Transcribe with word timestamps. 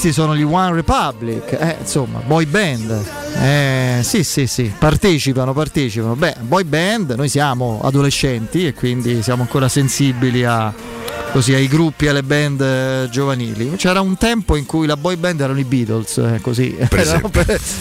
Questi 0.00 0.14
sono 0.14 0.36
gli 0.36 0.44
One 0.44 0.74
Republic, 0.74 1.54
eh, 1.58 1.78
insomma, 1.80 2.20
boy 2.20 2.44
band. 2.44 3.04
Eh, 3.34 3.98
sì, 4.04 4.22
sì, 4.22 4.46
sì, 4.46 4.72
partecipano, 4.78 5.52
partecipano. 5.52 6.14
Beh, 6.14 6.36
boy 6.42 6.62
band, 6.62 7.14
noi 7.16 7.28
siamo 7.28 7.80
adolescenti 7.82 8.64
e 8.64 8.74
quindi 8.74 9.24
siamo 9.24 9.42
ancora 9.42 9.68
sensibili 9.68 10.44
a, 10.44 10.72
così, 11.32 11.52
ai 11.52 11.66
gruppi, 11.66 12.06
alle 12.06 12.22
band 12.22 12.60
eh, 12.60 13.08
giovanili. 13.10 13.72
C'era 13.74 14.00
un 14.00 14.16
tempo 14.16 14.54
in 14.54 14.66
cui 14.66 14.86
la 14.86 14.96
boy 14.96 15.16
band 15.16 15.40
erano 15.40 15.58
i 15.58 15.64
Beatles, 15.64 16.16
eh, 16.18 16.38
così. 16.42 16.76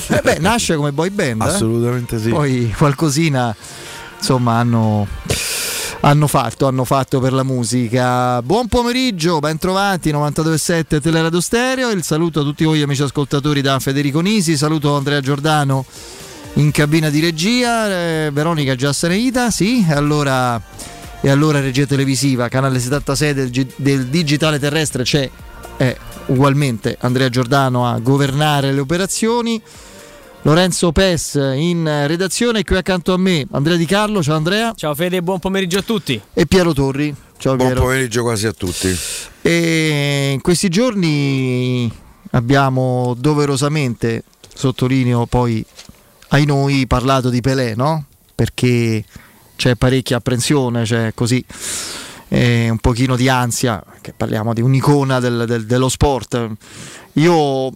Eh, 0.10 0.20
beh, 0.24 0.40
nasce 0.40 0.76
come 0.76 0.92
boy 0.92 1.12
band. 1.12 1.42
eh. 1.42 1.46
Assolutamente 1.46 2.20
sì. 2.20 2.30
Poi 2.30 2.74
qualcosina, 2.76 3.56
insomma, 4.18 4.54
hanno 4.58 5.06
hanno 6.10 6.28
fatto, 6.28 6.68
hanno 6.68 6.86
fatto 6.86 7.20
per 7.20 7.34
la 7.34 7.44
musica. 7.44 8.42
Buon 8.42 8.68
pomeriggio, 8.68 9.40
ben 9.40 9.58
trovati 9.58 10.10
927 10.10 11.02
Teleradio 11.02 11.42
Stereo. 11.42 11.90
Il 11.90 12.02
saluto 12.02 12.40
a 12.40 12.44
tutti 12.44 12.64
voi 12.64 12.82
amici 12.82 13.02
ascoltatori 13.02 13.60
da 13.60 13.78
Federico 13.80 14.22
Nisi, 14.22 14.56
saluto 14.56 14.96
Andrea 14.96 15.20
Giordano 15.20 15.84
in 16.54 16.72
cabina 16.72 17.10
di 17.10 17.20
regia, 17.20 17.90
eh, 17.90 18.30
Veronica 18.32 18.74
Giassaneita, 18.74 19.52
sì, 19.52 19.86
allora 19.90 20.62
e 21.20 21.30
allora 21.30 21.60
regia 21.60 21.86
televisiva, 21.86 22.48
canale 22.48 22.80
76 22.80 23.34
del, 23.34 23.68
del 23.76 24.06
digitale 24.06 24.60
terrestre 24.60 25.04
c'è 25.04 25.30
eh, 25.76 25.98
ugualmente 26.28 26.96
Andrea 27.02 27.28
Giordano 27.28 27.86
a 27.86 28.00
governare 28.00 28.72
le 28.72 28.80
operazioni. 28.80 29.62
Lorenzo 30.48 30.94
Pes 30.94 31.34
in 31.34 31.84
redazione 32.08 32.64
qui 32.64 32.78
accanto 32.78 33.12
a 33.12 33.18
me 33.18 33.46
Andrea 33.52 33.76
Di 33.76 33.86
Carlo, 33.86 34.24
ciao 34.24 34.38
Andrea. 34.38 34.72
Ciao 34.78 34.96
Fede, 34.96 35.22
buon 35.22 35.40
pomeriggio 35.40 35.80
a 35.80 35.82
tutti. 35.82 36.22
E 36.34 36.46
Piero 36.46 36.72
Torri. 36.72 37.14
Ciao 37.38 37.58
Buon 37.58 37.68
Piero. 37.68 37.84
pomeriggio 37.84 38.22
quasi 38.22 38.48
a 38.48 38.54
tutti. 38.54 38.88
E 39.42 40.30
in 40.34 40.40
questi 40.40 40.70
giorni 40.70 41.92
abbiamo 42.32 43.14
doverosamente, 43.20 44.24
sottolineo 44.56 45.26
poi 45.26 45.66
ai 46.30 46.46
noi, 46.46 46.88
parlato 46.88 47.28
di 47.30 47.42
Pelé, 47.42 47.74
no? 47.76 48.06
Perché 48.34 49.04
c'è 49.58 49.76
parecchia 49.76 50.16
apprensione, 50.16 50.84
c'è 50.84 51.12
così 51.14 51.44
eh, 52.30 52.70
un 52.70 52.78
pochino 52.78 53.18
di 53.18 53.28
ansia, 53.28 53.84
che 54.00 54.14
parliamo 54.16 54.54
di 54.54 54.62
un'icona 54.62 55.20
del- 55.20 55.44
del- 55.46 55.66
dello 55.66 55.90
sport. 55.90 56.52
Io, 57.14 57.72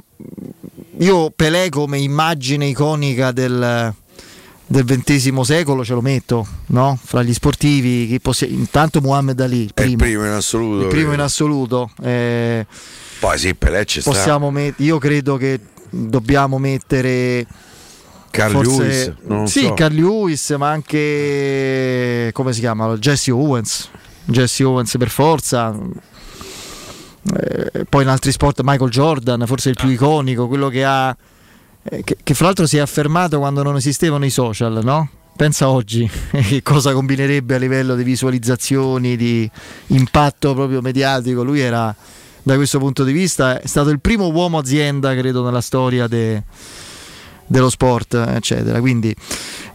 io 1.02 1.32
Pelé 1.36 1.70
come 1.70 1.98
immagine 2.00 2.68
iconica 2.68 3.32
del, 3.32 3.94
del 4.68 4.86
XX 4.86 5.40
secolo 5.42 5.84
ce 5.84 5.94
lo 5.94 6.02
metto, 6.02 6.46
no? 6.68 6.98
Fra 7.04 7.24
gli 7.24 7.34
sportivi, 7.34 8.08
chi 8.08 8.20
possi- 8.20 8.54
intanto 8.54 9.02
Muhammad 9.02 9.40
Ali, 9.40 9.62
il 9.64 9.72
È 9.74 9.82
il 9.82 9.96
primo, 9.96 9.98
primo 9.98 10.26
in 10.26 10.32
assoluto. 10.34 10.84
il 10.84 10.88
primo 10.90 11.14
in 11.14 11.20
assoluto. 11.20 11.90
eh, 12.04 12.66
Poi 13.20 13.38
sì, 13.38 13.56
Pelé 13.56 13.86
ci 13.86 14.02
possiamo 14.02 14.52
met- 14.52 14.80
io 14.80 14.98
credo 15.00 15.38
che 15.38 15.60
dobbiamo 15.90 16.58
mettere 16.60 17.46
Carl 18.30 18.52
forse- 18.54 18.78
Lewis, 18.84 19.14
non 19.26 19.48
sì, 19.48 19.62
so. 19.66 19.74
Carl 19.74 19.94
Lewis, 19.96 20.50
ma 20.52 20.70
anche 20.70 22.30
come 22.34 22.54
si 22.54 22.60
chiama? 22.60 22.96
Jesse 22.98 23.32
Owens. 23.32 23.90
Jesse 24.24 24.64
Owens 24.64 24.96
per 24.98 25.10
forza. 25.10 25.76
Eh, 27.24 27.86
poi 27.88 28.04
in 28.04 28.10
altri 28.10 28.32
sport 28.32 28.62
Michael 28.64 28.90
Jordan, 28.90 29.44
forse 29.46 29.70
il 29.70 29.76
più 29.76 29.90
Ah. 29.90 29.92
iconico, 29.92 30.48
quello 30.48 30.70
che 30.70 30.84
ha 30.84 31.16
eh, 31.84 32.04
che, 32.04 32.18
che 32.22 32.34
fra 32.34 32.46
l'altro 32.46 32.66
si 32.68 32.78
è 32.78 32.80
affermato 32.80 33.40
quando 33.40 33.64
non 33.64 33.76
esistevano 33.76 34.26
i 34.26 34.30
social, 34.30 34.82
no? 34.84 35.10
Pensa 35.36 35.70
oggi 35.70 36.08
che 36.32 36.62
cosa 36.62 36.94
combinerebbe 36.94 37.56
a 37.56 37.58
livello 37.58 37.96
di 37.96 38.04
visualizzazioni, 38.04 39.16
di 39.16 39.50
impatto 39.88 40.54
proprio 40.54 40.82
mediatico. 40.82 41.44
Lui 41.44 41.60
era 41.60 41.96
da 42.44 42.56
questo 42.56 42.80
punto 42.80 43.04
di 43.04 43.12
vista 43.12 43.60
è 43.62 43.68
stato 43.68 43.90
il 43.90 44.00
primo 44.00 44.28
uomo 44.30 44.58
azienda, 44.58 45.16
credo, 45.16 45.44
nella 45.44 45.62
storia 45.62 46.08
de- 46.08 46.44
dello 47.48 47.70
sport, 47.70 48.14
eccetera. 48.14 48.80
Quindi 48.80 49.16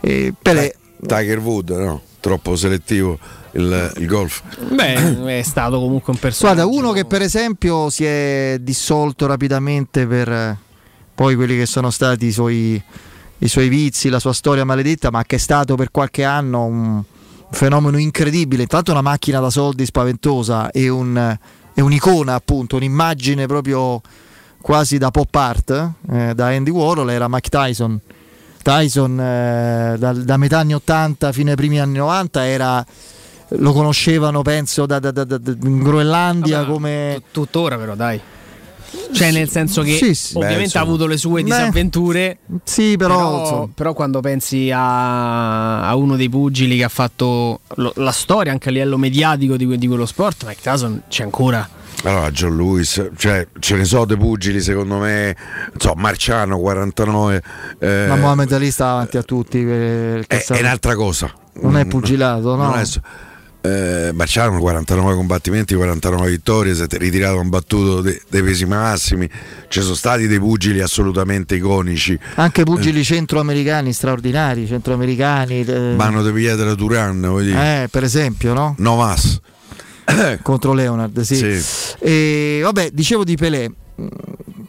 eh, 0.01 0.33
Pelé 0.41 0.75
Tiger 1.05 1.39
Wood, 1.39 1.71
no? 1.71 2.03
Troppo 2.27 2.57
selettivo 2.57 3.21
il, 3.53 3.93
il 3.99 4.07
golf. 4.09 4.43
Beh, 4.73 5.39
è 5.39 5.43
stato 5.43 5.79
comunque 5.79 6.13
un 6.13 6.19
personaggio. 6.19 6.61
Guarda, 6.65 6.77
uno 6.77 6.91
che 6.91 7.05
per 7.05 7.23
esempio 7.23 7.89
si 7.89 8.05
è 8.05 8.59
dissolto 8.61 9.27
rapidamente 9.27 10.09
per 10.09 10.29
eh, 10.29 10.59
poi 11.15 11.37
quelli 11.37 11.57
che 11.57 11.67
sono 11.67 11.91
stati 11.91 12.27
i 12.27 12.33
suoi, 12.33 12.83
i 13.39 13.47
suoi 13.47 13.69
vizi, 13.69 14.09
la 14.09 14.19
sua 14.19 14.33
storia 14.33 14.65
maledetta, 14.65 15.13
ma 15.13 15.23
che 15.23 15.37
è 15.37 15.39
stato 15.39 15.77
per 15.77 15.93
qualche 15.93 16.25
anno 16.25 16.65
un 16.65 17.03
fenomeno 17.53 17.97
incredibile. 17.97 18.63
Intanto 18.63 18.91
una 18.91 19.03
macchina 19.03 19.39
da 19.39 19.49
soldi 19.49 19.85
spaventosa 19.85 20.73
e, 20.73 20.89
un- 20.89 21.39
e 21.75 21.81
un'icona, 21.81 22.35
appunto, 22.35 22.75
un'immagine 22.75 23.47
proprio 23.47 24.01
quasi 24.61 24.99
da 24.99 25.13
pop 25.13 25.33
art, 25.33 25.91
eh, 26.11 26.35
da 26.35 26.47
Andy 26.49 26.71
Warhol, 26.71 27.09
era 27.09 27.29
Mike 27.29 27.51
Tyson. 27.51 28.01
Tyson 28.67 29.21
eh, 29.21 29.95
da, 29.97 30.13
da 30.13 30.37
metà 30.37 30.59
anni 30.59 30.75
80 30.75 31.31
fino 31.31 31.51
ai 31.51 31.57
primi 31.57 31.79
anni 31.79 31.99
90 31.99 32.47
era 32.47 32.85
lo 33.51 33.73
conoscevano 33.73 34.43
penso 34.43 34.87
da, 34.87 34.99
da- 34.99 35.13
da- 35.13 35.39
in 35.63 35.83
Groenlandia 35.85 36.59
Vabbè, 36.63 36.71
come 36.73 37.15
tut- 37.31 37.31
Tuttora 37.33 37.77
però, 37.79 37.95
dai. 37.95 38.21
Cioè, 39.13 39.31
nel 39.31 39.49
senso 39.49 39.83
che 39.83 39.93
Sì, 39.97 40.15
sì. 40.17 40.37
ovviamente 40.37 40.73
Beh, 40.73 40.79
ha 40.79 40.83
avuto 40.83 41.07
le 41.07 41.17
sue 41.17 41.43
Beh, 41.43 41.51
disavventure. 41.51 42.39
sì 42.65 42.97
però, 42.97 43.43
Però, 43.43 43.69
però 43.73 43.93
quando 43.95 44.19
pensi 44.21 44.71
a, 44.73 45.87
a 45.87 45.95
uno 45.95 46.17
dei 46.17 46.29
pugili 46.29 46.77
che 46.79 46.85
ha 46.85 46.89
fatto 46.89 47.61
lo- 47.77 47.93
la 47.97 48.11
storia 48.11 48.51
anche 48.51 48.69
a 48.71 48.73
livello 48.73 48.97
mediatico 48.97 49.57
di, 49.57 49.79
di 49.79 49.87
quello 49.87 50.07
sport, 50.07 50.45
Mike 50.45 50.61
Tyson 50.61 51.03
c'è 51.09 51.23
ancora. 51.23 51.69
Allora, 52.07 52.31
John 52.31 52.57
Lewis, 52.57 53.11
cioè 53.17 53.47
ce 53.59 53.75
ne 53.75 53.85
so 53.85 54.05
dei 54.05 54.17
pugili, 54.17 54.61
secondo 54.61 54.99
me, 54.99 55.37
so, 55.77 55.93
Marciano 55.97 56.59
49. 56.59 57.43
eh, 57.81 58.05
ma 58.09 58.15
Mohamed 58.17 58.53
Ali 58.53 58.71
sta 58.71 58.91
avanti 58.91 59.17
a 59.17 59.23
tutti 59.25 59.59
eh, 59.69 60.25
è, 60.27 60.45
è 60.45 60.61
un'altra 60.61 60.95
cosa. 60.95 61.33
non 61.63 61.77
è 61.77 61.85
pugilato 61.87 62.55
no? 62.55 62.69
non 62.69 62.79
è 62.79 62.85
so- 62.85 63.01
eh, 63.63 64.13
Marciano 64.15 64.61
49 64.61 65.15
combattimenti, 65.17 65.75
49 65.75 66.31
vittorie, 66.31 66.73
si 66.77 66.83
è 66.83 66.87
ritirato 66.91 67.41
un 67.41 67.49
battuto 67.49 68.01
de- 68.01 68.23
dei 68.31 68.43
pesi 68.45 68.65
massimi. 68.67 69.29
Ci 69.67 69.81
sono 69.81 69.95
stati 69.95 70.29
dei 70.29 70.39
pugili 70.39 70.81
assolutamente 70.81 71.57
iconici. 71.57 72.17
anche 72.37 72.63
pugili 72.63 73.03
centroamericani 73.03 73.93
straordinari 73.93 74.69
centroamericani 74.69 75.65
eh, 75.65 75.95
Mano 75.97 76.23
de 76.23 76.31
Pietra 76.31 76.73
Turan, 76.77 77.21
vuoi 77.21 77.47
dire? 77.47 77.83
eh, 77.83 77.89
per 77.89 78.05
esempio 78.05 78.55
no? 78.55 78.77
Novas. 78.79 79.41
contro 80.43 80.73
Leonard 80.73 81.21
sì. 81.21 81.37
Sì. 81.61 81.95
E 81.99 82.61
vabbè, 82.63 82.91
dicevo 82.93 83.25
di 83.25 83.37
Pelé, 83.37 83.71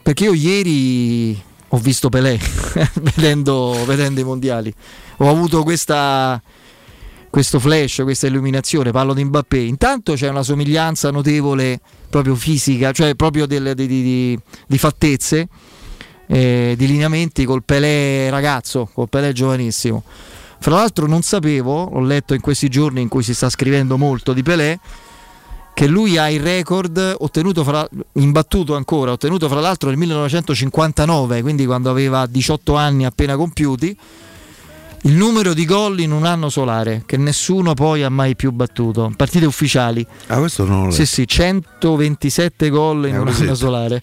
perché 0.02 0.24
io 0.24 0.34
ieri 0.34 1.40
ho 1.68 1.76
visto 1.78 2.08
Pelé 2.08 2.38
vedendo, 3.02 3.84
vedendo 3.86 4.20
i 4.20 4.24
mondiali. 4.24 4.72
Ho 5.18 5.28
avuto 5.28 5.62
questa, 5.62 6.40
questo 7.30 7.58
flash, 7.60 8.00
questa 8.02 8.26
illuminazione. 8.26 8.90
Parlo 8.90 9.14
di 9.14 9.24
Mbappé. 9.24 9.58
Intanto 9.58 10.14
c'è 10.14 10.28
una 10.28 10.42
somiglianza 10.42 11.10
notevole 11.10 11.80
proprio 12.08 12.34
fisica, 12.34 12.92
cioè 12.92 13.14
proprio 13.14 13.46
del- 13.46 13.74
di, 13.74 13.86
di- 13.86 14.02
di- 14.02 14.38
di 14.66 14.78
fattezze, 14.78 15.46
eh, 16.26 16.74
di 16.76 16.86
lineamenti 16.86 17.44
col 17.44 17.62
Pelé 17.64 18.30
ragazzo, 18.30 18.88
col 18.92 19.08
Pelé 19.08 19.32
giovanissimo. 19.32 20.02
Fra 20.60 20.74
l'altro 20.76 21.06
non 21.06 21.22
sapevo, 21.22 21.82
ho 21.82 22.00
letto 22.00 22.34
in 22.34 22.40
questi 22.40 22.68
giorni 22.68 23.00
in 23.00 23.08
cui 23.08 23.22
si 23.22 23.32
sta 23.34 23.48
scrivendo 23.50 23.96
molto 23.98 24.32
di 24.32 24.42
Pelé, 24.42 24.78
che 25.78 25.86
lui 25.86 26.18
ha 26.18 26.28
il 26.28 26.40
record 26.40 27.14
ottenuto 27.20 27.62
fra, 27.62 27.88
imbattuto 28.14 28.74
ancora, 28.74 29.12
ottenuto 29.12 29.48
fra 29.48 29.60
l'altro 29.60 29.90
nel 29.90 29.98
1959, 29.98 31.40
quindi 31.40 31.66
quando 31.66 31.88
aveva 31.88 32.26
18 32.26 32.74
anni 32.74 33.04
appena 33.04 33.36
compiuti, 33.36 33.96
il 35.02 35.12
numero 35.12 35.54
di 35.54 35.64
gol 35.64 36.00
in 36.00 36.10
un 36.10 36.24
anno 36.24 36.48
solare, 36.48 37.04
che 37.06 37.16
nessuno 37.16 37.74
poi 37.74 38.02
ha 38.02 38.08
mai 38.08 38.34
più 38.34 38.50
battuto. 38.50 39.12
Partite 39.16 39.46
ufficiali, 39.46 40.04
Ah, 40.26 40.38
questo 40.38 40.64
non 40.64 40.86
lo 40.86 40.90
sì 40.90 41.06
sì, 41.06 41.28
127 41.28 42.70
gol 42.70 43.06
in 43.06 43.14
È 43.14 43.18
un 43.18 43.28
anno 43.28 43.54
solare. 43.54 44.02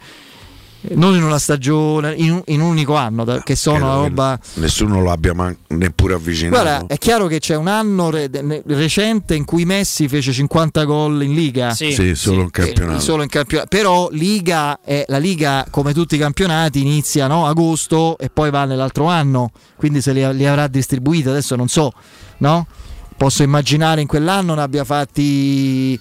Non 0.94 1.16
in 1.16 1.24
una 1.24 1.40
stagione, 1.40 2.14
in 2.16 2.32
un, 2.32 2.42
in 2.48 2.62
un 2.62 2.70
unico 2.70 2.96
anno, 2.96 3.24
da- 3.24 3.42
che 3.42 3.56
sono 3.56 3.78
Credo 3.78 3.92
una 3.92 4.02
roba... 4.08 4.40
Nessuno 4.56 5.02
lo 5.02 5.12
abbia 5.12 5.34
man- 5.34 5.56
neppure 5.68 6.14
avvicinato. 6.14 6.62
Guarda, 6.62 6.86
è 6.88 6.98
chiaro 6.98 7.28
che 7.28 7.40
c'è 7.40 7.56
un 7.56 7.68
anno 7.68 8.10
re- 8.10 8.30
recente 8.68 9.36
in 9.36 9.46
cui 9.46 9.66
Messi 9.66 10.08
fece 10.08 10.32
50 10.32 10.84
gol 10.84 11.24
in 11.24 11.34
Liga. 11.34 11.74
Sì, 11.74 11.92
sì, 11.92 12.14
solo 12.16 12.42
in 12.42 12.48
Eh, 12.48 12.52
campionato. 12.52 13.00
solo 13.00 13.24
in 13.24 13.30
campionato. 13.30 13.68
Però 13.70 14.10
Liga 14.12 14.80
è, 14.84 15.06
la 15.08 15.18
Liga, 15.18 15.66
come 15.70 15.94
tutti 15.94 16.16
i 16.16 16.20
campionati, 16.20 16.82
inizia 16.82 17.28
no? 17.28 17.48
agosto 17.48 18.18
e 18.18 18.30
poi 18.30 18.50
va 18.52 18.66
nell'altro 18.66 19.06
anno. 19.08 19.52
Quindi 19.76 20.02
se 20.02 20.14
li, 20.14 20.36
li 20.36 20.46
avrà 20.46 20.68
distribuiti, 20.68 21.28
adesso 21.30 21.56
non 21.56 21.68
so, 21.68 21.92
no? 22.40 22.68
Posso 23.18 23.44
immaginare 23.44 24.02
in 24.02 24.08
quell'anno 24.08 24.56
ne 24.56 24.62
abbia 24.62 24.84
fatti 24.84 25.98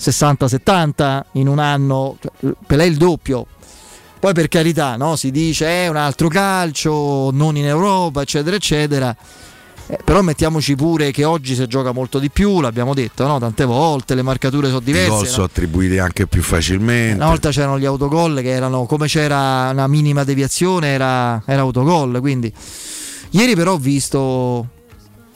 60-70 0.00 1.20
in 1.32 1.48
un 1.48 1.58
anno, 1.58 2.16
cioè, 2.20 2.52
Pelé 2.66 2.86
il 2.86 2.96
doppio. 2.96 3.46
Poi 4.22 4.34
per 4.34 4.46
carità, 4.46 4.94
no? 4.94 5.16
si 5.16 5.32
dice 5.32 5.66
è 5.66 5.88
un 5.88 5.96
altro 5.96 6.28
calcio, 6.28 7.30
non 7.32 7.56
in 7.56 7.66
Europa, 7.66 8.22
eccetera, 8.22 8.54
eccetera. 8.54 9.16
Eh, 9.88 9.98
però 10.04 10.22
mettiamoci 10.22 10.76
pure 10.76 11.10
che 11.10 11.24
oggi 11.24 11.56
si 11.56 11.66
gioca 11.66 11.90
molto 11.90 12.20
di 12.20 12.30
più, 12.30 12.60
l'abbiamo 12.60 12.94
detto 12.94 13.26
no? 13.26 13.40
tante 13.40 13.64
volte, 13.64 14.14
le 14.14 14.22
marcature 14.22 14.68
sono 14.68 14.78
diverse. 14.78 15.08
I 15.08 15.16
gol 15.16 15.26
sono 15.26 15.44
attribuiti 15.46 15.98
anche 15.98 16.28
più 16.28 16.40
facilmente. 16.40 17.16
Una 17.16 17.30
volta 17.30 17.50
c'erano 17.50 17.80
gli 17.80 17.84
autogol 17.84 18.40
che 18.42 18.50
erano 18.50 18.86
come 18.86 19.08
c'era 19.08 19.70
una 19.72 19.88
minima 19.88 20.22
deviazione, 20.22 20.90
era, 20.90 21.42
era 21.44 21.62
autogol. 21.62 22.20
Quindi 22.20 22.52
ieri 23.30 23.56
però 23.56 23.72
ho 23.72 23.78
visto 23.78 24.68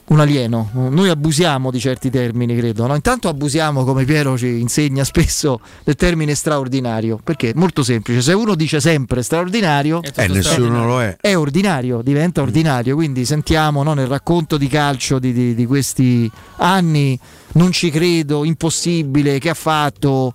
un 0.08 0.20
alieno. 0.20 0.70
Noi 0.72 1.08
abusiamo 1.08 1.70
di 1.70 1.80
certi 1.80 2.10
termini, 2.10 2.56
credo. 2.56 2.86
No? 2.86 2.94
Intanto 2.94 3.28
abusiamo, 3.28 3.84
come 3.84 4.04
Piero 4.04 4.38
ci 4.38 4.60
insegna 4.60 5.04
spesso, 5.04 5.60
del 5.84 5.96
termine 5.96 6.34
straordinario. 6.34 7.18
Perché 7.22 7.50
è 7.50 7.52
molto 7.54 7.82
semplice. 7.82 8.22
Se 8.22 8.32
uno 8.32 8.54
dice 8.54 8.80
sempre 8.80 9.22
straordinario, 9.22 10.00
eh, 10.02 10.28
nessuno 10.28 10.86
lo 10.86 11.02
è. 11.02 11.16
È 11.20 11.36
ordinario, 11.36 12.02
diventa 12.02 12.42
ordinario. 12.42 12.94
Quindi 12.94 13.24
sentiamo 13.24 13.82
no, 13.82 13.94
nel 13.94 14.06
racconto 14.06 14.56
di 14.56 14.68
calcio 14.68 15.18
di, 15.18 15.32
di, 15.32 15.54
di 15.54 15.66
questi 15.66 16.30
anni, 16.56 17.18
non 17.52 17.72
ci 17.72 17.90
credo, 17.90 18.44
impossibile, 18.44 19.38
che 19.38 19.50
ha 19.50 19.54
fatto 19.54 20.32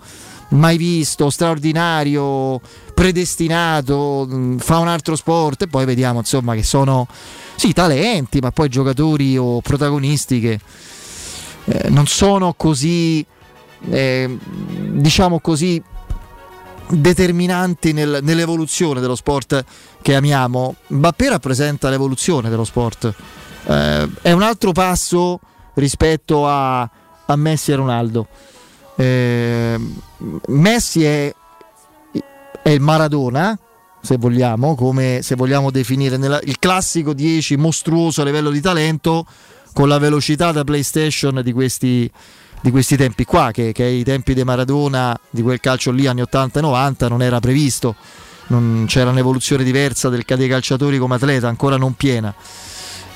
mai 0.51 0.77
visto, 0.77 1.29
straordinario, 1.29 2.59
predestinato, 3.01 4.27
fa 4.59 4.77
un 4.77 4.88
altro 4.88 5.15
sport 5.15 5.63
e 5.63 5.68
poi 5.68 5.86
vediamo 5.86 6.19
insomma 6.19 6.53
che 6.53 6.62
sono 6.62 7.07
sì, 7.56 7.74
talenti, 7.74 8.38
ma 8.38 8.51
poi 8.51 8.69
giocatori 8.69 9.36
o 9.39 9.59
protagonisti 9.59 10.39
che 10.39 10.59
eh, 11.65 11.89
non 11.89 12.06
sono 12.06 12.53
così, 12.53 13.25
eh, 13.89 14.38
diciamo 14.92 15.39
così, 15.39 15.81
determinanti 16.89 17.92
nel, 17.92 18.19
nell'evoluzione 18.21 19.00
dello 19.00 19.15
sport 19.15 19.65
che 20.00 20.13
amiamo. 20.13 20.75
Mbappé 20.89 21.30
rappresenta 21.30 21.89
l'evoluzione 21.89 22.51
dello 22.51 22.65
sport. 22.65 23.12
Eh, 23.65 24.09
è 24.21 24.31
un 24.31 24.44
altro 24.44 24.74
passo 24.74 25.39
rispetto 25.74 26.48
a, 26.48 26.81
a 26.81 27.36
Messi 27.36 27.71
e 27.71 27.75
Ronaldo. 27.75 28.27
Eh, 28.95 29.80
Messi 30.50 31.03
è, 31.03 31.33
è 32.71 32.75
il 32.75 32.81
Maradona 32.81 33.57
se 34.01 34.18
vogliamo, 34.18 34.75
come 34.75 35.19
se 35.21 35.35
vogliamo 35.35 35.69
definire 35.69 36.18
nella, 36.18 36.39
il 36.44 36.57
classico 36.57 37.13
10 37.13 37.56
mostruoso 37.57 38.21
a 38.21 38.25
livello 38.25 38.50
di 38.50 38.62
talento 38.62 39.25
con 39.73 39.88
la 39.88 40.00
velocità 40.00 40.51
da 40.51 40.63
PlayStation 40.63 41.41
di 41.44 41.51
questi, 41.51 42.09
di 42.62 42.71
questi 42.71 42.97
tempi 42.97 43.25
qua, 43.25 43.51
che, 43.51 43.71
che 43.73 43.83
ai 43.83 44.03
tempi 44.03 44.33
di 44.33 44.44
Maradona, 44.44 45.18
di 45.29 45.41
quel 45.44 45.59
calcio 45.59 45.91
lì 45.91 46.07
anni 46.07 46.21
80 46.21 46.59
e 46.59 46.62
90 46.63 47.07
non 47.09 47.21
era 47.21 47.39
previsto, 47.39 47.95
non, 48.47 48.85
c'era 48.88 49.12
un'evoluzione 49.12 49.63
diversa 49.63 50.09
del, 50.09 50.24
dei 50.25 50.47
calciatori 50.47 50.97
come 50.97 51.15
atleta, 51.15 51.47
ancora 51.47 51.77
non 51.77 51.94
piena. 51.94 52.33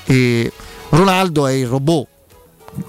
E 0.04 0.52
Ronaldo 0.90 1.46
è 1.48 1.52
il 1.52 1.66
robot, 1.66 2.06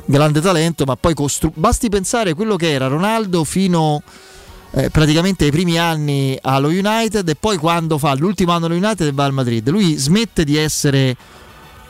grande 0.05 0.39
talento, 0.39 0.85
ma 0.85 0.95
poi 0.95 1.15
costru- 1.15 1.53
basti 1.55 1.89
pensare 1.89 2.35
quello 2.35 2.55
che 2.57 2.71
era 2.71 2.87
Ronaldo 2.87 3.43
fino 3.43 4.03
a 4.05 4.35
eh, 4.77 4.91
praticamente 4.91 5.45
ai 5.45 5.51
primi 5.51 5.79
anni 5.79 6.37
allo 6.39 6.67
United 6.67 7.27
e 7.27 7.35
poi 7.35 7.57
quando 7.57 7.97
fa 7.97 8.13
l'ultimo 8.13 8.51
anno 8.51 8.67
allo 8.67 8.75
United 8.75 9.11
va 9.11 9.25
al 9.25 9.33
Madrid. 9.33 9.67
Lui 9.69 9.95
smette 9.95 10.43
di 10.43 10.55
essere 10.55 11.15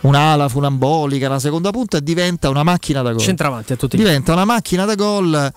un'ala 0.01 0.48
funambolica, 0.48 1.28
una 1.28 1.39
seconda 1.39 1.72
punta 1.72 1.98
e 1.98 2.01
diventa 2.01 2.50
una 2.50 2.63
macchina 2.63 3.01
da 3.01 3.12
gol. 3.12 3.19
Centravanti 3.19 3.74
a 3.74 3.75
tutti. 3.75 3.98
Diventa 3.98 4.31
una 4.31 4.45
macchina 4.45 4.86
da 4.86 4.95
gol 4.95 5.54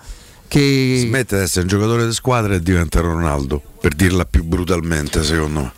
che 0.49 1.03
smette 1.07 1.37
di 1.37 1.43
essere 1.43 1.61
un 1.61 1.67
giocatore 1.67 2.05
di 2.05 2.13
squadra 2.13 2.53
e 2.53 2.61
diventa 2.61 2.99
Ronaldo, 2.99 3.61
per 3.79 3.93
dirla 3.93 4.25
più 4.25 4.43
brutalmente, 4.43 5.23
secondo 5.23 5.59
me. 5.61 5.71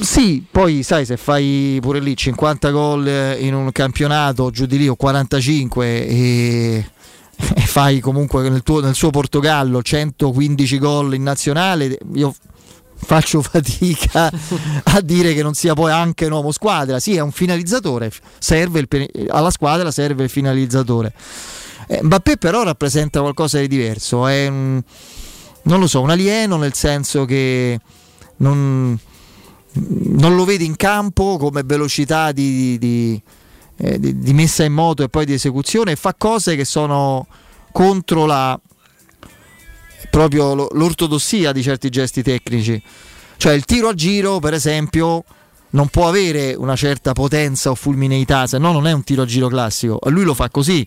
Sì, 0.00 0.44
poi 0.48 0.84
sai 0.84 1.04
se 1.06 1.16
fai 1.16 1.78
pure 1.80 1.98
lì 1.98 2.16
50 2.16 2.70
gol 2.70 3.36
in 3.38 3.54
un 3.54 3.72
campionato, 3.72 4.50
giù 4.50 4.66
di 4.66 4.78
lì 4.78 4.86
o 4.86 4.94
45 4.94 6.06
e 6.06 6.84
e 7.36 7.60
fai 7.60 8.00
comunque 8.00 8.48
nel, 8.48 8.62
tuo, 8.62 8.80
nel 8.80 8.94
suo 8.94 9.10
Portogallo 9.10 9.82
115 9.82 10.78
gol 10.78 11.14
in 11.14 11.22
nazionale, 11.22 11.98
io 12.14 12.34
faccio 12.94 13.42
fatica 13.42 14.30
a 14.84 15.00
dire 15.00 15.34
che 15.34 15.42
non 15.42 15.54
sia 15.54 15.74
poi 15.74 15.92
anche 15.92 16.26
un 16.26 16.32
uomo 16.32 16.52
squadra. 16.52 16.98
Sì, 16.98 17.16
è 17.16 17.20
un 17.20 17.32
finalizzatore, 17.32 18.10
serve 18.38 18.80
il, 18.80 19.28
alla 19.28 19.50
squadra 19.50 19.90
serve 19.90 20.24
il 20.24 20.30
finalizzatore. 20.30 21.12
Eh, 21.86 22.02
Mbappé 22.02 22.38
però 22.38 22.62
rappresenta 22.62 23.20
qualcosa 23.20 23.58
di 23.58 23.68
diverso, 23.68 24.26
è 24.26 24.46
un, 24.46 24.82
non 25.62 25.80
lo 25.80 25.86
so, 25.86 26.00
un 26.00 26.10
alieno 26.10 26.56
nel 26.56 26.72
senso 26.72 27.26
che 27.26 27.78
non, 28.36 28.98
non 29.72 30.34
lo 30.34 30.44
vedi 30.44 30.64
in 30.64 30.76
campo 30.76 31.36
come 31.36 31.62
velocità 31.62 32.32
di, 32.32 32.78
di 32.78 33.20
eh, 33.76 33.98
di, 33.98 34.18
di, 34.18 34.32
messa 34.32 34.64
in 34.64 34.72
moto 34.72 35.02
e 35.02 35.08
poi 35.08 35.24
di 35.24 35.32
esecuzione 35.32 35.96
fa 35.96 36.14
cose 36.14 36.56
che 36.56 36.64
sono 36.64 37.26
contro 37.72 38.24
la 38.24 38.58
proprio 40.10 40.54
l'ortodossia 40.54 41.50
di 41.50 41.62
certi 41.62 41.88
gesti 41.88 42.22
tecnici. 42.22 42.80
Cioè 43.36 43.52
il 43.52 43.64
tiro 43.64 43.88
a 43.88 43.94
giro, 43.94 44.38
per 44.38 44.54
esempio, 44.54 45.24
non 45.70 45.88
può 45.88 46.06
avere 46.06 46.54
una 46.54 46.76
certa 46.76 47.12
potenza 47.12 47.70
o 47.70 47.74
fulmineità, 47.74 48.46
se 48.46 48.58
no 48.58 48.70
non 48.70 48.86
è 48.86 48.92
un 48.92 49.02
tiro 49.02 49.22
a 49.22 49.26
giro 49.26 49.48
classico. 49.48 49.98
Lui 50.04 50.22
lo 50.22 50.34
fa 50.34 50.50
così. 50.50 50.86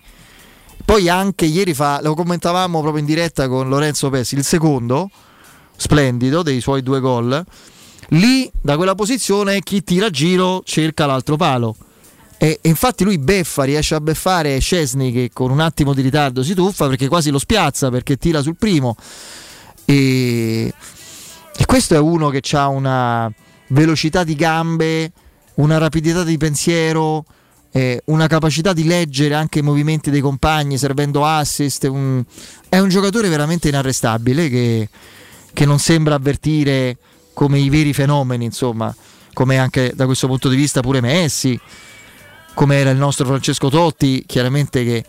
Poi 0.85 1.09
anche 1.09 1.43
ieri 1.43 1.73
fa, 1.73 1.99
lo 2.01 2.13
commentavamo 2.13 2.79
proprio 2.79 3.01
in 3.01 3.05
diretta 3.05 3.49
con 3.49 3.67
Lorenzo 3.67 4.09
Pessi, 4.09 4.35
il 4.35 4.45
secondo, 4.45 5.09
splendido, 5.75 6.41
dei 6.41 6.61
suoi 6.61 6.81
due 6.81 7.01
gol. 7.01 7.43
Lì, 8.11 8.49
da 8.61 8.77
quella 8.77 8.95
posizione, 8.95 9.59
chi 9.59 9.83
tira 9.83 10.05
a 10.05 10.09
giro 10.09 10.61
cerca 10.63 11.05
l'altro 11.05 11.35
palo 11.35 11.75
e, 12.37 12.59
infatti 12.63 13.03
lui 13.03 13.17
beffa, 13.17 13.63
riesce 13.63 13.95
a 13.95 14.01
beffare 14.01 14.59
Scesni 14.59 15.11
che 15.11 15.31
con 15.33 15.49
un 15.49 15.59
attimo 15.59 15.93
di 15.93 16.01
ritardo 16.01 16.43
si 16.43 16.53
tuffa 16.53 16.87
perché 16.87 17.07
quasi 17.07 17.31
lo 17.31 17.39
spiazza 17.39 17.89
perché 17.89 18.17
tira 18.17 18.41
sul 18.41 18.55
primo. 18.57 18.95
E, 19.85 20.71
e 21.57 21.65
questo 21.65 21.95
è 21.95 21.99
uno 21.99 22.29
che 22.29 22.43
ha 22.55 22.67
una 22.67 23.31
velocità 23.69 24.23
di 24.23 24.35
gambe, 24.35 25.11
una 25.55 25.79
rapidità 25.79 26.23
di 26.23 26.37
pensiero, 26.37 27.25
eh, 27.71 28.01
una 28.05 28.27
capacità 28.27 28.71
di 28.71 28.85
leggere 28.85 29.33
anche 29.33 29.59
i 29.59 29.63
movimenti 29.63 30.11
dei 30.11 30.21
compagni 30.21 30.77
servendo 30.77 31.25
assist. 31.25 31.85
Un, 31.85 32.23
è 32.69 32.77
un 32.77 32.89
giocatore 32.89 33.29
veramente 33.29 33.67
inarrestabile 33.67 34.47
che, 34.49 34.89
che 35.53 35.65
non 35.65 35.79
sembra 35.79 36.13
avvertire 36.13 36.97
come 37.33 37.57
i 37.57 37.69
veri 37.69 37.93
fenomeni, 37.93 38.45
insomma, 38.45 38.95
come 39.33 39.57
anche 39.57 39.93
da 39.95 40.05
questo 40.05 40.27
punto 40.27 40.49
di 40.49 40.55
vista 40.55 40.81
pure 40.81 41.01
Messi 41.01 41.59
come 42.57 42.77
era 42.77 42.89
il 42.89 42.97
nostro 42.97 43.27
Francesco 43.27 43.69
Totti, 43.69 44.23
chiaramente 44.25 44.83
che 44.83 45.05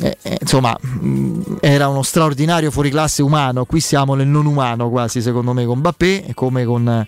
eh, 0.00 0.18
eh 0.20 0.38
insomma 0.40 0.76
mh, 0.76 1.58
era 1.60 1.86
uno 1.86 2.02
straordinario 2.02 2.72
fuoriclasse 2.72 3.22
umano, 3.22 3.64
qui 3.64 3.78
siamo 3.78 4.16
nel 4.16 4.26
non 4.26 4.44
umano 4.44 4.90
quasi 4.90 5.22
secondo 5.22 5.52
me 5.52 5.64
con 5.66 5.78
Mbappé, 5.78 6.32
come 6.34 6.64
con, 6.64 7.06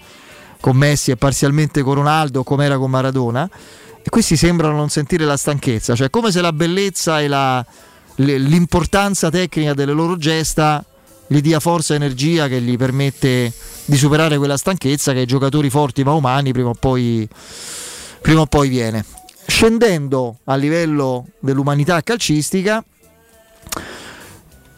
con 0.61 0.76
Messi 0.76 1.11
e 1.11 1.16
parzialmente 1.16 1.82
con 1.82 1.94
Ronaldo, 1.94 2.44
come 2.44 2.64
era 2.64 2.78
con 2.78 2.90
Maradona, 2.90 3.50
e 4.04 4.08
questi 4.08 4.37
sembrano 4.37 4.76
non 4.76 4.88
sentire 4.88 5.25
la 5.25 5.37
stanchezza, 5.37 5.96
cioè 5.96 6.11
come 6.11 6.30
se 6.30 6.40
la 6.40 6.52
bellezza 6.52 7.20
e 7.20 7.26
la, 7.26 7.66
l'importanza 8.14 9.30
tecnica 9.30 9.75
delle 9.75 9.92
loro 9.92 10.16
gesta 10.16 10.85
gli 11.26 11.40
dia 11.40 11.58
forza 11.58 11.94
e 11.94 11.96
energia 11.96 12.46
che 12.46 12.61
gli 12.61 12.76
permette 12.76 13.52
di 13.85 13.96
superare 13.96 14.38
quella 14.38 14.56
stanchezza 14.56 15.12
che 15.12 15.18
ai 15.18 15.26
giocatori 15.26 15.70
forti 15.70 16.04
ma 16.04 16.12
umani 16.12 16.52
prima 16.52 16.68
o 16.68 16.76
poi, 16.78 17.28
prima 18.20 18.42
o 18.42 18.46
poi 18.46 18.68
viene 18.68 19.04
scendendo 19.47 20.38
a 20.45 20.57
livello 20.57 21.26
dell'umanità 21.41 22.03
calcistica, 22.03 22.85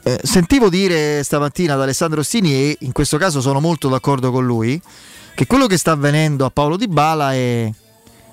eh, 0.03 0.21
sentivo 0.23 0.69
dire 0.69 1.23
stamattina 1.23 1.75
da 1.77 1.83
Alessandro 1.83 2.21
Ostini 2.21 2.53
e 2.53 2.77
in 2.81 2.93
questo 2.93 3.17
caso 3.19 3.41
sono 3.41 3.61
molto 3.61 3.89
d'accordo 3.89 4.31
con 4.31 4.45
lui, 4.45 4.81
che 5.35 5.47
quello 5.47 5.67
che 5.67 5.77
sta 5.77 5.93
avvenendo 5.93 6.45
a 6.45 6.51
Paolo 6.51 6.77
Di 6.77 6.89
Bala 6.89 7.35
è, 7.35 7.71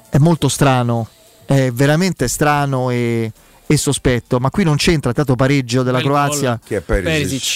è 0.09 0.17
molto 0.17 0.47
strano, 0.47 1.09
è 1.45 1.71
veramente 1.71 2.27
strano 2.27 2.89
e, 2.89 3.31
e, 3.65 3.77
sospetto, 3.77 4.39
ma 4.39 4.49
qui 4.49 4.63
non 4.63 4.75
c'entra 4.75 5.13
tanto 5.13 5.35
pareggio 5.35 5.83
della 5.83 5.97
Bel 5.97 6.07
Croazia 6.07 6.59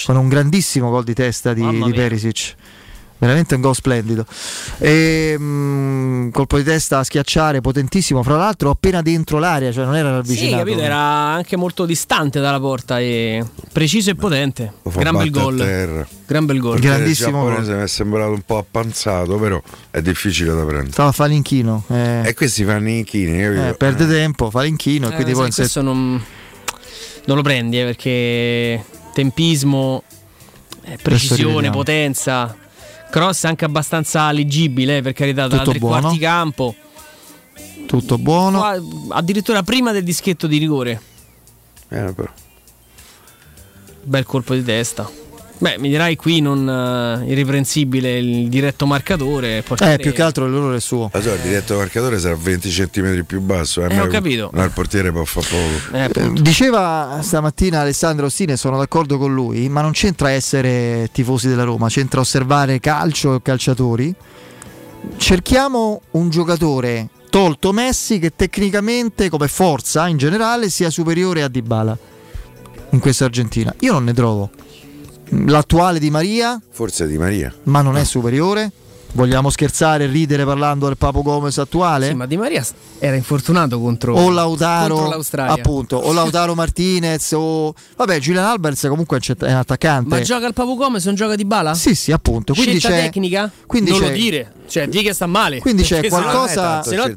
con 0.04 0.16
un 0.16 0.28
grandissimo 0.28 0.90
gol 0.90 1.04
di 1.04 1.14
testa 1.14 1.52
di, 1.52 1.82
di 1.82 1.92
Perisic 1.92 2.56
veramente 3.20 3.54
un 3.54 3.60
gol 3.60 3.74
splendido. 3.74 4.24
E, 4.78 5.36
mh, 5.38 5.44
mm, 5.44 6.30
colpo 6.30 6.56
di 6.56 6.64
testa 6.64 6.98
a 6.98 7.04
schiacciare, 7.04 7.60
potentissimo. 7.60 8.22
Fra 8.22 8.36
l'altro, 8.36 8.70
appena 8.70 9.02
dentro 9.02 9.38
l'area, 9.38 9.70
cioè 9.70 9.84
non 9.84 9.94
era 9.94 10.10
ravvicinato. 10.10 10.56
Sì, 10.56 10.58
capito, 10.58 10.80
era 10.80 10.96
anche 10.96 11.56
molto 11.56 11.84
distante 11.84 12.40
dalla 12.40 12.58
porta 12.58 12.98
e 12.98 13.44
preciso 13.72 14.10
e 14.10 14.14
potente. 14.14 14.72
Gran 14.82 15.16
bel 15.16 15.30
gol. 15.30 16.06
Gran 16.26 16.46
bel 16.46 16.58
gol. 16.58 16.78
Grandissimo 16.80 17.42
gol. 17.42 17.64
Mi 17.64 17.82
è 17.82 17.86
sembrato 17.86 18.32
un 18.32 18.42
po' 18.42 18.58
appanzato, 18.58 19.36
però 19.36 19.60
è 19.90 20.00
difficile 20.00 20.54
da 20.54 20.64
prendere. 20.64 20.92
Stava 20.92 21.10
a 21.10 21.12
fare 21.12 21.30
l'inchino. 21.30 21.84
Eh. 21.88 22.22
E 22.24 22.34
questi 22.34 22.64
fanno 22.64 22.86
l'inchini, 22.86 23.42
eh, 23.42 23.74
perde 23.76 24.06
tempo, 24.06 24.50
fa 24.50 24.62
l'inchino 24.62 25.08
eh, 25.08 25.10
e 25.10 25.14
quindi 25.14 25.32
poi 25.32 25.50
questo 25.50 25.64
set... 25.64 25.82
non, 25.82 26.22
non, 27.26 27.36
lo 27.36 27.42
prendi 27.42 27.80
eh, 27.80 27.84
perché 27.84 28.84
tempismo, 29.12 30.02
eh, 30.84 30.98
precisione, 31.02 31.70
potenza 31.70 32.56
cross 33.10 33.44
anche 33.44 33.64
abbastanza 33.64 34.30
leggibile, 34.32 35.02
per 35.02 35.12
carità, 35.12 35.46
da 35.46 35.62
tre 35.62 35.78
buono. 35.78 36.00
quarti 36.00 36.18
campo. 36.18 36.74
Tutto 37.86 38.18
buono. 38.18 38.58
Qua, 38.58 38.80
addirittura 39.10 39.62
prima 39.62 39.92
del 39.92 40.04
dischetto 40.04 40.46
di 40.46 40.58
rigore. 40.58 41.02
Eh, 41.88 42.12
però. 42.14 42.30
Bel 44.02 44.24
colpo 44.24 44.54
di 44.54 44.62
testa. 44.62 45.10
Beh, 45.60 45.76
mi 45.78 45.90
dirai 45.90 46.16
qui 46.16 46.40
non 46.40 46.66
uh, 46.66 47.28
irreprensibile 47.28 48.16
il 48.18 48.48
diretto 48.48 48.86
marcatore. 48.86 49.62
Portiere... 49.62 49.94
Eh, 49.94 49.98
più 49.98 50.12
che 50.14 50.22
altro 50.22 50.48
l'errore 50.48 50.76
è 50.76 50.80
suo. 50.80 51.10
Ma 51.12 51.20
so, 51.20 51.34
il 51.34 51.40
diretto 51.40 51.76
marcatore 51.76 52.18
sarà 52.18 52.34
20 52.34 52.70
cm 52.70 53.24
più 53.24 53.42
basso. 53.42 53.84
Eh, 53.84 53.94
eh 53.94 54.00
ho 54.00 54.06
capito. 54.06 54.48
Ma 54.54 54.64
il 54.64 54.70
portiere 54.70 55.12
può 55.12 55.22
fare 55.24 55.46
poco. 55.50 55.96
Eh, 55.98 56.32
diceva 56.40 57.18
stamattina 57.20 57.80
Alessandro 57.80 58.26
Ostine, 58.26 58.56
sono 58.56 58.78
d'accordo 58.78 59.18
con 59.18 59.34
lui, 59.34 59.68
ma 59.68 59.82
non 59.82 59.92
c'entra 59.92 60.30
essere 60.30 61.10
tifosi 61.12 61.48
della 61.48 61.64
Roma, 61.64 61.88
c'entra 61.88 62.20
osservare 62.20 62.80
calcio 62.80 63.34
e 63.34 63.42
calciatori. 63.42 64.14
Cerchiamo 65.18 66.00
un 66.12 66.30
giocatore 66.30 67.10
tolto 67.28 67.72
Messi 67.72 68.18
che 68.18 68.34
tecnicamente 68.34 69.28
come 69.28 69.46
forza 69.46 70.08
in 70.08 70.16
generale 70.16 70.70
sia 70.70 70.88
superiore 70.88 71.42
a 71.42 71.48
Dybala 71.48 71.98
in 72.92 72.98
questa 72.98 73.26
Argentina. 73.26 73.74
Io 73.80 73.92
non 73.92 74.04
ne 74.04 74.14
trovo. 74.14 74.50
L'attuale 75.30 75.98
Di 75.98 76.10
Maria? 76.10 76.60
Forse 76.70 77.06
Di 77.06 77.18
Maria. 77.18 77.52
Ma 77.64 77.82
non 77.82 77.94
no. 77.94 77.98
è 77.98 78.04
superiore? 78.04 78.72
Vogliamo 79.12 79.50
scherzare 79.50 80.04
e 80.04 80.06
ridere 80.06 80.44
parlando 80.44 80.86
del 80.86 80.96
Papo 80.96 81.22
Gomez 81.22 81.58
attuale? 81.58 82.08
Sì, 82.08 82.14
ma 82.14 82.26
Di 82.26 82.36
Maria 82.36 82.64
era 83.00 83.16
infortunato 83.16 83.80
contro, 83.80 84.14
o 84.14 84.30
Lautaro, 84.30 84.94
contro 84.94 85.10
l'Australia. 85.10 85.52
Appunto, 85.52 85.96
o 85.96 86.12
Lautaro 86.12 86.54
Martinez 86.54 87.32
o 87.32 87.74
vabbè, 87.96 88.20
Julian 88.20 88.44
Alberts 88.44 88.86
comunque 88.88 89.18
è 89.18 89.32
un 89.50 89.56
attaccante. 89.56 90.08
Ma 90.08 90.20
gioca 90.20 90.46
il 90.46 90.52
Papo 90.52 90.76
Gomez, 90.76 91.04
non 91.06 91.16
gioca 91.16 91.34
di 91.34 91.44
bala? 91.44 91.74
Sì, 91.74 91.96
sì, 91.96 92.12
appunto. 92.12 92.54
Quindi 92.54 92.78
Scelta 92.78 92.96
c'è 92.96 93.02
tecnica? 93.02 93.50
Quindi 93.66 93.90
non 93.90 94.00
c'è, 94.00 94.06
lo 94.06 94.12
dire. 94.12 94.52
Cioè, 94.70 94.86
di 94.86 95.02
che 95.02 95.12
sta 95.12 95.26
male. 95.26 95.58
Quindi 95.58 95.82
c'è 95.82 96.06
qualcosa 96.06 96.80
se 96.84 96.94
no, 96.94 97.02
c'è, 97.02 97.16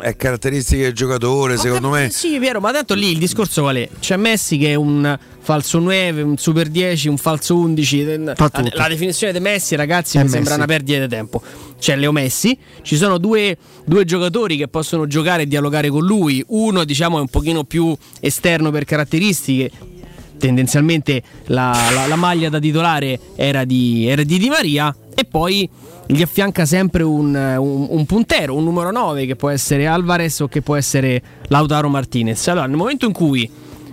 è 0.00 0.16
caratteristiche 0.16 0.82
del 0.82 0.92
giocatore, 0.92 1.54
ma 1.54 1.60
secondo 1.60 1.88
me. 1.88 2.10
Sì, 2.10 2.38
Piero, 2.38 2.60
ma 2.60 2.72
tanto 2.72 2.92
lì 2.92 3.12
il 3.12 3.18
discorso 3.18 3.62
qual 3.62 3.76
è? 3.76 3.88
C'è 3.98 4.18
Messi 4.18 4.58
che 4.58 4.72
è 4.72 4.74
un 4.74 5.18
falso 5.40 5.78
9, 5.78 6.20
un 6.20 6.36
super 6.36 6.68
10, 6.68 7.08
un 7.08 7.16
falso 7.16 7.56
11. 7.56 8.18
La, 8.18 8.34
la, 8.36 8.88
definizione 8.88 9.32
di 9.32 9.40
Messi, 9.40 9.76
ragazzi, 9.76 10.16
è 10.16 10.18
mi 10.18 10.24
Messi. 10.24 10.34
sembra 10.36 10.56
una 10.56 10.66
perdita 10.66 11.00
di 11.00 11.08
tempo. 11.08 11.40
C'è 11.78 11.96
Leo 11.96 12.12
Messi, 12.12 12.58
ci 12.82 12.96
sono 12.96 13.16
due, 13.16 13.56
due, 13.86 14.04
giocatori 14.04 14.58
che 14.58 14.68
possono 14.68 15.06
giocare 15.06 15.44
e 15.44 15.46
dialogare 15.46 15.88
con 15.88 16.04
lui. 16.04 16.44
Uno, 16.48 16.84
diciamo, 16.84 17.16
è 17.16 17.20
un 17.22 17.28
pochino 17.28 17.64
più 17.64 17.96
esterno 18.20 18.70
per 18.70 18.84
caratteristiche. 18.84 19.70
Tendenzialmente 20.36 21.22
la, 21.46 21.74
la, 21.94 22.06
la 22.06 22.16
maglia 22.16 22.50
da 22.50 22.58
titolare 22.58 23.18
era 23.36 23.64
di, 23.64 24.06
era 24.06 24.22
di 24.22 24.38
Di 24.38 24.48
Maria. 24.50 24.94
E 25.14 25.24
poi 25.24 25.68
gli 26.10 26.22
affianca 26.22 26.66
sempre 26.66 27.04
un, 27.04 27.34
un, 27.34 27.86
un, 27.88 28.06
puntero, 28.06 28.54
un 28.54 28.64
numero 28.64 28.90
9 28.90 29.26
che 29.26 29.36
può 29.36 29.48
essere 29.48 29.86
Alvarez 29.86 30.40
o 30.40 30.48
che 30.48 30.60
può 30.60 30.74
essere 30.74 31.22
Lautaro 31.48 31.88
Martinez. 31.88 32.48
Allora, 32.48 32.66
nel 32.66 32.76
momento 32.76 33.06
in 33.06 33.12
cui 33.12 33.48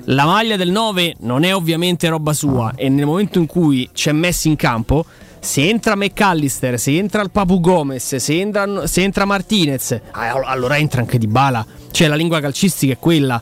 la 0.06 0.26
maglia 0.26 0.56
del 0.56 0.72
9 0.72 1.18
non 1.20 1.44
è 1.44 1.54
ovviamente 1.54 2.08
roba 2.10 2.34
sua 2.34 2.74
e 2.76 2.90
nel 2.90 3.06
momento 3.06 3.40
in 3.40 3.46
cui 3.46 3.88
c'è 3.94 4.14
Messi 4.14 4.48
in 4.48 4.56
campo, 4.56 5.06
se 5.40 5.68
entra 5.68 5.96
McAllister, 5.96 6.80
se 6.80 6.98
entra 6.98 7.22
il 7.22 7.30
Papu 7.30 7.60
Gomez, 7.60 8.16
se 8.16 8.40
entra, 8.40 8.88
se 8.88 9.04
entra 9.04 9.26
Martinez, 9.26 10.00
allora 10.12 10.78
entra 10.78 11.02
anche 11.02 11.18
Di 11.18 11.28
Bala. 11.28 11.66
Cioè 11.92 12.08
la 12.08 12.16
lingua 12.16 12.40
calcistica 12.40 12.94
è 12.94 12.98
quella. 12.98 13.42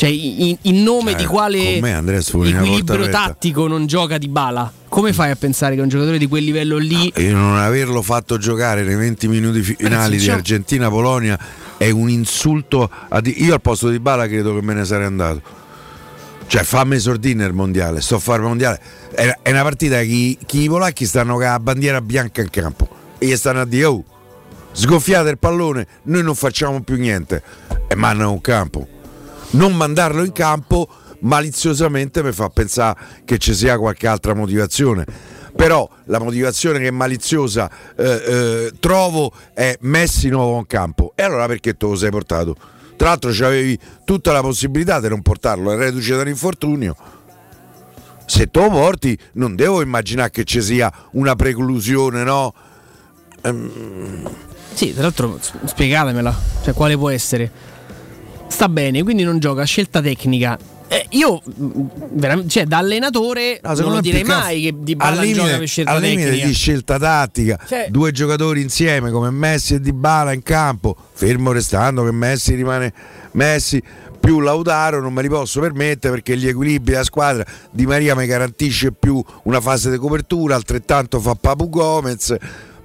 Cioè, 0.00 0.08
in, 0.08 0.56
in 0.62 0.82
nome 0.82 1.10
cioè, 1.10 1.20
di 1.20 1.26
quale 1.26 1.76
equilibrio 1.76 3.10
tattico 3.10 3.68
non 3.68 3.84
gioca 3.84 4.16
Di 4.16 4.28
Bala? 4.28 4.72
Come 4.88 5.12
fai 5.12 5.30
a 5.30 5.36
pensare 5.36 5.74
che 5.74 5.82
un 5.82 5.88
giocatore 5.88 6.16
di 6.16 6.26
quel 6.26 6.42
livello 6.42 6.78
lì. 6.78 7.12
No, 7.16 7.36
non 7.36 7.58
averlo 7.58 8.00
fatto 8.00 8.38
giocare 8.38 8.82
nei 8.82 8.94
20 8.94 9.28
minuti 9.28 9.60
finali 9.60 10.16
di 10.16 10.30
Argentina-Polonia 10.30 11.38
è 11.76 11.90
un 11.90 12.08
insulto. 12.08 12.88
A. 13.10 13.20
Io 13.24 13.52
al 13.52 13.60
posto 13.60 13.90
di 13.90 14.00
Bala 14.00 14.26
credo 14.26 14.54
che 14.54 14.62
me 14.62 14.72
ne 14.72 14.86
sarei 14.86 15.04
andato. 15.04 15.42
Cioè, 16.46 16.62
fammi 16.62 16.94
esordire 16.94 17.34
nel 17.34 17.52
mondiale. 17.52 18.00
Sto 18.00 18.14
a 18.14 18.20
fare 18.20 18.40
il 18.40 18.48
mondiale. 18.48 18.80
È 19.12 19.50
una 19.50 19.62
partita 19.62 20.00
che, 20.00 20.38
che 20.46 20.56
i 20.56 20.68
polacchi 20.68 21.04
stanno 21.04 21.34
con 21.34 21.42
la 21.42 21.60
bandiera 21.60 22.00
bianca 22.00 22.40
in 22.40 22.48
campo 22.48 22.88
e 23.18 23.26
gli 23.26 23.36
stanno 23.36 23.60
a 23.60 23.66
dire: 23.66 23.84
Oh, 23.84 24.02
sgoffiate 24.72 25.28
il 25.28 25.38
pallone, 25.38 25.86
noi 26.04 26.22
non 26.22 26.34
facciamo 26.34 26.80
più 26.80 26.96
niente. 26.96 27.42
E 27.86 27.94
mandano 27.96 28.32
un 28.32 28.40
campo. 28.40 28.88
Non 29.50 29.74
mandarlo 29.76 30.24
in 30.24 30.32
campo 30.32 30.88
maliziosamente 31.20 32.22
mi 32.22 32.32
fa 32.32 32.48
pensare 32.48 32.98
che 33.24 33.38
ci 33.38 33.54
sia 33.54 33.78
qualche 33.78 34.06
altra 34.06 34.34
motivazione. 34.34 35.04
Però 35.54 35.88
la 36.04 36.18
motivazione 36.18 36.78
che 36.78 36.88
è 36.88 36.92
maliziosa 36.92 37.70
eh, 37.96 38.04
eh, 38.04 38.72
trovo 38.78 39.32
è 39.52 39.76
Messi 39.80 40.28
nuovo 40.28 40.58
in 40.58 40.66
campo. 40.66 41.12
E 41.14 41.22
allora 41.22 41.46
perché 41.46 41.76
te 41.76 41.86
lo 41.86 41.96
sei 41.96 42.10
portato? 42.10 42.56
Tra 42.96 43.08
l'altro 43.08 43.30
avevi 43.46 43.78
tutta 44.04 44.32
la 44.32 44.40
possibilità 44.40 45.00
di 45.00 45.08
non 45.08 45.22
portarlo, 45.22 45.72
è 45.72 45.76
reduce 45.76 46.16
dall'infortunio. 46.16 46.96
Se 48.26 48.48
te 48.50 48.60
lo 48.60 48.70
porti 48.70 49.18
non 49.32 49.56
devo 49.56 49.82
immaginare 49.82 50.30
che 50.30 50.44
ci 50.44 50.62
sia 50.62 50.92
una 51.12 51.34
preclusione, 51.34 52.22
no? 52.22 52.54
Um... 53.42 54.30
Sì, 54.72 54.92
tra 54.92 55.02
l'altro 55.02 55.38
spiegatemela, 55.64 56.38
cioè 56.62 56.72
quale 56.74 56.96
può 56.96 57.10
essere? 57.10 57.50
Sta 58.50 58.68
bene, 58.68 59.02
quindi 59.04 59.22
non 59.22 59.38
gioca, 59.38 59.64
scelta 59.64 60.02
tecnica. 60.02 60.58
Eh, 60.88 61.06
io 61.10 61.40
cioè, 62.48 62.64
da 62.64 62.78
allenatore 62.78 63.60
no, 63.62 63.74
non 63.74 63.92
lo 63.92 64.00
direi 64.00 64.24
mai 64.24 64.60
che 64.60 64.74
Di 64.76 64.96
Bala 64.96 65.20
limite, 65.20 65.40
gioca 65.40 65.58
per 65.58 65.68
scelta 65.68 65.90
al 65.92 66.00
limite 66.00 66.30
di 66.32 66.52
scelta 66.52 66.98
tattica 66.98 67.64
cioè, 67.64 67.86
due 67.90 68.10
giocatori 68.10 68.60
insieme 68.60 69.12
come 69.12 69.30
Messi 69.30 69.74
e 69.74 69.80
Di 69.80 69.92
Bala 69.92 70.32
in 70.32 70.42
campo 70.42 70.96
fermo 71.12 71.52
restando 71.52 72.02
che 72.02 72.10
Messi 72.10 72.56
rimane 72.56 72.92
Messi 73.34 73.80
più 74.18 74.40
Lautaro 74.40 75.00
non 75.00 75.12
me 75.12 75.22
li 75.22 75.28
posso 75.28 75.60
permettere 75.60 76.12
perché 76.12 76.36
gli 76.36 76.48
equilibri 76.48 76.90
della 76.90 77.04
squadra 77.04 77.46
Di 77.70 77.86
Maria 77.86 78.16
mi 78.16 78.26
garantisce 78.26 78.90
più 78.90 79.22
una 79.44 79.60
fase 79.60 79.92
di 79.92 79.96
copertura 79.96 80.56
altrettanto 80.56 81.20
fa 81.20 81.36
Papu 81.36 81.68
Gomez 81.68 82.36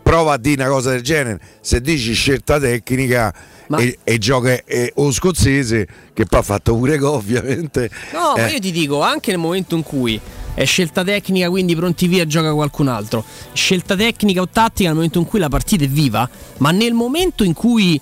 prova 0.06 0.34
a 0.34 0.38
dire 0.38 0.62
una 0.62 0.72
cosa 0.72 0.92
del 0.92 1.02
genere. 1.02 1.40
Se 1.62 1.82
dici 1.82 2.14
scelta 2.14 2.60
tecnica 2.60 3.34
ma... 3.68 3.78
e, 3.78 3.98
e, 4.04 4.18
gioca 4.18 4.64
e, 4.64 4.92
o 4.96 5.12
scozzese 5.12 5.88
che 6.14 6.26
poi 6.26 6.40
ha 6.40 6.44
fatto 6.44 6.76
pure 6.76 6.98
go 6.98 7.12
ovviamente 7.14 7.90
no 8.14 8.36
eh. 8.36 8.42
ma 8.42 8.50
io 8.50 8.60
ti 8.60 8.72
dico 8.72 9.02
anche 9.02 9.32
nel 9.32 9.40
momento 9.40 9.76
in 9.76 9.84
cui 9.84 10.20
è 10.54 10.66
scelta 10.66 11.04
tecnica 11.04 11.50
quindi 11.50 11.76
pronti 11.76 12.08
via 12.08 12.26
gioca 12.26 12.54
qualcun 12.54 12.88
altro 12.88 13.24
scelta 13.54 13.96
tecnica 13.96 14.42
o 14.42 14.48
tattica 14.48 14.88
nel 14.88 14.96
momento 14.96 15.20
in 15.20 15.26
cui 15.26 15.40
la 15.40 15.50
partita 15.50 15.84
è 15.84 15.88
viva 15.88 16.28
ma 16.58 16.72
nel 16.72 16.94
momento 16.94 17.44
in 17.44 17.54
cui 17.54 18.00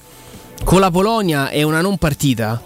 con 0.64 0.80
la 0.80 0.92
Polonia 0.92 1.50
è 1.50 1.64
una 1.64 1.82
non 1.82 1.98
partita 1.98 2.62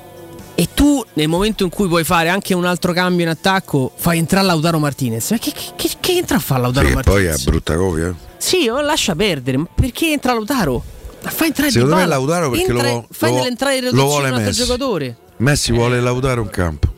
e 0.59 0.67
tu 0.73 1.03
nel 1.13 1.27
momento 1.27 1.63
in 1.63 1.69
cui 1.69 1.87
puoi 1.87 2.03
fare 2.03 2.29
anche 2.29 2.53
un 2.53 2.65
altro 2.65 2.91
cambio 2.91 3.23
in 3.23 3.29
attacco 3.29 3.91
fai 3.95 4.17
entrare 4.17 4.45
Lautaro 4.45 4.79
Martinez 4.79 5.31
ma 5.31 5.37
che, 5.37 5.51
che, 5.51 5.71
che, 5.75 5.89
che 5.99 6.11
entra 6.17 6.37
a 6.37 6.39
fare 6.39 6.61
Lautaro 6.61 6.87
sì, 6.87 6.93
Martinez? 6.93 7.21
poi 7.21 7.33
è 7.33 7.43
brutta 7.43 7.75
copia 7.75 8.15
sì, 8.37 8.65
lascia 8.65 9.15
perdere 9.15 9.57
ma 9.57 9.67
perché 9.73 10.11
entra 10.11 10.33
Lautaro? 10.33 10.95
Fai 11.29 11.47
entrare 11.47 11.71
Secondo 11.71 11.95
me 11.95 12.05
Lautaro 12.05 12.49
perché 12.49 12.71
Entra, 12.71 12.91
lo, 12.91 13.07
fai 13.09 13.31
lo, 13.31 13.37
rotazione 13.37 13.89
un 13.91 14.25
altro 14.25 14.39
Messi. 14.39 14.63
giocatore. 14.63 15.17
Messi 15.37 15.71
vuole 15.71 15.99
Lautaro 15.99 16.41
in 16.41 16.49
campo. 16.49 16.93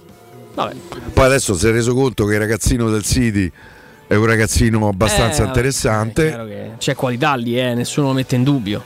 Vabbè. 0.53 0.75
Poi 1.13 1.25
adesso 1.25 1.53
si 1.55 1.67
è 1.67 1.71
reso 1.71 1.93
conto 1.93 2.25
che 2.25 2.33
il 2.33 2.39
ragazzino 2.39 2.89
del 2.89 3.03
City 3.03 3.51
è 4.07 4.15
un 4.15 4.25
ragazzino 4.25 4.88
abbastanza 4.88 5.43
eh, 5.43 5.48
interessante. 5.48 6.75
c'è 6.77 6.95
qualità 6.95 7.36
lì, 7.36 7.59
eh, 7.59 7.74
nessuno 7.74 8.07
lo 8.07 8.13
mette 8.13 8.36
in 8.36 8.43
dubbio. 8.43 8.83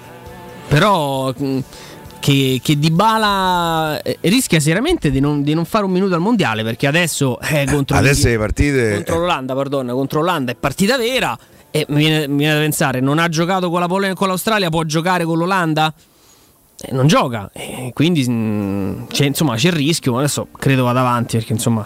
Però 0.68 1.34
mh, 1.36 1.60
che, 2.20 2.60
che 2.64 2.78
Di 2.78 2.92
Bala 2.92 4.02
eh, 4.02 4.18
rischia 4.22 4.60
seriamente 4.60 5.12
di 5.12 5.20
non, 5.20 5.44
di 5.44 5.54
non, 5.54 5.66
fare 5.66 5.86
un 5.86 5.92
minuto 5.92 6.14
al 6.14 6.22
mondiale 6.22 6.64
perché 6.64 6.88
adesso 6.88 7.40
è 7.40 7.66
contro, 7.66 7.98
adesso 7.98 8.28
le 8.28 8.38
partite... 8.38 8.94
contro 8.94 9.20
l'Olanda, 9.20 9.54
pardon, 9.54 9.88
contro 9.88 10.20
l'Olanda 10.22 10.52
è 10.52 10.56
partita 10.56 10.98
vera 10.98 11.38
e 11.76 11.88
mi 11.90 12.06
viene, 12.06 12.28
mi 12.28 12.38
viene 12.38 12.54
da 12.54 12.60
pensare, 12.60 13.00
non 13.00 13.18
ha 13.18 13.28
giocato 13.30 13.72
con 13.72 13.80
la 13.80 13.88
Polonia 13.88 14.12
e 14.12 14.14
con 14.14 14.28
l'Australia, 14.28 14.70
può 14.70 14.84
giocare 14.84 15.24
con 15.24 15.40
l'Olanda? 15.40 15.92
Eh, 16.80 16.92
non 16.92 17.08
gioca, 17.08 17.50
e 17.52 17.90
quindi 17.96 18.24
mh, 18.30 18.32
mm, 18.32 19.04
c'è, 19.08 19.26
insomma, 19.26 19.56
c'è 19.56 19.70
il 19.70 19.74
rischio. 19.74 20.16
Adesso 20.20 20.50
credo 20.56 20.84
vada 20.84 21.00
avanti 21.00 21.38
perché 21.38 21.54
insomma. 21.54 21.84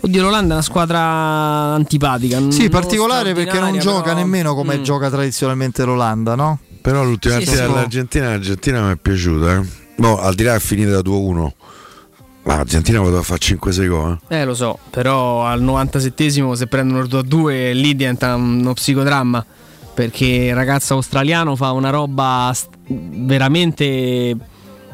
Oddio, 0.00 0.22
l'Olanda 0.22 0.50
è 0.50 0.52
una 0.52 0.62
squadra 0.62 1.00
antipatica. 1.00 2.50
Sì, 2.50 2.68
particolare 2.68 3.32
perché 3.32 3.58
non 3.58 3.78
gioca 3.78 4.02
però... 4.02 4.16
nemmeno 4.16 4.54
come 4.54 4.76
mm. 4.76 4.82
gioca 4.82 5.08
tradizionalmente 5.08 5.84
l'Olanda, 5.84 6.34
no? 6.34 6.58
Però 6.82 7.02
l'ultima 7.02 7.38
sì, 7.38 7.44
partita 7.44 7.64
sì, 7.64 7.72
dell'Argentina, 7.72 8.28
l'Argentina 8.28 8.86
mi 8.86 8.92
è 8.92 8.96
piaciuta. 8.96 9.54
Eh? 9.54 9.62
No, 9.96 10.18
al 10.18 10.34
di 10.34 10.42
là 10.42 10.54
è 10.54 10.60
finita 10.60 11.00
da 11.00 11.10
2-1. 11.10 11.50
L'Argentina 12.56 13.00
poteva 13.00 13.22
fare 13.22 13.40
5-6 13.40 13.88
gol. 13.88 14.18
Eh? 14.28 14.38
eh, 14.38 14.44
lo 14.44 14.54
so, 14.54 14.78
però 14.90 15.44
al 15.44 15.62
97esimo 15.62 16.52
se 16.52 16.66
prendono 16.66 17.00
il 17.00 17.08
2-2 17.08 17.72
lì 17.74 17.94
diventa 17.94 18.34
uno 18.34 18.72
psicodramma. 18.72 19.44
Perché 19.94 20.24
il 20.24 20.54
ragazzo 20.54 20.94
australiano 20.94 21.56
fa 21.56 21.72
una 21.72 21.90
roba 21.90 22.54
veramente 22.86 24.36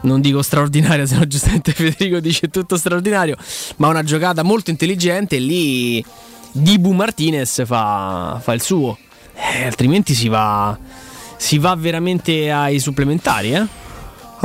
non 0.00 0.20
dico 0.20 0.42
straordinaria, 0.42 1.04
se 1.06 1.16
no 1.16 1.26
giustamente 1.26 1.72
Federico 1.72 2.20
dice 2.20 2.48
tutto 2.48 2.76
straordinario, 2.76 3.36
ma 3.76 3.88
una 3.88 4.02
giocata 4.02 4.42
molto 4.42 4.70
intelligente 4.70 5.36
e 5.36 5.40
lì 5.40 6.04
Dibu 6.52 6.92
Martinez 6.92 7.64
fa, 7.66 8.40
fa 8.42 8.52
il 8.52 8.62
suo, 8.62 8.96
eh, 9.34 9.64
altrimenti 9.64 10.14
si 10.14 10.28
va, 10.28 10.76
si 11.36 11.58
va 11.58 11.74
veramente 11.74 12.50
ai 12.50 12.78
supplementari. 12.78 13.54
Eh? 13.54 13.83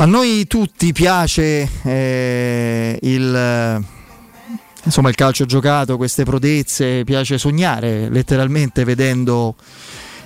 A 0.00 0.06
noi 0.06 0.46
tutti 0.46 0.94
piace 0.94 1.68
eh, 1.82 2.98
il, 3.02 3.84
insomma, 4.82 5.10
il 5.10 5.14
calcio 5.14 5.44
giocato, 5.44 5.98
queste 5.98 6.24
prodezze, 6.24 7.04
piace 7.04 7.36
sognare 7.36 8.08
letteralmente 8.08 8.84
vedendo 8.84 9.56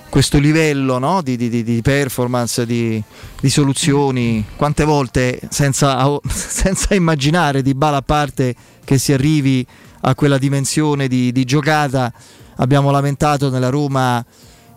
questo 0.07 0.37
livello 0.37 0.97
no? 0.97 1.21
di, 1.21 1.35
di, 1.35 1.61
di, 1.61 1.81
performance, 1.81 2.65
di, 2.65 3.03
di, 3.37 3.49
soluzioni, 3.49 4.45
quante 4.55 4.85
volte 4.85 5.41
senza, 5.49 6.07
senza, 6.23 6.95
immaginare 6.95 7.61
di 7.61 7.73
bala 7.73 7.97
a 7.97 8.01
parte 8.01 8.55
che 8.85 8.97
si 8.97 9.11
arrivi 9.11 9.67
a 10.03 10.15
quella 10.15 10.37
dimensione 10.37 11.09
di, 11.09 11.43
giocata, 11.43 12.13
abbiamo 12.55 12.91
lamentato 12.91 13.49
nella 13.49 13.67
Roma 13.67 14.23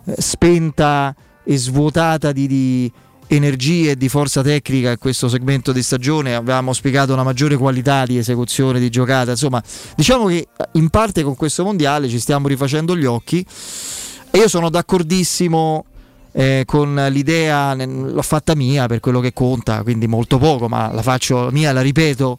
eh, 0.03 0.15
spenta 0.17 1.15
e 1.45 1.57
svuotata 1.57 2.33
di, 2.33 2.91
energie 3.29 3.91
e 3.91 3.95
di 3.95 4.09
forza 4.09 4.41
tecnica 4.41 4.91
in 4.91 4.97
questo 4.97 5.29
segmento 5.29 5.71
di 5.71 5.83
stagione, 5.83 6.35
avevamo 6.35 6.73
spiegato 6.73 7.13
una 7.13 7.23
maggiore 7.23 7.57
qualità 7.57 8.05
di 8.05 8.17
esecuzione 8.17 8.79
di 8.79 8.89
giocata, 8.89 9.31
insomma 9.31 9.61
diciamo 9.95 10.27
che 10.27 10.47
in 10.73 10.89
parte 10.89 11.23
con 11.23 11.35
questo 11.35 11.63
mondiale 11.63 12.09
ci 12.09 12.19
stiamo 12.19 12.47
rifacendo 12.47 12.97
gli 12.97 13.05
occhi 13.05 13.45
e 14.31 14.37
io 14.37 14.47
sono 14.47 14.69
d'accordissimo 14.69 15.85
eh, 16.31 16.63
con 16.65 17.07
l'idea, 17.09 17.73
l'ho 17.73 18.21
fatta 18.21 18.55
mia 18.55 18.87
per 18.87 18.99
quello 18.99 19.19
che 19.19 19.33
conta, 19.33 19.83
quindi 19.83 20.07
molto 20.07 20.37
poco, 20.37 20.67
ma 20.67 20.91
la 20.91 21.01
faccio 21.01 21.49
mia, 21.51 21.71
la 21.71 21.81
ripeto, 21.81 22.37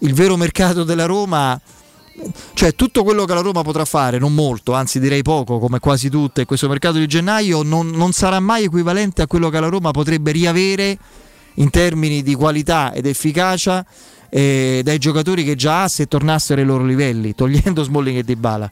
il 0.00 0.14
vero 0.14 0.36
mercato 0.36 0.84
della 0.84 1.06
Roma, 1.06 1.60
cioè 2.54 2.74
tutto 2.74 3.02
quello 3.02 3.24
che 3.24 3.34
la 3.34 3.40
Roma 3.40 3.62
potrà 3.62 3.84
fare, 3.84 4.18
non 4.18 4.34
molto, 4.34 4.74
anzi 4.74 5.00
direi 5.00 5.22
poco, 5.22 5.58
come 5.58 5.78
quasi 5.78 6.08
tutte, 6.08 6.44
questo 6.44 6.68
mercato 6.68 6.98
di 6.98 7.06
gennaio 7.06 7.62
non, 7.62 7.88
non 7.90 8.12
sarà 8.12 8.40
mai 8.40 8.64
equivalente 8.64 9.22
a 9.22 9.26
quello 9.26 9.48
che 9.48 9.60
la 9.60 9.68
Roma 9.68 9.90
potrebbe 9.90 10.30
riavere 10.30 10.98
in 11.54 11.70
termini 11.70 12.22
di 12.22 12.34
qualità 12.34 12.92
ed 12.92 13.06
efficacia 13.06 13.84
eh, 14.28 14.80
dai 14.82 14.98
giocatori 14.98 15.44
che 15.44 15.56
già 15.56 15.82
ha 15.82 15.88
se 15.88 16.06
tornassero 16.06 16.60
ai 16.60 16.66
loro 16.66 16.84
livelli, 16.84 17.34
togliendo 17.36 17.82
Smalling 17.82 18.18
e 18.18 18.22
Dybala. 18.22 18.70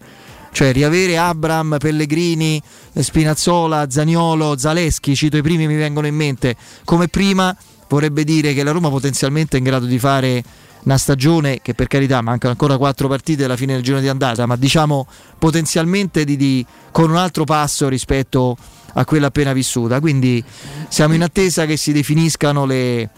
Cioè 0.52 0.72
riavere 0.72 1.16
Abram, 1.16 1.76
Pellegrini, 1.78 2.60
Spinazzola, 2.92 3.88
Zaniolo, 3.88 4.58
Zaleschi, 4.58 5.14
cito 5.14 5.36
i 5.36 5.42
primi 5.42 5.68
mi 5.68 5.76
vengono 5.76 6.08
in 6.08 6.16
mente, 6.16 6.56
come 6.84 7.06
prima 7.06 7.56
vorrebbe 7.88 8.24
dire 8.24 8.52
che 8.52 8.64
la 8.64 8.72
Roma 8.72 8.88
potenzialmente 8.88 9.56
è 9.56 9.58
in 9.58 9.64
grado 9.64 9.86
di 9.86 9.98
fare 9.98 10.42
una 10.84 10.98
stagione 10.98 11.60
che 11.62 11.74
per 11.74 11.86
carità 11.86 12.20
mancano 12.20 12.52
ancora 12.52 12.76
quattro 12.76 13.08
partite 13.08 13.44
alla 13.44 13.56
fine 13.56 13.74
del 13.74 13.82
giorno 13.82 14.00
di 14.00 14.08
andata, 14.08 14.46
ma 14.46 14.56
diciamo 14.56 15.06
potenzialmente 15.38 16.24
di, 16.24 16.36
di, 16.36 16.64
con 16.90 17.10
un 17.10 17.16
altro 17.16 17.44
passo 17.44 17.88
rispetto 17.88 18.56
a 18.94 19.04
quella 19.04 19.26
appena 19.26 19.52
vissuta. 19.52 20.00
Quindi 20.00 20.42
siamo 20.88 21.14
in 21.14 21.22
attesa 21.22 21.66
che 21.66 21.76
si 21.76 21.92
definiscano 21.92 22.64
le, 22.64 23.10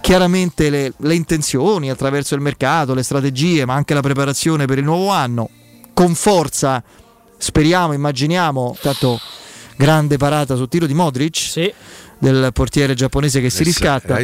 chiaramente 0.00 0.70
le, 0.70 0.92
le 0.96 1.14
intenzioni 1.14 1.90
attraverso 1.90 2.34
il 2.34 2.40
mercato, 2.40 2.94
le 2.94 3.02
strategie, 3.02 3.64
ma 3.64 3.74
anche 3.74 3.94
la 3.94 4.02
preparazione 4.02 4.66
per 4.66 4.78
il 4.78 4.84
nuovo 4.84 5.08
anno 5.08 5.50
con 6.00 6.14
forza, 6.14 6.82
speriamo, 7.36 7.92
immaginiamo, 7.92 8.76
tanto 8.80 9.20
grande 9.76 10.16
parata 10.16 10.56
sul 10.56 10.68
tiro 10.68 10.86
di 10.86 10.94
Modric 10.94 11.36
sì. 11.36 11.72
del 12.18 12.50
portiere 12.52 12.94
giapponese 12.94 13.40
che 13.40 13.50
si 13.50 13.64
riscatta. 13.64 14.14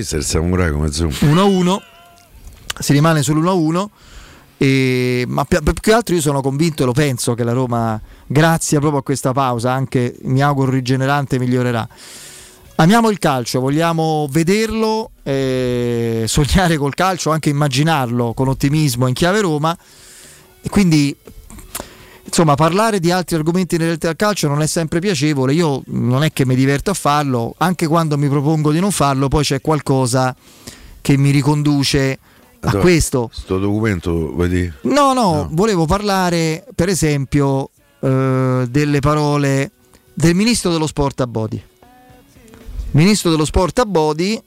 1-1. 1.11 1.79
Si 2.79 2.93
rimane 2.93 3.21
sull'1-1. 3.21 3.87
E, 4.59 5.25
ma 5.29 5.45
più, 5.45 5.61
che 5.81 5.93
altro 5.93 6.15
io 6.15 6.21
sono 6.21 6.41
convinto 6.41 6.83
e 6.83 6.87
lo 6.87 6.93
penso 6.93 7.35
che 7.35 7.45
la 7.45 7.53
Roma, 7.53 8.01
grazie 8.27 8.79
proprio 8.79 9.01
a 9.01 9.03
questa 9.03 9.33
pausa, 9.33 9.73
anche 9.73 10.17
mi 10.23 10.43
auguro 10.43 10.71
rigenerante, 10.71 11.39
migliorerà. 11.39 11.87
Amiamo 12.77 13.09
il 13.11 13.19
calcio, 13.19 13.61
vogliamo 13.61 14.27
vederlo, 14.31 15.11
eh, 15.23 16.25
sognare 16.27 16.77
col 16.77 16.95
calcio, 16.95 17.31
anche 17.31 17.49
immaginarlo 17.49 18.35
con 18.35 18.49
ottimismo 18.49 19.07
in 19.07 19.15
chiave 19.15 19.41
Roma. 19.41 19.77
E 20.61 20.69
quindi 20.69 21.17
insomma, 22.23 22.55
parlare 22.55 23.01
di 23.01 23.11
altri 23.11 23.37
argomenti 23.37 23.77
inerenti 23.77 24.07
al 24.07 24.17
calcio 24.17 24.49
non 24.49 24.61
è 24.61 24.67
sempre 24.67 25.01
piacevole. 25.01 25.55
Io 25.55 25.83
non 25.87 26.23
è 26.23 26.33
che 26.33 26.45
mi 26.45 26.55
diverto 26.55 26.91
a 26.91 26.95
farlo, 26.95 27.55
anche 27.59 27.87
quando 27.87 28.19
mi 28.19 28.29
propongo 28.29 28.73
di 28.73 28.81
non 28.81 28.91
farlo, 28.91 29.29
poi 29.29 29.43
c'è 29.43 29.61
qualcosa 29.61 30.35
che 31.01 31.17
mi 31.17 31.31
riconduce 31.31 32.19
a 32.61 32.69
allora, 32.69 32.81
questo. 32.81 33.27
Questo 33.29 33.59
documento, 33.59 34.35
vedi? 34.35 34.71
No, 34.83 35.13
no, 35.13 35.33
no, 35.33 35.49
volevo 35.53 35.87
parlare, 35.87 36.65
per 36.75 36.89
esempio, 36.89 37.71
eh, 38.01 38.67
delle 38.69 39.01
parole 39.01 39.71
del 40.15 40.35
ministro 40.35 40.71
dello 40.71 40.87
sport 40.87 41.21
a 41.21 41.27
Bodi. 41.27 41.63
Ministro 42.93 43.31
dello 43.31 43.45
sport 43.45 43.79
a 43.81 43.85
Bodi 43.85 44.43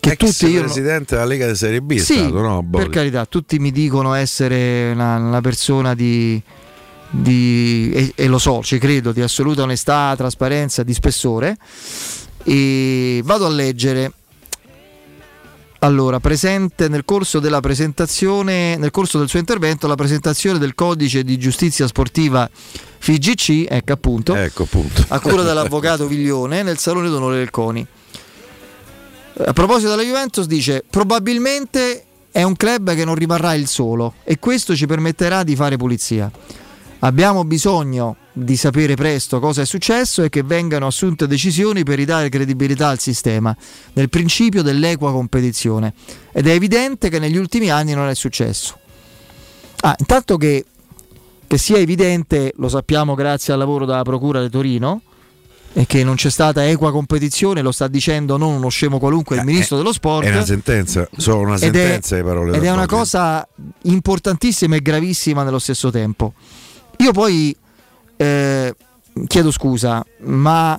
che 0.00 0.10
Ex 0.12 0.38
tutti 0.38 0.52
io 0.52 0.62
presidente 0.62 1.14
della 1.14 1.26
Lega 1.26 1.46
di 1.46 1.56
Serie 1.56 1.80
B 1.80 1.96
sì, 1.96 2.14
stato, 2.14 2.40
no? 2.40 2.66
Per 2.70 2.88
carità, 2.90 3.24
tutti 3.26 3.58
mi 3.58 3.70
dicono 3.70 4.12
essere 4.14 4.90
una, 4.92 5.16
una 5.16 5.40
persona 5.40 5.94
di 5.94 6.42
di, 7.16 7.92
e, 7.94 8.12
e, 8.16 8.26
lo 8.26 8.38
so, 8.38 8.60
ci 8.62 8.78
credo, 8.78 9.12
di 9.12 9.20
assoluta 9.20 9.62
onestà, 9.62 10.14
trasparenza, 10.16 10.82
di 10.82 10.92
spessore. 10.92 11.56
E 12.42 13.20
vado 13.24 13.46
a 13.46 13.50
leggere. 13.50 14.12
Allora, 15.84 16.18
presente 16.18 16.88
nel 16.88 17.04
corso 17.04 17.40
della 17.40 17.60
presentazione, 17.60 18.76
nel 18.78 18.90
corso 18.90 19.18
del 19.18 19.28
suo 19.28 19.38
intervento, 19.38 19.86
la 19.86 19.96
presentazione 19.96 20.58
del 20.58 20.74
codice 20.74 21.22
di 21.24 21.36
giustizia 21.36 21.86
sportiva 21.86 22.48
FIGC, 22.50 23.66
ecco 23.68 23.92
appunto, 23.92 24.34
ecco 24.34 24.62
appunto. 24.62 25.04
a 25.08 25.20
cura 25.20 25.42
dell'avvocato 25.42 26.06
Viglione 26.06 26.62
nel 26.62 26.78
Salone 26.78 27.10
d'Onore 27.10 27.36
del 27.36 27.50
CONI. 27.50 27.86
A 29.44 29.52
proposito 29.52 29.90
della 29.90 30.02
Juventus 30.02 30.46
dice 30.46 30.82
probabilmente 30.88 32.04
è 32.30 32.42
un 32.42 32.56
club 32.56 32.94
che 32.94 33.04
non 33.04 33.14
rimarrà 33.14 33.52
il 33.52 33.66
solo 33.66 34.14
e 34.24 34.38
questo 34.38 34.74
ci 34.74 34.86
permetterà 34.86 35.42
di 35.42 35.54
fare 35.54 35.76
pulizia. 35.76 36.30
Abbiamo 37.00 37.44
bisogno 37.44 38.16
di 38.36 38.56
sapere 38.56 38.96
presto 38.96 39.38
cosa 39.38 39.62
è 39.62 39.64
successo 39.64 40.24
e 40.24 40.28
che 40.28 40.42
vengano 40.42 40.88
assunte 40.88 41.28
decisioni 41.28 41.84
per 41.84 41.96
ridare 41.96 42.28
credibilità 42.28 42.88
al 42.88 42.98
sistema, 42.98 43.56
nel 43.92 44.08
principio 44.08 44.62
dell'equa 44.62 45.12
competizione. 45.12 45.94
Ed 46.32 46.48
è 46.48 46.50
evidente 46.50 47.08
che 47.08 47.20
negli 47.20 47.36
ultimi 47.36 47.70
anni 47.70 47.94
non 47.94 48.08
è 48.08 48.14
successo. 48.14 48.76
Ah, 49.80 49.94
intanto 49.96 50.36
che, 50.36 50.64
che 51.46 51.58
sia 51.58 51.78
evidente, 51.78 52.52
lo 52.56 52.68
sappiamo 52.68 53.14
grazie 53.14 53.52
al 53.52 53.60
lavoro 53.60 53.84
della 53.84 54.02
Procura 54.02 54.42
di 54.42 54.50
Torino, 54.50 55.02
e 55.76 55.86
che 55.86 56.04
non 56.04 56.14
c'è 56.14 56.30
stata 56.30 56.66
equa 56.68 56.92
competizione, 56.92 57.60
lo 57.60 57.72
sta 57.72 57.88
dicendo 57.88 58.36
non 58.36 58.54
uno 58.54 58.68
scemo 58.68 58.98
qualunque, 58.98 59.36
il 59.36 59.42
eh, 59.42 59.44
ministro 59.44 59.76
dello 59.76 59.92
sport. 59.92 60.24
È 60.26 60.30
una 60.30 60.44
sentenza, 60.44 61.08
sono 61.16 61.40
una 61.40 61.56
sentenza 61.56 62.16
le 62.16 62.22
parole. 62.22 62.56
Ed 62.56 62.64
è 62.64 62.70
una 62.70 62.86
cosa 62.86 63.46
importantissima 63.82 64.76
e 64.76 64.82
gravissima 64.82 65.42
nello 65.42 65.58
stesso 65.58 65.90
tempo. 65.90 66.34
Io 66.98 67.10
poi 67.10 67.56
eh, 68.16 68.74
chiedo 69.26 69.50
scusa, 69.50 70.04
ma 70.20 70.78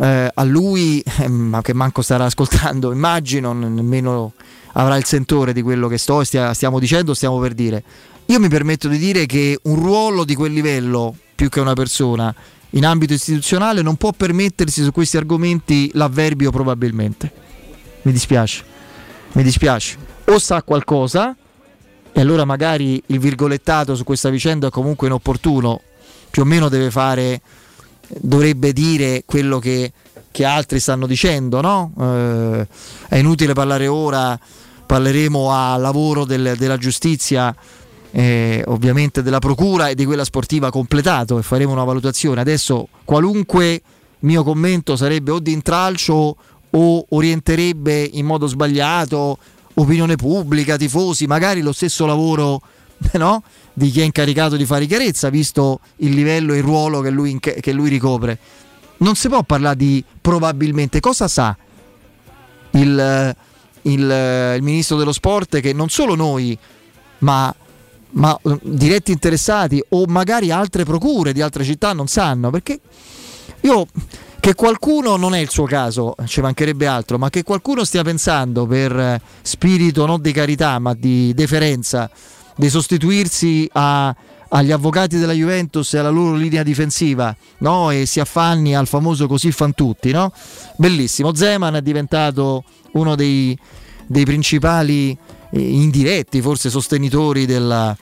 eh, 0.00 0.30
a 0.32 0.42
lui, 0.44 1.02
ma 1.28 1.62
che 1.62 1.74
manco 1.74 2.02
starà 2.02 2.24
ascoltando, 2.24 2.92
immagino, 2.92 3.52
nemmeno 3.52 4.32
avrà 4.72 4.96
il 4.96 5.04
sentore 5.04 5.52
di 5.52 5.62
quello 5.62 5.88
che 5.88 5.98
sto, 5.98 6.24
stia, 6.24 6.52
stiamo 6.54 6.78
dicendo, 6.78 7.14
stiamo 7.14 7.38
per 7.38 7.54
dire. 7.54 7.82
Io 8.26 8.40
mi 8.40 8.48
permetto 8.48 8.88
di 8.88 8.98
dire 8.98 9.26
che 9.26 9.58
un 9.64 9.76
ruolo 9.76 10.24
di 10.24 10.34
quel 10.34 10.52
livello, 10.52 11.14
più 11.34 11.48
che 11.48 11.60
una 11.60 11.74
persona, 11.74 12.34
in 12.70 12.86
ambito 12.86 13.12
istituzionale, 13.12 13.82
non 13.82 13.96
può 13.96 14.12
permettersi 14.12 14.82
su 14.82 14.90
questi 14.92 15.16
argomenti 15.16 15.90
l'avverbio 15.92 16.50
probabilmente. 16.50 17.30
Mi 18.02 18.12
dispiace, 18.12 18.64
mi 19.32 19.42
dispiace. 19.42 19.96
O 20.26 20.38
sa 20.38 20.62
qualcosa, 20.62 21.36
e 22.12 22.20
allora 22.20 22.44
magari 22.44 23.00
il 23.06 23.18
virgolettato 23.18 23.94
su 23.94 24.04
questa 24.04 24.30
vicenda 24.30 24.68
è 24.68 24.70
comunque 24.70 25.06
inopportuno, 25.06 25.82
più 26.34 26.42
o 26.42 26.46
meno 26.46 26.68
deve 26.68 26.90
fare, 26.90 27.40
dovrebbe 28.08 28.72
dire 28.72 29.22
quello 29.24 29.60
che, 29.60 29.92
che 30.32 30.44
altri 30.44 30.80
stanno 30.80 31.06
dicendo, 31.06 31.60
no? 31.60 31.92
Eh, 31.96 32.66
è 33.08 33.18
inutile 33.18 33.52
parlare 33.52 33.86
ora, 33.86 34.36
parleremo 34.84 35.52
a 35.52 35.76
lavoro 35.76 36.24
del, 36.24 36.54
della 36.58 36.76
giustizia. 36.76 37.54
Eh, 38.16 38.62
ovviamente 38.66 39.22
della 39.22 39.40
procura 39.40 39.88
e 39.88 39.96
di 39.96 40.04
quella 40.04 40.22
sportiva 40.22 40.70
completato 40.70 41.38
e 41.38 41.42
faremo 41.42 41.72
una 41.72 41.82
valutazione. 41.82 42.40
Adesso 42.40 42.88
qualunque 43.04 43.82
mio 44.20 44.44
commento 44.44 44.94
sarebbe 44.94 45.32
o 45.32 45.40
di 45.40 45.50
intralcio 45.52 46.36
o 46.70 47.06
orienterebbe 47.08 48.10
in 48.12 48.24
modo 48.24 48.46
sbagliato 48.46 49.38
opinione 49.74 50.14
pubblica, 50.14 50.76
tifosi, 50.76 51.26
magari 51.26 51.60
lo 51.60 51.72
stesso 51.72 52.06
lavoro 52.06 52.60
no? 53.18 53.42
Di 53.74 53.90
chi 53.90 54.00
è 54.00 54.04
incaricato 54.04 54.56
di 54.56 54.64
fare 54.64 54.86
chiarezza, 54.86 55.28
visto 55.28 55.80
il 55.96 56.14
livello 56.14 56.54
e 56.54 56.58
il 56.58 56.62
ruolo 56.62 57.00
che 57.00 57.10
lui, 57.10 57.38
che 57.40 57.72
lui 57.72 57.88
ricopre. 57.88 58.38
Non 58.98 59.16
si 59.16 59.28
può 59.28 59.42
parlare 59.42 59.76
di 59.76 60.02
probabilmente 60.20 61.00
cosa 61.00 61.26
sa 61.28 61.56
il, 62.70 63.36
il, 63.82 64.00
il, 64.00 64.62
ministro 64.62 64.96
dello 64.96 65.12
sport 65.12 65.60
che 65.60 65.72
non 65.72 65.88
solo 65.88 66.14
noi, 66.14 66.56
ma, 67.18 67.54
ma 68.10 68.38
diretti 68.62 69.10
interessati 69.10 69.82
o 69.90 70.04
magari 70.06 70.52
altre 70.52 70.84
procure 70.84 71.32
di 71.32 71.42
altre 71.42 71.64
città 71.64 71.92
non 71.92 72.06
sanno, 72.06 72.50
perché 72.50 72.78
io 73.62 73.86
che 74.38 74.54
qualcuno, 74.54 75.16
non 75.16 75.34
è 75.34 75.38
il 75.38 75.48
suo 75.48 75.64
caso, 75.64 76.14
ci 76.26 76.42
mancherebbe 76.42 76.86
altro, 76.86 77.18
ma 77.18 77.30
che 77.30 77.42
qualcuno 77.42 77.82
stia 77.82 78.02
pensando 78.02 78.66
per 78.66 79.20
spirito 79.42 80.06
non 80.06 80.20
di 80.20 80.32
carità 80.32 80.78
ma 80.78 80.94
di 80.94 81.32
deferenza 81.34 82.10
di 82.56 82.70
sostituirsi 82.70 83.68
a, 83.72 84.14
agli 84.48 84.70
avvocati 84.70 85.18
della 85.18 85.32
Juventus 85.32 85.94
e 85.94 85.98
alla 85.98 86.10
loro 86.10 86.34
linea 86.36 86.62
difensiva 86.62 87.34
no? 87.58 87.90
e 87.90 88.06
si 88.06 88.20
affanni 88.20 88.74
al 88.74 88.86
famoso 88.86 89.26
così 89.26 89.50
fan 89.52 89.74
tutti. 89.74 90.12
No? 90.12 90.32
Bellissimo, 90.76 91.34
Zeman 91.34 91.74
è 91.74 91.82
diventato 91.82 92.64
uno 92.92 93.14
dei, 93.16 93.56
dei 94.06 94.24
principali 94.24 95.16
eh, 95.50 95.60
indiretti, 95.60 96.40
forse 96.40 96.70
sostenitori 96.70 97.46
della, 97.46 97.96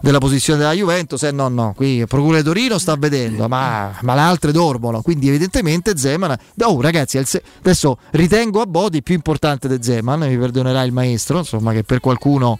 della 0.00 0.18
posizione 0.18 0.58
della 0.58 0.72
Juventus. 0.72 1.22
Eh 1.22 1.30
no, 1.30 1.48
no, 1.48 1.72
qui 1.74 1.98
il 1.98 2.08
Procura 2.08 2.42
Torino 2.42 2.78
sta 2.78 2.96
vedendo, 2.96 3.48
ma, 3.48 3.96
ma, 4.02 4.14
le 4.14 4.20
altre 4.20 4.52
dormono. 4.52 5.00
Quindi, 5.00 5.28
evidentemente, 5.28 5.96
Zeman. 5.96 6.36
Oh, 6.62 6.80
ragazzi, 6.80 7.18
adesso 7.60 7.98
ritengo 8.10 8.60
a 8.60 8.66
Bodi 8.66 9.02
più 9.02 9.14
importante 9.14 9.68
di 9.68 9.82
Zeman. 9.82 10.20
Mi 10.20 10.36
perdonerà 10.36 10.82
il 10.82 10.92
maestro, 10.92 11.38
insomma, 11.38 11.72
che 11.72 11.84
per 11.84 12.00
qualcuno 12.00 12.58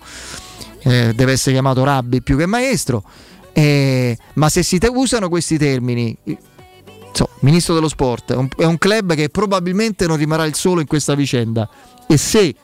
eh, 0.83 1.13
deve 1.15 1.33
essere 1.33 1.53
chiamato 1.53 1.85
Rabbi 1.85 2.23
più 2.23 2.37
che 2.37 2.47
maestro. 2.47 3.05
Eh, 3.53 4.17
ma 4.35 4.49
se 4.49 4.63
si 4.63 4.79
te- 4.79 4.89
usano 4.89 5.29
questi 5.29 5.59
termini, 5.59 6.17
so, 7.13 7.29
ministro 7.41 7.75
dello 7.75 7.89
sport, 7.89 8.33
è 8.33 8.37
un, 8.37 8.49
è 8.57 8.65
un 8.65 8.79
club 8.79 9.15
che 9.15 9.29
probabilmente 9.29 10.07
non 10.07 10.17
rimarrà 10.17 10.45
il 10.45 10.55
solo 10.55 10.81
in 10.81 10.87
questa 10.87 11.15
vicenda. 11.15 11.69
E 12.07 12.17
se 12.17 12.55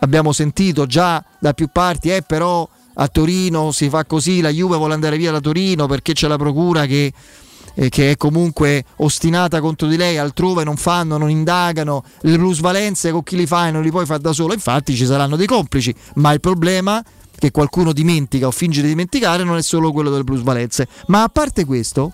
abbiamo 0.00 0.32
sentito 0.32 0.86
già 0.86 1.24
da 1.40 1.52
più 1.52 1.68
parti, 1.72 2.10
eh, 2.10 2.22
però 2.22 2.68
a 3.00 3.08
Torino 3.08 3.70
si 3.72 3.88
fa 3.88 4.04
così, 4.04 4.40
la 4.40 4.50
Juve 4.50 4.76
vuole 4.76 4.94
andare 4.94 5.16
via 5.16 5.30
da 5.30 5.40
Torino 5.40 5.86
perché 5.86 6.12
c'è 6.12 6.26
la 6.26 6.36
procura 6.36 6.84
che, 6.86 7.12
eh, 7.74 7.88
che, 7.88 8.10
è 8.10 8.16
comunque 8.16 8.84
ostinata 8.96 9.60
contro 9.60 9.86
di 9.86 9.96
lei, 9.96 10.18
altrove 10.18 10.64
non 10.64 10.76
fanno, 10.76 11.16
non 11.16 11.30
indagano, 11.30 12.02
le 12.22 12.36
plusvalenze 12.36 13.12
con 13.12 13.22
chi 13.22 13.36
li 13.36 13.46
fa 13.46 13.68
e 13.68 13.70
non 13.70 13.82
li 13.82 13.90
puoi 13.90 14.04
fare 14.04 14.20
da 14.20 14.32
solo, 14.32 14.52
infatti 14.52 14.94
ci 14.96 15.06
saranno 15.06 15.36
dei 15.36 15.46
complici, 15.46 15.94
ma 16.14 16.32
il 16.32 16.40
problema 16.40 17.02
che 17.38 17.50
qualcuno 17.50 17.92
dimentica 17.92 18.46
o 18.46 18.50
finge 18.50 18.82
di 18.82 18.88
dimenticare 18.88 19.44
non 19.44 19.56
è 19.56 19.62
solo 19.62 19.92
quello 19.92 20.10
delle 20.10 20.24
plusvalenze, 20.24 20.88
ma 21.06 21.22
a 21.22 21.28
parte 21.28 21.64
questo, 21.64 22.12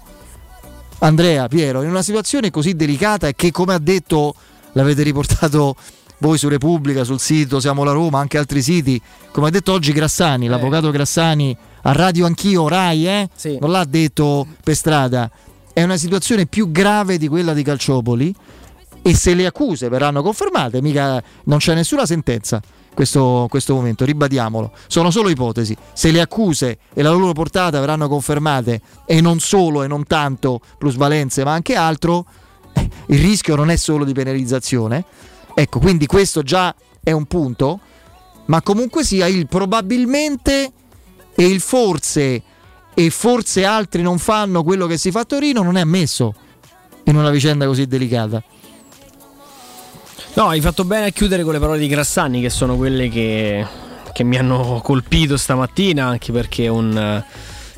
Andrea, 0.99 1.49
Piero, 1.49 1.83
in 1.83 1.89
una 1.89 2.03
situazione 2.03 2.51
così 2.51 2.75
delicata 2.75 3.29
e 3.29 3.35
che 3.35 3.51
come 3.51 3.75
ha 3.75 3.79
detto, 3.79 4.35
l'avete 4.73 5.03
riportato 5.03 5.77
voi 6.19 6.39
su 6.39 6.49
Repubblica, 6.49 7.05
sul 7.05 7.21
sito 7.21 7.61
Siamo 7.61 7.85
la 7.85 7.93
Roma, 7.93 8.19
anche 8.19 8.39
altri 8.39 8.63
siti, 8.63 9.01
come 9.33 9.49
ha 9.49 9.51
detto 9.51 9.73
oggi 9.73 9.93
Grassani, 9.93 10.47
eh. 10.47 10.49
l'avvocato 10.49 10.91
Grassani 10.91 11.57
a 11.83 11.93
radio 11.93 12.27
anch'io, 12.27 12.69
Rai, 12.69 13.07
eh? 13.07 13.29
sì. 13.35 13.59
non 13.61 13.71
l'ha 13.71 13.85
detto 13.85 14.47
per 14.63 14.75
strada, 14.75 15.31
è 15.73 15.83
una 15.83 15.97
situazione 15.97 16.47
più 16.47 16.71
grave 16.71 17.19
di 17.19 17.29
quella 17.29 17.53
di 17.53 17.63
Calciopoli 17.63 18.35
e 19.03 19.15
se 19.15 19.35
le 19.35 19.45
accuse 19.45 19.89
verranno 19.89 20.23
confermate, 20.23 20.81
mica 20.81 21.23
non 21.45 21.59
c'è 21.59 21.75
nessuna 21.75 22.07
sentenza. 22.07 22.63
Questo, 22.95 23.47
questo 23.51 23.75
momento, 23.75 24.05
ribadiamolo, 24.05 24.71
sono 24.87 25.11
solo 25.11 25.29
ipotesi. 25.29 25.77
Se 25.93 26.11
le 26.13 26.21
accuse 26.21 26.79
e 26.95 27.03
la 27.03 27.11
loro 27.11 27.33
portata 27.33 27.81
verranno 27.81 28.09
confermate 28.09 28.81
e 29.05 29.21
non 29.21 29.41
solo 29.41 29.83
e 29.83 29.89
non 29.89 30.05
tanto 30.05 30.61
plusvalenze 30.79 31.43
ma 31.45 31.53
anche 31.53 31.75
altro, 31.75 32.25
eh, 32.73 32.89
il 33.07 33.19
rischio 33.19 33.57
non 33.57 33.71
è 33.71 33.77
solo 33.77 34.05
di 34.05 34.13
penalizzazione, 34.13 35.05
Ecco, 35.55 35.79
quindi 35.79 36.07
questo 36.07 36.43
già 36.43 36.75
è 37.01 37.13
un 37.13 37.27
punto, 37.27 37.79
ma 38.47 38.61
comunque 38.61 39.05
sia 39.05 39.29
il 39.29 39.47
probabilmente 39.47 40.73
e 41.35 41.47
il 41.47 41.61
forse 41.61 42.43
e 42.93 43.11
forse 43.11 43.65
altri 43.65 44.03
non 44.03 44.19
fanno 44.19 44.63
quello 44.65 44.87
che 44.87 44.99
si 44.99 45.11
fa 45.11 45.21
a 45.21 45.25
Torino 45.25 45.63
non 45.63 45.77
è 45.77 45.81
ammesso 45.81 46.35
in 47.05 47.17
una 47.17 47.31
vicenda 47.31 47.67
così 47.67 47.87
delicata. 47.87 48.43
No, 50.37 50.49
hai 50.49 50.61
fatto 50.61 50.85
bene 50.85 51.07
a 51.07 51.11
chiudere 51.11 51.45
con 51.45 51.53
le 51.53 51.61
parole 51.61 51.79
di 51.79 51.87
Grassani 51.87 52.41
che 52.41 52.51
sono 52.51 52.77
quelle 52.77 53.09
che, 53.09 53.65
che 54.13 54.25
mi 54.25 54.37
hanno 54.37 54.81
colpito 54.83 55.37
stamattina, 55.37 56.07
anche 56.07 56.33
perché 56.33 56.65
è 56.65 56.69
un, 56.69 57.23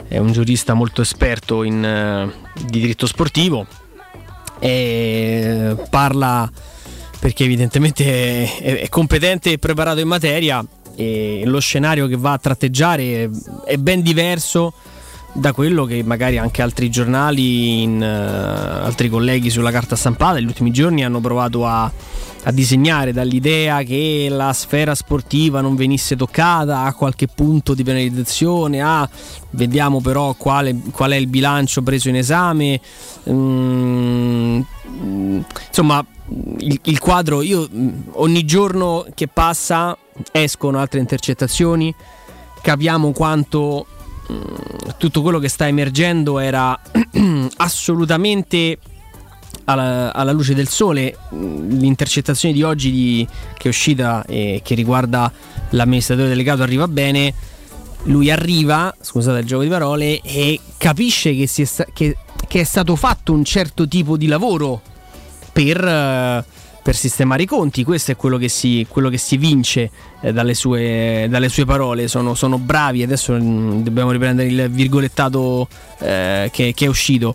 è 0.09 0.17
un 0.17 0.33
giurista 0.33 0.73
molto 0.73 1.03
esperto 1.03 1.65
in, 1.65 2.33
di 2.65 2.81
diritto 2.81 3.07
sportivo. 3.07 3.67
E 4.59 5.77
parla 5.91 6.51
perché 7.21 7.45
evidentemente 7.45 8.45
è, 8.45 8.81
è 8.81 8.89
competente 8.89 9.53
e 9.53 9.59
preparato 9.59 10.01
in 10.01 10.09
materia 10.09 10.65
e 10.95 11.43
lo 11.45 11.61
scenario 11.61 12.07
che 12.07 12.17
va 12.17 12.33
a 12.33 12.39
tratteggiare 12.39 13.29
è 13.67 13.77
ben 13.77 14.01
diverso 14.01 14.73
da 15.35 15.53
quello 15.53 15.85
che 15.85 16.03
magari 16.03 16.39
anche 16.39 16.63
altri 16.63 16.89
giornali, 16.89 17.83
in, 17.83 18.01
uh, 18.01 18.85
altri 18.85 19.11
colleghi 19.11 19.51
sulla 19.51 19.71
carta 19.71 19.95
stampata 19.95 20.37
negli 20.37 20.47
ultimi 20.47 20.71
giorni 20.71 21.05
hanno 21.05 21.21
provato 21.21 21.67
a, 21.67 21.93
a, 22.47 22.51
disegnare 22.51 23.13
dall'idea 23.13 23.83
che 23.83 24.29
la 24.31 24.53
sfera 24.53 24.95
sportiva 24.95 25.61
non 25.61 25.77
venisse 25.77 26.17
toccata 26.17 26.83
a 26.83 26.95
qualche 26.95 27.27
punto 27.27 27.75
di 27.75 27.83
penalizzazione, 27.83 28.81
a 28.81 29.09
vediamo 29.51 30.01
però 30.01 30.35
quale, 30.35 30.75
qual 30.93 31.13
è 31.13 31.17
il 31.17 31.27
bilancio 31.27 31.83
preso 31.83 32.09
in 32.09 32.17
esame. 32.17 32.81
Mm, 33.29 34.61
insomma, 35.69 36.05
il, 36.59 36.81
il 36.85 36.99
quadro, 36.99 37.43
io 37.43 37.69
mm, 37.73 37.89
ogni 38.13 38.45
giorno 38.45 39.07
che 39.15 39.29
passa 39.29 39.97
escono 40.33 40.79
altre 40.79 41.01
intercettazioni, 41.01 41.95
capiamo 42.63 43.13
quanto 43.13 43.87
mm, 44.31 44.39
tutto 44.99 45.23
quello 45.23 45.39
che 45.39 45.49
sta 45.49 45.67
emergendo 45.67 46.39
era 46.39 46.79
assolutamente 47.57 48.79
alla, 49.67 50.13
alla, 50.13 50.33
luce 50.33 50.55
del 50.55 50.69
sole. 50.69 51.17
Mm, 51.35 51.79
l'intercettazione 51.79 52.55
di 52.55 52.63
oggi 52.63 52.91
di, 52.91 53.29
che 53.57 53.65
è 53.65 53.69
uscita 53.69 54.25
e 54.27 54.61
che 54.65 54.75
riguarda 54.75 55.31
l'amministratore 55.71 56.29
delegato 56.29 56.63
arriva 56.63 56.89
bene. 56.89 57.33
Lui 58.05 58.31
arriva, 58.31 58.95
scusate 59.01 59.41
il 59.41 59.47
gioco 59.47 59.63
di 59.63 59.69
parole, 59.69 60.21
e 60.21 60.61
capisce 60.77 61.35
che, 61.35 61.49
è, 61.55 61.87
che, 61.93 62.17
che 62.47 62.61
è 62.61 62.65
stato 62.65 62.97
fatto 62.97 63.33
un 63.33 63.45
certo 63.45 63.87
tipo 63.89 64.17
di 64.17 64.27
lavoro 64.27 64.81
per, 65.53 65.85
eh, 65.85 66.45
per 66.83 66.95
sistemare 66.95 67.43
i 67.43 67.47
conti. 67.47 67.83
Questo 67.83 68.13
è 68.13 68.17
quello 68.17 68.37
che 68.37 68.49
si, 68.49 68.87
quello 68.89 69.09
che 69.09 69.19
si 69.19 69.37
vince 69.39 69.91
eh, 70.21 70.33
dalle, 70.33 70.55
sue, 70.55 71.27
dalle, 71.29 71.49
sue, 71.49 71.65
parole. 71.65 72.07
Sono, 72.07 72.35
sono, 72.35 72.59
bravi. 72.59 73.03
Adesso 73.03 73.33
mm, 73.33 73.81
dobbiamo 73.81 74.13
riprendere 74.13 74.49
il 74.49 74.71
virgolettato 74.71 75.67
eh, 75.99 76.49
che, 76.53 76.75
che, 76.77 76.85
è 76.85 76.89
uscito. 76.89 77.35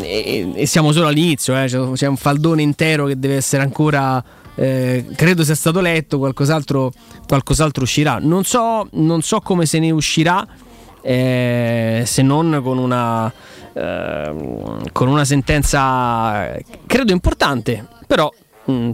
E, 0.00 0.52
e, 0.54 0.66
siamo 0.66 0.92
solo 0.92 1.08
all'inizio, 1.08 1.56
eh. 1.60 1.66
c'è, 1.66 1.92
c'è 1.92 2.06
un 2.06 2.16
faldone 2.16 2.62
intero 2.62 3.06
che 3.06 3.18
deve 3.18 3.36
essere 3.36 3.62
ancora 3.62 4.22
eh, 4.54 5.04
credo 5.14 5.44
sia 5.44 5.54
stato 5.54 5.80
letto, 5.80 6.18
qualcos'altro, 6.18 6.92
qualcos'altro 7.26 7.82
uscirà. 7.82 8.18
Non 8.20 8.44
so, 8.44 8.88
non 8.92 9.22
so, 9.22 9.40
come 9.40 9.66
se 9.66 9.78
ne 9.78 9.90
uscirà, 9.90 10.46
eh, 11.02 12.02
se 12.04 12.22
non 12.22 12.60
con 12.62 12.78
una, 12.78 13.32
Ehm, 13.78 14.90
con 14.90 15.08
una 15.08 15.26
sentenza 15.26 16.56
credo 16.86 17.12
importante, 17.12 17.86
però 18.06 18.32
mh, 18.64 18.72
mm, 18.72 18.90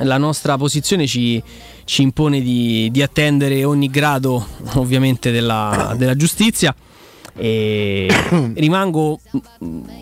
la 0.00 0.18
nostra 0.18 0.58
posizione 0.58 1.06
ci, 1.06 1.42
ci 1.84 2.02
impone 2.02 2.42
di, 2.42 2.90
di, 2.92 3.00
attendere 3.00 3.64
ogni 3.64 3.88
grado 3.88 4.46
ovviamente 4.74 5.30
della, 5.30 5.94
della 5.96 6.14
giustizia 6.14 6.74
e 7.34 8.08
rimango 8.54 9.20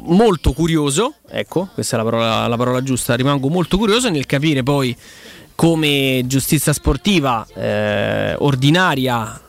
molto 0.05 0.53
curioso, 0.53 1.15
ecco, 1.29 1.69
questa 1.75 1.97
è 1.97 1.99
la 1.99 2.05
parola, 2.05 2.47
la 2.47 2.57
parola, 2.57 2.83
giusta, 2.83 3.15
rimango 3.15 3.49
molto 3.49 3.77
curioso 3.77 4.09
nel 4.11 4.27
capire 4.27 4.63
poi 4.63 4.97
come 5.55 6.23
giustizia 6.27 6.73
sportiva 6.73 7.47
eh, 7.55 8.35
ordinaria 8.39 9.41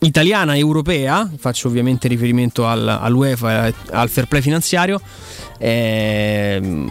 italiana 0.00 0.54
e 0.54 0.58
europea, 0.58 1.30
faccio 1.36 1.68
ovviamente 1.68 2.08
riferimento 2.08 2.66
al, 2.66 2.86
all'UEFA 2.88 3.66
e 3.66 3.74
al 3.90 4.08
fair 4.08 4.26
play 4.26 4.42
finanziario, 4.42 5.00
eh, 5.58 6.88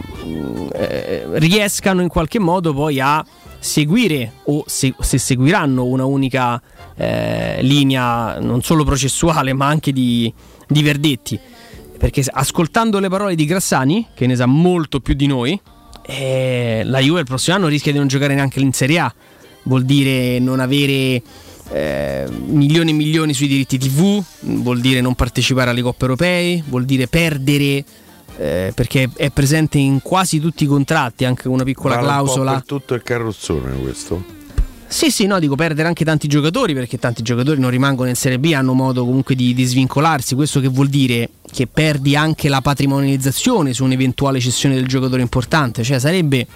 eh, 0.72 1.26
riescano 1.34 2.02
in 2.02 2.08
qualche 2.08 2.38
modo 2.38 2.72
poi 2.72 3.00
a 3.00 3.24
seguire 3.58 4.32
o 4.44 4.64
se, 4.66 4.94
se 5.00 5.18
seguiranno 5.18 5.84
una 5.84 6.04
unica 6.04 6.60
eh, 6.96 7.62
linea 7.62 8.38
non 8.40 8.62
solo 8.62 8.84
processuale 8.84 9.52
ma 9.52 9.66
anche 9.66 9.92
di, 9.92 10.32
di 10.68 10.82
verdetti. 10.82 11.38
Perché 11.96 12.22
ascoltando 12.30 12.98
le 12.98 13.08
parole 13.08 13.34
di 13.34 13.44
Grassani, 13.46 14.08
che 14.14 14.26
ne 14.26 14.36
sa 14.36 14.46
molto 14.46 15.00
più 15.00 15.14
di 15.14 15.26
noi, 15.26 15.58
eh, 16.06 16.82
la 16.84 16.98
Juve 16.98 17.20
il 17.20 17.26
prossimo 17.26 17.56
anno 17.56 17.68
rischia 17.68 17.92
di 17.92 17.98
non 17.98 18.08
giocare 18.08 18.34
neanche 18.34 18.60
in 18.60 18.72
Serie 18.72 18.98
A. 18.98 19.14
Vuol 19.62 19.84
dire 19.84 20.38
non 20.38 20.60
avere 20.60 21.22
eh, 21.70 22.26
milioni 22.46 22.90
e 22.90 22.94
milioni 22.94 23.32
sui 23.32 23.46
diritti 23.46 23.78
TV, 23.78 24.22
vuol 24.40 24.80
dire 24.80 25.00
non 25.00 25.14
partecipare 25.14 25.70
alle 25.70 25.80
coppe 25.80 26.02
europee, 26.02 26.62
vuol 26.66 26.84
dire 26.84 27.06
perdere 27.06 27.84
eh, 28.36 28.72
perché 28.74 29.08
è 29.16 29.30
presente 29.30 29.78
in 29.78 30.02
quasi 30.02 30.40
tutti 30.40 30.64
i 30.64 30.66
contratti, 30.66 31.24
anche 31.24 31.48
una 31.48 31.64
piccola 31.64 31.94
Vale 31.94 32.06
clausola. 32.06 32.52
Per 32.54 32.64
tutto 32.64 32.94
il 32.94 33.02
carrozzone 33.02 33.78
questo. 33.80 34.42
Sì, 34.94 35.10
sì, 35.10 35.26
no, 35.26 35.40
dico 35.40 35.56
perdere 35.56 35.88
anche 35.88 36.04
tanti 36.04 36.28
giocatori 36.28 36.72
perché 36.72 37.00
tanti 37.00 37.22
giocatori 37.22 37.58
non 37.58 37.68
rimangono 37.68 38.08
in 38.08 38.14
Serie 38.14 38.38
B, 38.38 38.52
hanno 38.54 38.74
modo 38.74 39.04
comunque 39.04 39.34
di, 39.34 39.52
di 39.52 39.64
svincolarsi. 39.64 40.36
Questo 40.36 40.60
che 40.60 40.68
vuol 40.68 40.86
dire 40.86 41.30
che 41.50 41.66
perdi 41.66 42.14
anche 42.14 42.48
la 42.48 42.60
patrimonializzazione 42.60 43.72
su 43.72 43.82
un'eventuale 43.82 44.38
cessione 44.38 44.76
del 44.76 44.86
giocatore 44.86 45.20
importante, 45.20 45.82
cioè 45.82 45.98
sarebbe 45.98 46.46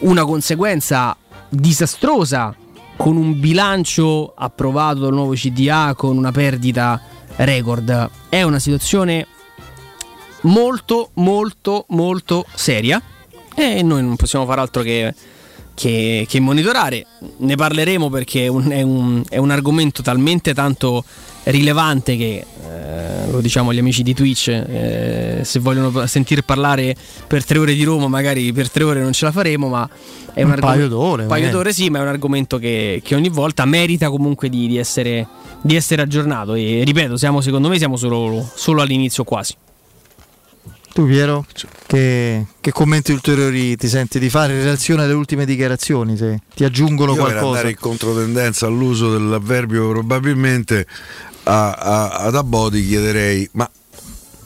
una 0.00 0.26
conseguenza 0.26 1.16
disastrosa 1.48 2.54
con 2.98 3.16
un 3.16 3.40
bilancio 3.40 4.34
approvato 4.36 4.98
dal 4.98 5.14
nuovo 5.14 5.32
CDA 5.32 5.94
con 5.96 6.18
una 6.18 6.32
perdita 6.32 7.00
record. 7.36 8.10
È 8.28 8.42
una 8.42 8.58
situazione 8.58 9.26
molto 10.42 11.12
molto 11.14 11.86
molto 11.88 12.44
seria 12.54 13.00
e 13.54 13.82
noi 13.82 14.02
non 14.02 14.16
possiamo 14.16 14.44
fare 14.44 14.60
altro 14.60 14.82
che, 14.82 15.14
che, 15.78 16.26
che 16.28 16.40
monitorare. 16.40 17.06
Ne 17.38 17.54
parleremo 17.54 18.10
perché 18.10 18.44
è 18.44 18.48
un, 18.48 18.70
è, 18.70 18.82
un, 18.82 19.22
è 19.28 19.36
un, 19.36 19.50
argomento 19.50 20.02
talmente 20.02 20.52
tanto 20.52 21.04
rilevante 21.44 22.16
che 22.16 22.44
eh, 22.68 23.30
lo 23.30 23.40
diciamo 23.40 23.70
agli 23.70 23.78
amici 23.78 24.02
di 24.02 24.12
Twitch 24.12 24.48
eh, 24.48 25.40
se 25.44 25.58
vogliono 25.60 26.06
sentire 26.06 26.42
parlare 26.42 26.94
per 27.26 27.44
tre 27.44 27.58
ore 27.58 27.74
di 27.74 27.84
Roma 27.84 28.06
magari 28.08 28.52
per 28.52 28.70
tre 28.70 28.84
ore 28.84 29.00
non 29.00 29.12
ce 29.12 29.24
la 29.24 29.32
faremo 29.32 29.68
ma 29.68 29.88
è 30.34 30.42
un, 30.42 30.50
un 30.50 30.58
paio 30.58 30.88
d'ore 30.88 31.22
un 31.22 31.28
paio 31.28 31.50
d'ore 31.50 31.72
sì 31.72 31.88
ma 31.88 32.00
è 32.00 32.02
un 32.02 32.08
argomento 32.08 32.58
che, 32.58 33.00
che 33.02 33.14
ogni 33.14 33.30
volta 33.30 33.64
merita 33.64 34.10
comunque 34.10 34.50
di, 34.50 34.66
di, 34.66 34.76
essere, 34.76 35.26
di, 35.62 35.74
essere, 35.74 36.02
aggiornato. 36.02 36.54
E 36.54 36.82
ripeto 36.84 37.16
siamo 37.16 37.40
secondo 37.40 37.68
me 37.68 37.78
siamo 37.78 37.96
solo, 37.96 38.46
solo 38.54 38.82
all'inizio 38.82 39.24
quasi 39.24 39.54
tu 40.92 41.06
Piero, 41.06 41.46
che, 41.86 42.46
che, 42.60 42.72
commenti 42.72 43.12
ulteriori 43.12 43.76
ti 43.76 43.88
senti 43.88 44.18
di 44.18 44.28
fare 44.30 44.54
in 44.54 44.60
relazione 44.60 45.02
alle 45.04 45.12
ultime 45.12 45.44
dichiarazioni? 45.44 46.16
Se 46.16 46.40
ti 46.54 46.64
aggiungono 46.64 47.12
Io 47.12 47.18
qualcosa? 47.18 47.40
Per 47.40 47.48
andare 47.48 47.70
in 47.70 47.76
controtendenza 47.78 48.66
all'uso 48.66 49.12
dell'avverbio 49.12 49.88
probabilmente 49.90 50.86
a, 51.44 51.72
a, 51.72 52.08
ad 52.24 52.34
Abodi 52.34 52.86
chiederei, 52.86 53.48
ma 53.52 53.70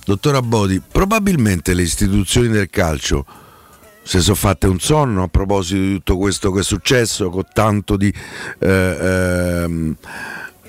dottor 0.05 0.37
Abodi, 0.37 0.81
probabilmente 0.81 1.74
le 1.74 1.83
istituzioni 1.83 2.48
del 2.48 2.70
calcio 2.70 3.24
si 4.02 4.20
sono 4.20 4.35
fatte 4.35 4.66
un 4.66 4.81
sonno 4.81 5.22
a 5.22 5.28
proposito 5.28 5.81
di 5.81 5.92
tutto 5.94 6.18
questo 6.18 6.50
che 6.50 6.61
è 6.61 6.64
successo 6.64 7.31
con 7.31 7.44
tanto 7.52 7.96
di 7.96 8.12
eh, 8.59 8.68
eh, 8.68 9.94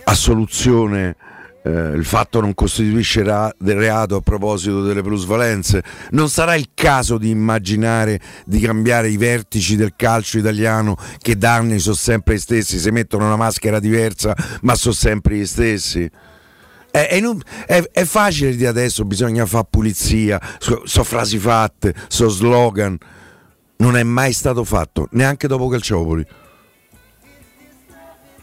assoluzione 0.04 1.16
eh, 1.64 1.70
il 1.70 2.06
fatto 2.06 2.42
non 2.42 2.54
costituisce 2.54 3.24
ra- 3.24 3.54
reato 3.60 4.18
a 4.18 4.22
proposito 4.22 4.84
delle 4.84 5.02
plusvalenze. 5.02 5.84
Non 6.12 6.30
sarà 6.30 6.56
il 6.56 6.70
caso 6.74 7.18
di 7.18 7.30
immaginare 7.30 8.20
di 8.46 8.60
cambiare 8.60 9.10
i 9.10 9.18
vertici 9.18 9.76
del 9.76 9.94
calcio 9.96 10.38
italiano 10.38 10.98
che 11.20 11.38
da 11.38 11.56
anni 11.56 11.80
sono 11.80 11.96
sempre 11.96 12.36
gli 12.36 12.40
stessi, 12.40 12.80
si 12.80 12.92
mettono 12.92 13.26
una 13.26 13.38
maschera 13.38 13.80
diversa 13.80 14.36
ma 14.62 14.76
sono 14.76 14.94
sempre 14.94 15.38
gli 15.38 15.46
stessi. 15.46 16.10
È, 16.92 17.08
è, 17.08 17.22
è, 17.66 17.90
è 17.92 18.04
facile 18.04 18.56
di 18.56 18.66
adesso, 18.66 19.04
bisogna 19.04 19.46
fare 19.48 19.66
pulizia, 19.68 20.40
so, 20.60 20.84
so 20.86 21.04
frasi 21.04 21.40
fatte, 21.40 21.96
so 22.08 22.30
slogan. 22.30 22.96
Non 23.78 23.98
è 23.98 24.04
mai 24.04 24.32
stato 24.32 24.64
fatto, 24.64 25.08
neanche 25.12 25.48
dopo 25.48 25.68
Calciopoli. 25.68 26.24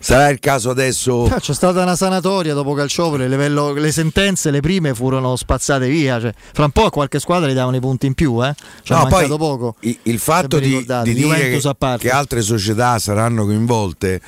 Sarà 0.03 0.31
il 0.31 0.39
caso 0.41 0.71
adesso. 0.71 1.27
Ah, 1.27 1.39
c'è 1.39 1.53
stata 1.53 1.83
una 1.83 1.95
sanatoria 1.95 2.55
dopo 2.55 2.73
Calciopoli, 2.73 3.29
livello, 3.29 3.75
le 3.75 3.93
sentenze, 3.93 4.51
le 4.51 4.61
prime 4.61 4.95
furono 4.95 5.37
spazzate 5.37 5.89
via. 5.89 6.19
Cioè, 6.19 6.33
fra 6.53 6.65
un 6.65 6.71
po' 6.71 6.87
a 6.87 6.91
qualche 6.91 7.21
squadra 7.21 7.51
gli 7.51 7.55
davano 7.55 7.77
i 7.77 7.81
punti 7.81 8.07
in 8.07 8.15
più, 8.15 8.43
eh? 8.43 8.55
Cioè, 8.83 8.99
no, 8.99 9.07
poi 9.07 9.29
poco. 9.29 9.77
Il, 9.81 9.99
il 10.05 10.19
fatto 10.19 10.59
di, 10.59 10.85
di 11.05 11.15
dire 11.15 11.51
che, 11.51 11.77
che, 11.99 12.11
altre 12.11 12.41
società 12.41 12.99
saranno 12.99 13.45
coinvolte. 13.45 14.21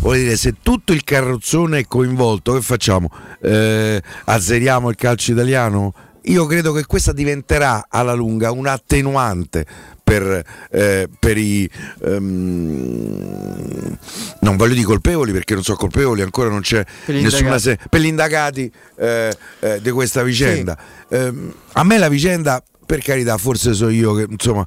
Vuol 0.00 0.16
dire, 0.16 0.36
se 0.36 0.56
tutto 0.62 0.92
il 0.92 1.04
carrozzone 1.04 1.78
è 1.78 1.86
coinvolto, 1.86 2.54
che 2.54 2.62
facciamo? 2.62 3.08
Eh, 3.40 4.02
azzeriamo 4.24 4.90
il 4.90 4.96
calcio 4.96 5.30
italiano? 5.30 5.94
Io 6.24 6.44
credo 6.46 6.72
che 6.72 6.84
questa 6.86 7.12
diventerà 7.12 7.86
alla 7.88 8.14
lunga 8.14 8.50
un 8.50 8.66
attenuante 8.66 9.64
per, 10.10 10.44
eh, 10.72 11.08
per 11.20 11.38
i 11.38 11.70
um, 12.00 13.96
non 14.40 14.56
voglio 14.56 14.74
dire 14.74 14.84
colpevoli 14.84 15.30
perché 15.30 15.54
non 15.54 15.62
sono 15.62 15.76
colpevoli, 15.76 16.22
ancora 16.22 16.48
non 16.48 16.62
c'è 16.62 16.84
per 17.04 17.14
nessuna 17.14 17.58
se- 17.58 17.78
per 17.88 18.00
gli 18.00 18.06
indagati 18.06 18.70
eh, 18.98 19.32
eh, 19.60 19.80
di 19.80 19.90
questa 19.92 20.24
vicenda. 20.24 20.76
Sì. 21.08 21.14
Ehm, 21.14 21.54
a 21.74 21.84
me 21.84 21.98
la 21.98 22.08
vicenda, 22.08 22.60
per 22.84 23.02
carità, 23.02 23.36
forse 23.36 23.72
so 23.72 23.88
io 23.88 24.12
che 24.14 24.26
insomma, 24.28 24.66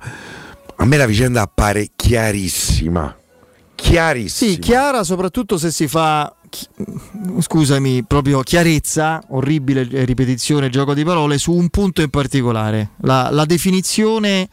a 0.77 0.86
me 0.86 0.95
la 0.95 1.06
vicenda 1.06 1.41
appare 1.41 1.89
chiarissima. 1.93 3.13
Chiarissima. 3.75 4.51
Sì, 4.51 4.60
chiara 4.60 5.03
soprattutto 5.03 5.58
se 5.58 5.71
si 5.71 5.89
fa 5.89 6.34
scusami, 7.39 8.06
proprio 8.06 8.39
chiarezza, 8.41 9.21
orribile 9.29 10.06
ripetizione, 10.06 10.69
gioco 10.69 10.93
di 10.93 11.03
parole, 11.03 11.38
su 11.38 11.51
un 11.51 11.67
punto 11.67 12.01
in 12.01 12.10
particolare, 12.10 12.91
la, 13.01 13.29
la 13.29 13.43
definizione 13.43 14.47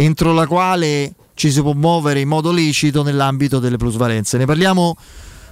entro 0.00 0.32
la 0.32 0.46
quale 0.46 1.14
ci 1.34 1.50
si 1.50 1.60
può 1.60 1.72
muovere 1.72 2.20
in 2.20 2.28
modo 2.28 2.52
lecito 2.52 3.02
nell'ambito 3.02 3.58
delle 3.58 3.76
plusvalenze. 3.76 4.38
Ne 4.38 4.46
parliamo 4.46 4.96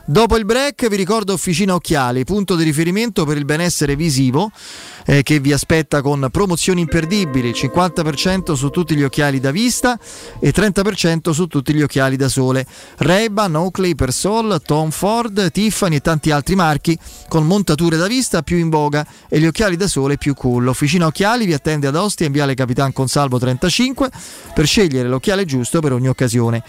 Dopo 0.09 0.37
il 0.37 0.45
break 0.45 0.87
vi 0.87 0.95
ricordo 0.95 1.33
Officina 1.33 1.75
Occhiali, 1.75 2.23
punto 2.23 2.55
di 2.55 2.63
riferimento 2.63 3.25
per 3.25 3.37
il 3.37 3.45
benessere 3.45 3.97
visivo 3.97 4.53
eh, 5.05 5.25
che 5.25 5.41
vi 5.41 5.53
aspetta 5.53 6.01
con 6.01 6.29
promozioni 6.31 6.83
imperdibili, 6.83 7.51
50% 7.51 8.53
su 8.53 8.69
tutti 8.71 8.95
gli 8.95 9.03
occhiali 9.03 9.41
da 9.41 9.51
vista 9.51 9.99
e 10.39 10.53
30% 10.53 11.31
su 11.33 11.49
tutti 11.49 11.75
gli 11.75 11.83
occhiali 11.83 12.15
da 12.15 12.29
sole. 12.29 12.65
Ray-Ban, 12.99 13.57
Oakley, 13.57 13.97
Persol, 13.97 14.63
Tom 14.65 14.91
Ford, 14.91 15.51
Tiffany 15.51 15.97
e 15.97 16.01
tanti 16.01 16.31
altri 16.31 16.55
marchi 16.55 16.97
con 17.27 17.45
montature 17.45 17.97
da 17.97 18.07
vista 18.07 18.43
più 18.43 18.59
in 18.59 18.69
voga 18.69 19.05
e 19.29 19.41
gli 19.41 19.47
occhiali 19.47 19.75
da 19.75 19.89
sole 19.89 20.19
più 20.19 20.35
cool. 20.35 20.69
Officina 20.69 21.07
Occhiali 21.07 21.47
vi 21.47 21.53
attende 21.53 21.89
ad 21.89 21.97
Ostia 21.97 22.27
in 22.27 22.33
Viale 22.33 22.55
Capitan 22.55 22.93
Consalvo 22.93 23.41
35 23.41 24.09
per 24.55 24.67
scegliere 24.67 25.09
l'occhiale 25.09 25.45
giusto 25.45 25.81
per 25.81 25.93
ogni 25.93 26.07
occasione. 26.07 26.63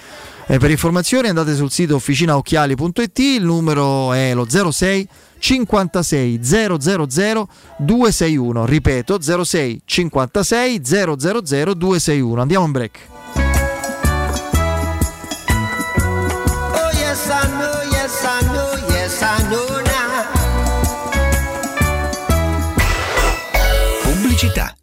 Eh, 0.50 0.60
per 0.60 0.72
informazioni 0.72 1.28
andate 1.28 1.54
sul 1.56 1.70
sito 1.70 1.96
officinaocchiali.it, 1.96 3.20
il 3.20 3.44
numero 3.44 4.14
è 4.14 4.34
lo 4.34 4.48
06 4.50 5.08
56 5.40 6.40
000 6.42 6.78
261. 6.78 8.66
Ripeto 8.66 9.44
06 9.44 9.82
56 9.84 10.82
000 10.86 11.16
261. 11.16 12.42
Andiamo 12.42 12.66
in 12.66 12.72
break. 12.72 13.37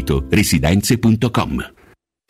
sito 0.00 0.24
residenze.com. 0.30 1.79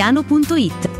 veneziano.it 0.00 0.99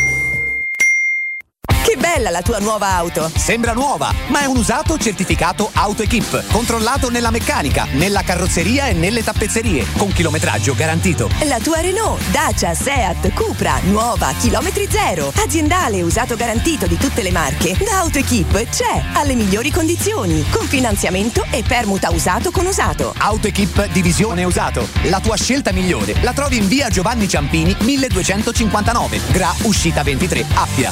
Bella 2.21 2.37
la 2.37 2.43
tua 2.43 2.59
nuova 2.59 2.89
auto! 2.89 3.31
Sembra 3.35 3.73
nuova, 3.73 4.13
ma 4.27 4.41
è 4.41 4.45
un 4.45 4.57
usato 4.57 4.95
certificato 4.95 5.71
AutoEquip, 5.73 6.51
controllato 6.51 7.09
nella 7.09 7.31
meccanica, 7.31 7.87
nella 7.93 8.21
carrozzeria 8.21 8.85
e 8.85 8.93
nelle 8.93 9.23
tappezzerie, 9.23 9.87
con 9.97 10.13
chilometraggio 10.13 10.75
garantito. 10.75 11.27
La 11.45 11.57
tua 11.57 11.81
Renault, 11.81 12.21
Dacia, 12.29 12.75
Seat, 12.75 13.33
Cupra, 13.33 13.79
nuova, 13.85 14.31
chilometri 14.39 14.87
zero, 14.87 15.33
aziendale 15.35 16.03
usato 16.03 16.35
garantito 16.35 16.85
di 16.85 16.95
tutte 16.95 17.23
le 17.23 17.31
marche, 17.31 17.75
da 17.83 18.01
AutoEquip 18.01 18.69
c'è, 18.69 19.03
alle 19.13 19.33
migliori 19.33 19.71
condizioni, 19.71 20.45
con 20.51 20.67
finanziamento 20.67 21.43
e 21.49 21.63
permuta 21.63 22.11
usato 22.11 22.51
con 22.51 22.67
usato. 22.67 23.15
AutoEquip 23.17 23.87
Divisione 23.87 24.43
Usato, 24.43 24.87
la 25.05 25.19
tua 25.19 25.37
scelta 25.37 25.71
migliore, 25.71 26.13
la 26.21 26.33
trovi 26.33 26.57
in 26.57 26.67
via 26.67 26.87
Giovanni 26.89 27.27
Ciampini 27.27 27.75
1259, 27.79 29.21
Gra 29.31 29.51
Uscita 29.63 30.03
23, 30.03 30.45
Appia. 30.53 30.91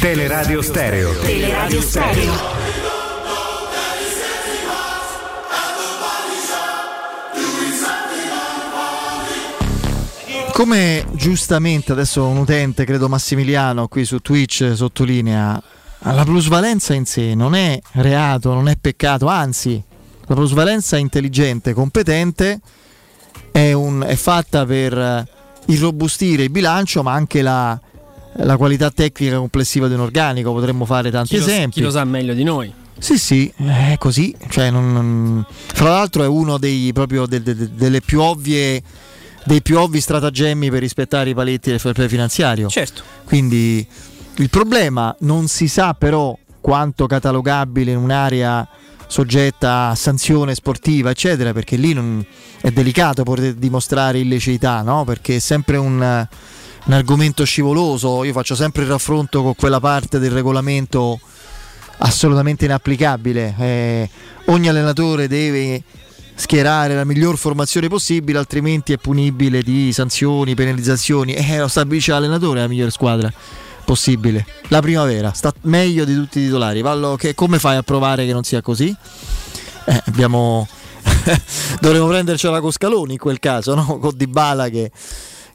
Teleradio 0.00 0.60
Stereo. 0.60 1.12
Teleradio 1.20 1.80
Stereo. 1.80 2.32
Come 10.52 11.06
giustamente 11.12 11.92
adesso 11.92 12.26
un 12.26 12.36
utente, 12.36 12.84
credo 12.84 13.08
Massimiliano, 13.08 13.88
qui 13.88 14.04
su 14.04 14.18
Twitch 14.20 14.72
sottolinea, 14.74 15.60
la 16.00 16.24
plusvalenza 16.24 16.94
in 16.94 17.06
sé 17.06 17.34
non 17.34 17.54
è 17.54 17.80
reato, 17.92 18.52
non 18.52 18.68
è 18.68 18.76
peccato, 18.76 19.26
anzi, 19.28 19.82
la 20.26 20.34
plusvalenza 20.34 20.98
intelligente, 20.98 21.72
competente, 21.72 22.60
è, 23.50 23.72
un, 23.72 24.04
è 24.06 24.14
fatta 24.14 24.66
per 24.66 25.26
irrobustire 25.66 26.44
il 26.44 26.50
bilancio, 26.50 27.02
ma 27.02 27.12
anche 27.12 27.42
la, 27.42 27.78
la 28.38 28.56
qualità 28.56 28.90
tecnica 28.90 29.38
complessiva 29.38 29.88
di 29.88 29.94
un 29.94 30.00
organico. 30.00 30.52
Potremmo 30.52 30.84
fare 30.84 31.10
tanti 31.10 31.30
chi 31.30 31.36
esempi. 31.36 31.64
Lo, 31.64 31.70
chi 31.70 31.80
lo 31.82 31.90
sa 31.90 32.04
meglio 32.04 32.34
di 32.34 32.44
noi. 32.44 32.72
Sì, 32.98 33.18
sì, 33.18 33.52
è 33.56 33.96
così. 33.98 34.34
Cioè, 34.48 34.70
non. 34.70 35.44
Fra 35.48 35.90
l'altro 35.90 36.22
è 36.22 36.26
uno 36.26 36.58
dei, 36.58 36.90
proprio 36.92 37.26
de, 37.26 37.42
de, 37.42 37.54
de, 37.54 37.74
delle 37.74 38.00
più 38.00 38.20
ovvie 38.20 38.82
dei 39.46 39.62
più 39.62 39.78
ovvi 39.78 40.00
stratagemmi 40.00 40.70
per 40.70 40.80
rispettare 40.80 41.30
i 41.30 41.34
paletti 41.34 41.70
del 41.70 41.78
fair 41.78 41.94
play 41.94 42.08
finanziario. 42.08 42.68
Certo. 42.68 43.02
Quindi 43.24 43.86
il 44.36 44.50
problema 44.50 45.14
non 45.20 45.46
si 45.46 45.68
sa 45.68 45.94
però 45.94 46.36
quanto 46.60 47.06
catalogabile 47.06 47.92
in 47.92 47.98
un'area 47.98 48.68
soggetta 49.06 49.90
a 49.90 49.94
sanzione 49.94 50.56
sportiva, 50.56 51.10
eccetera, 51.10 51.52
perché 51.52 51.76
lì 51.76 51.92
non, 51.92 52.24
è 52.60 52.72
delicato 52.72 53.22
poter 53.22 53.54
dimostrare 53.54 54.18
illiceità, 54.18 54.82
no? 54.82 55.04
Perché 55.04 55.36
è 55.36 55.38
sempre 55.38 55.76
un, 55.76 56.26
un 56.86 56.92
argomento 56.92 57.44
scivoloso. 57.44 58.24
Io 58.24 58.32
faccio 58.32 58.54
sempre 58.54 58.82
il 58.82 58.88
raffronto 58.88 59.42
con 59.42 59.54
quella 59.54 59.80
parte 59.80 60.18
del 60.18 60.30
regolamento 60.30 61.20
assolutamente 61.98 62.64
inapplicabile. 62.64 63.54
Eh, 63.58 64.10
ogni 64.46 64.68
allenatore 64.68 65.28
deve 65.28 65.82
schierare 66.34 66.94
la 66.94 67.04
miglior 67.04 67.38
formazione 67.38 67.88
possibile, 67.88 68.38
altrimenti 68.38 68.92
è 68.92 68.98
punibile 68.98 69.62
di 69.62 69.92
sanzioni, 69.92 70.54
penalizzazioni. 70.54 71.34
Eh, 71.34 71.58
lo 71.58 71.68
stabilisce 71.68 72.12
l'allenatore 72.12 72.60
la 72.60 72.68
migliore 72.68 72.90
squadra 72.90 73.32
possibile. 73.84 74.44
La 74.68 74.80
primavera 74.80 75.32
sta 75.32 75.52
meglio 75.62 76.04
di 76.04 76.14
tutti 76.14 76.40
i 76.40 76.44
titolari. 76.44 76.82
Vallo, 76.82 77.16
che, 77.16 77.34
come 77.34 77.58
fai 77.58 77.76
a 77.76 77.82
provare 77.82 78.26
che 78.26 78.32
non 78.32 78.44
sia 78.44 78.60
così? 78.60 78.94
Eh, 79.88 80.02
abbiamo 80.06 80.68
dovremmo 81.80 82.06
prendercela 82.08 82.60
con 82.60 82.70
Scaloni 82.70 83.12
in 83.12 83.18
quel 83.18 83.38
caso, 83.38 83.74
no? 83.74 83.98
con 83.98 84.12
Dybala 84.14 84.68
che, 84.68 84.90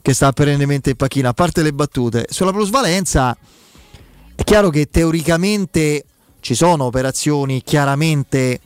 che 0.02 0.14
sta 0.14 0.32
perennemente 0.32 0.92
in 0.92 0.96
pacchina. 0.96 1.30
A 1.30 1.34
parte 1.34 1.62
le 1.62 1.74
battute, 1.74 2.28
sulla 2.30 2.52
plusvalenza 2.52 3.36
è 4.36 4.44
chiaro 4.44 4.70
che 4.70 4.90
teoricamente 4.90 6.06
ci 6.40 6.56
sono 6.56 6.86
operazioni 6.86 7.62
chiaramente 7.62 8.60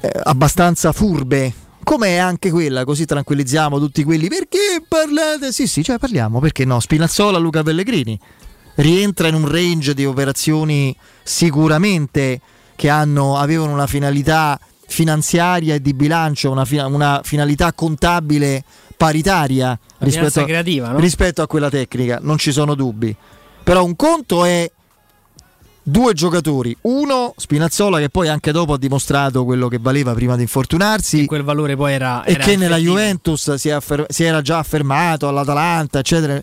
eh, 0.00 0.10
abbastanza 0.24 0.92
furbe. 0.92 1.54
Come 1.84 2.18
anche 2.18 2.50
quella, 2.50 2.84
così 2.84 3.04
tranquillizziamo 3.04 3.78
tutti 3.78 4.04
quelli. 4.04 4.28
Perché 4.28 4.84
parlate? 4.86 5.52
Sì, 5.52 5.66
sì, 5.66 5.82
cioè 5.82 5.98
parliamo, 5.98 6.38
perché 6.38 6.64
no? 6.64 6.78
Spinazzola, 6.78 7.38
Luca 7.38 7.62
Pellegrini 7.62 8.18
rientra 8.76 9.28
in 9.28 9.34
un 9.34 9.48
range 9.48 9.92
di 9.94 10.04
operazioni 10.04 10.96
sicuramente 11.22 12.40
che 12.74 12.88
hanno, 12.88 13.36
avevano 13.36 13.72
una 13.72 13.86
finalità 13.86 14.58
finanziaria 14.86 15.74
e 15.74 15.80
di 15.80 15.94
bilancio, 15.94 16.50
una, 16.50 16.66
una 16.86 17.20
finalità 17.24 17.72
contabile 17.72 18.64
paritaria 19.02 19.76
rispetto 19.98 20.40
a, 20.40 20.44
creativa, 20.44 20.90
no? 20.90 21.00
rispetto 21.00 21.42
a 21.42 21.48
quella 21.48 21.68
tecnica, 21.68 22.20
non 22.22 22.38
ci 22.38 22.52
sono 22.52 22.76
dubbi. 22.76 23.14
Però 23.64 23.84
un 23.84 23.96
conto 23.96 24.44
è 24.44 24.70
due 25.82 26.12
giocatori, 26.12 26.76
uno 26.82 27.34
Spinazzola 27.36 27.98
che 27.98 28.10
poi 28.10 28.28
anche 28.28 28.52
dopo 28.52 28.74
ha 28.74 28.78
dimostrato 28.78 29.44
quello 29.44 29.66
che 29.66 29.78
valeva 29.80 30.14
prima 30.14 30.36
di 30.36 30.42
infortunarsi, 30.42 31.22
e 31.22 31.26
quel 31.26 31.42
valore 31.42 31.74
poi 31.74 31.94
era, 31.94 32.24
era 32.24 32.40
e 32.40 32.44
che 32.44 32.56
nella 32.56 32.76
Juventus 32.76 33.54
si, 33.54 33.70
affer- 33.70 34.10
si, 34.12 34.22
era 34.22 34.40
già 34.40 34.58
affermato 34.58 35.26
all'Atalanta, 35.26 35.98
eccetera. 35.98 36.40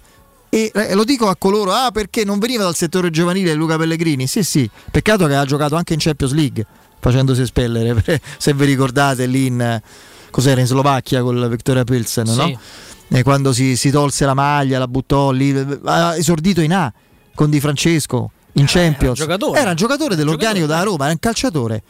E 0.49 0.71
eh, 0.73 0.95
lo 0.95 1.05
dico 1.05 1.29
a 1.29 1.37
coloro, 1.37 1.71
ah 1.71 1.91
perché 1.91 2.25
non 2.25 2.39
veniva 2.39 2.63
dal 2.63 2.75
settore 2.75 3.09
giovanile 3.09 3.53
Luca 3.53 3.77
Pellegrini? 3.77 4.27
Sì, 4.27 4.43
sì, 4.43 4.69
peccato 4.91 5.27
che 5.27 5.35
ha 5.35 5.45
giocato 5.45 5.75
anche 5.75 5.93
in 5.93 5.99
Champions 5.99 6.33
League 6.33 6.65
facendosi 6.99 7.41
espellere, 7.41 8.03
se 8.37 8.53
vi 8.53 8.65
ricordate 8.65 9.25
lì 9.25 9.45
in, 9.45 9.81
cos'era, 10.29 10.61
in 10.61 10.67
Slovacchia 10.67 11.21
con 11.21 11.39
la 11.39 11.47
Victoria 11.47 11.83
Pilsen, 11.83 12.25
sì. 12.25 12.35
no? 12.35 12.59
E 13.11 13.23
quando 13.23 13.53
si, 13.53 13.75
si, 13.75 13.89
tolse 13.89 14.25
la 14.25 14.33
maglia, 14.33 14.77
la 14.77 14.87
buttò 14.87 15.31
lì, 15.31 15.53
ha 15.85 16.15
esordito 16.15 16.61
in 16.61 16.73
A 16.73 16.93
con 17.33 17.49
Di 17.49 17.59
Francesco 17.59 18.31
in 18.53 18.63
eh, 18.63 18.67
Champions. 18.67 19.19
Era 19.19 19.33
un 19.33 19.37
giocatore, 19.37 19.59
era 19.59 19.69
un 19.71 19.75
giocatore 19.75 20.15
dell'organico 20.15 20.65
da 20.65 20.83
Roma, 20.83 21.05
era 21.05 21.13
un 21.13 21.19
calciatore. 21.19 21.83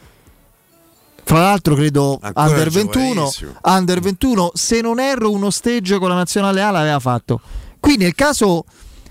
Fra 1.22 1.40
l'altro 1.40 1.74
credo 1.74 2.18
Ancora 2.20 2.46
under 2.48 2.70
21, 2.70 3.30
under 3.62 4.00
21, 4.00 4.50
se 4.54 4.80
non 4.80 4.98
erro 4.98 5.30
uno 5.30 5.50
stage 5.50 5.98
con 5.98 6.08
la 6.08 6.14
nazionale 6.14 6.62
A 6.62 6.70
l'aveva 6.70 6.98
fatto. 6.98 7.40
Qui 7.78 7.96
nel 7.96 8.14
caso 8.14 8.64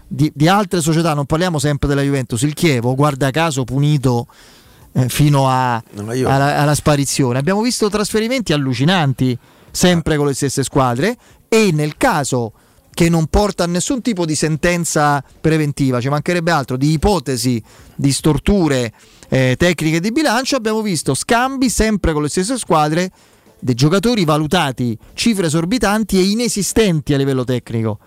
di, 0.07 0.31
di, 0.33 0.47
altre 0.47 0.81
società, 0.81 1.13
non 1.13 1.25
parliamo 1.25 1.59
sempre 1.59 1.87
della 1.87 2.01
Juventus, 2.01 2.41
il 2.41 2.53
Chievo, 2.53 2.95
guarda 2.95 3.29
caso 3.29 3.63
punito 3.63 4.27
eh, 4.27 4.58
fino 5.07 5.47
a, 5.47 5.81
alla, 5.95 6.57
alla 6.57 6.75
sparizione. 6.75 7.39
Abbiamo 7.39 7.61
visto 7.61 7.89
trasferimenti 7.89 8.53
allucinanti, 8.53 9.37
sempre 9.71 10.17
con 10.17 10.27
le 10.27 10.33
stesse 10.33 10.63
squadre 10.63 11.17
e 11.47 11.71
nel 11.71 11.97
caso 11.97 12.53
che 12.91 13.07
non 13.07 13.27
porta 13.27 13.63
a 13.63 13.67
nessun 13.67 14.01
tipo 14.01 14.25
di 14.25 14.35
sentenza 14.35 15.23
preventiva, 15.39 16.01
ci 16.01 16.09
mancherebbe 16.09 16.51
altro, 16.51 16.75
di 16.75 16.91
ipotesi 16.91 17.63
di 17.95 18.11
storture 18.11 18.91
eh, 19.29 19.55
tecniche 19.57 20.01
di 20.01 20.11
bilancio, 20.11 20.57
abbiamo 20.57 20.81
visto 20.81 21.13
scambi 21.13 21.69
sempre 21.69 22.11
con 22.11 22.23
le 22.23 22.29
stesse 22.29 22.57
squadre 22.57 23.11
dei 23.59 23.75
giocatori 23.75 24.25
valutati 24.25 24.97
cifre 25.13 25.45
esorbitanti 25.45 26.17
e 26.17 26.23
inesistenti 26.23 27.13
a 27.13 27.17
livello 27.17 27.43
tecnico. 27.43 27.99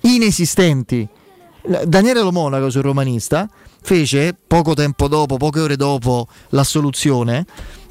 Inesistenti. 0.00 1.08
Daniele 1.86 2.20
Lo 2.20 2.30
Monaco 2.30 2.68
sul 2.68 2.82
romanista 2.82 3.48
fece 3.84 4.34
poco 4.34 4.72
tempo 4.74 5.08
dopo, 5.08 5.36
poche 5.36 5.60
ore 5.60 5.76
dopo 5.76 6.26
l'assoluzione 6.48 7.44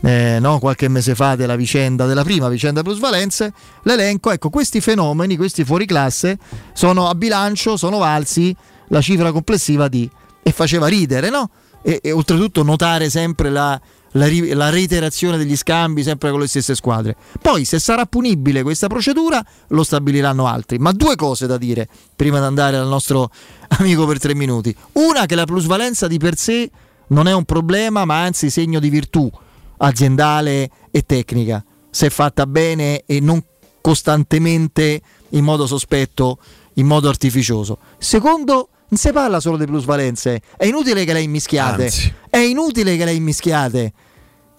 eh, 0.06 0.38
no, 0.42 0.60
qualche 0.60 0.90
mese 0.90 1.16
fa 1.16 1.36
della 1.36 1.56
vicenda, 1.56 2.06
della 2.06 2.24
prima 2.24 2.50
vicenda 2.50 2.82
plusvalenze, 2.82 3.54
l'elenco, 3.84 4.32
ecco, 4.32 4.50
questi 4.50 4.82
fenomeni, 4.82 5.38
questi 5.38 5.64
fuori 5.64 5.86
classe 5.86 6.38
sono 6.74 7.08
a 7.08 7.16
bilancio, 7.16 7.78
sono 7.78 8.00
valsi 8.00 8.54
la 8.90 9.00
cifra 9.00 9.32
complessiva 9.32 9.88
di... 9.88 10.10
e 10.44 10.52
faceva 10.52 10.88
ridere, 10.88 11.30
no? 11.30 11.50
E, 11.82 12.02
e 12.04 12.12
oltretutto 12.12 12.64
notare 12.64 13.10
sempre 13.10 13.50
la, 13.50 13.80
la, 14.14 14.28
la, 14.54 14.70
reiterazione 14.70 15.38
degli 15.38 15.56
scambi 15.56 16.04
sempre 16.04 16.32
con 16.32 16.40
le 16.40 16.48
stesse 16.48 16.76
squadre. 16.76 17.16
Poi 17.42 17.66
se 17.66 17.80
sarà 17.80 18.06
punibile 18.06 18.64
questa 18.64 18.88
procedura 18.88 19.44
lo 19.70 19.84
stabiliranno 19.84 20.48
altri. 20.48 20.78
Ma 20.80 20.92
due 20.92 21.16
cose 21.16 21.46
da 21.46 21.58
dire 21.58 21.88
prima 22.16 22.40
di 22.40 22.46
andare 22.46 22.78
al 22.78 22.88
nostro 22.88 23.30
amico 23.80 24.06
per 24.06 24.20
tre 24.20 24.34
minuti. 24.34 24.76
Una 24.94 25.26
che 25.26 25.36
la 25.36 25.46
plusvalenza 25.46 26.08
di 26.08 26.18
per 26.18 26.36
sé 26.38 26.70
non 27.08 27.28
è 27.28 27.34
un 27.34 27.44
problema 27.44 28.06
ma 28.06 28.24
anzi 28.24 28.50
segno 28.50 28.80
di 28.80 28.90
virtù 28.90 29.30
aziendale 29.78 30.70
e 30.92 31.02
tecnica, 31.06 31.64
se 31.90 32.10
fatta 32.10 32.48
bene 32.48 33.04
e 33.06 33.20
non 33.20 33.44
costantemente 33.82 35.02
in 35.30 35.44
modo 35.44 35.68
sospetto, 35.68 36.38
in 36.76 36.86
modo 36.86 37.10
artificioso. 37.10 37.80
Secondo, 37.98 38.70
non 38.90 39.00
si 39.00 39.12
parla 39.12 39.40
solo 39.40 39.58
di 39.58 39.66
plusvalenze, 39.66 40.42
è 40.58 40.66
inutile 40.66 41.06
che 41.06 41.14
le 41.14 41.22
immischiate, 41.22 41.84
Anzi. 41.84 42.14
è 42.30 42.38
inutile 42.38 42.96
che 42.96 43.06
le 43.06 43.14
immischiate. 43.14 43.94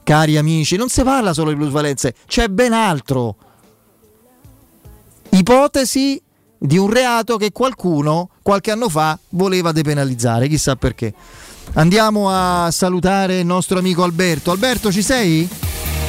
Cari 0.02 0.36
amici, 0.36 0.76
non 0.76 0.88
si 0.88 1.02
parla 1.02 1.32
solo 1.32 1.50
di 1.50 1.56
plusvalenze, 1.56 2.14
c'è 2.26 2.48
ben 2.48 2.72
altro. 2.72 3.36
Ipotesi 5.30 6.20
di 6.58 6.78
un 6.78 6.90
reato 6.90 7.36
che 7.36 7.52
qualcuno 7.52 8.30
qualche 8.42 8.70
anno 8.70 8.88
fa 8.88 9.18
voleva 9.30 9.72
depenalizzare, 9.72 10.48
chissà 10.48 10.76
perché. 10.76 11.12
Andiamo 11.74 12.28
a 12.30 12.70
salutare 12.70 13.40
il 13.40 13.46
nostro 13.46 13.78
amico 13.78 14.02
Alberto. 14.02 14.50
Alberto, 14.50 14.92
ci 14.92 15.02
sei? 15.02 15.48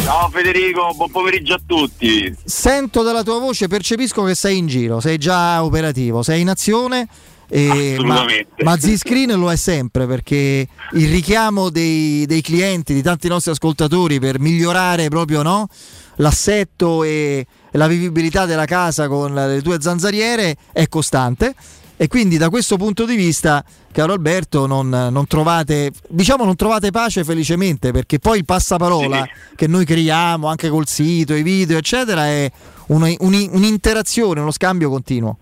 Ciao 0.04 0.30
Federico, 0.30 0.94
buon 0.96 1.10
pomeriggio 1.10 1.56
a 1.56 1.62
tutti. 1.66 2.36
Sento 2.44 3.02
dalla 3.02 3.24
tua 3.24 3.40
voce, 3.40 3.68
percepisco 3.68 4.24
che 4.24 4.36
sei 4.36 4.58
in 4.58 4.68
giro, 4.68 5.00
sei 5.00 5.18
già 5.18 5.64
operativo, 5.64 6.22
sei 6.22 6.42
in 6.42 6.50
azione. 6.50 7.08
Eh, 7.48 7.98
ma, 8.00 8.26
ma 8.64 8.78
Z-Screen 8.78 9.38
lo 9.38 9.52
è 9.52 9.56
sempre 9.56 10.08
perché 10.08 10.68
il 10.94 11.10
richiamo 11.10 11.70
dei, 11.70 12.26
dei, 12.26 12.42
clienti, 12.42 12.94
di 12.94 13.02
tanti 13.02 13.28
nostri 13.28 13.52
ascoltatori 13.52 14.20
per 14.20 14.40
migliorare 14.40 15.10
proprio 15.10 15.44
no, 15.44 15.68
l'assetto 16.16 17.04
e 17.04 17.46
la 17.72 17.88
vivibilità 17.88 18.46
della 18.46 18.66
casa 18.66 19.08
con 19.08 19.34
le 19.34 19.62
tue 19.62 19.80
zanzariere 19.80 20.56
è 20.72 20.88
costante 20.88 21.54
e 21.98 22.08
quindi 22.10 22.38
da 22.38 22.50
questo 22.50 22.76
punto 22.76 23.06
di 23.06 23.16
vista, 23.16 23.64
caro 23.92 24.12
Alberto, 24.12 24.66
non, 24.66 24.90
non, 24.90 25.28
trovate, 25.28 25.92
diciamo 26.10 26.44
non 26.44 26.56
trovate 26.58 26.92
pace 26.92 27.24
felicemente 27.24 27.92
perché 27.92 28.20
poi 28.20 28.40
il 28.40 28.46
passaparola 28.46 29.24
sì. 29.24 29.56
che 29.56 29.68
noi 29.68 29.86
creiamo 29.86 30.48
anche 30.48 30.68
col 30.68 30.88
sito, 30.88 31.34
i 31.34 31.42
video, 31.42 31.78
eccetera, 31.78 32.26
è 32.26 32.52
un, 32.88 33.16
un, 33.20 33.50
un'interazione, 33.52 34.42
uno 34.42 34.52
scambio 34.52 34.90
continuo. 34.90 35.38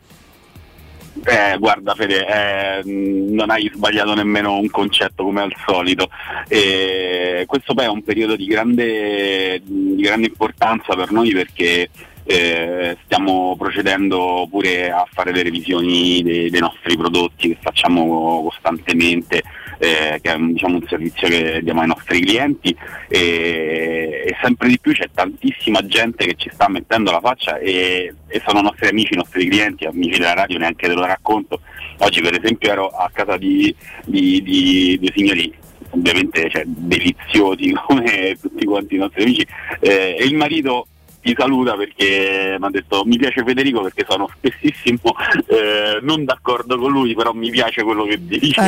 Eh, 1.26 1.57
guarda 1.57 1.95
Fede, 1.95 2.26
eh, 2.28 2.82
non 2.84 3.49
hai 3.49 3.71
sbagliato 3.74 4.13
nemmeno 4.13 4.57
un 4.57 4.69
concetto 4.69 5.24
come 5.24 5.41
al 5.41 5.53
solito. 5.65 6.09
Eh, 6.49 7.45
questo 7.47 7.74
poi 7.74 7.86
è 7.86 7.89
un 7.89 8.03
periodo 8.03 8.36
di 8.36 8.45
grande, 8.45 9.61
di 9.63 10.01
grande 10.01 10.28
importanza 10.28 10.95
per 10.95 11.11
noi 11.11 11.32
perché 11.32 11.89
eh, 12.26 12.97
stiamo 13.03 13.55
procedendo 13.57 14.47
pure 14.49 14.91
a 14.91 15.07
fare 15.11 15.32
le 15.32 15.43
revisioni 15.43 16.21
dei, 16.24 16.49
dei, 16.49 16.59
nostri 16.59 16.97
prodotti 16.97 17.49
che 17.49 17.57
facciamo 17.61 18.43
costantemente 18.43 19.43
eh, 19.78 20.19
che 20.21 20.34
è 20.34 20.38
diciamo, 20.38 20.76
un 20.76 20.86
servizio 20.88 21.28
che 21.28 21.61
diamo 21.63 21.82
ai 21.82 21.88
nostri 21.88 22.21
clienti 22.21 22.76
e, 23.07 24.24
e, 24.26 24.36
sempre 24.41 24.67
di 24.67 24.80
più 24.80 24.93
c'è 24.93 25.09
tantissima 25.13 25.86
gente 25.86 26.26
che 26.26 26.36
ci 26.36 26.49
sta 26.53 26.69
mettendo 26.69 27.11
la 27.11 27.19
faccia 27.19 27.57
e, 27.57 28.13
e 28.28 28.41
sono 28.45 28.61
nostri 28.61 28.88
amici, 28.88 29.15
nostri 29.15 29.47
clienti, 29.47 29.86
amici 29.86 30.19
della 30.19 30.34
radio, 30.34 30.57
neanche 30.57 30.88
te 30.88 30.93
lo 30.93 31.05
racconto. 31.05 31.61
Oggi 31.99 32.21
per 32.21 32.39
esempio 32.39 32.71
ero 32.71 32.88
a 32.88 33.09
casa 33.13 33.38
di, 33.38 33.74
di, 34.05 34.41
di, 34.41 34.97
di 34.99 35.11
signori 35.15 35.61
ovviamente 35.91 36.49
cioè, 36.49 36.63
deliziosi 36.65 37.71
come 37.86 38.38
tutti 38.41 38.65
quanti 38.65 38.95
i 38.95 38.97
nostri 38.97 39.24
amici 39.24 39.47
eh, 39.80 40.15
e 40.19 40.26
il 40.26 40.36
marito 40.36 40.88
ti 41.24 41.34
saluta 41.38 41.76
perché 41.76 42.57
mi 42.59 42.65
ha 42.65 42.69
detto 42.69 43.03
mi 43.05 43.17
piace 43.17 43.43
Federico 43.43 43.82
perché 43.82 44.05
sono 44.07 44.30
spessissimo 44.36 44.99
eh, 45.47 45.99
non 46.01 46.26
d'accordo 46.26 46.78
con 46.78 46.91
lui 46.91 47.15
però 47.15 47.32
mi 47.32 47.49
piace 47.49 47.82
quello 47.84 48.03
che 48.03 48.19
dice. 48.19 48.59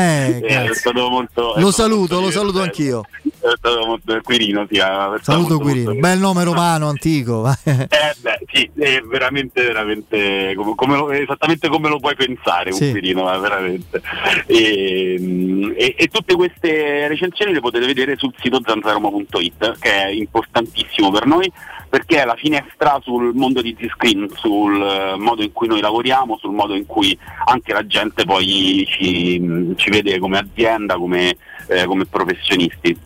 Eh, 0.41 0.73
stato 0.73 1.09
molto, 1.09 1.53
lo 1.57 1.71
saluto 1.71 2.21
lo 2.21 2.31
saluto 2.31 2.61
anch'io. 2.61 3.03
È 3.21 3.53
stato 3.57 3.85
molto 3.85 4.19
Quirino 4.23 4.65
sì, 4.69 4.81
saluto 5.21 5.59
Quirino 5.59 5.91
molto... 5.91 5.99
bel 5.99 6.17
nome 6.17 6.43
romano 6.43 6.87
antico 6.87 7.53
eh 7.63 7.87
beh 8.17 8.39
sì 8.51 8.69
è 8.75 9.01
veramente 9.01 9.61
veramente 9.61 10.53
come, 10.55 10.73
come 10.75 10.95
lo, 10.95 11.11
esattamente 11.11 11.67
come 11.67 11.89
lo 11.89 11.99
puoi 11.99 12.15
pensare 12.15 12.71
un 12.71 12.77
sì. 12.77 12.91
Quirino 12.91 13.23
veramente. 13.39 14.01
E, 14.45 15.73
e, 15.75 15.95
e, 15.97 16.07
tutte 16.07 16.35
queste 16.35 17.07
recensioni 17.07 17.53
le 17.53 17.59
potete 17.59 17.85
vedere 17.85 18.15
sul 18.17 18.33
sito 18.39 18.61
zanzaroma.it 18.63 19.77
che 19.79 19.91
è 19.91 20.07
importantissimo 20.07 21.11
per 21.11 21.25
noi 21.25 21.51
perché 21.95 22.21
è 22.21 22.25
la 22.25 22.35
finestra 22.35 22.99
sul 23.01 23.33
mondo 23.33 23.61
di 23.61 23.73
Z-Screen, 23.79 24.27
sul 24.35 24.81
eh, 24.81 25.15
modo 25.15 25.43
in 25.43 25.53
cui 25.53 25.69
noi 25.69 25.79
lavoriamo, 25.79 26.37
sul 26.37 26.51
modo 26.51 26.75
in 26.75 26.85
cui 26.85 27.17
anche 27.45 27.71
la 27.71 27.87
gente 27.87 28.25
poi 28.25 28.85
ci, 28.85 29.73
ci 29.77 29.89
vede 29.91 30.19
come 30.19 30.37
azienda, 30.37 30.97
come, 30.97 31.37
eh, 31.67 31.85
come 31.85 32.05
professionisti 32.05 32.99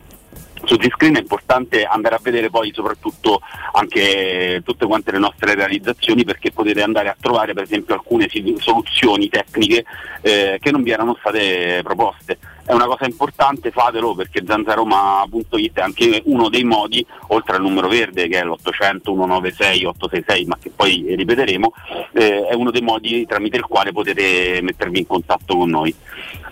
su 0.64 0.76
T-Screen 0.76 1.16
è 1.16 1.20
importante 1.20 1.84
andare 1.84 2.16
a 2.16 2.20
vedere 2.20 2.50
poi 2.50 2.72
soprattutto 2.74 3.40
anche 3.72 4.60
tutte 4.64 4.86
quante 4.86 5.12
le 5.12 5.18
nostre 5.18 5.54
realizzazioni 5.54 6.24
perché 6.24 6.50
potete 6.50 6.82
andare 6.82 7.08
a 7.08 7.16
trovare 7.18 7.54
per 7.54 7.62
esempio 7.62 7.94
alcune 7.94 8.28
soluzioni 8.58 9.28
tecniche 9.28 9.84
eh, 10.20 10.58
che 10.60 10.70
non 10.72 10.82
vi 10.82 10.90
erano 10.90 11.16
state 11.18 11.80
proposte. 11.84 12.38
È 12.70 12.72
una 12.72 12.86
cosa 12.86 13.04
importante, 13.04 13.72
fatelo 13.72 14.14
perché 14.14 14.44
zanzaroma.it 14.46 15.76
è 15.76 15.80
anche 15.80 16.22
uno 16.26 16.48
dei 16.48 16.62
modi, 16.62 17.04
oltre 17.30 17.56
al 17.56 17.62
numero 17.62 17.88
verde 17.88 18.28
che 18.28 18.38
è 18.38 18.44
l'800 18.44 19.00
196 19.02 19.84
866 19.86 20.44
ma 20.44 20.56
che 20.62 20.70
poi 20.70 21.04
ripeteremo, 21.16 21.72
eh, 22.12 22.46
è 22.46 22.54
uno 22.54 22.70
dei 22.70 22.82
modi 22.82 23.26
tramite 23.26 23.56
il 23.56 23.64
quale 23.64 23.90
potete 23.90 24.60
mettervi 24.62 25.00
in 25.00 25.06
contatto 25.08 25.56
con 25.56 25.68
noi. 25.68 25.92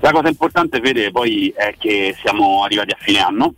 La 0.00 0.10
cosa 0.10 0.26
importante 0.26 0.80
Fede 0.80 1.12
poi 1.12 1.52
è 1.54 1.76
che 1.78 2.16
siamo 2.20 2.64
arrivati 2.64 2.90
a 2.90 2.96
fine 2.98 3.20
anno, 3.20 3.54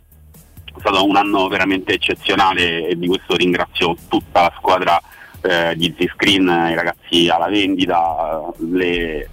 è 0.65 0.79
stato 0.81 1.03
un 1.03 1.15
anno 1.15 1.47
veramente 1.47 1.93
eccezionale 1.93 2.89
e 2.89 2.95
di 2.95 3.07
questo 3.07 3.35
ringrazio 3.35 3.95
tutta 4.07 4.41
la 4.41 4.53
squadra 4.55 5.01
eh, 5.41 5.73
di 5.75 5.95
Z-Screen, 5.97 6.43
i 6.69 6.75
ragazzi 6.75 7.27
alla 7.27 7.47
vendita, 7.47 8.53
le, 8.57 9.27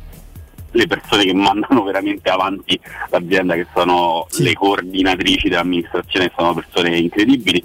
le, 0.79 0.87
persone 0.87 1.25
che 1.25 1.35
mandano 1.35 1.83
veramente 1.83 2.31
avanti 2.31 2.79
l'azienda, 3.11 3.55
che 3.55 3.67
sono 3.75 4.27
sì. 4.29 4.45
le 4.45 4.55
coordinatrici 4.55 5.49
dell'amministrazione, 5.49 6.33
sono 6.37 6.55
persone 6.55 6.97
incredibili. 6.97 7.63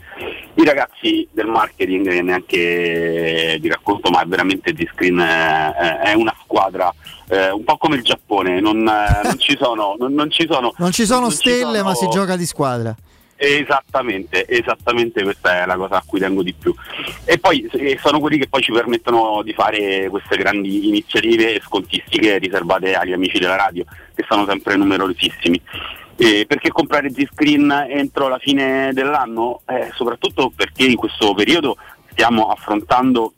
I 0.55 0.63
ragazzi 0.65 1.27
del 1.31 1.47
marketing, 1.47 2.09
che 2.09 2.21
neanche 2.21 3.57
di 3.59 3.67
racconto, 3.67 4.09
ma 4.09 4.21
è 4.21 4.25
veramente 4.25 4.73
Z-Screen 4.75 5.19
eh, 5.19 5.99
è 6.03 6.13
una 6.13 6.35
squadra 6.43 6.93
eh, 7.33 7.51
un 7.51 7.63
po' 7.63 7.77
come 7.77 7.95
il 7.95 8.03
Giappone, 8.03 8.59
non, 8.59 8.87
eh, 8.87 9.21
non 9.23 9.39
ci 9.39 9.57
sono, 9.59 9.95
non, 9.97 10.13
non, 10.13 10.29
ci 10.29 10.47
sono, 10.49 10.73
non 10.77 10.91
ci 10.91 11.05
sono 11.05 11.29
stelle, 11.29 11.55
ci 11.55 11.77
sono... 11.77 11.83
ma 11.83 11.95
si 11.95 12.07
gioca 12.09 12.35
di 12.35 12.45
squadra. 12.45 12.95
Esattamente, 13.35 14.47
esattamente 14.47 15.23
questa 15.23 15.63
è 15.63 15.65
la 15.65 15.75
cosa 15.75 15.97
a 15.97 16.03
cui 16.05 16.19
tengo 16.19 16.43
di 16.43 16.53
più. 16.53 16.73
E 17.25 17.37
poi 17.39 17.69
sono 18.01 18.19
quelli 18.19 18.37
che 18.37 18.47
poi 18.47 18.61
ci 18.61 18.71
permettono 18.71 19.41
di 19.43 19.53
fare 19.53 20.07
queste 20.09 20.37
grandi 20.37 20.87
iniziative 20.87 21.55
e 21.55 21.61
scontistiche 21.61 22.37
riservate 22.37 22.95
agli 22.95 23.11
amici 23.11 23.39
della 23.39 23.57
radio, 23.57 23.83
che 24.15 24.25
sono 24.27 24.45
sempre 24.45 24.75
numerosissimi. 24.75 25.61
Eh, 26.15 26.45
perché 26.47 26.69
comprare 26.69 27.09
Z-Screen 27.11 27.87
entro 27.89 28.27
la 28.27 28.37
fine 28.37 28.91
dell'anno? 28.93 29.61
Eh, 29.65 29.89
soprattutto 29.93 30.51
perché 30.55 30.85
in 30.85 30.95
questo 30.95 31.33
periodo 31.33 31.75
stiamo 32.11 32.49
affrontando 32.49 33.33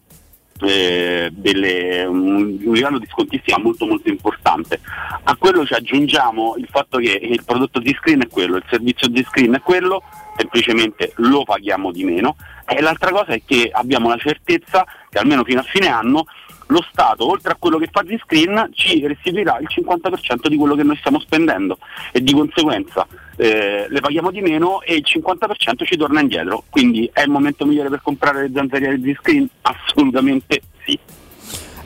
eh, 0.62 1.30
delle, 1.34 2.06
un, 2.06 2.58
un, 2.64 2.74
livello 2.74 3.00
di 3.00 3.08
scontistica 3.10 3.60
molto 3.60 3.86
molto 3.86 4.10
importante. 4.10 4.80
A 5.24 5.36
quello 5.36 5.66
ci 5.66 5.74
aggiungiamo 5.74 6.56
il 6.58 6.68
fatto 6.70 6.98
che 6.98 7.20
il 7.22 7.44
prodotto 7.44 7.80
di 7.80 7.96
screen 8.00 8.22
è 8.22 8.28
quello, 8.28 8.58
il 8.58 8.66
servizio 8.70 9.08
di 9.08 9.24
screen 9.24 9.56
è 9.56 9.62
quello, 9.62 10.02
semplicemente 10.38 11.14
lo 11.18 11.44
paghiamo 11.44 11.92
di 11.92 12.04
meno 12.04 12.36
e 12.68 12.82
l'altra 12.82 13.12
cosa 13.12 13.34
è 13.34 13.42
che 13.46 13.70
abbiamo 13.72 14.10
la 14.10 14.18
certezza 14.18 14.86
che 15.10 15.18
almeno 15.20 15.44
fino 15.44 15.60
a 15.60 15.64
fine 15.64 15.88
anno 15.88 16.26
lo 16.68 16.84
Stato, 16.90 17.30
oltre 17.30 17.52
a 17.52 17.56
quello 17.60 17.78
che 17.78 17.90
fa 17.92 18.02
di 18.02 18.20
screen, 18.24 18.70
ci 18.74 19.06
restituirà 19.06 19.60
il 19.60 19.68
50% 19.70 20.48
di 20.48 20.56
quello 20.56 20.76
che 20.76 20.84
noi 20.84 20.98
stiamo 20.98 21.20
spendendo 21.20 21.78
e 22.12 22.22
di 22.22 22.34
conseguenza 22.34 23.06
eh, 23.38 23.86
le 23.90 24.00
paghiamo 24.00 24.32
di 24.32 24.42
meno 24.42 24.82
e 24.82 24.96
il 24.96 25.06
50% 25.06 25.86
ci 25.86 25.98
torna 25.98 26.22
indietro. 26.22 26.64
Quindi 26.70 27.10
è 27.12 27.22
il 27.22 27.30
momento 27.30 27.66
migliore 27.66 27.90
per 27.90 28.02
comprare 28.02 28.44
le 28.44 28.52
zanzariere 28.54 29.00
di 29.00 29.16
screen? 29.20 29.48
Assolutamente 29.62 30.62
sì. 30.86 30.98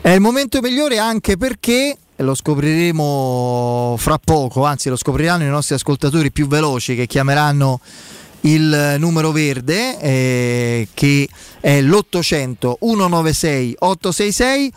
È 0.00 0.10
il 0.10 0.20
momento 0.20 0.60
migliore 0.60 0.98
anche 0.98 1.36
perché 1.36 1.96
lo 2.16 2.34
scopriremo 2.34 3.94
fra 3.98 4.18
poco, 4.22 4.64
anzi 4.64 4.88
lo 4.88 4.96
scopriranno 4.96 5.44
i 5.44 5.48
nostri 5.48 5.74
ascoltatori 5.74 6.30
più 6.30 6.46
veloci 6.46 6.94
che 6.94 7.06
chiameranno 7.06 7.80
il 8.42 8.96
numero 8.98 9.32
verde 9.32 9.98
eh, 10.00 10.88
che 10.94 11.28
è 11.60 11.80
l'800 11.80 12.76
196 12.78 13.76
866 13.78 14.72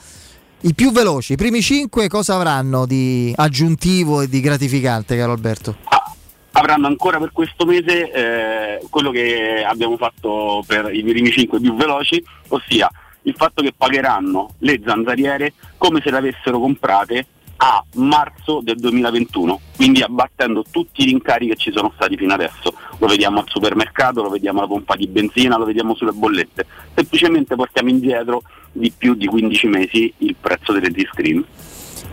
i 0.66 0.74
più 0.74 0.92
veloci, 0.92 1.34
i 1.34 1.36
primi 1.36 1.62
5 1.62 2.08
cosa 2.08 2.36
avranno 2.36 2.86
di 2.86 3.34
aggiuntivo 3.36 4.22
e 4.22 4.30
di 4.30 4.40
gratificante 4.40 5.18
caro 5.18 5.34
Alberto? 5.34 5.76
Ah, 5.86 6.14
avranno 6.52 6.88
ancora 6.88 7.20
per 7.20 7.32
questo 7.34 7.66
mese 7.66 8.12
eh, 8.12 8.80
quello 8.90 9.12
che 9.12 9.64
abbiamo 9.68 9.98
fatto 9.98 10.64
per 10.66 10.94
i 10.94 11.04
primi 11.04 11.32
5 11.32 11.60
più 11.60 11.76
veloci, 11.76 12.24
ossia 12.50 12.90
il 13.24 13.36
fatto 13.38 13.62
che 13.62 13.74
pagheranno 13.76 14.54
le 14.60 14.82
zanzariere 14.86 15.54
come 15.78 16.02
se 16.02 16.12
le 16.12 16.18
avessero 16.18 16.60
comprate 16.60 17.26
a 17.66 17.82
marzo 17.94 18.60
del 18.62 18.76
2021, 18.76 19.58
quindi 19.78 20.02
abbattendo 20.02 20.66
tutti 20.70 21.04
i 21.04 21.06
rincari 21.06 21.48
che 21.48 21.56
ci 21.56 21.72
sono 21.72 21.94
stati 21.96 22.18
fino 22.18 22.34
adesso. 22.34 22.74
Lo 22.98 23.08
vediamo 23.08 23.40
al 23.40 23.46
supermercato, 23.48 24.22
lo 24.22 24.28
vediamo 24.28 24.60
alla 24.60 24.68
pompa 24.68 24.98
di 24.98 25.08
benzina, 25.08 25.58
lo 25.58 25.64
vediamo 25.64 25.96
sulle 25.96 26.12
bollette. 26.12 26.66
Semplicemente 26.94 27.56
portiamo 27.56 27.88
indietro 27.88 28.42
di 28.74 28.92
più 28.92 29.14
di 29.14 29.28
15 29.28 29.68
mesi 29.68 30.14
il 30.18 30.36
prezzo 30.38 30.74
delle 30.74 30.92
D-Screen. 30.92 31.46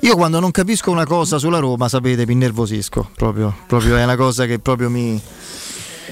Io 0.00 0.16
quando 0.16 0.40
non 0.40 0.50
capisco 0.50 0.90
una 0.90 1.06
cosa 1.06 1.38
sulla 1.38 1.58
Roma, 1.58 1.88
sapete, 1.88 2.26
mi 2.26 2.32
innervosisco, 2.32 3.10
proprio, 3.14 3.54
proprio 3.68 3.96
è 3.96 4.02
una 4.02 4.16
cosa 4.16 4.46
che 4.46 4.58
proprio 4.58 4.90
mi, 4.90 5.20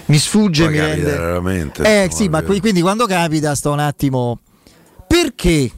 mi 0.07 0.19
sfugge, 0.19 0.69
mi 0.69 0.79
rende... 0.79 1.11
Veramente, 1.11 1.83
eh 1.83 2.09
sì, 2.13 2.29
ma 2.29 2.43
quindi 2.43 2.81
quando 2.81 3.07
capita 3.07 3.55
sto 3.55 3.73
un 3.73 3.81
attimo... 3.81 4.39
Perché 5.09 5.71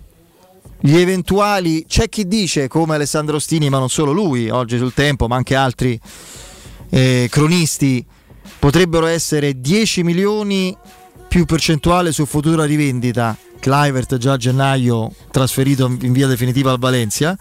gli 0.80 0.96
eventuali... 0.96 1.86
C'è 1.88 2.08
chi 2.10 2.28
dice, 2.28 2.68
come 2.68 2.94
Alessandro 2.96 3.38
Stini, 3.38 3.70
ma 3.70 3.78
non 3.78 3.88
solo 3.88 4.12
lui, 4.12 4.50
oggi 4.50 4.76
sul 4.76 4.92
tempo, 4.94 5.26
ma 5.26 5.36
anche 5.36 5.54
altri 5.54 5.98
eh, 6.90 7.28
cronisti, 7.30 8.04
potrebbero 8.66 9.06
essere 9.06 9.60
10 9.60 10.02
milioni 10.02 10.76
più 11.28 11.44
percentuale 11.44 12.10
su 12.10 12.26
futura 12.26 12.64
rivendita. 12.64 13.36
Clivert 13.60 14.16
già 14.16 14.32
a 14.32 14.36
gennaio 14.36 15.12
trasferito 15.30 15.86
in 16.00 16.10
via 16.10 16.26
definitiva 16.26 16.72
al 16.72 16.80
Valencia. 16.80 17.38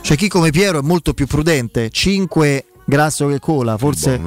C'è 0.00 0.16
chi 0.16 0.26
come 0.26 0.50
Piero 0.50 0.80
è 0.80 0.82
molto 0.82 1.14
più 1.14 1.28
prudente, 1.28 1.88
5 1.88 2.64
grasso 2.84 3.28
che 3.28 3.38
cola, 3.38 3.78
forse 3.78 4.20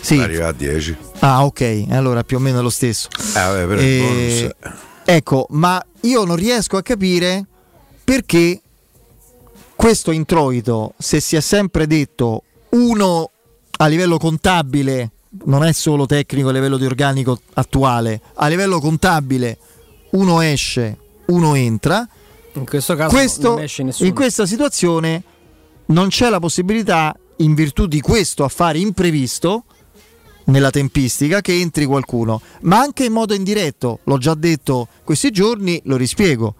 Sì. 0.00 0.18
Arriva 0.18 0.48
a 0.48 0.52
10. 0.52 0.96
Ah, 1.18 1.44
ok, 1.44 1.84
allora 1.90 2.24
più 2.24 2.38
o 2.38 2.40
meno 2.40 2.60
è 2.60 2.62
lo 2.62 2.70
stesso. 2.70 3.08
Eh, 3.10 3.32
vabbè, 3.34 3.66
per 3.66 3.78
il 3.78 4.00
bonus. 4.00 4.50
Ecco, 5.04 5.46
ma 5.50 5.84
io 6.00 6.24
non 6.24 6.36
riesco 6.36 6.78
a 6.78 6.82
capire 6.82 7.44
perché 8.02 8.62
questo 9.74 10.10
introito, 10.10 10.94
se 10.96 11.20
si 11.20 11.36
è 11.36 11.40
sempre 11.40 11.86
detto 11.86 12.44
uno 12.70 13.30
a 13.78 13.86
livello 13.88 14.16
contabile, 14.16 15.10
non 15.44 15.64
è 15.64 15.72
solo 15.72 16.06
tecnico 16.06 16.48
a 16.48 16.52
livello 16.52 16.76
di 16.76 16.86
organico 16.86 17.40
attuale, 17.54 18.20
a 18.34 18.46
livello 18.48 18.80
contabile 18.80 19.58
uno 20.10 20.40
esce, 20.40 20.98
uno 21.26 21.54
entra. 21.54 22.06
In 22.52 22.64
questo 22.64 22.94
caso 22.94 23.14
Questo- 23.14 23.48
non 23.50 23.60
esce 23.62 23.82
nessuno. 23.82 24.08
in 24.08 24.14
questa 24.14 24.46
situazione 24.46 25.22
non 25.86 26.08
c'è 26.08 26.30
la 26.30 26.38
possibilità, 26.40 27.14
in 27.38 27.54
virtù 27.54 27.86
di 27.86 28.00
questo 28.00 28.44
affare 28.44 28.78
imprevisto, 28.78 29.64
nella 30.46 30.70
tempistica, 30.70 31.40
che 31.40 31.58
entri 31.58 31.84
qualcuno, 31.84 32.40
ma 32.62 32.78
anche 32.78 33.04
in 33.04 33.12
modo 33.12 33.34
indiretto. 33.34 33.98
L'ho 34.04 34.18
già 34.18 34.34
detto 34.34 34.88
questi 35.04 35.30
giorni, 35.30 35.80
lo 35.84 35.96
rispiego. 35.96 36.54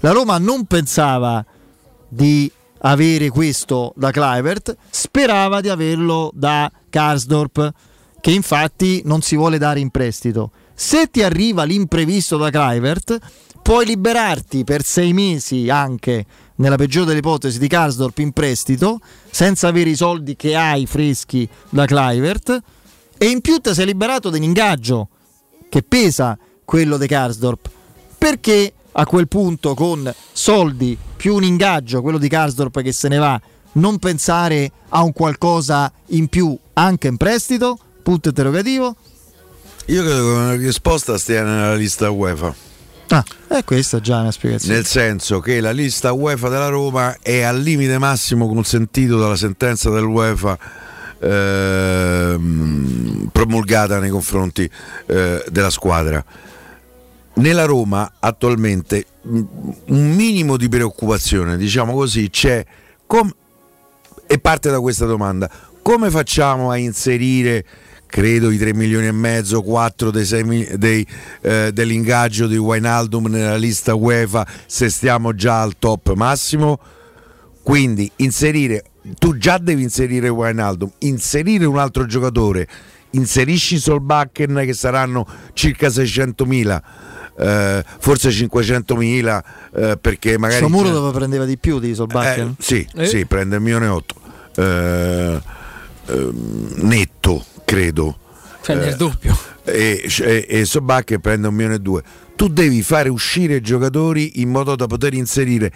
La 0.00 0.10
Roma 0.12 0.38
non 0.38 0.64
pensava 0.64 1.44
di 2.08 2.50
avere 2.78 3.28
questo 3.28 3.92
da 3.96 4.10
Clivert, 4.10 4.76
sperava 4.90 5.60
di 5.60 5.68
averlo 5.68 6.30
da 6.34 6.70
Karsdorp, 6.88 7.72
che 8.26 8.32
infatti 8.32 9.02
non 9.04 9.22
si 9.22 9.36
vuole 9.36 9.56
dare 9.56 9.78
in 9.78 9.90
prestito. 9.90 10.50
Se 10.74 11.08
ti 11.12 11.22
arriva 11.22 11.62
l'imprevisto 11.62 12.36
da 12.36 12.50
Clivert, 12.50 13.20
puoi 13.62 13.86
liberarti 13.86 14.64
per 14.64 14.82
sei 14.82 15.12
mesi 15.12 15.70
anche, 15.70 16.26
nella 16.56 16.74
peggiore 16.74 17.06
delle 17.06 17.20
ipotesi, 17.20 17.60
di 17.60 17.68
Karsdorp 17.68 18.18
in 18.18 18.32
prestito, 18.32 18.98
senza 19.30 19.68
avere 19.68 19.90
i 19.90 19.94
soldi 19.94 20.34
che 20.34 20.56
hai 20.56 20.86
freschi 20.86 21.48
da 21.68 21.86
Clivert, 21.86 22.60
e 23.16 23.26
in 23.26 23.40
più 23.40 23.58
ti 23.58 23.72
sei 23.72 23.86
liberato 23.86 24.28
dell'ingaggio 24.28 25.06
che 25.68 25.84
pesa 25.84 26.36
quello 26.64 26.96
di 26.96 27.06
Karsdorp. 27.06 27.70
Perché 28.18 28.72
a 28.90 29.06
quel 29.06 29.28
punto 29.28 29.74
con 29.74 30.12
soldi 30.32 30.98
più 31.14 31.36
un 31.36 31.44
ingaggio, 31.44 32.02
quello 32.02 32.18
di 32.18 32.26
Karsdorp 32.26 32.82
che 32.82 32.90
se 32.90 33.06
ne 33.06 33.18
va, 33.18 33.40
non 33.74 34.00
pensare 34.00 34.72
a 34.88 35.04
un 35.04 35.12
qualcosa 35.12 35.92
in 36.06 36.26
più 36.26 36.58
anche 36.72 37.06
in 37.06 37.18
prestito? 37.18 37.78
Punto 38.06 38.28
interrogativo. 38.28 38.94
Io 39.86 40.02
credo 40.04 40.18
che 40.18 40.30
una 40.30 40.54
risposta 40.54 41.18
stia 41.18 41.42
nella 41.42 41.74
lista 41.74 42.08
UEFA. 42.08 42.54
Ah, 43.08 43.24
e 43.48 43.64
questa 43.64 43.96
è 43.96 44.00
già 44.00 44.20
una 44.20 44.30
spiegazione. 44.30 44.76
Nel 44.76 44.86
senso 44.86 45.40
che 45.40 45.60
la 45.60 45.72
lista 45.72 46.12
UEFA 46.12 46.48
della 46.48 46.68
Roma 46.68 47.16
è 47.20 47.40
al 47.40 47.58
limite 47.58 47.98
massimo 47.98 48.46
consentito 48.46 49.18
dalla 49.18 49.34
sentenza 49.34 49.90
dell'UEFA 49.90 50.56
ehm, 51.18 53.28
promulgata 53.32 53.98
nei 53.98 54.10
confronti 54.10 54.70
eh, 55.06 55.44
della 55.50 55.70
squadra. 55.70 56.24
Nella 57.34 57.64
Roma 57.64 58.12
attualmente 58.20 59.04
mh, 59.22 59.40
un 59.86 60.14
minimo 60.14 60.56
di 60.56 60.68
preoccupazione, 60.68 61.56
diciamo 61.56 61.92
così, 61.92 62.30
c'è 62.30 62.64
com- 63.04 63.34
e 64.28 64.38
parte 64.38 64.70
da 64.70 64.78
questa 64.78 65.06
domanda. 65.06 65.50
Come 65.82 66.08
facciamo 66.08 66.70
a 66.70 66.76
inserire 66.76 67.64
credo 68.06 68.50
i 68.50 68.56
3 68.58 68.72
milioni 68.74 69.06
e 69.06 69.12
mezzo, 69.12 69.62
4 69.62 70.10
dei 70.10 70.24
sei 70.24 70.44
mi- 70.44 70.68
dei, 70.76 71.06
eh, 71.42 71.70
dell'ingaggio 71.72 72.46
di 72.46 72.56
Wijnaldum 72.56 73.26
nella 73.26 73.56
lista 73.56 73.94
UEFA 73.94 74.46
se 74.66 74.88
stiamo 74.88 75.34
già 75.34 75.60
al 75.62 75.74
top 75.78 76.12
massimo? 76.14 76.78
Quindi 77.62 78.10
inserire, 78.16 78.84
tu 79.18 79.36
già 79.36 79.58
devi 79.58 79.82
inserire 79.82 80.28
Wijnaldum, 80.28 80.90
inserire 80.98 81.64
un 81.64 81.78
altro 81.78 82.06
giocatore, 82.06 82.68
inserisci 83.10 83.78
Solbakken 83.78 84.62
che 84.64 84.72
saranno 84.72 85.26
circa 85.52 85.88
600.000, 85.88 86.82
eh, 87.38 87.84
forse 87.98 88.30
500.000 88.30 89.44
eh, 89.74 89.98
perché 90.00 90.38
magari... 90.38 90.60
Somuro 90.60 90.90
dove 90.90 91.10
prendeva 91.10 91.44
di 91.44 91.58
più 91.58 91.80
di 91.80 91.92
Solbakken? 91.92 92.54
Eh, 92.58 92.62
sì, 92.62 92.88
Eh? 92.94 93.06
sì, 93.06 93.26
prende 93.26 93.56
il 93.56 93.62
milione 93.62 93.86
e 93.86 93.88
otto. 93.88 94.14
Eh, 94.54 95.40
ehm, 96.06 96.68
netto, 96.82 97.44
credo. 97.66 98.18
Prende 98.62 98.86
il 98.86 98.92
Eh, 98.94 98.96
doppio. 98.96 99.38
E, 99.64 100.08
e, 100.20 100.46
e 100.48 100.64
Sobacche 100.64 101.18
prende 101.18 101.48
un 101.48 101.54
milione 101.54 101.74
e 101.74 101.80
due. 101.80 102.02
Tu 102.34 102.48
devi 102.48 102.82
fare 102.82 103.08
uscire 103.10 103.56
i 103.56 103.60
giocatori 103.60 104.40
in 104.40 104.48
modo 104.48 104.76
da 104.76 104.86
poter 104.86 105.14
inserire 105.14 105.72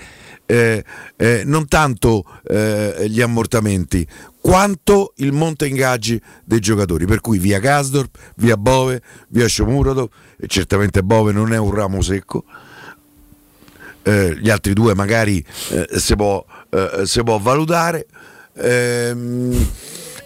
eh, 0.47 0.85
eh, 1.17 1.43
non 1.45 1.67
tanto 1.69 2.25
eh, 2.49 3.07
gli 3.09 3.21
ammortamenti 3.21 4.07
quanto 4.41 5.13
il 5.17 5.33
monte 5.33 5.67
ingaggi 5.67 6.21
dei 6.45 6.61
giocatori. 6.61 7.07
Per 7.07 7.21
cui 7.21 7.39
via 7.39 7.59
Gasdorp, 7.59 8.17
via 8.37 8.57
Bove, 8.57 9.03
via 9.29 9.49
Shomurodov, 9.49 10.09
e 10.39 10.47
certamente 10.47 11.03
Bove 11.03 11.33
non 11.33 11.53
è 11.53 11.59
un 11.59 11.75
ramo 11.75 12.01
secco. 12.03 12.45
Eh, 14.03 14.37
gli 14.41 14.49
altri 14.51 14.73
due 14.73 14.95
magari 14.95 15.45
eh, 15.71 15.89
si, 15.99 16.17
può, 16.17 16.45
eh, 16.71 17.23
può 17.25 17.39
valutare. 17.39 18.07
Ehm, 18.55 19.69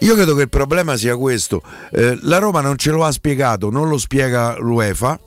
io 0.05 0.14
credo 0.14 0.34
che 0.34 0.42
il 0.42 0.48
problema 0.50 0.98
sia 0.98 1.16
questo. 1.16 1.62
Eh, 1.90 2.18
la 2.22 2.36
Roma 2.36 2.61
non 2.61 2.76
ce 2.76 2.90
lo 2.90 3.05
ha 3.07 3.11
spiegato, 3.11 3.70
non 3.70 3.88
lo 3.88 3.96
spiega 3.96 4.55
l'UEFA. 4.59 5.18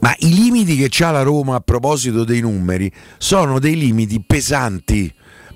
Ma 0.00 0.12
i 0.18 0.34
limiti 0.34 0.76
che 0.76 1.04
ha 1.04 1.12
la 1.12 1.22
Roma 1.22 1.54
a 1.54 1.60
proposito 1.60 2.24
dei 2.24 2.40
numeri 2.40 2.90
sono 3.16 3.60
dei 3.60 3.76
limiti 3.76 4.20
pesanti, 4.26 5.12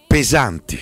pesanti. 0.07 0.79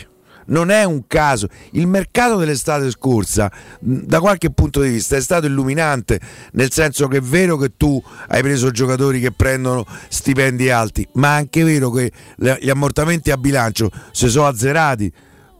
Non 0.46 0.70
è 0.70 0.84
un 0.84 1.07
caso. 1.07 1.48
Il 1.70 1.86
mercato 1.86 2.36
dell'estate 2.36 2.90
scorsa, 2.90 3.50
da 3.80 4.20
qualche 4.20 4.50
punto 4.50 4.82
di 4.82 4.90
vista, 4.90 5.16
è 5.16 5.22
stato 5.22 5.46
illuminante, 5.46 6.20
nel 6.53 6.70
senso 6.70 7.09
che 7.09 7.18
è 7.18 7.22
vero 7.22 7.57
che 7.57 7.76
tu 7.78 8.03
hai 8.28 8.42
preso 8.42 8.70
giocatori 8.70 9.20
che 9.20 9.32
prendono 9.32 9.86
stipendi 10.09 10.68
alti, 10.68 11.09
ma 11.14 11.36
è 11.36 11.38
anche 11.38 11.64
vero 11.64 11.90
che 11.90 12.12
gli 12.36 12.68
ammortamenti 12.68 13.30
a 13.30 13.38
bilancio 13.38 13.90
si 14.11 14.28
sono 14.28 14.48
azzerati 14.48 15.11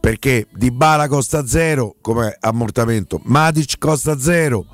perché 0.03 0.47
Dybala 0.51 1.07
costa 1.07 1.47
zero 1.47 1.95
come 2.01 2.35
ammortamento, 2.37 3.21
Matic 3.23 3.77
costa 3.77 4.19
zero, 4.19 4.65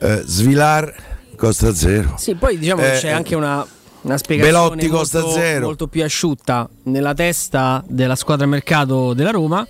eh, 0.00 0.24
Svilar 0.26 0.92
costa 1.36 1.72
zero. 1.72 2.16
Sì, 2.18 2.34
poi 2.34 2.58
diciamo 2.58 2.82
che 2.82 2.96
Eh, 2.96 2.98
c'è 2.98 3.10
anche 3.10 3.36
una, 3.36 3.64
una 4.00 4.18
spiegazione 4.18 4.88
molto, 4.88 5.60
molto 5.60 5.86
più 5.86 6.02
asciutta 6.02 6.68
nella 6.86 7.14
testa 7.14 7.84
della 7.86 8.16
squadra 8.16 8.46
mercato 8.46 9.14
della 9.14 9.30
Roma. 9.30 9.64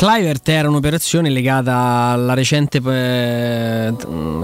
Clivert 0.00 0.48
era 0.48 0.66
un'operazione 0.70 1.28
legata 1.28 1.76
alla 1.76 2.32
recente 2.32 2.80
eh, 2.82 3.94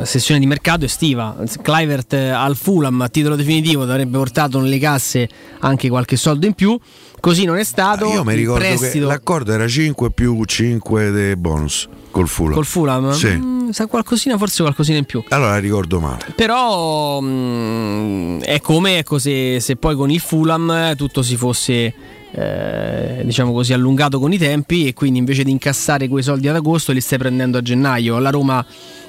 sessione 0.02 0.38
di 0.38 0.44
mercato 0.44 0.84
estiva. 0.84 1.34
Clivert 1.62 2.12
eh, 2.12 2.28
al 2.28 2.56
Fulham 2.56 3.00
a 3.00 3.08
titolo 3.08 3.36
definitivo 3.36 3.84
avrebbe 3.84 4.18
portato 4.18 4.60
nelle 4.60 4.78
casse 4.78 5.26
anche 5.60 5.88
qualche 5.88 6.16
soldo 6.16 6.44
in 6.44 6.52
più. 6.52 6.78
Così 7.20 7.46
non 7.46 7.56
è 7.56 7.64
stato. 7.64 8.04
Ah, 8.04 8.12
Io 8.12 8.24
mi 8.24 8.34
ricordo 8.34 8.64
che 8.64 8.74
prestito 8.76 9.06
l'accordo 9.06 9.50
era 9.54 9.66
5 9.66 10.10
più 10.10 10.44
5 10.44 11.10
dei 11.10 11.36
bonus 11.36 11.88
col 12.10 12.28
Fulham. 12.28 12.52
col 12.52 12.66
Fulham 12.66 13.12
Sì. 13.12 13.28
mm, 13.28 13.70
sa 13.70 13.86
qualcosina, 13.86 14.36
forse 14.36 14.60
qualcosina 14.60 14.98
in 14.98 15.06
più. 15.06 15.24
Allora 15.30 15.56
ricordo 15.56 16.00
male. 16.00 16.34
Però 16.36 17.18
mh, 17.22 18.40
è 18.42 18.60
come 18.60 18.98
ecco, 18.98 19.18
se, 19.18 19.58
se 19.60 19.76
poi 19.76 19.96
con 19.96 20.10
il 20.10 20.20
Fulham 20.20 20.70
eh, 20.70 20.94
tutto 20.96 21.22
si 21.22 21.34
fosse 21.36 21.94
eh, 22.32 23.22
diciamo 23.24 23.52
così 23.52 23.72
allungato 23.72 24.18
con 24.18 24.32
i 24.32 24.38
tempi 24.38 24.86
e 24.86 24.94
quindi 24.94 25.18
invece 25.18 25.44
di 25.44 25.50
incassare 25.50 26.08
quei 26.08 26.22
soldi 26.22 26.48
ad 26.48 26.56
agosto 26.56 26.92
li 26.92 27.00
stai 27.00 27.18
prendendo 27.18 27.58
a 27.58 27.62
gennaio. 27.62 28.18
La 28.18 28.30
Roma 28.30 28.64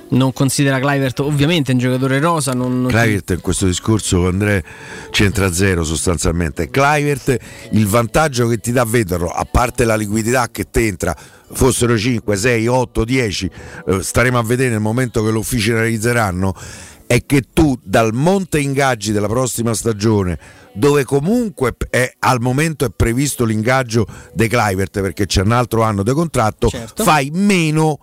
non 0.10 0.32
considera 0.32 0.80
Clivert 0.80 1.20
ovviamente 1.20 1.72
un 1.72 1.80
giocatore 1.80 2.20
rosa. 2.20 2.54
Non, 2.54 2.86
Clivert 2.88 3.32
in 3.32 3.42
questo 3.42 3.66
discorso 3.66 4.28
Andrea 4.28 4.62
c'entra 5.10 5.52
zero 5.52 5.84
sostanzialmente. 5.84 6.70
Clivert 6.70 7.38
il 7.72 7.88
vantaggio 7.88 8.48
che 8.48 8.60
ti 8.60 8.72
dà 8.72 8.86
vederlo, 8.86 9.28
a 9.28 9.46
parte 9.50 9.84
la 9.84 9.96
liquidità 9.96 10.50
che 10.50 10.70
ti 10.70 10.86
entra, 10.86 11.16
fossero 11.52 11.98
5, 11.98 12.36
6, 12.36 12.68
8, 12.68 13.04
10, 13.04 13.52
eh, 13.88 14.04
staremo 14.04 14.38
a 14.38 14.44
vedere 14.44 14.70
nel 14.70 14.80
momento 14.80 15.24
che 15.24 15.32
lo 15.32 15.40
ufficializzeranno, 15.40 16.54
è 17.08 17.26
che 17.26 17.44
tu 17.54 17.80
dal 17.82 18.14
monte 18.14 18.60
ingaggi 18.60 19.12
della 19.14 19.28
prossima 19.28 19.74
stagione, 19.74 20.38
dove 20.74 21.04
comunque 21.06 21.76
è, 21.90 22.14
al 22.20 22.40
momento 22.42 22.86
è 22.86 22.90
previsto 22.96 23.46
l'ingaggio 23.46 24.06
dei 24.34 24.48
Clivert 24.50 25.02
perché 25.02 25.26
c'è 25.26 25.42
un 25.42 25.54
altro 25.54 25.82
anno 25.84 26.04
di 26.04 26.12
contratto, 26.12 26.68
Certo. 26.68 27.04
fai 27.04 27.30
meno 27.34 27.98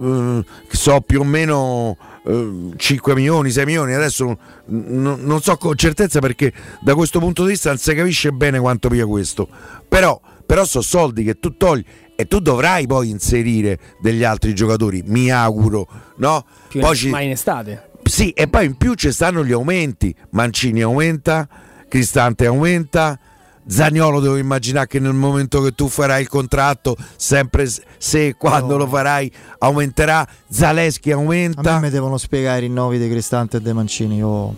eh, 0.00 0.44
so 0.70 1.00
più 1.02 1.20
o 1.20 1.24
meno 1.24 1.96
eh, 2.24 2.70
5 2.76 3.14
milioni, 3.14 3.50
6 3.50 3.64
milioni, 3.66 3.92
adesso 3.92 4.26
n- 4.68 5.16
non 5.20 5.40
so 5.42 5.56
con 5.58 5.76
certezza 5.76 6.20
perché 6.20 6.52
da 6.80 6.94
questo 6.94 7.18
punto 7.18 7.42
di 7.44 7.50
vista 7.50 7.68
non 7.68 7.78
si 7.78 7.94
capisce 7.94 8.30
bene 8.32 8.58
quanto 8.58 8.88
pia 8.88 9.04
questo, 9.06 9.46
però, 9.86 10.18
però 10.46 10.64
sono 10.64 10.82
soldi 10.82 11.22
che 11.24 11.38
tu 11.38 11.56
togli 11.58 11.84
e 12.16 12.26
tu 12.26 12.38
dovrai 12.40 12.86
poi 12.86 13.10
inserire 13.10 13.78
degli 14.00 14.24
altri 14.24 14.54
giocatori, 14.54 15.02
mi 15.06 15.30
auguro, 15.30 15.86
no? 16.16 16.44
più 16.68 16.80
Poi 16.80 16.90
in, 16.90 16.96
ci- 16.96 17.08
in 17.08 17.30
estate. 17.30 17.89
Sì, 18.10 18.30
e 18.30 18.48
poi 18.48 18.66
in 18.66 18.76
più 18.76 18.94
ci 18.94 19.12
stanno 19.12 19.44
gli 19.44 19.52
aumenti. 19.52 20.14
Mancini 20.30 20.82
aumenta, 20.82 21.48
Cristante 21.88 22.46
aumenta, 22.46 23.18
Zagnolo 23.66 24.18
devo 24.18 24.36
immaginare 24.36 24.88
che 24.88 24.98
nel 24.98 25.12
momento 25.12 25.62
che 25.62 25.72
tu 25.72 25.86
farai 25.86 26.22
il 26.22 26.28
contratto, 26.28 26.96
sempre 27.14 27.68
se 27.98 28.26
e 28.26 28.34
quando 28.34 28.72
no. 28.72 28.78
lo 28.78 28.86
farai, 28.88 29.30
aumenterà. 29.58 30.26
Zaleschi 30.48 31.12
aumenta. 31.12 31.76
A 31.76 31.78
me 31.78 31.90
devono 31.90 32.18
spiegare 32.18 32.58
i 32.58 32.60
rinnovi 32.62 32.98
di 32.98 33.08
Cristante 33.08 33.58
e 33.58 33.60
De 33.60 33.72
Mancini. 33.72 34.16
Io... 34.16 34.54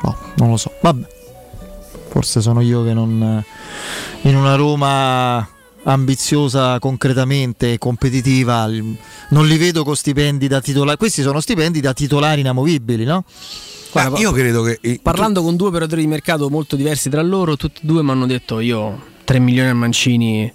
No, 0.00 0.18
non 0.36 0.48
lo 0.48 0.56
so. 0.56 0.72
Vabbè. 0.80 1.06
Forse 2.08 2.40
sono 2.40 2.62
io 2.62 2.82
che 2.82 2.94
non. 2.94 3.44
In 4.22 4.36
una 4.36 4.54
Roma 4.54 5.46
ambiziosa 5.84 6.78
concretamente 6.78 7.72
e 7.72 7.78
competitiva 7.78 8.68
non 9.30 9.46
li 9.46 9.56
vedo 9.56 9.84
con 9.84 9.96
stipendi 9.96 10.46
da 10.46 10.60
titolari 10.60 10.96
questi 10.96 11.22
sono 11.22 11.40
stipendi 11.40 11.80
da 11.80 11.92
titolari 11.92 12.40
inamovibili 12.40 13.04
no? 13.04 13.24
Guarda, 13.90 14.18
io 14.18 14.32
credo 14.32 14.62
che 14.62 15.00
parlando 15.02 15.40
tu... 15.40 15.46
con 15.46 15.56
due 15.56 15.68
operatori 15.68 16.02
di 16.02 16.06
mercato 16.06 16.48
molto 16.48 16.76
diversi 16.76 17.10
tra 17.10 17.22
loro 17.22 17.56
tutti 17.56 17.80
e 17.82 17.86
due 17.86 18.02
mi 18.02 18.10
hanno 18.10 18.26
detto 18.26 18.60
io 18.60 19.10
3 19.24 19.38
milioni 19.38 19.70
a 19.70 19.74
Mancini 19.74 20.52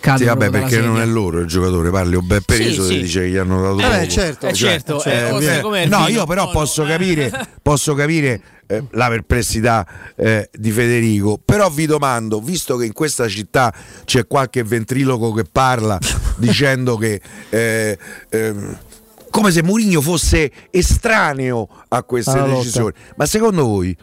sì, 0.00 0.24
vabbè, 0.24 0.50
perché 0.50 0.80
non 0.80 1.00
è 1.00 1.06
loro 1.06 1.40
il 1.40 1.46
giocatore, 1.46 1.90
parli 1.90 2.16
o 2.16 2.22
ben 2.22 2.42
preso 2.44 2.82
sì, 2.82 2.94
sì. 2.94 3.00
dice 3.02 3.20
che 3.22 3.30
gli 3.30 3.36
hanno 3.36 3.74
dato 3.74 3.94
eh 3.94 3.98
beh, 3.98 4.08
certo, 4.08 4.46
eh, 4.46 4.52
certo, 4.52 4.98
cioè, 4.98 5.32
eh, 5.40 5.82
eh, 5.82 5.86
no, 5.86 6.06
io 6.08 6.24
però 6.26 6.44
no, 6.44 6.50
posso 6.50 6.82
no. 6.82 6.88
capire, 6.88 7.30
posso 7.62 7.94
capire 7.94 8.40
eh, 8.66 8.84
la 8.90 9.08
perplessità 9.08 9.86
eh, 10.16 10.48
di 10.52 10.70
Federico, 10.70 11.40
però 11.42 11.68
vi 11.70 11.86
domando, 11.86 12.40
visto 12.40 12.76
che 12.76 12.84
in 12.84 12.92
questa 12.92 13.26
città 13.28 13.72
c'è 14.04 14.26
qualche 14.26 14.62
ventriloco 14.62 15.32
che 15.32 15.44
parla 15.50 15.98
dicendo 16.36 16.96
che 16.96 17.20
eh, 17.50 17.98
ehm, 18.28 18.78
come 19.30 19.50
se 19.50 19.62
Mourinho 19.62 20.00
fosse 20.00 20.50
estraneo 20.70 21.68
a 21.88 22.02
queste 22.02 22.42
decisioni, 22.42 22.92
ma 23.16 23.26
secondo 23.26 23.64
voi 23.64 23.96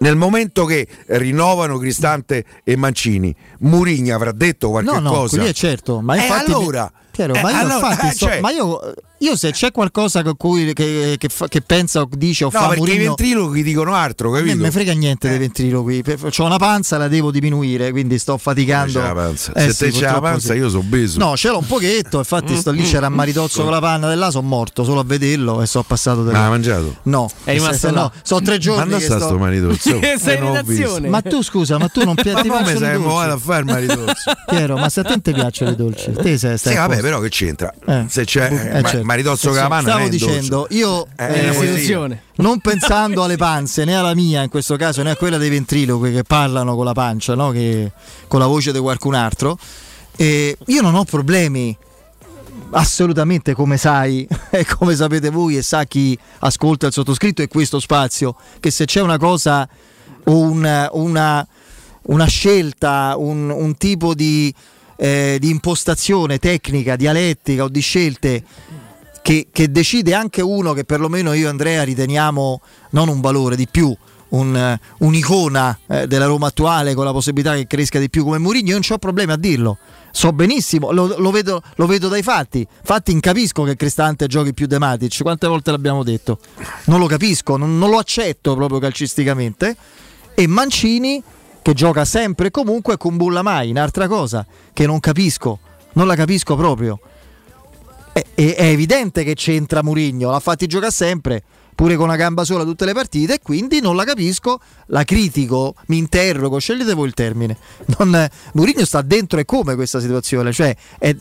nel 0.00 0.16
momento 0.16 0.64
che 0.64 0.86
rinnovano 1.06 1.78
Cristante 1.78 2.44
e 2.64 2.76
Mancini, 2.76 3.34
Murigna 3.60 4.14
avrà 4.14 4.32
detto 4.32 4.70
qualche 4.70 4.92
no, 4.92 4.98
no, 4.98 5.10
cosa. 5.10 5.38
No, 5.38 5.44
è 5.44 5.52
certo, 5.52 6.00
ma 6.00 6.16
infatti 6.16 6.50
e 6.50 6.54
allora, 6.54 6.92
Chiaro, 7.10 7.34
eh, 7.34 7.42
ma, 7.42 7.50
io 7.50 7.58
allora, 7.58 7.74
infatti, 7.74 8.06
eh, 8.06 8.14
cioè, 8.14 8.40
ma 8.40 8.50
io 8.50 8.94
io 9.22 9.36
se 9.36 9.50
c'è 9.52 9.70
qualcosa 9.70 10.22
che, 10.22 10.32
cui, 10.34 10.72
che, 10.72 11.16
che, 11.18 11.28
fa, 11.28 11.46
che 11.46 11.60
pensa 11.60 12.00
o 12.00 12.08
dice 12.10 12.44
o 12.44 12.50
no, 12.50 12.58
fa 12.58 12.68
perché 12.68 12.80
Murigno, 12.80 13.02
i 13.02 13.04
ventriloqui 13.04 13.62
dicono 13.62 13.94
altro, 13.94 14.30
capito? 14.30 14.54
Non 14.54 14.64
mi 14.64 14.70
frega 14.70 14.92
niente 14.92 15.26
eh. 15.26 15.30
dei 15.30 15.38
ventriloqui. 15.40 16.02
Ho 16.38 16.44
una 16.44 16.56
panza, 16.56 16.96
la 16.96 17.06
devo 17.06 17.30
diminuire, 17.30 17.90
quindi 17.90 18.18
sto 18.18 18.38
faticando. 18.38 18.98
C'è 18.98 19.06
la 19.06 19.12
panza. 19.12 19.52
Eh, 19.52 19.60
se 19.60 19.72
sì, 19.72 19.84
te 19.84 19.90
c'è 19.90 20.10
la 20.10 20.20
panza, 20.20 20.54
sì. 20.54 20.58
io 20.58 20.70
sono 20.70 20.84
beso. 20.84 21.18
No, 21.18 21.36
ce 21.36 21.50
l'ho 21.50 21.58
un 21.58 21.66
pochetto. 21.66 22.16
Infatti, 22.16 22.56
sto 22.56 22.70
lì, 22.70 22.82
c'era 22.82 23.06
a 23.06 23.10
maritozzo 23.10 23.62
con 23.62 23.72
la 23.72 23.80
panna 23.80 24.08
dell'à, 24.08 24.30
sono 24.30 24.46
morto 24.46 24.84
solo 24.84 25.00
a 25.00 25.04
vederlo 25.04 25.60
e 25.60 25.66
sono 25.66 25.84
passato. 25.86 26.22
Ma 26.22 26.44
hai 26.44 26.48
mangiato? 26.48 26.96
No, 27.02 27.30
è 27.44 27.52
rimasto 27.52 27.88
se, 27.88 27.90
no. 27.90 28.10
Sono 28.22 28.40
tre 28.40 28.56
giorni. 28.56 28.84
Ma 28.84 28.90
non 28.90 29.00
sta 29.00 29.20
sto 29.20 29.36
maritozzo. 29.36 30.00
ma 31.08 31.20
tu 31.20 31.42
scusa, 31.42 31.76
ma 31.76 31.88
tu 31.88 32.04
non 32.04 32.14
pi- 32.14 32.22
ti 32.22 32.48
piacciono 32.48 32.70
i 32.70 32.92
dolci? 32.92 33.06
Ma 33.06 33.24
a 33.24 33.36
fare 33.36 33.60
il 33.60 33.66
maritozzo. 33.66 34.32
Piero, 34.46 34.78
ma 34.78 34.88
se 34.88 35.00
a 35.00 35.02
te 35.04 35.20
ti 35.20 35.32
piacciono 35.32 35.72
i 35.72 35.76
dolci? 35.76 36.10
Te 36.12 36.38
sei, 36.38 36.56
sì, 36.56 36.74
vabbè, 36.74 37.00
però 37.00 37.20
che 37.20 37.28
c'entra? 37.28 37.70
Se 38.08 38.24
c'è 38.24 39.08
maritozzo 39.10 39.48
con 39.48 39.58
la 39.58 39.68
panna 39.68 39.90
stavo 39.90 40.08
dicendo, 40.08 40.66
io 40.70 41.06
eh, 41.16 41.48
eh, 41.48 42.18
non 42.36 42.60
pensando 42.60 43.24
alle 43.24 43.36
panze, 43.36 43.84
né 43.84 43.96
alla 43.96 44.14
mia 44.14 44.42
in 44.42 44.48
questo 44.48 44.76
caso, 44.76 45.02
né 45.02 45.10
a 45.10 45.16
quella 45.16 45.36
dei 45.36 45.50
ventriloqui 45.50 46.12
che 46.12 46.22
parlano 46.22 46.76
con 46.76 46.84
la 46.84 46.92
pancia, 46.92 47.34
no? 47.34 47.50
che, 47.50 47.90
con 48.28 48.38
la 48.38 48.46
voce 48.46 48.72
di 48.72 48.78
qualcun 48.78 49.14
altro, 49.14 49.58
eh, 50.16 50.56
io 50.66 50.80
non 50.80 50.94
ho 50.94 51.04
problemi 51.04 51.76
assolutamente 52.72 53.52
come 53.54 53.76
sai 53.76 54.26
e 54.50 54.64
come 54.64 54.94
sapete 54.94 55.30
voi 55.30 55.56
e 55.56 55.62
sa 55.62 55.84
chi 55.84 56.16
ascolta 56.40 56.86
il 56.86 56.92
sottoscritto 56.92 57.42
e 57.42 57.48
questo 57.48 57.80
spazio 57.80 58.36
che 58.60 58.70
se 58.70 58.84
c'è 58.84 59.00
una 59.00 59.18
cosa 59.18 59.68
o 60.24 60.38
una, 60.38 60.88
una, 60.92 61.46
una 62.02 62.26
scelta 62.26 63.14
un, 63.16 63.50
un 63.50 63.76
tipo 63.76 64.14
di, 64.14 64.54
eh, 64.96 65.38
di 65.40 65.50
impostazione 65.50 66.38
tecnica 66.38 66.94
dialettica 66.94 67.64
o 67.64 67.68
di 67.68 67.80
scelte 67.80 68.44
che, 69.22 69.48
che, 69.52 69.70
decide 69.70 70.14
anche 70.14 70.42
uno 70.42 70.72
che 70.72 70.84
perlomeno 70.84 71.32
io 71.32 71.46
e 71.46 71.50
Andrea 71.50 71.82
riteniamo 71.82 72.60
non 72.90 73.08
un 73.08 73.20
valore 73.20 73.56
di 73.56 73.68
più, 73.68 73.94
un, 74.30 74.78
un'icona 74.98 75.78
eh, 75.86 76.06
della 76.06 76.26
Roma 76.26 76.48
attuale 76.48 76.94
con 76.94 77.04
la 77.04 77.12
possibilità 77.12 77.54
che 77.54 77.66
cresca 77.66 77.98
di 77.98 78.10
più 78.10 78.24
come 78.24 78.38
Mourinho, 78.38 78.68
io 78.68 78.74
non 78.74 78.82
ho 78.88 78.98
problemi 78.98 79.32
a 79.32 79.36
dirlo. 79.36 79.78
So 80.12 80.32
benissimo, 80.32 80.90
lo, 80.90 81.14
lo, 81.18 81.30
vedo, 81.30 81.62
lo 81.76 81.86
vedo, 81.86 82.08
dai 82.08 82.22
fatti. 82.22 82.66
Fatti 82.82 83.18
capisco 83.20 83.62
che 83.62 83.76
Cristante 83.76 84.26
giochi 84.26 84.52
più 84.52 84.66
De 84.66 84.78
Matic, 84.78 85.22
quante 85.22 85.46
volte 85.46 85.70
l'abbiamo 85.70 86.02
detto. 86.02 86.38
Non 86.86 86.98
lo 86.98 87.06
capisco, 87.06 87.56
non, 87.56 87.78
non 87.78 87.90
lo 87.90 87.98
accetto 87.98 88.54
proprio 88.54 88.80
calcisticamente. 88.80 89.76
E 90.34 90.46
Mancini 90.46 91.22
che 91.62 91.74
gioca 91.74 92.04
sempre 92.04 92.48
e 92.48 92.50
comunque 92.50 92.96
con 92.96 93.16
Bulla 93.16 93.42
mai, 93.42 93.70
un'altra 93.70 94.08
cosa 94.08 94.44
che 94.72 94.86
non 94.86 94.98
capisco, 94.98 95.58
non 95.92 96.06
la 96.06 96.14
capisco 96.14 96.56
proprio 96.56 96.98
è, 98.34 98.54
è, 98.54 98.64
evidente 98.64 99.24
che 99.24 99.34
c'entra 99.34 99.82
Murigno, 99.82 100.30
l'ha 100.30 100.40
fatti 100.40 100.66
giocare 100.66 100.92
sempre 100.92 101.42
pure 101.80 101.96
con 101.96 102.08
una 102.08 102.16
gamba 102.16 102.44
sola 102.44 102.62
tutte 102.62 102.84
le 102.84 102.92
partite 102.92 103.34
e 103.34 103.40
quindi 103.42 103.80
non 103.80 103.96
la 103.96 104.04
capisco, 104.04 104.60
la 104.88 105.02
critico, 105.02 105.74
mi 105.86 105.96
interrogo, 105.96 106.58
scegliete 106.58 106.92
voi 106.92 107.06
il 107.06 107.14
termine. 107.14 107.56
Non, 107.98 108.28
Mourinho 108.52 108.84
sta 108.84 109.00
dentro 109.00 109.40
e 109.40 109.46
come 109.46 109.74
questa 109.74 109.98
situazione, 109.98 110.52
cioè 110.52 110.76
è, 110.98 111.14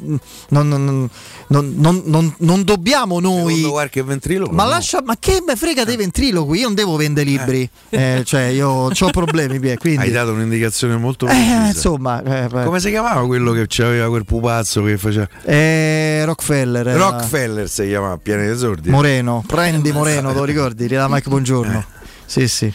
non, 0.49 0.67
non, 0.67 1.09
non, 1.49 2.33
non, 2.37 2.63
dobbiamo 2.63 3.19
noi... 3.19 3.63
qualche 3.63 4.03
ventriloquo? 4.03 4.53
Ma, 4.53 4.65
lascia, 4.65 5.01
ma 5.03 5.15
che 5.17 5.41
me 5.45 5.55
frega 5.55 5.83
dei 5.83 5.95
ventriloqui? 5.95 6.59
Io 6.59 6.65
non 6.65 6.75
devo 6.75 6.95
vendere 6.95 7.27
libri, 7.27 7.67
eh. 7.89 8.17
Eh, 8.17 8.23
cioè 8.23 8.43
io 8.43 8.69
ho 8.69 8.91
problemi. 9.09 9.59
Quindi... 9.77 9.97
Hai 9.97 10.11
dato 10.11 10.31
un'indicazione 10.31 10.95
molto 10.97 11.27
eh, 11.27 11.67
insomma, 11.67 12.21
eh, 12.23 12.49
Come 12.49 12.79
si 12.79 12.89
chiamava 12.89 13.25
quello 13.25 13.51
che 13.51 13.67
aveva 13.81 14.07
quel 14.09 14.25
pupazzo 14.25 14.83
che 14.83 14.97
faceva? 14.99 15.27
Eh, 15.43 16.21
Rockefeller. 16.25 16.85
Rockefeller 16.85 17.67
si 17.67 17.87
chiamava 17.87 18.17
Piani 18.17 18.45
d'Esordi. 18.45 18.89
Moreno, 18.91 19.43
prendi 19.47 19.91
Moreno, 19.91 20.43
ricordi? 20.43 20.85
Era 20.85 21.07
Mike 21.07 21.29
Buongiorno. 21.29 21.79
Eh. 21.79 21.97
Sì, 22.29 22.47
sì. 22.47 22.71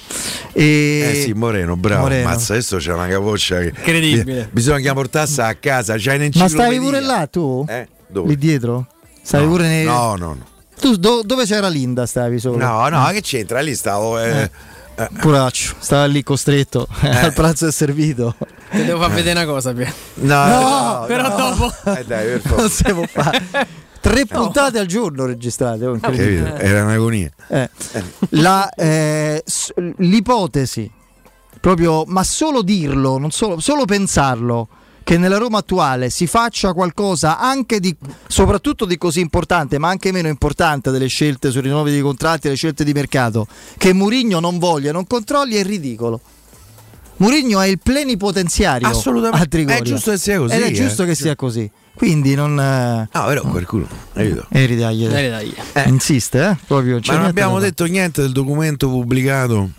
E... 0.52 1.12
Eh 1.12 1.22
sì, 1.22 1.32
Moreno, 1.32 1.76
bravo. 1.76 2.02
Moreno. 2.02 2.28
Mazza, 2.28 2.54
adesso 2.54 2.78
c'è 2.78 2.92
una 2.92 3.06
capoccia 3.06 3.60
che. 3.60 3.72
Incredibile. 3.76 4.48
Bisogna 4.50 4.92
portarsi 4.92 5.40
a 5.40 5.54
casa. 5.54 5.94
C'hai 5.96 6.28
Ma 6.34 6.48
stavi 6.48 6.80
pure 6.80 7.00
là 7.00 7.28
tu? 7.28 7.64
Eh? 7.68 7.86
Dove? 8.14 8.28
Lì 8.28 8.36
dietro? 8.38 8.86
Stavi 9.22 9.44
no, 9.44 9.50
pure 9.50 9.66
nei. 9.66 9.84
No, 9.84 10.14
no, 10.14 10.26
no. 10.34 10.46
Tu 10.78 10.96
do- 10.96 11.22
dove 11.24 11.44
c'era 11.44 11.66
Linda? 11.68 12.06
Stavi 12.06 12.38
solo? 12.38 12.56
No, 12.56 12.88
no, 12.88 13.04
che 13.10 13.20
c'entra? 13.20 13.60
Lì 13.60 13.74
stavo. 13.74 14.20
Eh, 14.20 14.42
eh. 14.42 14.50
Eh. 14.96 15.08
Puraccio, 15.18 15.74
stava 15.80 16.04
lì 16.04 16.22
costretto. 16.22 16.86
Eh. 17.02 17.08
Al 17.26 17.32
pranzo 17.32 17.66
è 17.66 17.72
servito. 17.72 18.36
Ti 18.70 18.84
devo 18.84 19.00
far 19.00 19.10
vedere 19.10 19.42
una 19.42 19.50
cosa, 19.50 19.72
Pia. 19.72 19.92
No, 20.14 20.46
no, 20.46 20.60
no, 20.60 21.04
però 21.06 21.28
no. 21.28 21.36
dopo. 21.36 21.72
Eh 21.90 22.04
dai, 22.04 22.26
per 22.26 22.40
favore. 22.40 22.60
Non 22.62 22.70
si 22.70 22.82
può 22.84 23.04
fare. 23.10 23.42
Tre 24.00 24.26
puntate 24.30 24.78
al 24.78 24.86
giorno 24.86 25.26
registrate. 25.26 25.86
Oh, 25.86 25.98
Era 26.00 26.84
un'agonia. 26.84 27.30
Eh. 27.48 27.68
La, 28.30 28.68
eh, 28.68 29.42
l'ipotesi, 29.96 30.88
proprio, 31.60 32.04
ma 32.06 32.22
solo 32.22 32.62
dirlo, 32.62 33.18
non 33.18 33.32
solo, 33.32 33.58
solo 33.58 33.84
pensarlo 33.86 34.68
che 35.04 35.18
nella 35.18 35.36
Roma 35.36 35.58
attuale 35.58 36.08
si 36.08 36.26
faccia 36.26 36.72
qualcosa 36.72 37.38
anche 37.38 37.78
di 37.78 37.94
soprattutto 38.26 38.86
di 38.86 38.96
così 38.96 39.20
importante, 39.20 39.78
ma 39.78 39.88
anche 39.88 40.10
meno 40.10 40.28
importante 40.28 40.90
delle 40.90 41.06
scelte 41.06 41.50
sui 41.50 41.60
rinnovi 41.60 41.90
dei 41.90 42.00
contratti 42.00 42.46
e 42.46 42.50
le 42.50 42.56
scelte 42.56 42.82
di 42.84 42.92
mercato, 42.92 43.46
che 43.76 43.92
Murigno 43.92 44.40
non 44.40 44.58
voglia, 44.58 44.90
non 44.90 45.06
controlli, 45.06 45.56
è 45.56 45.62
ridicolo. 45.62 46.20
Murigno 47.16 47.60
è 47.60 47.68
il 47.68 47.78
plenipotenziario 47.78 48.88
Assolutamente. 48.88 49.66
È 49.66 49.82
giusto 49.82 50.10
che 50.10 50.18
sia 50.18 50.38
così. 50.38 50.54
Ed 50.56 50.62
è 50.62 50.70
giusto 50.72 51.02
eh. 51.04 51.06
che 51.06 51.14
sia 51.14 51.36
così. 51.36 51.70
Quindi 51.94 52.34
non. 52.34 52.58
Ah, 52.58 53.06
però 53.08 53.42
qualcuno. 53.42 53.86
Aiuto. 54.14 54.46
Eridagli. 54.48 55.06
Eh. 55.06 55.88
Insiste, 55.88 56.48
eh? 56.48 56.56
Proprio. 56.66 56.98
Ma 57.06 57.16
non 57.16 57.26
abbiamo 57.26 57.60
detto 57.60 57.84
niente 57.84 58.22
del 58.22 58.32
documento 58.32 58.88
pubblicato 58.88 59.70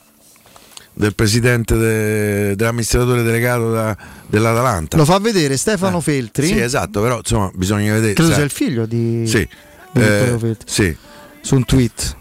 del 0.95 1.13
presidente 1.13 1.75
de, 1.75 2.55
dell'amministratore 2.55 3.21
delegato 3.21 3.71
da, 3.71 3.95
dell'Atalanta. 4.27 4.97
Lo 4.97 5.05
fa 5.05 5.19
vedere 5.19 5.57
Stefano 5.57 5.99
eh. 5.99 6.01
Feltri. 6.01 6.47
Sì, 6.47 6.59
esatto, 6.59 7.01
però 7.01 7.17
insomma 7.17 7.51
bisogna 7.53 7.93
vedere. 7.93 8.13
Credo 8.13 8.33
sia 8.33 8.43
il 8.43 8.49
figlio 8.49 8.85
di. 8.85 9.27
Sì. 9.27 9.47
Eh, 9.93 10.57
sì. 10.65 10.95
Su 11.41 11.55
un 11.55 11.65
tweet. 11.65 12.15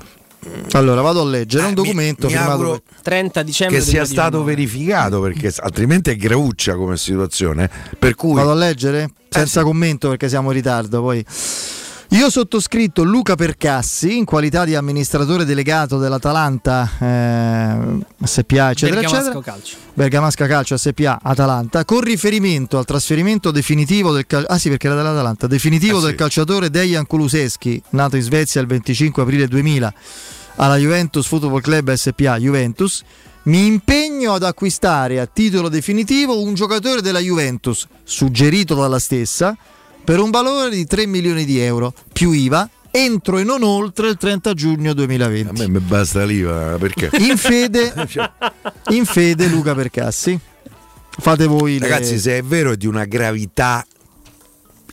Allora 0.72 1.00
vado 1.00 1.22
a 1.22 1.24
leggere 1.24 1.64
eh, 1.64 1.68
un 1.68 1.74
documento 1.74 2.26
mi, 2.26 2.34
mi 2.34 2.38
firmato 2.38 2.82
30 3.02 3.42
dicembre 3.42 3.78
che 3.78 3.82
sia 3.82 4.04
stato 4.04 4.44
verificato 4.44 5.18
perché 5.18 5.50
altrimenti 5.56 6.10
è 6.10 6.16
greuccia 6.16 6.74
come 6.74 6.98
situazione. 6.98 7.70
Per 7.98 8.14
cui... 8.14 8.34
Vado 8.34 8.50
a 8.50 8.54
leggere 8.54 9.10
senza 9.30 9.60
eh 9.60 9.62
sì. 9.62 9.68
commento 9.68 10.08
perché 10.10 10.28
siamo 10.28 10.48
in 10.50 10.56
ritardo. 10.56 11.00
Poi 11.00 11.24
io 12.14 12.30
sottoscritto 12.30 13.02
Luca 13.02 13.34
Percassi 13.34 14.16
in 14.16 14.24
qualità 14.24 14.64
di 14.64 14.76
amministratore 14.76 15.44
delegato 15.44 15.98
dell'Atalanta 15.98 16.88
eh, 17.00 17.76
SPA 18.22 18.70
eccetera 18.70 19.00
Bergamasco 19.00 19.30
eccetera 19.30 19.40
Calcio. 19.40 19.76
Bergamasca 19.94 20.46
Calcio 20.46 20.76
SPA 20.76 21.18
Atalanta 21.20 21.84
con 21.84 22.02
riferimento 22.02 22.78
al 22.78 22.84
trasferimento 22.84 23.50
definitivo 23.50 24.12
del 24.12 24.28
cal- 24.28 24.46
ah 24.48 24.58
sì 24.58 24.68
perché 24.68 24.86
era 24.86 24.94
dell'Atalanta 24.94 25.48
definitivo 25.48 25.98
ah, 25.98 26.02
del 26.02 26.10
sì. 26.10 26.16
calciatore 26.16 26.70
Dejan 26.70 27.04
Kuluseschi 27.04 27.82
nato 27.90 28.14
in 28.14 28.22
Svezia 28.22 28.60
il 28.60 28.68
25 28.68 29.20
aprile 29.20 29.48
2000 29.48 29.94
alla 30.56 30.76
Juventus 30.76 31.26
Football 31.26 31.62
Club 31.62 31.92
SPA 31.94 32.38
Juventus 32.38 33.02
Mi 33.46 33.66
impegno 33.66 34.34
ad 34.34 34.44
acquistare 34.44 35.18
a 35.18 35.26
titolo 35.26 35.68
definitivo 35.68 36.40
un 36.40 36.54
giocatore 36.54 37.02
della 37.02 37.18
Juventus, 37.18 37.86
suggerito 38.02 38.74
dalla 38.74 38.98
stessa, 38.98 39.54
per 40.04 40.20
un 40.20 40.30
valore 40.30 40.70
di 40.70 40.84
3 40.84 41.06
milioni 41.06 41.44
di 41.44 41.58
euro, 41.58 41.92
più 42.12 42.30
IVA, 42.30 42.68
entro 42.90 43.38
e 43.38 43.44
non 43.44 43.62
oltre 43.62 44.08
il 44.08 44.16
30 44.16 44.52
giugno 44.54 44.92
2020. 44.92 45.48
A 45.48 45.66
me 45.66 45.68
mi 45.68 45.84
basta 45.84 46.24
l'IVA 46.24 46.76
perché? 46.78 47.10
In 47.18 47.36
fede, 47.36 47.92
in 48.90 49.04
fede 49.04 49.46
Luca 49.48 49.74
Percassi. 49.74 50.38
Fate 51.16 51.46
voi. 51.46 51.78
Ragazzi, 51.78 52.12
le... 52.12 52.18
se 52.18 52.38
è 52.38 52.42
vero 52.42 52.72
è 52.72 52.76
di 52.76 52.86
una 52.86 53.04
gravità 53.04 53.84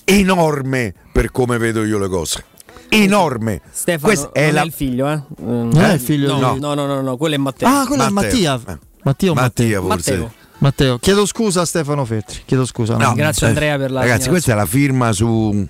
enorme 0.03 0.93
per 1.11 1.31
come 1.31 1.57
vedo 1.57 1.83
io 1.83 1.99
le 1.99 2.07
cose. 2.07 2.45
Enorme. 2.89 3.61
Stefano 3.71 4.13
Questo 4.13 4.33
è 4.33 4.51
la... 4.51 4.63
il 4.63 4.71
figlio, 4.71 5.09
eh? 5.09 5.21
Non 5.39 5.75
è 5.77 5.93
il 5.93 5.99
figlio 5.99 6.37
no, 6.37 6.55
no, 6.55 6.73
no, 6.73 6.85
no, 6.85 7.01
no, 7.01 7.17
quello 7.17 7.35
è 7.35 7.37
Matteo. 7.37 7.67
Ah, 7.67 7.85
quello 7.85 8.09
Matteo. 8.09 8.29
è 8.29 8.57
Mattia. 8.57 8.73
Eh. 8.73 8.77
Matteo, 9.03 9.33
Matteo, 9.33 9.81
forse. 9.81 10.11
Matteo. 10.11 10.33
Matteo, 10.61 10.99
chiedo 10.99 11.25
scusa 11.25 11.61
a 11.61 11.65
Stefano 11.65 12.05
Feltri. 12.05 12.43
Chiedo 12.45 12.65
scusa. 12.65 12.95
No, 12.95 13.13
Grazie 13.15 13.47
Andrea 13.47 13.77
per 13.77 13.89
la 13.89 14.01
Ragazzi, 14.01 14.29
questa 14.29 14.51
è 14.51 14.55
la 14.55 14.67
firma 14.67 15.11
su 15.11 15.67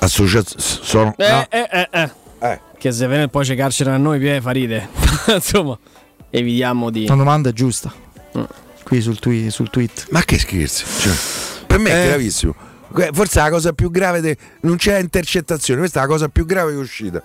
associazione. 0.00 1.14
Eh, 1.16 1.30
no. 1.30 1.46
eh, 1.48 1.68
eh, 1.70 1.88
eh. 1.90 2.10
Eh. 2.40 2.60
Che 2.78 2.92
se 2.92 3.08
viene 3.08 3.28
poi 3.28 3.44
ci 3.46 3.54
carcerano 3.54 3.96
a 3.96 3.98
noi, 3.98 4.20
poi 4.20 4.40
fa 4.40 4.50
ride. 4.50 4.88
Insomma, 5.34 5.78
evitiamo 6.30 6.90
di. 6.90 7.06
La 7.06 7.14
domanda 7.14 7.48
è 7.48 7.52
giusta. 7.52 7.92
Qui 8.84 9.00
sul, 9.00 9.18
twi- 9.18 9.50
sul 9.50 9.70
tweet. 9.70 10.08
Ma 10.10 10.22
che 10.22 10.38
scherzi? 10.38 10.84
Cioè, 11.00 11.12
per 11.66 11.78
me 11.78 11.90
è 11.90 12.04
Eh. 12.04 12.08
gravissimo. 12.08 12.54
Forse 13.12 13.40
è 13.40 13.42
la 13.44 13.50
cosa 13.50 13.72
più 13.72 13.90
grave. 13.90 14.20
de- 14.20 14.36
Non 14.60 14.76
c'è 14.76 14.98
intercettazione, 14.98 15.80
questa 15.80 16.00
è 16.00 16.02
la 16.02 16.08
cosa 16.08 16.28
più 16.28 16.44
grave 16.44 16.72
che 16.72 16.76
è 16.76 16.80
uscita. 16.80 17.22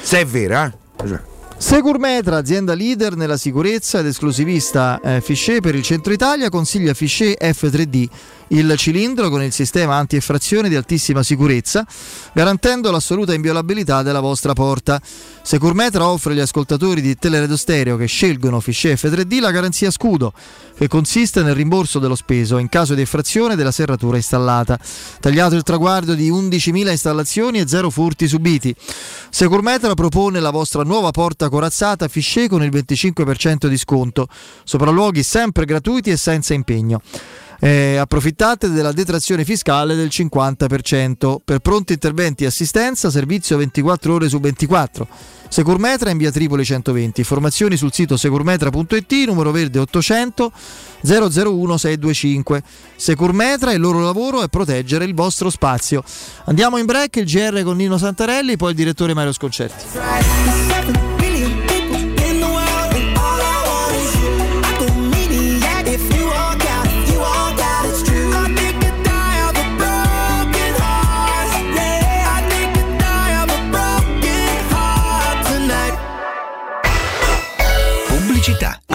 Se 0.00 0.20
è 0.20 0.24
vera, 0.26 0.66
eh? 0.66 1.06
Cioè, 1.06 1.20
Securmetra, 1.56 2.36
azienda 2.36 2.74
leader 2.74 3.16
nella 3.16 3.36
sicurezza 3.36 4.00
ed 4.00 4.06
esclusivista 4.06 5.00
eh, 5.00 5.20
Fichet 5.20 5.60
per 5.60 5.74
il 5.74 5.82
centro 5.82 6.12
Italia, 6.12 6.48
consiglia 6.48 6.94
Fichet 6.94 7.42
F3D, 7.42 8.06
il 8.48 8.74
cilindro 8.76 9.30
con 9.30 9.42
il 9.42 9.52
sistema 9.52 9.96
anti-effrazione 9.96 10.68
di 10.68 10.76
altissima 10.76 11.22
sicurezza, 11.22 11.86
garantendo 12.32 12.90
l'assoluta 12.90 13.34
inviolabilità 13.34 14.02
della 14.02 14.20
vostra 14.20 14.52
porta. 14.52 15.00
Securmetra 15.42 16.08
offre 16.08 16.32
agli 16.32 16.40
ascoltatori 16.40 17.00
di 17.00 17.16
Teleradio 17.16 17.56
Stereo 17.56 17.96
che 17.96 18.06
scelgono 18.06 18.60
Fichet 18.60 18.98
F3D 18.98 19.40
la 19.40 19.50
garanzia 19.50 19.90
scudo, 19.90 20.32
che 20.76 20.88
consiste 20.88 21.42
nel 21.42 21.54
rimborso 21.54 21.98
dello 21.98 22.14
speso 22.14 22.58
in 22.58 22.68
caso 22.68 22.94
di 22.94 23.00
effrazione 23.00 23.56
della 23.56 23.72
serratura 23.72 24.16
installata. 24.16 24.78
Tagliato 25.20 25.54
il 25.54 25.62
traguardo 25.62 26.14
di 26.14 26.30
11.000 26.30 26.90
installazioni 26.90 27.60
e 27.60 27.68
zero 27.68 27.90
furti 27.90 28.28
subiti. 28.28 28.74
Securmetra 29.30 29.94
propone 29.94 30.40
la 30.40 30.50
vostra 30.50 30.82
nuova 30.82 31.10
porta 31.10 31.48
corazzata 31.48 32.08
Fichet 32.08 32.48
con 32.48 32.62
il 32.62 32.70
25% 32.70 33.66
di 33.66 33.78
sconto, 33.78 34.28
sopralluoghi 34.64 35.22
sempre 35.22 35.64
gratuiti 35.64 36.10
e 36.10 36.16
senza 36.16 36.54
impegno. 36.54 37.00
Eh, 37.60 37.96
approfittate 37.96 38.68
della 38.70 38.92
detrazione 38.92 39.44
fiscale 39.44 39.94
del 39.94 40.08
50% 40.08 41.36
per 41.44 41.60
pronti 41.60 41.92
interventi 41.94 42.44
e 42.44 42.46
assistenza, 42.46 43.10
servizio 43.10 43.56
24 43.56 44.14
ore 44.14 44.28
su 44.28 44.40
24. 44.40 45.06
Securmetra 45.48 46.10
in 46.10 46.18
via 46.18 46.32
Tripoli 46.32 46.64
120. 46.64 47.20
Informazioni 47.20 47.76
sul 47.76 47.92
sito 47.92 48.16
securmetra.it, 48.16 49.12
numero 49.26 49.52
verde 49.52 49.78
800 49.78 50.52
001 51.02 51.76
625. 51.76 52.62
Securmetra, 52.96 53.72
il 53.72 53.80
loro 53.80 54.00
lavoro 54.00 54.42
è 54.42 54.48
proteggere 54.48 55.04
il 55.04 55.14
vostro 55.14 55.50
spazio. 55.50 56.02
Andiamo 56.46 56.78
in 56.78 56.86
break, 56.86 57.16
il 57.16 57.24
GR 57.26 57.62
con 57.62 57.76
Nino 57.76 57.98
Santarelli, 57.98 58.56
poi 58.56 58.70
il 58.70 58.76
direttore 58.76 59.14
Mario 59.14 59.32
Sconcerti. 59.32 60.63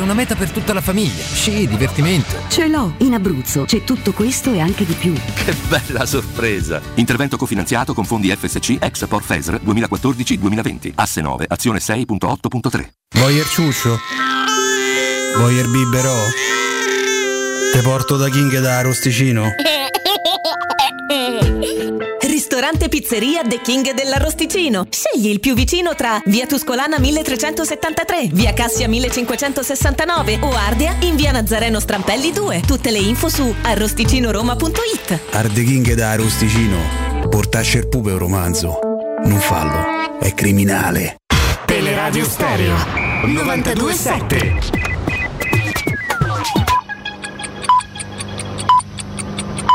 una 0.00 0.14
meta 0.14 0.34
per 0.34 0.50
tutta 0.50 0.72
la 0.72 0.80
famiglia. 0.80 1.22
Sci, 1.22 1.66
divertimento. 1.66 2.34
Ce 2.48 2.68
l'ho, 2.68 2.94
in 2.98 3.14
Abruzzo 3.14 3.64
c'è 3.64 3.84
tutto 3.84 4.12
questo 4.12 4.52
e 4.52 4.60
anche 4.60 4.84
di 4.84 4.94
più. 4.94 5.12
Che 5.12 5.54
bella 5.68 6.06
sorpresa! 6.06 6.80
Intervento 6.94 7.36
cofinanziato 7.36 7.94
con 7.94 8.04
fondi 8.04 8.34
FSC 8.34 8.76
ex 8.80 9.06
Port 9.06 9.24
FESR 9.24 9.60
2014-2020. 9.64 10.92
Asse 10.94 11.20
9, 11.20 11.46
azione 11.48 11.78
6.8.3. 11.78 12.88
Voyer 13.16 13.46
ciuscio? 13.46 13.98
Voyer 15.36 15.68
biberò? 15.68 16.16
Te 17.72 17.80
porto 17.80 18.16
da 18.16 18.28
King 18.28 18.60
da 18.60 18.78
Arosticino? 18.78 19.50
Ristorante 22.64 22.88
Pizzeria 22.88 23.42
The 23.42 23.60
King 23.60 23.92
dell'Arrosticino. 23.92 24.86
Scegli 24.88 25.28
il 25.28 25.38
più 25.38 25.52
vicino 25.52 25.94
tra 25.94 26.18
Via 26.24 26.46
Tuscolana 26.46 26.98
1373, 26.98 28.30
Via 28.32 28.54
Cassia 28.54 28.88
1569 28.88 30.38
o 30.40 30.50
Ardea 30.50 30.96
in 31.00 31.14
Via 31.14 31.30
Nazareno 31.30 31.78
Strampelli 31.78 32.32
2. 32.32 32.62
Tutte 32.66 32.90
le 32.90 33.00
info 33.00 33.28
su 33.28 33.54
arrosticinoroma.it. 33.60 35.20
Arde 35.32 35.62
King 35.62 35.92
da 35.92 36.12
Arosticino. 36.12 36.78
Portasce 37.28 37.76
il 37.76 37.88
pupe 37.88 38.12
un 38.12 38.18
romanzo. 38.18 38.78
Non 39.24 39.40
fallo, 39.40 40.18
è 40.18 40.32
criminale. 40.32 41.16
Teleradio 41.66 42.24
Stereo 42.24 42.76
927. 43.26 44.54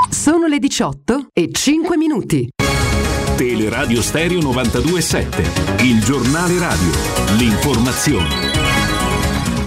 Sono 0.10 0.48
le 0.48 0.58
18 0.58 1.28
e 1.34 1.50
5 1.52 1.96
minuti. 1.96 2.50
Teleradio 3.40 4.02
Stereo 4.02 4.42
927, 4.42 5.84
il 5.86 6.04
giornale 6.04 6.60
radio, 6.60 6.92
l'informazione. 7.38 8.28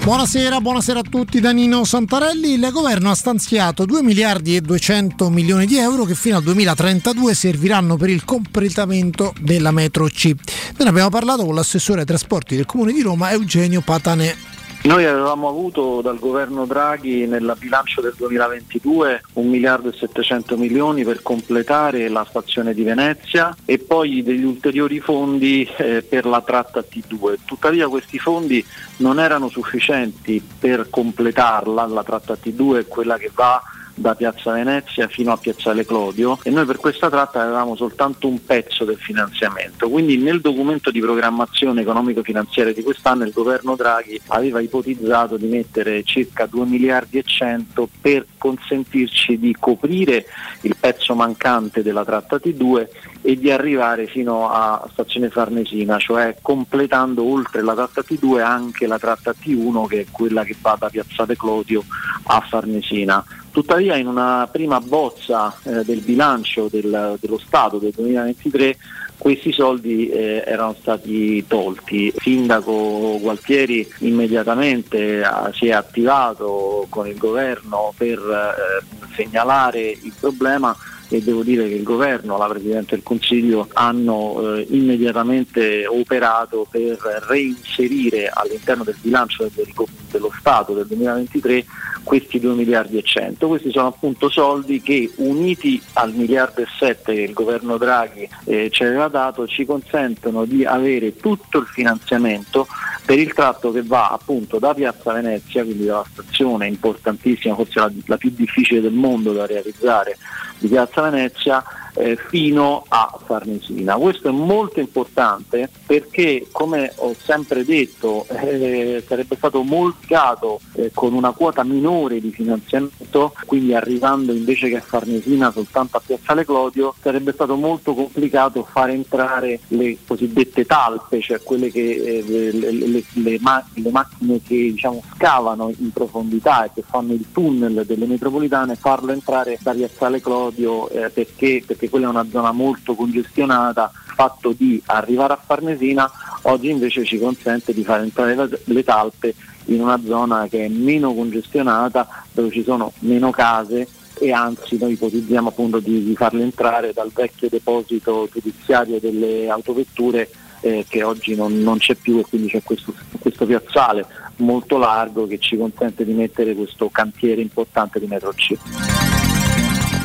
Buonasera, 0.04 0.60
buonasera 0.60 0.98
a 0.98 1.02
tutti 1.08 1.40
da 1.40 1.52
Nino 1.52 1.82
Santarelli. 1.82 2.52
Il 2.52 2.68
governo 2.70 3.10
ha 3.10 3.14
stanziato 3.14 3.86
2 3.86 4.02
miliardi 4.02 4.56
e 4.56 4.60
200 4.60 5.30
milioni 5.30 5.64
di 5.64 5.78
euro 5.78 6.04
che 6.04 6.14
fino 6.14 6.36
al 6.36 6.42
2032 6.42 7.34
serviranno 7.34 7.96
per 7.96 8.10
il 8.10 8.26
completamento 8.26 9.32
della 9.40 9.70
metro 9.70 10.04
C. 10.04 10.34
Ne 10.76 10.84
abbiamo 10.84 11.08
parlato 11.08 11.42
con 11.42 11.54
l'assessore 11.54 12.00
ai 12.00 12.06
trasporti 12.06 12.56
del 12.56 12.66
Comune 12.66 12.92
di 12.92 13.00
Roma 13.00 13.30
Eugenio 13.30 13.80
Patanè. 13.80 14.51
Noi 14.84 15.04
avevamo 15.04 15.48
avuto 15.48 16.00
dal 16.00 16.18
governo 16.18 16.66
Draghi 16.66 17.24
nel 17.28 17.54
bilancio 17.56 18.00
del 18.00 18.14
2022 18.16 19.22
1 19.34 19.48
miliardo 19.48 19.90
e 19.90 19.92
700 19.92 20.56
milioni 20.56 21.04
per 21.04 21.22
completare 21.22 22.08
la 22.08 22.26
stazione 22.28 22.74
di 22.74 22.82
Venezia 22.82 23.56
e 23.64 23.78
poi 23.78 24.24
degli 24.24 24.42
ulteriori 24.42 24.98
fondi 24.98 25.64
eh, 25.76 26.02
per 26.02 26.26
la 26.26 26.40
tratta 26.40 26.80
T2. 26.80 27.36
Tuttavia 27.44 27.86
questi 27.86 28.18
fondi 28.18 28.64
non 28.96 29.20
erano 29.20 29.48
sufficienti 29.48 30.42
per 30.58 30.88
completarla, 30.90 31.86
la 31.86 32.02
tratta 32.02 32.34
T2 32.34 32.80
è 32.80 32.86
quella 32.88 33.18
che 33.18 33.30
va 33.32 33.62
da 33.94 34.14
Piazza 34.14 34.52
Venezia 34.52 35.08
fino 35.08 35.32
a 35.32 35.36
Piazzale 35.36 35.84
Clodio 35.84 36.38
e 36.42 36.50
noi 36.50 36.64
per 36.64 36.76
questa 36.76 37.10
tratta 37.10 37.42
avevamo 37.42 37.76
soltanto 37.76 38.28
un 38.28 38.44
pezzo 38.44 38.84
del 38.84 38.98
finanziamento. 38.98 39.88
Quindi 39.88 40.16
nel 40.16 40.40
documento 40.40 40.90
di 40.90 41.00
programmazione 41.00 41.82
economico-finanziaria 41.82 42.72
di 42.72 42.82
quest'anno 42.82 43.24
il 43.24 43.32
governo 43.32 43.76
Draghi 43.76 44.20
aveva 44.28 44.60
ipotizzato 44.60 45.36
di 45.36 45.46
mettere 45.46 46.02
circa 46.04 46.46
2 46.46 46.64
miliardi 46.66 47.18
e 47.18 47.22
100 47.24 47.88
per 48.00 48.26
consentirci 48.38 49.38
di 49.38 49.54
coprire 49.58 50.26
il 50.62 50.76
pezzo 50.78 51.14
mancante 51.14 51.82
della 51.82 52.04
tratta 52.04 52.36
T2 52.36 52.86
e 53.22 53.36
di 53.36 53.50
arrivare 53.50 54.06
fino 54.06 54.50
a 54.50 54.86
stazione 54.92 55.30
Farnesina, 55.30 55.98
cioè 55.98 56.36
completando 56.42 57.22
oltre 57.22 57.62
la 57.62 57.74
tratta 57.74 58.02
T2 58.02 58.42
anche 58.42 58.86
la 58.86 58.98
tratta 58.98 59.32
T1 59.32 59.86
che 59.86 60.00
è 60.00 60.06
quella 60.10 60.44
che 60.44 60.56
va 60.60 60.76
da 60.78 60.88
Piazzale 60.88 61.36
Clodio 61.36 61.84
a 62.24 62.40
Farnesina. 62.40 63.24
Tuttavia 63.52 63.96
in 63.96 64.06
una 64.06 64.48
prima 64.50 64.80
bozza 64.80 65.54
eh, 65.62 65.84
del 65.84 66.00
bilancio 66.00 66.68
del, 66.70 67.16
dello 67.20 67.38
Stato 67.38 67.78
del 67.78 67.92
2023 67.94 68.76
questi 69.22 69.52
soldi 69.52 70.08
eh, 70.08 70.42
erano 70.44 70.74
stati 70.80 71.46
tolti. 71.46 72.06
Il 72.06 72.14
sindaco 72.18 73.18
Gualtieri 73.20 73.88
immediatamente 73.98 75.20
eh, 75.20 75.24
si 75.52 75.68
è 75.68 75.72
attivato 75.72 76.86
con 76.88 77.06
il 77.06 77.16
governo 77.16 77.94
per 77.96 78.18
eh, 78.18 79.14
segnalare 79.14 79.80
il 79.90 80.12
problema 80.18 80.76
e 81.12 81.22
devo 81.22 81.42
dire 81.42 81.68
che 81.68 81.74
il 81.74 81.82
governo, 81.82 82.38
la 82.38 82.46
Presidente 82.46 82.94
del 82.94 83.04
Consiglio 83.04 83.68
hanno 83.74 84.56
eh, 84.56 84.66
immediatamente 84.70 85.86
operato 85.86 86.66
per 86.70 86.96
reinserire 87.28 88.30
all'interno 88.32 88.82
del 88.82 88.96
bilancio 88.98 89.48
del, 89.54 89.72
dello 90.10 90.32
Stato 90.38 90.72
del 90.72 90.86
2023 90.86 91.64
questi 92.02 92.40
2 92.40 92.54
miliardi 92.54 92.96
e 92.96 93.02
100. 93.02 93.46
Questi 93.46 93.70
sono 93.70 93.88
appunto 93.88 94.28
soldi 94.28 94.80
che 94.80 95.10
uniti 95.16 95.80
al 95.94 96.14
miliardo 96.14 96.62
e 96.62 96.66
7 96.78 97.12
che 97.12 97.20
il 97.20 97.32
governo 97.32 97.76
Draghi 97.76 98.28
eh, 98.44 98.70
ci 98.70 98.82
aveva 98.82 99.08
dato 99.08 99.46
ci 99.46 99.64
consentono 99.64 100.44
di 100.44 100.64
avere 100.64 101.14
tutto 101.16 101.58
il 101.58 101.66
finanziamento 101.66 102.66
per 103.04 103.18
il 103.18 103.32
tratto 103.32 103.72
che 103.72 103.82
va 103.82 104.10
appunto 104.10 104.58
da 104.58 104.74
Piazza 104.74 105.12
Venezia, 105.12 105.64
quindi 105.64 105.86
dalla 105.86 106.04
stazione 106.10 106.66
importantissima, 106.66 107.54
forse 107.54 107.78
la, 107.80 107.90
la 108.06 108.16
più 108.16 108.30
difficile 108.30 108.80
del 108.80 108.92
mondo 108.92 109.32
da 109.32 109.46
realizzare 109.46 110.16
di 110.58 110.68
Piazza 110.68 111.02
Venezia 111.02 111.62
eh, 111.94 112.16
fino 112.28 112.84
a 112.88 113.18
Farnesina. 113.24 113.94
Questo 113.96 114.28
è 114.28 114.32
molto 114.32 114.80
importante 114.80 115.68
perché, 115.86 116.46
come 116.50 116.92
ho 116.96 117.14
sempre 117.14 117.64
detto, 117.64 118.26
eh, 118.28 119.02
sarebbe 119.06 119.36
stato 119.36 119.62
moltiplicato 119.62 120.60
eh, 120.74 120.90
con 120.92 121.14
una 121.14 121.32
quota 121.32 121.64
minore 121.64 122.20
di 122.20 122.30
finanziamento, 122.30 123.34
quindi 123.46 123.74
arrivando 123.74 124.32
invece 124.32 124.68
che 124.68 124.76
a 124.76 124.80
Farnesina 124.80 125.50
soltanto 125.50 125.96
a 125.96 126.02
Piazzale 126.04 126.44
Clodio, 126.44 126.94
sarebbe 127.00 127.32
stato 127.32 127.56
molto 127.56 127.94
complicato 127.94 128.64
far 128.64 128.90
entrare 128.90 129.60
le 129.68 129.96
cosiddette 130.06 130.64
talpe, 130.64 131.20
cioè 131.20 131.40
quelle 131.42 131.70
che, 131.70 131.90
eh, 131.90 132.22
le, 132.52 132.70
le, 132.70 133.04
le, 133.12 133.38
ma- 133.40 133.64
le, 133.74 133.90
macchine 133.90 134.40
che 134.42 134.54
diciamo, 134.54 135.02
scavano 135.14 135.72
in 135.78 135.92
profondità 135.92 136.64
e 136.64 136.70
che 136.74 136.82
fanno 136.86 137.12
il 137.12 137.26
tunnel 137.32 137.84
delle 137.86 138.06
metropolitane, 138.06 138.76
farlo 138.76 139.12
entrare 139.12 139.58
da 139.60 139.72
Piazzale 139.72 140.20
Clodio 140.20 140.88
eh, 140.90 141.10
perché, 141.10 141.62
perché 141.82 141.88
quella 141.88 142.06
è 142.06 142.10
una 142.10 142.26
zona 142.30 142.52
molto 142.52 142.94
congestionata, 142.94 143.90
il 143.92 144.12
fatto 144.14 144.54
di 144.56 144.80
arrivare 144.86 145.32
a 145.32 145.40
Farnesina 145.44 146.10
oggi 146.42 146.70
invece 146.70 147.04
ci 147.04 147.18
consente 147.18 147.72
di 147.72 147.82
far 147.82 148.00
entrare 148.00 148.34
le, 148.36 148.60
le 148.64 148.84
talpe 148.84 149.34
in 149.66 149.80
una 149.80 150.00
zona 150.04 150.46
che 150.46 150.64
è 150.64 150.68
meno 150.68 151.12
congestionata, 151.12 152.24
dove 152.32 152.50
ci 152.50 152.62
sono 152.62 152.92
meno 153.00 153.30
case 153.30 153.88
e 154.14 154.32
anzi 154.32 154.78
noi 154.78 154.92
ipotizziamo 154.92 155.48
appunto 155.48 155.80
di, 155.80 156.04
di 156.04 156.14
farle 156.14 156.42
entrare 156.42 156.92
dal 156.92 157.10
vecchio 157.12 157.48
deposito 157.48 158.28
giudiziario 158.30 159.00
delle 159.00 159.48
autovetture 159.48 160.30
eh, 160.60 160.84
che 160.88 161.02
oggi 161.02 161.34
non, 161.34 161.58
non, 161.60 161.78
c'è 161.78 161.94
più 161.94 162.18
e 162.18 162.24
quindi 162.28 162.48
c'è 162.48 162.62
questo, 162.62 162.94
questo, 163.18 163.46
piazzale 163.46 164.06
molto 164.36 164.78
largo 164.78 165.26
che 165.26 165.38
ci 165.38 165.56
consente 165.56 166.04
di 166.04 166.12
mettere 166.12 166.54
questo 166.54 166.88
cantiere 166.90 167.40
importante 167.40 167.98
di 167.98 168.06
metro 168.06 168.32
C. 168.32 169.31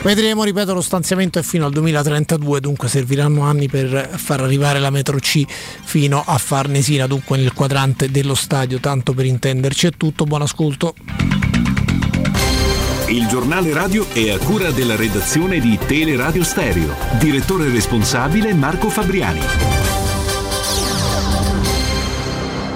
Vedremo, 0.07 0.45
ripeto, 0.45 0.73
lo 0.73 0.79
stanziamento 0.79 1.37
è 1.37 1.41
fino 1.41 1.65
al 1.65 1.73
2032, 1.73 2.61
dunque 2.61 2.87
serviranno 2.87 3.41
anni 3.41 3.67
per 3.67 4.11
far 4.15 4.39
arrivare 4.39 4.79
la 4.79 4.89
metro 4.89 5.17
C 5.17 5.43
fino 5.45 6.23
a 6.25 6.37
Farnesina, 6.37 7.07
dunque 7.07 7.35
nel 7.35 7.51
quadrante 7.51 8.09
dello 8.09 8.33
stadio, 8.33 8.79
tanto 8.79 9.11
per 9.11 9.25
intenderci 9.25 9.87
è 9.87 9.91
tutto, 9.97 10.23
buon 10.23 10.43
ascolto. 10.43 10.95
Il 13.09 13.27
giornale 13.27 13.73
radio 13.73 14.07
è 14.13 14.29
a 14.29 14.37
cura 14.37 14.71
della 14.71 14.95
redazione 14.95 15.59
di 15.59 15.77
Teleradio 15.85 16.45
Stereo, 16.45 16.95
direttore 17.19 17.69
responsabile 17.69 18.53
Marco 18.53 18.89
Fabriani. 18.89 19.41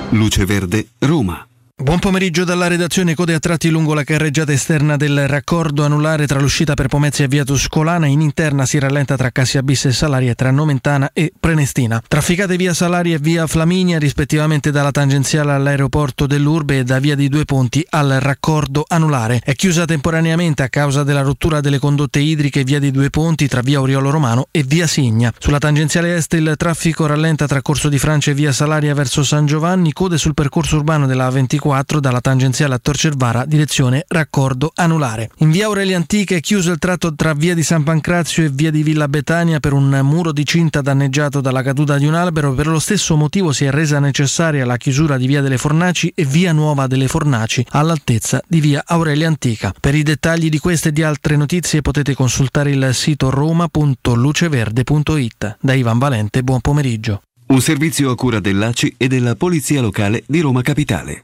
Luce 0.09 0.43
Verde, 0.43 0.85
Roma. 0.99 1.45
Buon 1.81 1.97
pomeriggio 1.97 2.43
dalla 2.43 2.67
redazione 2.67 3.15
Code 3.15 3.33
a 3.33 3.39
tratti 3.39 3.71
lungo 3.71 3.95
la 3.95 4.03
carreggiata 4.03 4.51
esterna 4.51 4.97
del 4.97 5.27
raccordo 5.27 5.83
anulare 5.83 6.27
tra 6.27 6.39
l'uscita 6.39 6.75
per 6.75 6.87
Pomezia 6.87 7.25
e 7.25 7.27
via 7.27 7.43
Tuscolana. 7.43 8.05
In 8.05 8.21
interna 8.21 8.67
si 8.67 8.77
rallenta 8.77 9.17
tra 9.17 9.31
Cassia 9.31 9.63
Bis 9.63 9.85
e 9.85 9.91
Salaria 9.91 10.35
tra 10.35 10.51
Nomentana 10.51 11.09
e 11.11 11.33
Prenestina. 11.37 11.99
Trafficate 12.07 12.55
via 12.55 12.75
Salaria 12.75 13.15
e 13.15 13.19
via 13.19 13.47
Flaminia 13.47 13.97
rispettivamente 13.97 14.69
dalla 14.69 14.91
tangenziale 14.91 15.53
all'aeroporto 15.53 16.27
dell'Urbe 16.27 16.77
e 16.77 16.83
da 16.83 16.99
via 16.99 17.15
di 17.15 17.27
Due 17.29 17.45
Ponti 17.45 17.83
al 17.89 18.17
raccordo 18.19 18.85
anulare. 18.87 19.41
È 19.43 19.55
chiusa 19.55 19.85
temporaneamente 19.85 20.61
a 20.61 20.69
causa 20.69 21.01
della 21.01 21.21
rottura 21.21 21.61
delle 21.61 21.79
condotte 21.79 22.19
idriche 22.19 22.63
via 22.63 22.77
di 22.77 22.91
Due 22.91 23.09
Ponti 23.09 23.47
tra 23.47 23.61
via 23.61 23.81
Oriolo 23.81 24.11
Romano 24.11 24.47
e 24.51 24.61
via 24.61 24.85
Signa. 24.85 25.33
Sulla 25.39 25.57
tangenziale 25.57 26.15
est 26.15 26.31
il 26.33 26.53
traffico 26.57 27.07
rallenta 27.07 27.47
tra 27.47 27.63
Corso 27.63 27.89
di 27.89 27.97
Francia 27.97 28.29
e 28.29 28.35
via 28.35 28.51
Salaria 28.51 28.93
verso 28.93 29.23
San 29.23 29.47
Giovanni. 29.47 29.93
Code 29.93 30.19
sul 30.19 30.35
percorso 30.35 30.75
urbano 30.75 31.07
della 31.07 31.27
24 31.31 31.70
dalla 31.99 32.21
tangenziale 32.21 32.75
a 32.75 32.79
Torcervara, 32.79 33.45
direzione 33.45 34.05
raccordo 34.07 34.71
anulare. 34.75 35.31
In 35.37 35.51
via 35.51 35.65
Aurelia 35.65 35.97
Antica 35.97 36.35
è 36.35 36.41
chiuso 36.41 36.71
il 36.71 36.77
tratto 36.77 37.15
tra 37.15 37.33
via 37.33 37.55
di 37.55 37.63
San 37.63 37.83
Pancrazio 37.83 38.43
e 38.43 38.49
via 38.49 38.69
di 38.69 38.83
Villa 38.83 39.07
Betania 39.07 39.59
per 39.59 39.73
un 39.73 39.99
muro 40.03 40.31
di 40.31 40.45
cinta 40.45 40.81
danneggiato 40.81 41.41
dalla 41.41 41.63
caduta 41.63 41.97
di 41.97 42.05
un 42.05 42.13
albero. 42.13 42.53
Per 42.53 42.67
lo 42.67 42.77
stesso 42.79 43.15
motivo 43.15 43.51
si 43.51 43.65
è 43.65 43.71
resa 43.71 43.97
necessaria 43.99 44.65
la 44.65 44.77
chiusura 44.77 45.17
di 45.17 45.25
via 45.27 45.41
delle 45.41 45.57
Fornaci 45.57 46.11
e 46.13 46.25
via 46.25 46.51
Nuova 46.51 46.85
delle 46.87 47.07
Fornaci 47.07 47.65
all'altezza 47.69 48.41
di 48.47 48.59
via 48.59 48.83
Aurelia 48.85 49.27
Antica. 49.27 49.73
Per 49.79 49.95
i 49.95 50.03
dettagli 50.03 50.49
di 50.49 50.59
queste 50.59 50.89
e 50.89 50.91
di 50.91 51.01
altre 51.03 51.35
notizie 51.35 51.81
potete 51.81 52.13
consultare 52.13 52.71
il 52.71 52.89
sito 52.93 53.29
roma.luceverde.it. 53.29 55.57
Da 55.59 55.73
Ivan 55.73 55.97
Valente, 55.97 56.43
buon 56.43 56.61
pomeriggio. 56.61 57.21
Un 57.47 57.61
servizio 57.61 58.11
a 58.11 58.15
cura 58.15 58.39
dell'ACI 58.39 58.93
e 58.97 59.07
della 59.07 59.35
Polizia 59.35 59.81
Locale 59.81 60.23
di 60.25 60.39
Roma 60.39 60.61
Capitale. 60.61 61.23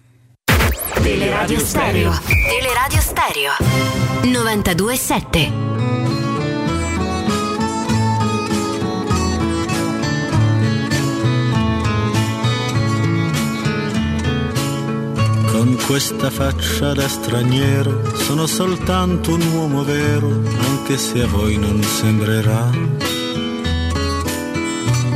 Teleradio 1.02 1.60
Stereo. 1.60 2.12
Teleradio 2.26 3.02
Stereo. 3.02 3.52
92.7. 4.24 5.52
Con 15.52 15.78
questa 15.86 16.30
faccia 16.30 16.94
da 16.94 17.08
straniero 17.08 18.16
sono 18.16 18.48
soltanto 18.48 19.34
un 19.34 19.42
uomo 19.54 19.84
vero, 19.84 20.28
anche 20.60 20.98
se 20.98 21.22
a 21.22 21.28
voi 21.28 21.58
non 21.58 21.82
sembrerà. 21.84 23.27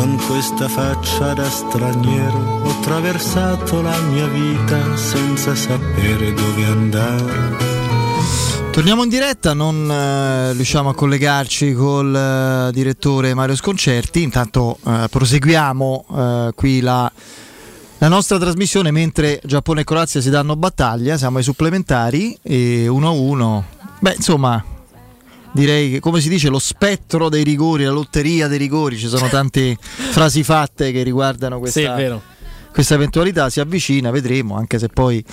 con 0.00 0.16
questa 0.26 0.66
faccia 0.66 1.34
da 1.34 1.44
straniero 1.44 2.62
ho 2.62 2.70
attraversato 2.70 3.82
la 3.82 3.98
mia 4.08 4.26
vita 4.28 4.96
senza 4.96 5.54
sapere 5.54 6.32
dove 6.32 6.64
andare. 6.64 7.56
Torniamo 8.72 9.02
in 9.02 9.10
diretta, 9.10 9.52
non 9.52 9.90
eh, 9.90 10.54
riusciamo 10.54 10.88
a 10.88 10.94
collegarci 10.94 11.74
col 11.74 12.16
eh, 12.16 12.72
direttore 12.72 13.34
Mario 13.34 13.54
Sconcerti, 13.56 14.22
intanto 14.22 14.78
eh, 14.86 15.06
proseguiamo 15.10 16.06
eh, 16.08 16.50
qui 16.54 16.80
la, 16.80 17.12
la, 17.98 18.08
nostra 18.08 18.38
trasmissione 18.38 18.90
mentre 18.90 19.38
Giappone 19.44 19.82
e 19.82 19.84
Croazia 19.84 20.22
si 20.22 20.30
danno 20.30 20.56
battaglia, 20.56 21.18
siamo 21.18 21.36
ai 21.36 21.44
supplementari 21.44 22.38
e 22.40 22.86
1-1. 22.86 23.62
Beh, 23.98 24.14
insomma, 24.16 24.64
direi 25.52 25.90
che 25.90 26.00
come 26.00 26.20
si 26.20 26.28
dice 26.28 26.48
lo 26.48 26.58
spettro 26.58 27.28
dei 27.28 27.42
rigori, 27.42 27.84
la 27.84 27.90
lotteria 27.90 28.48
dei 28.48 28.58
rigori, 28.58 28.98
ci 28.98 29.08
sono 29.08 29.28
tante 29.28 29.76
frasi 29.80 30.42
fatte 30.42 30.92
che 30.92 31.02
riguardano 31.02 31.58
questa, 31.58 31.96
sì, 31.96 32.12
questa 32.72 32.94
eventualità, 32.94 33.50
si 33.50 33.60
avvicina, 33.60 34.10
vedremo, 34.10 34.56
anche 34.56 34.78
se 34.78 34.88
poi 34.88 35.24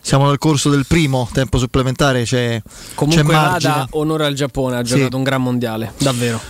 siamo 0.00 0.26
nel 0.28 0.38
corso 0.38 0.70
del 0.70 0.86
primo 0.86 1.28
tempo 1.32 1.58
supplementare, 1.58 2.22
c'è, 2.24 2.60
Comunque 2.94 3.22
c'è 3.22 3.28
margine. 3.28 3.72
vada 3.72 3.86
onore 3.90 4.24
al 4.24 4.34
Giappone, 4.34 4.76
ha 4.76 4.82
giocato 4.82 5.10
sì. 5.10 5.16
un 5.16 5.22
gran 5.22 5.42
mondiale, 5.42 5.92
davvero. 5.98 6.40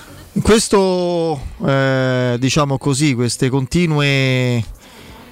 Questo, 0.43 1.41
eh, 1.67 2.37
diciamo 2.39 2.79
così, 2.79 3.15
queste 3.15 3.49
continue, 3.49 4.63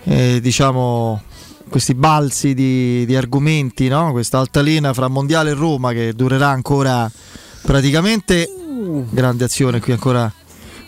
eh, 0.02 0.40
diciamo, 0.40 1.22
questi 1.68 1.94
balzi 1.94 2.54
di, 2.54 3.04
di 3.06 3.14
argomenti, 3.14 3.88
no? 3.88 4.10
questa 4.10 4.38
altalena 4.38 4.92
fra 4.92 5.08
mondiale 5.08 5.50
e 5.50 5.54
Roma 5.54 5.92
che 5.92 6.12
durerà 6.12 6.48
ancora 6.48 7.10
praticamente 7.66 8.48
grande 9.10 9.44
azione 9.44 9.80
qui 9.80 9.92
ancora 9.92 10.32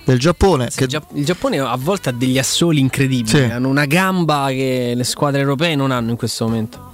del 0.05 0.19
Giappone. 0.19 0.71
Sì, 0.71 0.87
che... 0.87 1.01
Il 1.15 1.25
Giappone 1.25 1.59
a 1.59 1.77
volte 1.77 2.09
ha 2.09 2.13
degli 2.13 2.39
assoli 2.39 2.79
incredibili, 2.81 3.29
sì. 3.29 3.43
hanno 3.43 3.69
una 3.69 3.85
gamba 3.85 4.47
che 4.49 4.95
le 4.95 5.05
squadre 5.05 5.41
europee 5.41 5.75
non 5.75 5.91
hanno 5.91 6.11
in 6.11 6.17
questo 6.17 6.47
momento. 6.47 6.87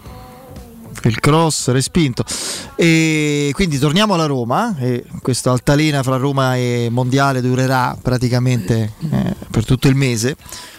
Il 1.03 1.21
cross 1.21 1.69
respinto. 1.69 2.25
E 2.77 3.51
quindi 3.53 3.79
torniamo 3.79 4.15
alla 4.15 4.25
Roma. 4.25 4.75
E 4.79 5.05
questa 5.21 5.51
altalena 5.51 6.03
fra 6.03 6.17
Roma 6.17 6.57
e 6.57 6.89
Mondiale 6.91 7.43
durerà 7.43 7.95
praticamente 8.01 8.95
eh, 9.11 9.35
per 9.51 9.67
tutto 9.67 9.89
il 9.89 9.97
mese, 9.97 10.35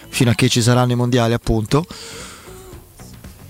fino 0.08 0.30
a 0.30 0.34
che 0.34 0.48
ci 0.48 0.60
saranno 0.60 0.92
i 0.92 0.96
mondiali, 0.96 1.32
appunto. 1.32 1.86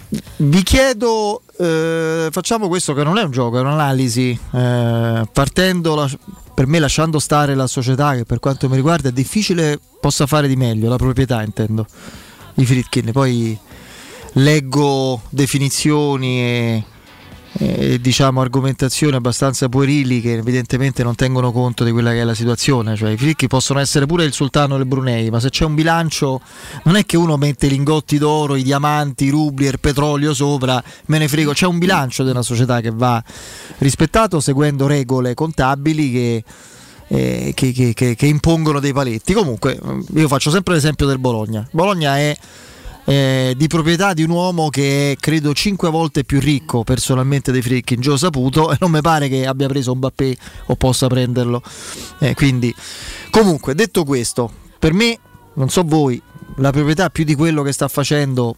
Vi 0.08 0.62
chiedo, 0.62 1.42
eh, 1.58 2.28
facciamo 2.30 2.68
questo 2.68 2.94
che 2.94 3.02
non 3.02 3.18
è 3.18 3.22
un 3.22 3.30
gioco, 3.32 3.58
è 3.58 3.60
un'analisi, 3.60 4.38
eh, 4.52 5.28
partendo 5.32 5.94
la, 5.96 6.08
per 6.54 6.66
me 6.66 6.78
lasciando 6.78 7.18
stare 7.18 7.54
la 7.54 7.66
società 7.66 8.14
che 8.14 8.24
per 8.24 8.38
quanto 8.38 8.68
mi 8.68 8.76
riguarda 8.76 9.08
è 9.08 9.12
difficile 9.12 9.80
possa 10.00 10.26
fare 10.26 10.46
di 10.46 10.54
meglio, 10.54 10.88
la 10.88 10.96
proprietà 10.96 11.42
intendo, 11.42 11.86
di 12.54 12.64
Fritkin, 12.64 13.10
poi 13.10 13.58
leggo 14.34 15.22
definizioni 15.30 16.40
e, 16.40 16.84
eh, 17.58 17.98
diciamo 18.00 18.40
argomentazioni 18.40 19.16
abbastanza 19.16 19.68
puerili 19.68 20.20
che 20.20 20.34
evidentemente 20.34 21.02
non 21.02 21.14
tengono 21.14 21.52
conto 21.52 21.84
di 21.84 21.90
quella 21.90 22.10
che 22.10 22.20
è 22.20 22.24
la 22.24 22.34
situazione. 22.34 22.96
Cioè, 22.96 23.10
i 23.10 23.16
fricchi 23.16 23.46
possono 23.46 23.78
essere 23.78 24.06
pure 24.06 24.24
il 24.24 24.32
sultano 24.32 24.76
del 24.76 24.86
Brunei, 24.86 25.30
ma 25.30 25.40
se 25.40 25.50
c'è 25.50 25.64
un 25.64 25.74
bilancio, 25.74 26.40
non 26.84 26.96
è 26.96 27.06
che 27.06 27.16
uno 27.16 27.36
mette 27.36 27.66
i 27.66 27.70
lingotti 27.70 28.18
d'oro, 28.18 28.56
i 28.56 28.62
diamanti, 28.62 29.26
i 29.26 29.30
rubli 29.30 29.66
e 29.66 29.70
il 29.70 29.80
petrolio 29.80 30.34
sopra, 30.34 30.82
me 31.06 31.18
ne 31.18 31.28
frego. 31.28 31.52
C'è 31.52 31.66
un 31.66 31.78
bilancio 31.78 32.24
di 32.24 32.30
una 32.30 32.42
società 32.42 32.80
che 32.80 32.90
va 32.92 33.22
rispettato 33.78 34.40
seguendo 34.40 34.86
regole 34.86 35.34
contabili 35.34 36.12
che. 36.12 36.44
Eh, 37.08 37.52
che, 37.54 37.70
che, 37.70 37.94
che, 37.94 38.16
che 38.16 38.26
impongono 38.26 38.80
dei 38.80 38.92
paletti. 38.92 39.32
Comunque, 39.32 39.78
io 40.12 40.26
faccio 40.26 40.50
sempre 40.50 40.74
l'esempio 40.74 41.06
del 41.06 41.20
Bologna. 41.20 41.64
Bologna 41.70 42.18
è 42.18 42.36
eh, 43.06 43.54
di 43.56 43.66
proprietà 43.68 44.12
di 44.12 44.24
un 44.24 44.30
uomo 44.30 44.68
che 44.68 45.12
è 45.12 45.16
credo 45.16 45.54
cinque 45.54 45.90
volte 45.90 46.24
più 46.24 46.40
ricco 46.40 46.82
personalmente 46.82 47.52
dei 47.52 47.62
Frickin, 47.62 48.00
Gio 48.00 48.16
Saputo, 48.16 48.72
e 48.72 48.76
non 48.80 48.90
mi 48.90 49.00
pare 49.00 49.28
che 49.28 49.46
abbia 49.46 49.68
preso 49.68 49.92
un 49.92 50.00
Bappé 50.00 50.36
o 50.66 50.76
possa 50.76 51.06
prenderlo. 51.06 51.62
Eh, 52.18 52.34
quindi, 52.34 52.74
comunque, 53.30 53.74
detto 53.74 54.04
questo, 54.04 54.52
per 54.78 54.92
me, 54.92 55.18
non 55.54 55.68
so 55.68 55.82
voi, 55.84 56.20
la 56.56 56.70
proprietà 56.70 57.08
più 57.10 57.24
di 57.24 57.34
quello 57.34 57.62
che 57.62 57.72
sta 57.72 57.88
facendo 57.88 58.56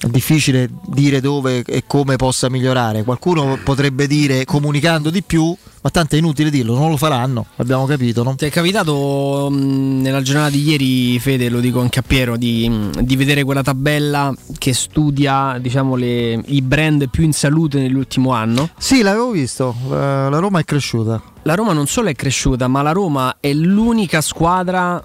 è 0.00 0.06
difficile 0.06 0.68
dire 0.86 1.20
dove 1.20 1.62
e 1.66 1.84
come 1.86 2.16
possa 2.16 2.48
migliorare. 2.48 3.02
Qualcuno 3.02 3.58
potrebbe 3.64 4.06
dire 4.06 4.44
comunicando 4.44 5.10
di 5.10 5.22
più, 5.22 5.54
ma 5.80 5.90
tanto 5.90 6.14
è 6.14 6.18
inutile 6.18 6.50
dirlo, 6.50 6.76
non 6.76 6.90
lo 6.90 6.96
faranno, 6.96 7.46
abbiamo 7.56 7.84
capito. 7.84 8.22
No? 8.22 8.36
Ti 8.36 8.46
è 8.46 8.50
capitato 8.50 9.48
mh, 9.50 10.00
nella 10.00 10.22
giornata 10.22 10.50
di 10.50 10.62
ieri, 10.62 11.18
Fede, 11.18 11.48
lo 11.48 11.58
dico 11.60 11.80
anche 11.80 11.98
a 11.98 12.02
Piero, 12.06 12.36
di, 12.36 12.68
mh, 12.68 13.02
di 13.02 13.16
vedere 13.16 13.42
quella 13.42 13.62
tabella 13.62 14.32
che 14.56 14.72
studia 14.72 15.58
diciamo, 15.60 15.96
le, 15.96 16.42
i 16.46 16.62
brand 16.62 17.08
più 17.08 17.24
in 17.24 17.32
salute 17.32 17.80
nell'ultimo 17.80 18.32
anno? 18.32 18.70
Sì, 18.78 19.02
l'avevo 19.02 19.30
visto, 19.32 19.74
la 19.88 20.38
Roma 20.38 20.60
è 20.60 20.64
cresciuta. 20.64 21.20
La 21.42 21.54
Roma 21.54 21.72
non 21.72 21.86
solo 21.86 22.08
è 22.08 22.14
cresciuta, 22.14 22.68
ma 22.68 22.82
la 22.82 22.92
Roma 22.92 23.36
è 23.40 23.52
l'unica 23.52 24.20
squadra 24.20 25.02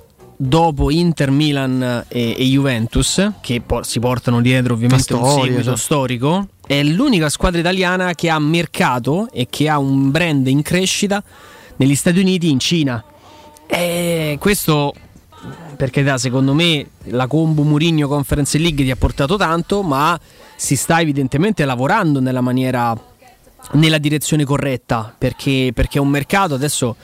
dopo 0.48 0.92
Inter, 0.92 1.32
Milan 1.32 2.06
e, 2.08 2.36
e 2.38 2.44
Juventus, 2.44 3.32
che 3.42 3.62
po- 3.62 3.84
si 3.84 4.00
portano 4.00 4.42
dietro 4.42 4.74
ovviamente 4.74 5.04
storia, 5.04 5.26
un 5.26 5.42
seguito 5.42 5.64
cioè. 5.64 5.78
storico, 5.78 6.48
è 6.66 6.84
l'unica 6.84 7.30
squadra 7.30 7.60
italiana 7.60 8.14
che 8.14 8.30
ha 8.30 8.40
mercato 8.40 9.30
e 9.32 9.48
che 9.50 9.70
ha 9.70 9.80
un 9.80 10.12
brand 10.12 10.46
in 10.48 10.62
crescita 10.62 11.24
negli 11.78 11.96
Stati 11.96 12.20
Uniti, 12.20 12.50
in 12.50 12.60
Cina. 12.60 13.04
E 13.66 14.38
questo, 14.40 14.94
perché 15.78 16.04
da, 16.04 16.18
secondo 16.18 16.54
me, 16.54 16.86
la 17.06 17.28
combo 17.28 17.64
Murigno 17.64 18.08
Conference 18.08 18.58
League 18.58 18.84
ti 18.84 18.92
ha 18.92 18.96
portato 18.96 19.38
tanto, 19.38 19.82
ma 19.82 20.20
si 20.56 20.76
sta 20.76 21.00
evidentemente 21.00 21.66
lavorando 21.66 22.20
nella 22.20 22.42
maniera 22.42 22.96
nella 23.72 23.98
direzione 23.98 24.44
corretta 24.44 25.14
perché, 25.18 25.72
perché, 25.74 25.98
è 25.98 26.02
un 26.02 26.10
mercato. 26.10 26.54
Adesso 26.54 26.96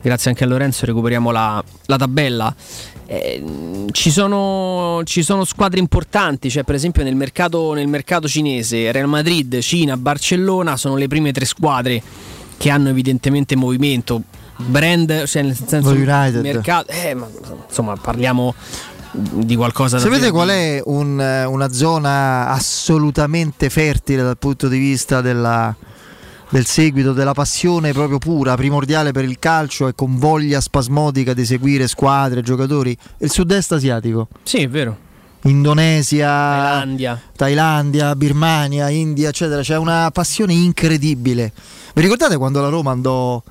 grazie 0.00 0.30
anche 0.30 0.44
a 0.44 0.46
Lorenzo 0.46 0.86
recuperiamo 0.86 1.30
la, 1.30 1.62
la 1.86 1.96
tabella. 1.96 2.54
Eh, 3.06 3.44
ci, 3.90 4.10
sono, 4.10 5.02
ci, 5.04 5.22
sono, 5.22 5.44
squadre 5.44 5.78
importanti 5.78 6.48
cioè 6.48 6.62
per 6.62 6.74
esempio 6.74 7.02
nel 7.02 7.14
mercato, 7.14 7.74
nel 7.74 7.86
mercato 7.86 8.26
cinese 8.26 8.90
Real 8.92 9.08
Madrid, 9.08 9.58
Cina, 9.58 9.98
Barcellona 9.98 10.78
sono 10.78 10.96
le 10.96 11.06
prime 11.06 11.30
tre 11.30 11.44
squadre 11.44 12.02
che 12.56 12.70
hanno 12.70 12.88
evidentemente 12.88 13.56
movimento. 13.56 14.22
Brand 14.56 15.24
cioè 15.24 15.42
nel 15.42 15.56
senso 15.56 15.90
United. 15.90 16.40
mercato 16.40 16.92
eh, 16.92 17.12
ma, 17.12 17.28
insomma 17.66 17.96
parliamo 17.96 18.54
di 19.10 19.56
qualcosa 19.56 19.98
Sapete 19.98 20.30
qual 20.30 20.48
è 20.48 20.80
un, 20.84 21.18
una 21.18 21.72
zona 21.72 22.48
assolutamente 22.48 23.68
fertile 23.68 24.22
dal 24.22 24.38
punto 24.38 24.68
di 24.68 24.78
vista 24.78 25.20
della, 25.20 25.74
del 26.54 26.66
seguito, 26.66 27.12
della 27.12 27.32
passione 27.32 27.92
proprio 27.92 28.18
pura, 28.18 28.54
primordiale 28.54 29.10
per 29.10 29.24
il 29.24 29.40
calcio 29.40 29.88
e 29.88 29.94
con 29.96 30.18
voglia 30.18 30.60
spasmodica 30.60 31.34
di 31.34 31.44
seguire 31.44 31.88
squadre, 31.88 32.42
giocatori, 32.42 32.96
il 33.18 33.28
sud-est 33.28 33.72
asiatico. 33.72 34.28
Sì, 34.44 34.62
è 34.62 34.68
vero. 34.68 34.96
Indonesia, 35.42 36.28
Thailandia. 36.28 37.20
Thailandia, 37.34 38.14
Birmania, 38.14 38.88
India, 38.88 39.30
eccetera. 39.30 39.62
C'è 39.62 39.76
una 39.76 40.08
passione 40.12 40.52
incredibile. 40.52 41.52
Vi 41.92 42.00
ricordate 42.00 42.36
quando 42.36 42.60
la 42.60 42.68
Roma 42.68 42.92
andò 42.92 43.42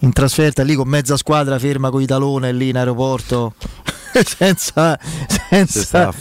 in 0.00 0.12
trasferta 0.12 0.64
lì 0.64 0.74
con 0.74 0.88
mezza 0.88 1.16
squadra 1.16 1.60
ferma 1.60 1.90
con 1.90 2.02
i 2.02 2.06
talone 2.06 2.52
lì 2.52 2.70
in 2.70 2.76
aeroporto? 2.76 3.54
senza, 4.10 4.98
senza, 5.48 6.12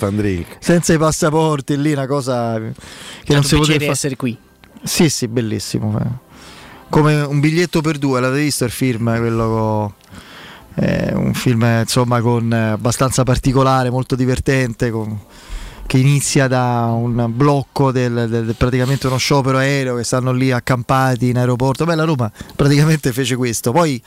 senza, 0.59 0.93
i 0.93 0.97
passaporti 0.99 1.81
lì, 1.81 1.93
una 1.93 2.05
cosa 2.05 2.59
che 2.59 3.33
non 3.33 3.43
si 3.43 3.55
poteva 3.55 3.79
fare. 3.79 3.91
essere 3.91 4.15
qui. 4.15 4.44
Sì, 4.85 5.09
sì, 5.09 5.27
bellissimo. 5.27 5.99
Come 6.89 7.19
un 7.21 7.39
biglietto 7.39 7.81
per 7.81 7.97
due, 7.97 8.21
l'avete 8.21 8.43
visto 8.43 8.65
il 8.65 8.71
film? 8.71 9.17
Quello 9.17 9.93
con, 10.75 10.85
eh, 10.85 11.11
un 11.15 11.33
film 11.33 11.63
insomma 11.81 12.21
con 12.21 12.53
eh, 12.53 12.69
abbastanza 12.69 13.23
particolare, 13.23 13.89
molto 13.89 14.15
divertente. 14.15 14.91
Con, 14.91 15.19
che 15.87 15.97
inizia 15.97 16.47
da 16.47 16.87
un 16.91 17.31
blocco 17.35 17.91
del, 17.91 18.27
del, 18.27 18.55
praticamente 18.57 19.07
uno 19.07 19.17
sciopero 19.17 19.57
aereo 19.57 19.95
che 19.95 20.03
stanno 20.03 20.31
lì 20.31 20.51
accampati 20.51 21.29
in 21.29 21.37
aeroporto. 21.37 21.85
Beh, 21.85 21.95
la 21.95 22.03
Roma 22.05 22.31
praticamente 22.55 23.11
fece 23.11 23.35
questo. 23.35 23.71
Poi 23.71 24.01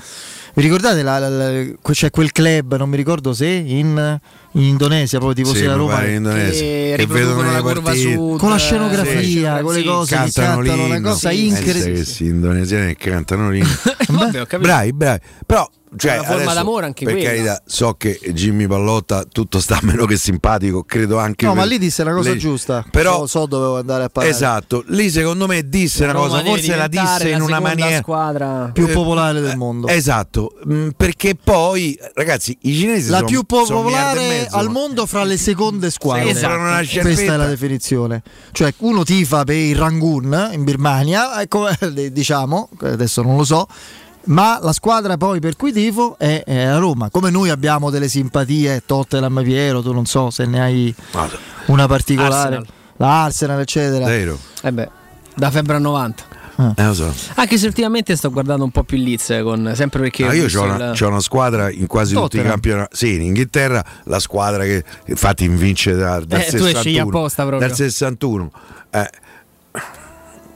vi 0.58 0.64
ricordate 0.64 1.02
la, 1.02 1.20
la, 1.20 1.28
la, 1.28 1.64
c'è 1.80 2.10
quel 2.10 2.32
club, 2.32 2.76
non 2.76 2.88
mi 2.88 2.96
ricordo 2.96 3.32
se 3.32 3.46
in, 3.46 4.18
in 4.52 4.62
Indonesia, 4.62 5.18
proprio 5.18 5.44
tipo 5.44 5.54
sì, 5.54 5.62
della 5.62 5.74
Roma, 5.74 6.04
in 6.04 6.14
Indonesia, 6.14 6.60
che, 6.60 6.94
che 6.98 7.06
vedono 7.06 7.52
la 7.52 7.62
curva 7.62 7.94
sud, 7.94 8.38
con 8.38 8.50
la 8.50 8.56
scenografia, 8.56 9.56
sì, 9.58 9.62
con 9.62 9.74
le 9.74 9.84
cose 9.84 10.14
cantano, 10.16 10.60
che 10.60 10.68
cantano, 10.68 10.84
una 10.86 11.00
cosa 11.00 11.30
sì, 11.30 11.46
incredibile. 11.46 12.04
Sì, 12.04 12.24
indonesiani 12.24 12.96
che 12.96 13.10
cantano 13.10 13.50
lì. 13.50 13.62
Vabbè, 14.08 14.58
bravi, 14.58 14.92
bravi. 14.92 15.20
Però 15.46 15.70
cioè, 15.96 16.12
una 16.14 16.22
forma 16.22 16.34
adesso, 16.42 16.54
d'amore 16.54 16.86
anche 16.86 17.04
per 17.04 17.14
quella. 17.14 17.28
carità, 17.30 17.62
so 17.66 17.94
che 17.94 18.18
Jimmy 18.32 18.66
Pallotta 18.66 19.24
tutto 19.24 19.60
sta 19.60 19.78
meno 19.82 20.04
che 20.06 20.16
simpatico, 20.16 20.84
credo 20.84 21.18
anche 21.18 21.46
No, 21.46 21.52
per- 21.52 21.60
ma 21.62 21.66
lì 21.66 21.78
disse 21.78 22.02
una 22.02 22.12
cosa 22.14 22.30
lei- 22.30 22.38
giusta. 22.38 22.84
Però 22.90 23.20
so, 23.20 23.26
so 23.40 23.46
dovevo 23.46 23.78
andare 23.78 24.04
a 24.04 24.08
parlare. 24.08 24.34
Esatto, 24.34 24.84
lì 24.88 25.10
secondo 25.10 25.46
me 25.46 25.68
disse 25.68 26.04
La 26.06 26.12
una 26.12 26.20
cosa, 26.20 26.42
forse 26.44 26.76
la 26.76 26.88
disse 26.88 27.02
in 27.02 27.38
la 27.38 27.44
una 27.44 27.56
seconda 27.56 27.60
maniera 27.60 27.96
squadra 28.02 28.70
più 28.72 28.86
Eh, 28.86 28.92
popolare 28.92 29.40
del 29.40 29.56
mondo. 29.56 29.86
Esatto, 29.88 30.54
mh, 30.64 30.88
perché 30.96 31.34
poi 31.34 31.98
ragazzi, 32.14 32.56
i 32.62 32.74
cinesi 32.74 33.08
la 33.10 33.16
sono 33.18 33.28
più 33.28 33.42
popolare 33.44 34.20
mezzo. 34.20 34.56
al 34.56 34.68
mondo 34.70 35.06
fra 35.06 35.24
le 35.24 35.36
seconde 35.36 35.90
squadre. 35.90 36.30
Esatto. 36.30 36.54
Una 36.54 36.82
Questa 37.00 37.34
è 37.34 37.36
la 37.36 37.46
definizione. 37.46 38.22
Cioè, 38.52 38.74
uno 38.78 39.04
tifa 39.04 39.44
per 39.44 39.56
il 39.56 39.76
Rangoon 39.76 40.50
in 40.52 40.64
Birmania, 40.64 41.40
ecco, 41.40 41.68
eh, 41.68 42.10
diciamo, 42.12 42.68
adesso 42.82 43.22
non 43.22 43.36
lo 43.36 43.44
so. 43.44 43.66
Ma 44.24 44.58
la 44.60 44.72
squadra 44.72 45.16
poi 45.16 45.40
per 45.40 45.56
cui 45.56 45.72
tifo 45.72 46.16
è, 46.18 46.42
è 46.44 46.62
a 46.64 46.78
Roma. 46.78 47.08
Come 47.10 47.30
noi 47.30 47.48
abbiamo 47.50 47.88
delle 47.90 48.08
simpatie, 48.08 48.82
Tottenham 48.84 49.42
Piero, 49.42 49.80
tu 49.82 49.92
non 49.92 50.04
so 50.06 50.30
se 50.30 50.44
ne 50.44 50.60
hai 50.60 50.94
una 51.66 51.86
particolare. 51.86 52.34
Arsenal. 52.56 52.66
La 52.98 53.24
Arsenal, 53.24 53.60
eccetera. 53.60 54.04
Vero. 54.06 54.38
Eh 54.62 54.72
beh, 54.72 54.88
da 55.34 55.50
febbre 55.50 55.76
a 55.76 55.78
90. 55.78 56.36
Eh, 56.76 56.84
lo 56.84 56.92
so. 56.94 57.14
Anche 57.36 57.56
se 57.56 57.66
ultimamente 57.68 58.16
sto 58.16 58.30
guardando 58.30 58.64
un 58.64 58.72
po' 58.72 58.82
più 58.82 58.98
Leeds 58.98 59.30
eh, 59.30 59.42
con, 59.42 59.70
sempre 59.76 60.00
perché 60.00 60.24
Ah, 60.26 60.30
ho 60.30 60.32
io 60.32 60.60
ho 60.60 60.64
una, 60.64 60.92
il- 60.92 61.02
una 61.04 61.20
squadra 61.20 61.70
in 61.70 61.86
quasi 61.86 62.14
tutti 62.14 62.24
i 62.36 62.38
Tottenham. 62.40 62.50
campionati. 62.50 62.96
Sì, 62.96 63.14
in 63.14 63.22
Inghilterra 63.22 63.84
la 64.04 64.18
squadra 64.18 64.64
che 64.64 64.82
infatti 65.06 65.46
vince 65.46 65.94
da, 65.94 66.18
dal 66.18 66.40
Eh, 66.40 66.44
tu 66.46 66.50
61. 66.58 66.80
scegli 66.80 66.98
apposta 66.98 67.46
proprio. 67.46 67.66
Dal 67.68 67.76
61. 67.76 68.50
Eh, 68.90 69.10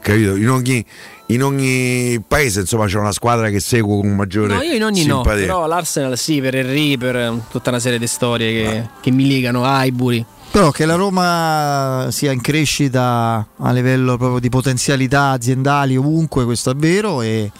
capito? 0.01 0.35
In 0.35 0.49
ogni, 0.49 0.85
in 1.33 1.43
ogni 1.43 2.21
paese 2.27 2.61
insomma 2.61 2.85
c'è 2.85 2.97
una 2.97 3.11
squadra 3.11 3.49
che 3.49 3.59
seguo 3.59 3.99
con 4.01 4.15
maggiore 4.15 4.55
No, 4.55 4.61
io 4.61 4.73
in 4.73 4.83
ogni 4.83 5.05
no, 5.05 5.15
simpatia. 5.23 5.45
però 5.45 5.67
l'Arsenal 5.67 6.17
sì, 6.17 6.41
per 6.41 6.55
Henry, 6.55 6.97
per 6.97 7.33
tutta 7.49 7.69
una 7.69 7.79
serie 7.79 7.99
di 7.99 8.07
storie 8.07 8.51
che, 8.51 8.89
che 9.01 9.11
mi 9.11 9.27
legano 9.27 9.63
a 9.65 9.77
Aiburi. 9.77 10.25
Però 10.51 10.69
che 10.69 10.85
la 10.85 10.95
Roma 10.95 12.07
sia 12.11 12.31
in 12.31 12.39
crescita 12.41 13.47
a 13.57 13.71
livello 13.71 14.17
proprio 14.17 14.39
di 14.39 14.49
potenzialità 14.49 15.29
aziendali 15.31 15.97
ovunque, 15.97 16.43
questo 16.45 16.69
è 16.71 16.75
vero 16.75 17.21
e 17.23 17.51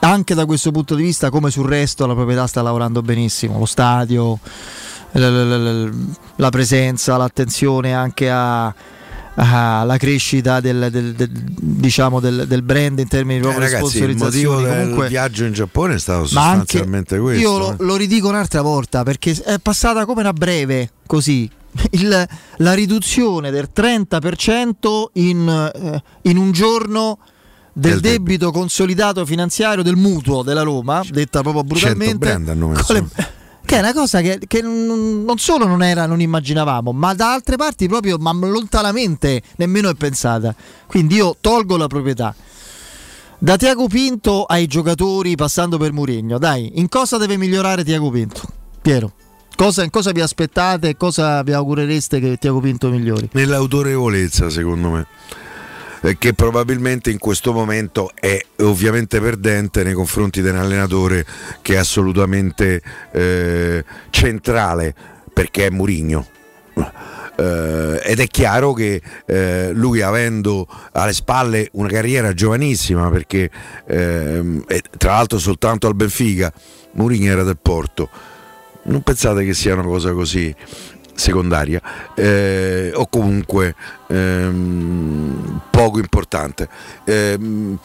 anche 0.00 0.34
da 0.34 0.44
questo 0.46 0.72
punto 0.72 0.96
di 0.96 1.04
vista 1.04 1.30
come 1.30 1.50
sul 1.50 1.68
resto 1.68 2.04
la 2.06 2.14
proprietà 2.14 2.48
sta 2.48 2.60
lavorando 2.62 3.00
benissimo, 3.02 3.58
lo 3.60 3.66
stadio, 3.66 4.38
la 5.12 6.50
presenza, 6.50 7.16
l'attenzione 7.16 7.94
anche 7.94 8.28
a- 8.30 8.74
alla 9.34 9.96
crescita 9.96 10.60
del, 10.60 10.88
del- 10.90 11.14
del- 11.14 11.30
diciamo 11.30 12.20
del, 12.20 12.44
del 12.46 12.62
brand 12.62 12.98
in 12.98 13.08
termini 13.08 13.38
Eh, 13.38 13.42
di 13.50 13.58
ragazzi, 13.58 13.98
il 14.02 14.14
motivo 14.16 14.18
sponsorizzazioni. 14.18 14.64
del 14.64 14.72
Comunque, 14.80 15.08
viaggio 15.08 15.44
in 15.44 15.52
Giappone 15.52 15.94
è 15.94 15.98
stato 15.98 16.26
sostanzialmente 16.26 17.18
questo. 17.18 17.40
io 17.42 17.58
lo, 17.58 17.70
eh. 17.72 17.76
lo 17.78 17.96
ridico 17.96 18.28
un'altra 18.28 18.60
volta 18.62 19.02
perché 19.04 19.32
è 19.44 19.58
passata 19.58 20.04
come 20.04 20.20
una 20.20 20.32
breve 20.34 20.90
così 21.06 21.48
Il- 21.92 22.28
la 22.58 22.72
riduzione 22.74 23.50
del 23.50 23.70
30% 23.74 25.04
in, 25.14 25.70
eh, 25.74 26.02
in 26.30 26.36
un 26.36 26.52
giorno 26.52 27.18
del 27.74 28.00
Del 28.00 28.00
debito 28.18 28.50
consolidato 28.50 29.24
finanziario 29.24 29.82
del 29.82 29.96
mutuo 29.96 30.42
della 30.42 30.60
Roma, 30.60 31.00
detta 31.08 31.40
proprio 31.40 31.64
brutalmente. 31.64 32.18
brand 32.18 32.48
hanno 32.50 32.68
messo. 32.68 33.08
Che 33.72 33.78
è 33.78 33.80
una 33.80 33.94
cosa 33.94 34.20
che, 34.20 34.38
che 34.46 34.60
non 34.60 35.38
solo 35.38 35.64
non 35.66 35.82
era, 35.82 36.04
non 36.04 36.20
immaginavamo, 36.20 36.92
ma 36.92 37.14
da 37.14 37.32
altre 37.32 37.56
parti 37.56 37.88
proprio, 37.88 38.18
ma 38.18 38.30
lontanamente 38.30 39.40
nemmeno 39.56 39.88
è 39.88 39.94
pensata. 39.94 40.54
Quindi 40.86 41.14
io 41.14 41.34
tolgo 41.40 41.78
la 41.78 41.86
proprietà. 41.86 42.34
Da 43.38 43.56
Tiago 43.56 43.86
Pinto 43.86 44.44
ai 44.44 44.66
giocatori 44.66 45.36
passando 45.36 45.78
per 45.78 45.90
Mourinho, 45.92 46.36
dai, 46.36 46.72
in 46.74 46.90
cosa 46.90 47.16
deve 47.16 47.38
migliorare 47.38 47.82
Tiago 47.82 48.10
Pinto? 48.10 48.42
Piero, 48.82 49.10
cosa, 49.56 49.88
cosa 49.88 50.12
vi 50.12 50.20
aspettate 50.20 50.90
e 50.90 50.96
cosa 50.98 51.42
vi 51.42 51.54
augurereste 51.54 52.20
che 52.20 52.36
Tiago 52.36 52.60
Pinto 52.60 52.90
migliori? 52.90 53.30
Nell'autorevolezza, 53.32 54.50
secondo 54.50 54.90
me. 54.90 55.06
Eh, 56.02 56.18
Che 56.18 56.34
probabilmente 56.34 57.10
in 57.10 57.18
questo 57.18 57.52
momento 57.52 58.10
è 58.14 58.38
ovviamente 58.58 59.20
perdente 59.20 59.82
nei 59.82 59.94
confronti 59.94 60.42
di 60.42 60.48
un 60.48 60.56
allenatore 60.56 61.24
che 61.62 61.74
è 61.74 61.76
assolutamente 61.78 62.82
eh, 63.12 63.84
centrale 64.10 64.94
perché 65.32 65.66
è 65.66 65.70
Murigno. 65.70 66.26
Eh, 67.36 68.00
ed 68.04 68.20
è 68.20 68.26
chiaro 68.26 68.72
che 68.74 69.00
eh, 69.26 69.70
lui 69.72 70.02
avendo 70.02 70.66
alle 70.92 71.12
spalle 71.12 71.68
una 71.72 71.88
carriera 71.88 72.34
giovanissima 72.34 73.08
perché 73.10 73.50
ehm, 73.86 74.64
tra 74.98 75.12
l'altro 75.12 75.38
soltanto 75.38 75.86
al 75.86 75.94
Benfica 75.94 76.52
Mourinho 76.92 77.30
era 77.30 77.42
del 77.42 77.56
Porto 77.60 78.10
non 78.84 79.00
pensate 79.02 79.44
che 79.44 79.54
sia 79.54 79.72
una 79.72 79.82
cosa 79.82 80.12
così 80.12 80.54
secondaria 81.14 81.80
eh, 82.14 82.92
o 82.94 83.06
comunque 83.08 83.74
ehm, 84.08 85.60
poco 85.70 85.98
importante. 85.98 86.68
Ehm, 87.04 87.78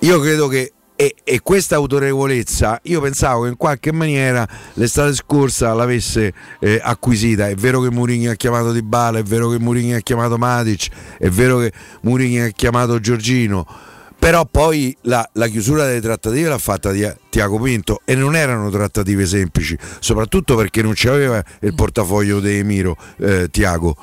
io 0.00 0.20
credo 0.20 0.48
che 0.48 0.72
e, 1.00 1.14
e 1.24 1.40
questa 1.40 1.76
autorevolezza 1.76 2.78
io 2.82 3.00
pensavo 3.00 3.44
che 3.44 3.48
in 3.48 3.56
qualche 3.56 3.90
maniera 3.90 4.46
l'estate 4.74 5.14
scorsa 5.14 5.72
l'avesse 5.72 6.34
eh, 6.58 6.78
acquisita. 6.82 7.48
È 7.48 7.54
vero 7.54 7.80
che 7.80 7.90
Mourinho 7.90 8.30
ha 8.30 8.34
chiamato 8.34 8.70
Di 8.70 8.82
Bala 8.82 9.18
è 9.18 9.22
vero 9.22 9.48
che 9.48 9.58
Mourinho 9.58 9.96
ha 9.96 10.00
chiamato 10.00 10.36
Matic 10.36 10.88
è 11.16 11.30
vero 11.30 11.56
che 11.56 11.72
Mourinho 12.02 12.44
ha 12.44 12.48
chiamato 12.48 13.00
Giorgino 13.00 13.66
però 14.20 14.44
poi 14.44 14.94
la, 15.02 15.28
la 15.32 15.48
chiusura 15.48 15.86
delle 15.86 16.00
trattative 16.00 16.48
l'ha 16.48 16.58
fatta 16.58 16.92
Tia- 16.92 17.16
Tiago 17.28 17.58
Pinto 17.58 18.02
e 18.04 18.14
non 18.14 18.36
erano 18.36 18.70
trattative 18.70 19.26
semplici 19.26 19.76
soprattutto 19.98 20.54
perché 20.54 20.82
non 20.82 20.92
c'aveva 20.94 21.42
il 21.60 21.74
portafoglio 21.74 22.38
di 22.38 22.58
Emiro 22.58 22.96
eh, 23.16 23.48
Tiago 23.50 23.96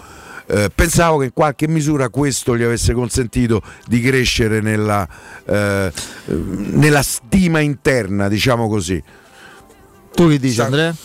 eh, 0.49 0.71
pensavo 0.73 1.17
che 1.17 1.25
in 1.25 1.33
qualche 1.33 1.67
misura 1.67 2.09
questo 2.09 2.57
gli 2.57 2.63
avesse 2.63 2.93
consentito 2.93 3.61
di 3.85 3.99
crescere 3.99 4.61
nella, 4.61 5.05
eh, 5.45 5.91
nella 6.25 7.01
stima 7.01 7.59
interna, 7.59 8.29
diciamo 8.29 8.69
così. 8.69 9.01
Tu 10.15 10.29
che 10.29 10.39
dici 10.39 10.61
Andrea? 10.61 10.95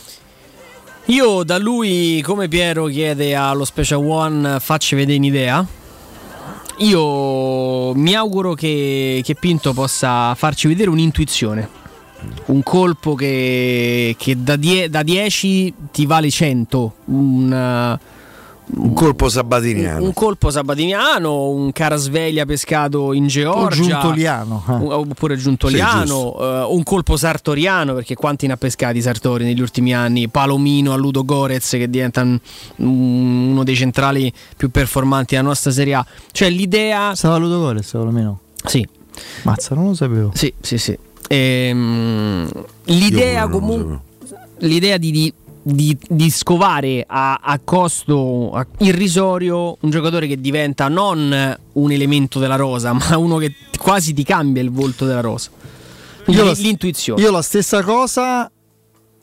Io 1.07 1.43
da 1.43 1.59
lui, 1.59 2.23
come 2.23 2.47
Piero 2.47 2.87
chiede 2.87 3.35
allo 3.35 3.65
Special 3.65 4.05
One, 4.05 4.61
facci 4.61 4.95
vedere 4.95 5.19
un'idea. 5.19 5.67
Io 6.83 7.95
mi 7.95 8.15
auguro 8.15 8.55
che, 8.55 9.21
che 9.23 9.35
Pinto 9.37 9.73
possa 9.73 10.35
farci 10.35 10.67
vedere 10.67 10.91
un'intuizione. 10.91 11.69
Un 12.47 12.63
colpo 12.63 13.15
che, 13.15 14.17
che 14.19 14.43
da, 14.43 14.57
die- 14.57 14.89
da 14.89 15.05
10 15.05 15.75
ti 15.93 16.07
vale 16.07 16.29
100. 16.29 16.95
Un, 17.07 17.99
Un 18.75 18.95
colpo 18.95 19.29
sabatiniano. 19.29 20.03
un 20.05 20.13
colpo 20.13 20.49
sabatiniano, 20.51 21.49
un 21.51 21.73
carasveglia 21.73 22.47
pescato 22.47 23.13
in 23.13 23.27
Georgia, 23.27 23.83
giuntoliano, 23.83 24.65
eh. 24.67 24.73
un- 24.73 24.93
oppure 24.93 25.37
giuntoliano, 25.37 26.35
eh, 26.41 26.67
un 26.71 26.83
colpo 26.83 27.17
sartoriano, 27.17 27.93
perché 27.95 28.15
quanti 28.15 28.47
ne 28.47 28.55
ha 28.55 28.57
pescati 28.57 29.03
Sartori 29.03 29.45
negli 29.45 29.61
ultimi 29.61 29.93
anni? 29.95 30.29
Palomino 30.29 30.93
a 30.93 30.97
Ludo 30.97 31.25
Gorez 31.25 31.69
che 31.71 31.91
diventa 31.91 32.23
un- 32.23 32.39
uno 32.77 33.63
dei 33.65 33.75
centrali 33.77 34.33
più 34.57 34.71
performanti 34.71 35.35
della 35.35 35.49
nostra 35.49 35.71
Serie 35.71 35.95
A. 35.95 36.07
Cioè 36.31 36.49
l'idea... 36.49 37.15
Stava 37.15 37.37
Ludo 37.37 37.59
Gores, 37.59 37.93
almeno. 37.95 38.39
Sì. 38.65 38.87
Mazza, 39.43 39.75
non 39.75 39.89
lo 39.89 39.95
sapevo. 39.95 40.31
Sì, 40.35 40.53
sì, 40.61 40.79
sì. 40.79 40.97
Ehm, 41.29 42.49
l'idea 42.85 43.49
comunque... 43.49 43.99
L'idea 44.59 44.97
di, 44.97 45.11
di- 45.11 45.35
di- 45.63 45.97
di 46.09 46.31
scovare 46.31 47.05
a, 47.07 47.41
a 47.43 47.61
costo 47.63 48.67
irrisorio 48.79 49.77
un 49.81 49.91
giocatore 49.91 50.27
che 50.27 50.41
diventa 50.41 50.89
non 50.89 51.57
un 51.73 51.91
elemento 51.91 52.39
della 52.39 52.57
rosa, 52.57 52.93
ma 52.95 53.17
uno 53.17 53.39
che 53.39 53.55
quasi 53.79 54.13
ti 54.13 54.25
cambia 54.25 54.63
il 54.63 54.71
volto 54.71 55.07
della 55.07 55.21
rosa. 55.21 55.51
Quindi 56.25 56.43
Io 56.43 56.53
l'intuizione. 56.53 57.21
Io 57.21 57.31
la 57.31 57.43
stessa 57.43 57.83
cosa, 57.83 58.51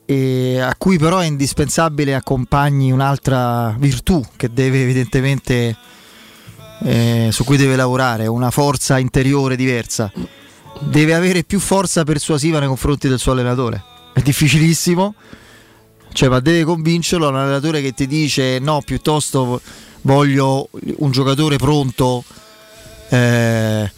e 0.05 0.59
a 0.59 0.73
cui 0.77 0.97
però 0.97 1.19
è 1.19 1.25
indispensabile 1.25 2.15
accompagni 2.15 2.91
un'altra 2.91 3.75
virtù 3.77 4.23
che 4.35 4.51
deve 4.51 4.81
evidentemente, 4.81 5.77
eh, 6.83 7.29
su 7.31 7.43
cui 7.43 7.57
deve 7.57 7.75
lavorare, 7.75 8.27
una 8.27 8.51
forza 8.51 8.97
interiore 8.97 9.55
diversa. 9.55 10.11
Deve 10.81 11.13
avere 11.13 11.43
più 11.43 11.59
forza 11.59 12.03
persuasiva 12.03 12.59
nei 12.59 12.67
confronti 12.67 13.07
del 13.07 13.19
suo 13.19 13.33
allenatore. 13.33 13.83
È 14.13 14.21
difficilissimo, 14.21 15.13
cioè, 16.13 16.29
ma 16.29 16.39
deve 16.39 16.63
convincerlo 16.63 17.29
un 17.29 17.35
allenatore 17.35 17.81
che 17.81 17.93
ti 17.93 18.07
dice 18.07 18.59
no, 18.59 18.81
piuttosto 18.83 19.61
voglio 20.01 20.69
un 20.97 21.11
giocatore 21.11 21.57
pronto 21.57 22.23
eh, 23.09 23.91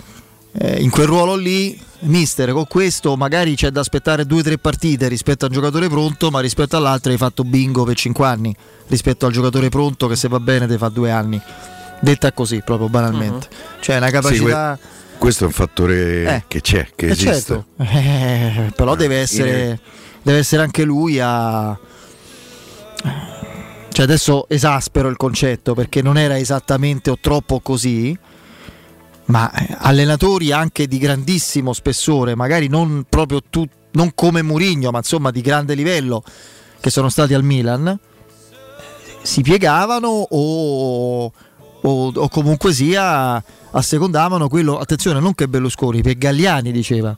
eh, 0.54 0.82
in 0.82 0.90
quel 0.90 1.08
ruolo 1.08 1.36
lì, 1.36 1.80
mister, 2.02 2.52
con 2.52 2.66
questo 2.68 3.16
magari 3.16 3.56
c'è 3.56 3.70
da 3.70 3.80
aspettare 3.82 4.26
due 4.26 4.40
o 4.40 4.44
tre 4.44 4.58
partite 4.58 5.08
rispetto 5.08 5.46
a 5.46 5.48
un 5.48 5.54
giocatore 5.54 5.88
pronto, 5.90 6.30
ma 6.30 6.40
rispetto 6.40 6.76
all'altro 6.78 7.12
hai 7.12 7.18
fatto 7.18 7.44
bingo 7.44 7.84
per 7.84 7.96
5 7.96 8.26
anni, 8.26 8.56
rispetto 8.88 9.26
al 9.26 9.32
giocatore 9.32 9.70
pronto 9.70 10.08
che 10.08 10.16
se 10.16 10.28
va 10.28 10.40
bene 10.40 10.68
ti 10.68 10.78
fa 10.78 10.90
due 10.90 11.12
anni. 11.12 11.42
Detta 12.00 12.32
così, 12.34 12.62
proprio 12.66 12.90
banalmente. 12.90 13.48
Cioè 13.80 13.98
una 13.98 14.10
capacità... 14.10 14.76
Sì, 14.76 14.82
que- 14.82 15.00
questo 15.20 15.44
è 15.44 15.48
un 15.48 15.54
fattore 15.54 16.24
Eh. 16.36 16.44
che 16.48 16.62
c'è, 16.62 16.88
che 16.96 17.06
Eh, 17.08 17.12
esiste. 17.12 17.32
certo. 17.32 17.66
Eh, 17.78 18.72
però 18.76 18.96
deve 18.96 19.18
essere, 19.18 19.80
deve 20.24 20.40
essere 20.40 20.64
anche 20.64 20.84
lui 20.84 21.20
a... 21.20 21.78
Cioè 23.92 24.06
adesso 24.06 24.48
esaspero 24.48 25.10
il 25.10 25.18
concetto 25.18 25.74
perché 25.74 26.02
non 26.02 26.18
era 26.18 26.38
esattamente 26.38 27.10
o 27.10 27.18
troppo 27.20 27.60
così, 27.60 28.18
ma 29.26 29.52
eh, 29.52 29.76
allenatori 29.80 30.52
anche 30.52 30.88
di 30.88 30.98
grandissimo 30.98 31.74
spessore, 31.74 32.36
magari 32.36 32.68
non 32.68 33.06
proprio 33.08 33.42
tu, 33.48 33.66
non 33.92 34.12
come 34.16 34.42
Murigno, 34.42 34.92
ma 34.92 35.00
insomma 35.00 35.30
di 35.32 35.42
grande 35.42 35.74
livello, 35.74 36.24
che 36.80 36.90
sono 36.90 37.10
stati 37.10 37.34
al 37.34 37.44
Milan, 37.44 38.00
si 39.22 39.42
piegavano 39.42 40.08
o, 40.08 41.26
o- 41.26 41.32
o 41.82 42.30
comunque 42.30 42.74
sia 42.74 43.44
assecondavano 43.72 44.48
quello, 44.48 44.78
attenzione, 44.78 45.20
non 45.20 45.36
che 45.36 45.48
Berlusconi, 45.48 46.02
per 46.02 46.18
Galliani 46.18 46.72
diceva. 46.72 47.16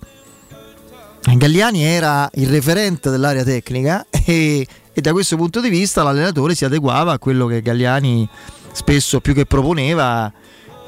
Galliani 1.35 1.83
era 1.83 2.29
il 2.33 2.49
referente 2.49 3.09
dell'area 3.09 3.43
tecnica 3.43 4.05
e, 4.11 4.67
e 4.93 5.01
da 5.01 5.11
questo 5.11 5.35
punto 5.35 5.59
di 5.59 5.69
vista 5.69 6.03
l'allenatore 6.03 6.55
si 6.55 6.65
adeguava 6.65 7.13
a 7.13 7.19
quello 7.19 7.47
che 7.47 7.61
Galliani 7.61 8.27
spesso 8.71 9.19
più 9.19 9.33
che 9.33 9.45
proponeva 9.45 10.31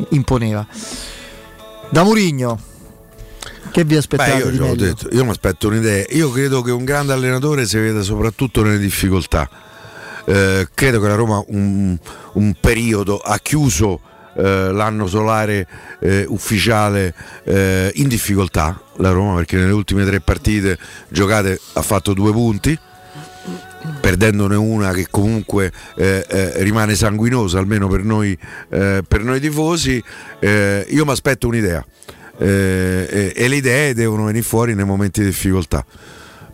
imponeva. 0.09 0.65
Da 1.89 2.03
Murigno, 2.03 2.59
che 3.71 3.83
vi 3.83 3.95
aspettate? 3.95 4.43
Beh, 4.43 4.65
io, 4.65 4.75
detto, 4.75 5.09
io 5.11 5.23
mi 5.23 5.31
aspetto 5.31 5.67
un'idea. 5.67 6.05
Io 6.09 6.29
credo 6.31 6.61
che 6.61 6.71
un 6.71 6.83
grande 6.83 7.13
allenatore 7.13 7.65
si 7.65 7.77
veda 7.77 8.01
soprattutto 8.01 8.63
nelle 8.63 8.77
difficoltà. 8.77 9.49
Eh, 10.25 10.67
credo 10.73 10.99
che 10.99 11.07
la 11.07 11.15
Roma 11.15 11.43
un, 11.47 11.97
un 12.33 12.55
periodo 12.59 13.17
ha 13.17 13.37
chiuso 13.39 14.01
eh, 14.35 14.71
l'anno 14.71 15.07
solare 15.07 15.67
eh, 15.99 16.25
ufficiale 16.27 17.13
eh, 17.43 17.91
in 17.95 18.07
difficoltà 18.07 18.81
la 18.97 19.11
Roma 19.11 19.35
perché 19.35 19.55
nelle 19.55 19.71
ultime 19.71 20.03
tre 20.03 20.19
partite 20.19 20.77
giocate 21.07 21.59
ha 21.73 21.81
fatto 21.81 22.13
due 22.13 22.31
punti 22.31 22.77
perdendone 23.99 24.55
una 24.55 24.91
che 24.93 25.07
comunque 25.09 25.71
eh, 25.95 26.25
eh, 26.27 26.63
rimane 26.63 26.95
sanguinosa 26.95 27.59
almeno 27.59 27.87
per 27.87 28.03
noi, 28.03 28.37
eh, 28.69 29.01
per 29.07 29.23
noi 29.23 29.39
tifosi 29.39 30.01
eh, 30.39 30.85
io 30.89 31.05
mi 31.05 31.11
aspetto 31.11 31.47
un'idea 31.47 31.85
eh, 32.37 33.07
e, 33.09 33.33
e 33.35 33.47
le 33.47 33.55
idee 33.55 33.93
devono 33.93 34.25
venire 34.25 34.43
fuori 34.43 34.75
nei 34.75 34.85
momenti 34.85 35.21
di 35.21 35.27
difficoltà 35.27 35.85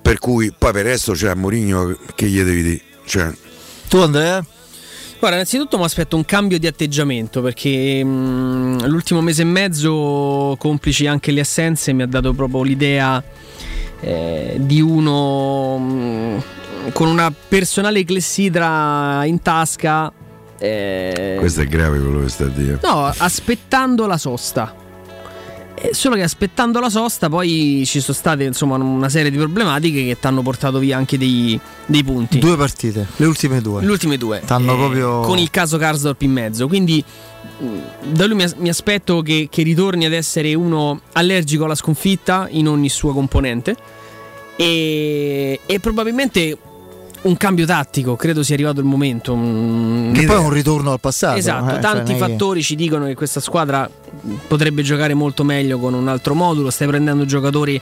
per 0.01 0.19
cui 0.19 0.53
poi 0.57 0.71
per 0.71 0.85
il 0.85 0.91
resto 0.91 1.13
c'è 1.13 1.33
Mourinho 1.33 1.97
che 2.15 2.27
gli 2.27 2.41
devi 2.41 2.63
dire 2.63 2.81
cioè, 3.05 3.31
Tu 3.87 3.97
Andrea? 3.97 4.45
Guarda, 5.21 5.37
innanzitutto 5.37 5.77
mi 5.77 5.83
aspetto 5.83 6.15
un 6.15 6.25
cambio 6.25 6.57
di 6.57 6.65
atteggiamento 6.65 7.43
perché 7.43 8.03
mh, 8.03 8.87
l'ultimo 8.87 9.21
mese 9.21 9.43
e 9.43 9.45
mezzo, 9.45 10.55
complici 10.57 11.05
anche 11.05 11.31
le 11.31 11.41
assenze, 11.41 11.93
mi 11.93 12.01
ha 12.01 12.07
dato 12.07 12.33
proprio 12.33 12.63
l'idea 12.63 13.23
eh, 13.99 14.55
di 14.57 14.81
uno 14.81 15.77
mh, 15.77 16.43
con 16.93 17.07
una 17.07 17.31
personale 17.31 18.03
clessidra 18.03 19.23
in 19.25 19.41
tasca. 19.41 20.11
eh, 20.57 21.35
questo 21.39 21.61
è 21.61 21.65
grave 21.67 21.99
quello 21.99 22.21
che 22.21 22.29
sta 22.29 22.45
a 22.45 22.49
dire 22.49 22.79
No, 22.83 23.11
aspettando 23.17 24.05
la 24.07 24.17
sosta. 24.17 24.75
Eh, 25.73 25.95
solo 25.95 26.13
che 26.15 26.21
aspettando 26.21 26.79
la 26.79 26.89
sosta 26.91 27.27
poi 27.27 27.81
ci 27.87 28.01
sono 28.01 28.15
state 28.15 28.43
insomma 28.43 28.75
una 28.75 29.09
serie 29.09 29.31
di 29.31 29.37
problematiche 29.37 30.05
che 30.05 30.19
ti 30.19 30.27
hanno 30.27 30.43
portato 30.43 30.77
via 30.77 30.95
anche 30.97 31.17
dei, 31.17 31.59
dei 31.87 32.03
punti. 32.03 32.37
Due 32.37 32.55
partite, 32.57 33.07
le 33.15 33.25
ultime 33.25 33.61
due. 33.61 33.81
Le 33.81 33.89
ultime 33.89 34.17
due. 34.17 34.41
T'hanno 34.45 34.75
proprio... 34.75 35.21
Con 35.21 35.39
il 35.39 35.49
caso 35.49 35.77
Karsdorp 35.79 36.21
in 36.21 36.31
mezzo. 36.31 36.67
Quindi 36.67 37.03
mh, 37.59 37.65
da 38.11 38.27
lui 38.27 38.35
mi, 38.35 38.43
as- 38.43 38.53
mi 38.53 38.69
aspetto 38.69 39.21
che, 39.23 39.47
che 39.49 39.63
ritorni 39.63 40.05
ad 40.05 40.13
essere 40.13 40.53
uno 40.53 41.01
allergico 41.13 41.63
alla 41.65 41.73
sconfitta 41.75 42.47
in 42.51 42.67
ogni 42.67 42.89
sua 42.89 43.13
componente. 43.13 43.75
E, 44.57 45.59
e 45.65 45.79
probabilmente 45.79 46.55
un 47.23 47.37
cambio 47.37 47.65
tattico, 47.65 48.15
credo 48.15 48.41
sia 48.43 48.55
arrivato 48.55 48.79
il 48.79 48.85
momento. 48.85 49.35
mm, 49.35 50.13
Che 50.13 50.25
poi 50.25 50.35
è 50.35 50.39
un 50.39 50.49
ritorno 50.49 50.91
al 50.91 50.99
passato. 50.99 51.37
Esatto, 51.37 51.69
eh, 51.69 51.71
cioè 51.73 51.79
tanti 51.81 52.11
non 52.13 52.21
è 52.21 52.25
che- 52.25 52.31
fattori 52.31 52.63
ci 52.63 52.75
dicono 52.75 53.05
che 53.05 53.13
questa 53.15 53.39
squadra 53.39 53.89
potrebbe 54.47 54.81
giocare 54.81 55.13
molto 55.13 55.43
meglio 55.43 55.77
con 55.77 55.93
un 55.93 56.07
altro 56.07 56.33
modulo, 56.33 56.69
stai 56.69 56.87
prendendo 56.87 57.25
giocatori 57.25 57.79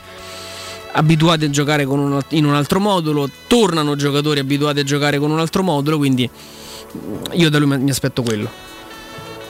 abituati 0.92 1.44
a 1.44 1.50
giocare 1.50 1.84
con 1.84 1.98
un- 2.00 2.20
in 2.30 2.44
un 2.44 2.54
altro 2.54 2.80
modulo, 2.80 3.30
tornano 3.46 3.94
giocatori 3.96 4.40
abituati 4.40 4.80
a 4.80 4.82
giocare 4.82 5.18
con 5.18 5.30
un 5.30 5.38
altro 5.38 5.62
modulo, 5.62 5.96
quindi 5.96 6.28
io 7.32 7.48
da 7.50 7.58
lui 7.58 7.78
mi- 7.78 7.90
aspetto 7.90 8.22
quello. 8.22 8.48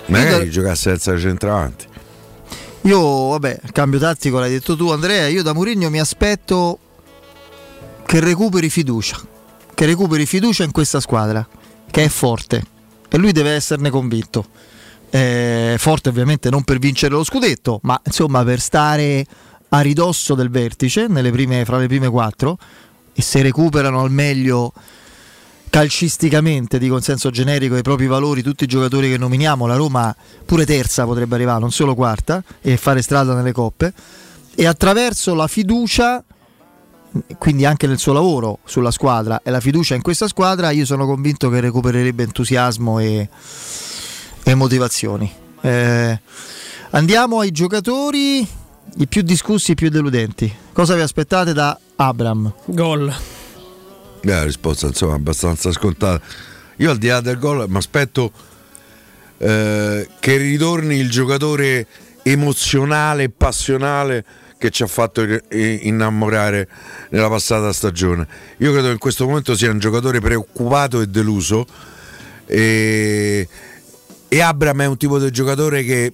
Magari 0.06 0.50
giocasse 0.50 0.90
senza 0.90 1.18
centravanti. 1.18 1.86
Io, 2.82 3.28
vabbè, 3.28 3.60
cambio 3.72 3.98
tattico 3.98 4.38
l'hai 4.38 4.50
detto 4.50 4.74
tu 4.76 4.90
Andrea, 4.90 5.28
io 5.28 5.42
da 5.42 5.52
Mourinho 5.52 5.90
mi 5.90 6.00
aspetto 6.00 6.78
che 8.06 8.20
recuperi 8.20 8.68
fiducia, 8.70 9.18
che 9.80 9.86
recuperi 9.86 10.26
fiducia 10.26 10.62
in 10.62 10.72
questa 10.72 11.00
squadra, 11.00 11.48
che 11.90 12.04
è 12.04 12.08
forte 12.10 12.62
e 13.08 13.16
lui 13.16 13.32
deve 13.32 13.52
esserne 13.52 13.88
convinto. 13.88 14.44
Eh, 15.08 15.76
forte 15.78 16.10
ovviamente 16.10 16.50
non 16.50 16.64
per 16.64 16.78
vincere 16.78 17.14
lo 17.14 17.24
scudetto, 17.24 17.80
ma 17.84 17.98
insomma 18.04 18.44
per 18.44 18.60
stare 18.60 19.24
a 19.70 19.80
ridosso 19.80 20.34
del 20.34 20.50
vertice 20.50 21.06
prime- 21.08 21.64
fra 21.64 21.78
le 21.78 21.86
prime 21.86 22.10
quattro 22.10 22.58
e 23.14 23.22
se 23.22 23.40
recuperano 23.40 24.02
al 24.02 24.10
meglio 24.10 24.74
calcisticamente, 25.70 26.78
dico 26.78 26.96
in 26.96 27.02
senso 27.02 27.30
generico, 27.30 27.74
i 27.74 27.82
propri 27.82 28.06
valori, 28.06 28.42
tutti 28.42 28.64
i 28.64 28.66
giocatori 28.66 29.08
che 29.08 29.16
nominiamo, 29.16 29.66
la 29.66 29.76
Roma 29.76 30.14
pure 30.44 30.66
terza 30.66 31.06
potrebbe 31.06 31.36
arrivare, 31.36 31.58
non 31.58 31.72
solo 31.72 31.94
quarta, 31.94 32.44
e 32.60 32.76
fare 32.76 33.00
strada 33.00 33.32
nelle 33.32 33.52
coppe. 33.52 33.94
E 34.54 34.66
attraverso 34.66 35.32
la 35.32 35.46
fiducia, 35.46 36.22
quindi 37.38 37.64
anche 37.64 37.86
nel 37.86 37.98
suo 37.98 38.12
lavoro 38.12 38.58
sulla 38.64 38.90
squadra 38.90 39.40
e 39.42 39.50
la 39.50 39.60
fiducia 39.60 39.94
in 39.94 40.02
questa 40.02 40.28
squadra, 40.28 40.70
io 40.70 40.84
sono 40.84 41.06
convinto 41.06 41.48
che 41.50 41.60
recupererebbe 41.60 42.22
entusiasmo 42.22 42.98
e, 42.98 43.28
e 44.42 44.54
motivazioni. 44.54 45.30
Eh, 45.60 46.20
andiamo 46.90 47.40
ai 47.40 47.50
giocatori, 47.50 48.46
i 48.96 49.06
più 49.08 49.22
discussi, 49.22 49.72
i 49.72 49.74
più 49.74 49.88
deludenti. 49.88 50.52
Cosa 50.72 50.94
vi 50.94 51.00
aspettate 51.00 51.52
da 51.52 51.78
Abram? 51.96 52.52
Gol. 52.66 53.14
Beh, 54.22 54.32
la 54.32 54.44
risposta 54.44 54.86
insomma 54.86 55.14
abbastanza 55.14 55.72
scontata. 55.72 56.22
Io 56.76 56.90
al 56.90 56.98
di 56.98 57.08
là 57.08 57.20
del 57.20 57.38
gol 57.38 57.68
mi 57.68 57.76
aspetto 57.76 58.32
eh, 59.38 60.08
che 60.18 60.36
ritorni 60.36 60.96
il 60.96 61.10
giocatore 61.10 61.86
emozionale 62.22 63.24
e 63.24 63.30
passionale 63.30 64.24
che 64.60 64.68
ci 64.68 64.82
ha 64.82 64.86
fatto 64.86 65.26
innamorare 65.52 66.68
nella 67.08 67.30
passata 67.30 67.72
stagione. 67.72 68.26
Io 68.58 68.72
credo 68.72 68.88
che 68.88 68.92
in 68.92 68.98
questo 68.98 69.26
momento 69.26 69.56
sia 69.56 69.70
un 69.70 69.78
giocatore 69.78 70.20
preoccupato 70.20 71.00
e 71.00 71.06
deluso 71.06 71.66
e, 72.44 73.48
e 74.28 74.40
Abram 74.40 74.82
è 74.82 74.84
un 74.84 74.98
tipo 74.98 75.18
di 75.18 75.30
giocatore 75.30 75.82
che 75.82 76.12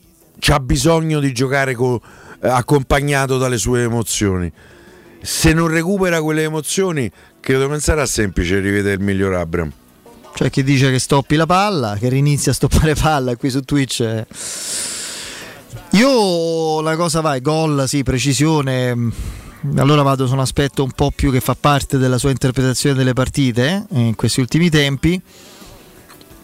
ha 0.48 0.60
bisogno 0.60 1.18
di 1.18 1.32
giocare 1.32 1.74
co- 1.74 2.00
accompagnato 2.38 3.36
dalle 3.36 3.58
sue 3.58 3.82
emozioni. 3.82 4.50
Se 5.20 5.52
non 5.52 5.66
recupera 5.66 6.22
quelle 6.22 6.44
emozioni, 6.44 7.10
credo 7.40 7.68
che 7.68 7.80
sarà 7.80 8.06
semplice 8.06 8.60
rivedere 8.60 8.94
il 8.94 9.00
miglior 9.00 9.34
Abram. 9.34 9.72
Cioè 10.36 10.50
chi 10.50 10.62
dice 10.62 10.92
che 10.92 11.00
stoppi 11.00 11.34
la 11.34 11.46
palla, 11.46 11.96
che 11.98 12.08
rinizia 12.08 12.52
a 12.52 12.54
stoppare 12.54 12.94
palla 12.94 13.34
qui 13.34 13.50
su 13.50 13.62
Twitch. 13.62 14.00
eh. 14.02 14.24
Io 15.92 16.80
la 16.80 16.96
cosa 16.96 17.20
vai, 17.20 17.40
gol, 17.40 17.84
sì, 17.86 18.02
precisione. 18.02 18.94
mm, 18.94 19.10
Allora 19.76 20.02
vado 20.02 20.26
su 20.26 20.32
un 20.32 20.40
aspetto 20.40 20.82
un 20.82 20.92
po' 20.92 21.10
più 21.14 21.30
che 21.30 21.40
fa 21.40 21.56
parte 21.58 21.98
della 21.98 22.18
sua 22.18 22.30
interpretazione 22.30 22.94
delle 22.96 23.12
partite 23.14 23.86
eh, 23.92 24.00
in 24.00 24.14
questi 24.14 24.40
ultimi 24.40 24.70
tempi. 24.70 25.20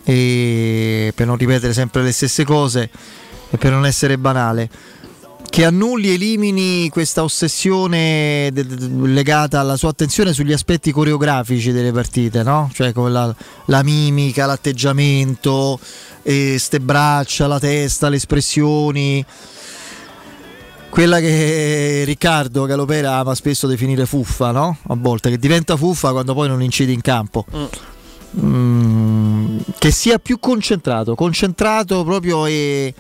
E 0.05 1.13
per 1.15 1.27
non 1.27 1.37
ripetere 1.37 1.73
sempre 1.73 2.03
le 2.03 2.11
stesse 2.13 2.45
cose 2.45 2.91
e 3.51 3.57
per 3.59 3.71
non 3.71 3.87
essere 3.87 4.19
banale, 4.19 4.69
che 5.53 5.67
annulli 5.67 6.09
elimini 6.09 6.89
questa 6.89 7.23
ossessione 7.23 8.49
de- 8.55 8.65
de- 8.65 8.89
legata 9.07 9.61
alla 9.61 9.77
sua 9.77 9.91
attenzione 9.91 10.33
sugli 10.33 10.55
aspetti 10.55 10.93
coreografici 10.93 11.73
delle 11.73 11.93
partite, 11.93 12.43
no? 12.43 12.71
Cioè 12.73 12.95
con 12.95 13.13
la, 13.13 13.35
la 13.67 13.83
mimica, 13.83 14.47
l'atteggiamento, 14.47 15.79
e 16.23 16.57
ste 16.59 16.81
braccia, 16.81 17.47
la 17.49 17.59
testa, 17.59 18.09
le 18.09 18.17
espressioni. 18.17 19.23
Quella 20.89 21.21
che 21.21 22.05
Riccardo 22.07 22.65
Galopera 22.65 23.17
ama 23.17 23.35
spesso 23.35 23.67
definire 23.67 24.07
fuffa, 24.07 24.53
no? 24.53 24.79
A 24.89 24.97
volte, 24.97 25.29
che 25.29 25.37
diventa 25.39 25.77
fuffa 25.77 26.13
quando 26.13 26.33
poi 26.33 26.49
non 26.49 26.63
incidi 26.63 26.95
in 26.95 27.03
campo. 27.03 27.45
Mm, 28.41 29.59
che 29.79 29.91
sia 29.91 30.19
più 30.19 30.39
concentrato, 30.41 31.15
concentrato 31.15 32.05
proprio 32.05 32.47
e, 32.47 32.95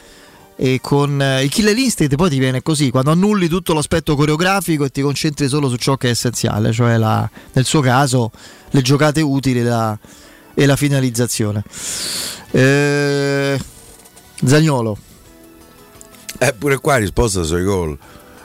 e 0.64 0.78
con 0.80 1.20
eh, 1.20 1.42
il 1.42 1.50
killer 1.50 1.76
instinct 1.76 2.14
poi 2.14 2.30
ti 2.30 2.38
viene 2.38 2.62
così, 2.62 2.90
quando 2.90 3.10
annulli 3.10 3.48
tutto 3.48 3.72
l'aspetto 3.74 4.14
coreografico 4.14 4.84
e 4.84 4.90
ti 4.90 5.00
concentri 5.02 5.48
solo 5.48 5.68
su 5.68 5.74
ciò 5.74 5.96
che 5.96 6.06
è 6.06 6.10
essenziale, 6.10 6.70
cioè 6.70 6.98
la- 6.98 7.28
nel 7.54 7.64
suo 7.64 7.80
caso 7.80 8.30
le 8.70 8.80
giocate 8.80 9.20
utili 9.22 9.60
la- 9.64 9.98
e 10.54 10.64
la 10.66 10.76
finalizzazione. 10.76 11.64
Eh, 12.52 13.58
Zagnolo. 14.44 14.96
Eh, 16.38 16.52
pure 16.54 16.78
qua 16.78 16.96
risposta 16.98 17.42
sui 17.42 17.64
gol. 17.64 17.98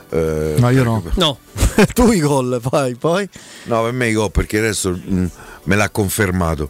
Eh, 0.10 0.56
No, 0.58 0.70
io 0.72 0.84
no. 0.84 1.04
No. 1.16 1.38
tu 1.94 2.12
i 2.12 2.20
gol, 2.20 2.60
poi, 2.68 2.96
poi. 2.96 3.30
No, 3.66 3.84
per 3.84 3.92
me 3.92 4.08
i 4.10 4.14
gol 4.14 4.32
perché 4.32 4.58
adesso 4.58 4.90
mm, 4.98 5.26
me 5.66 5.76
l'ha 5.76 5.90
confermato. 5.92 6.70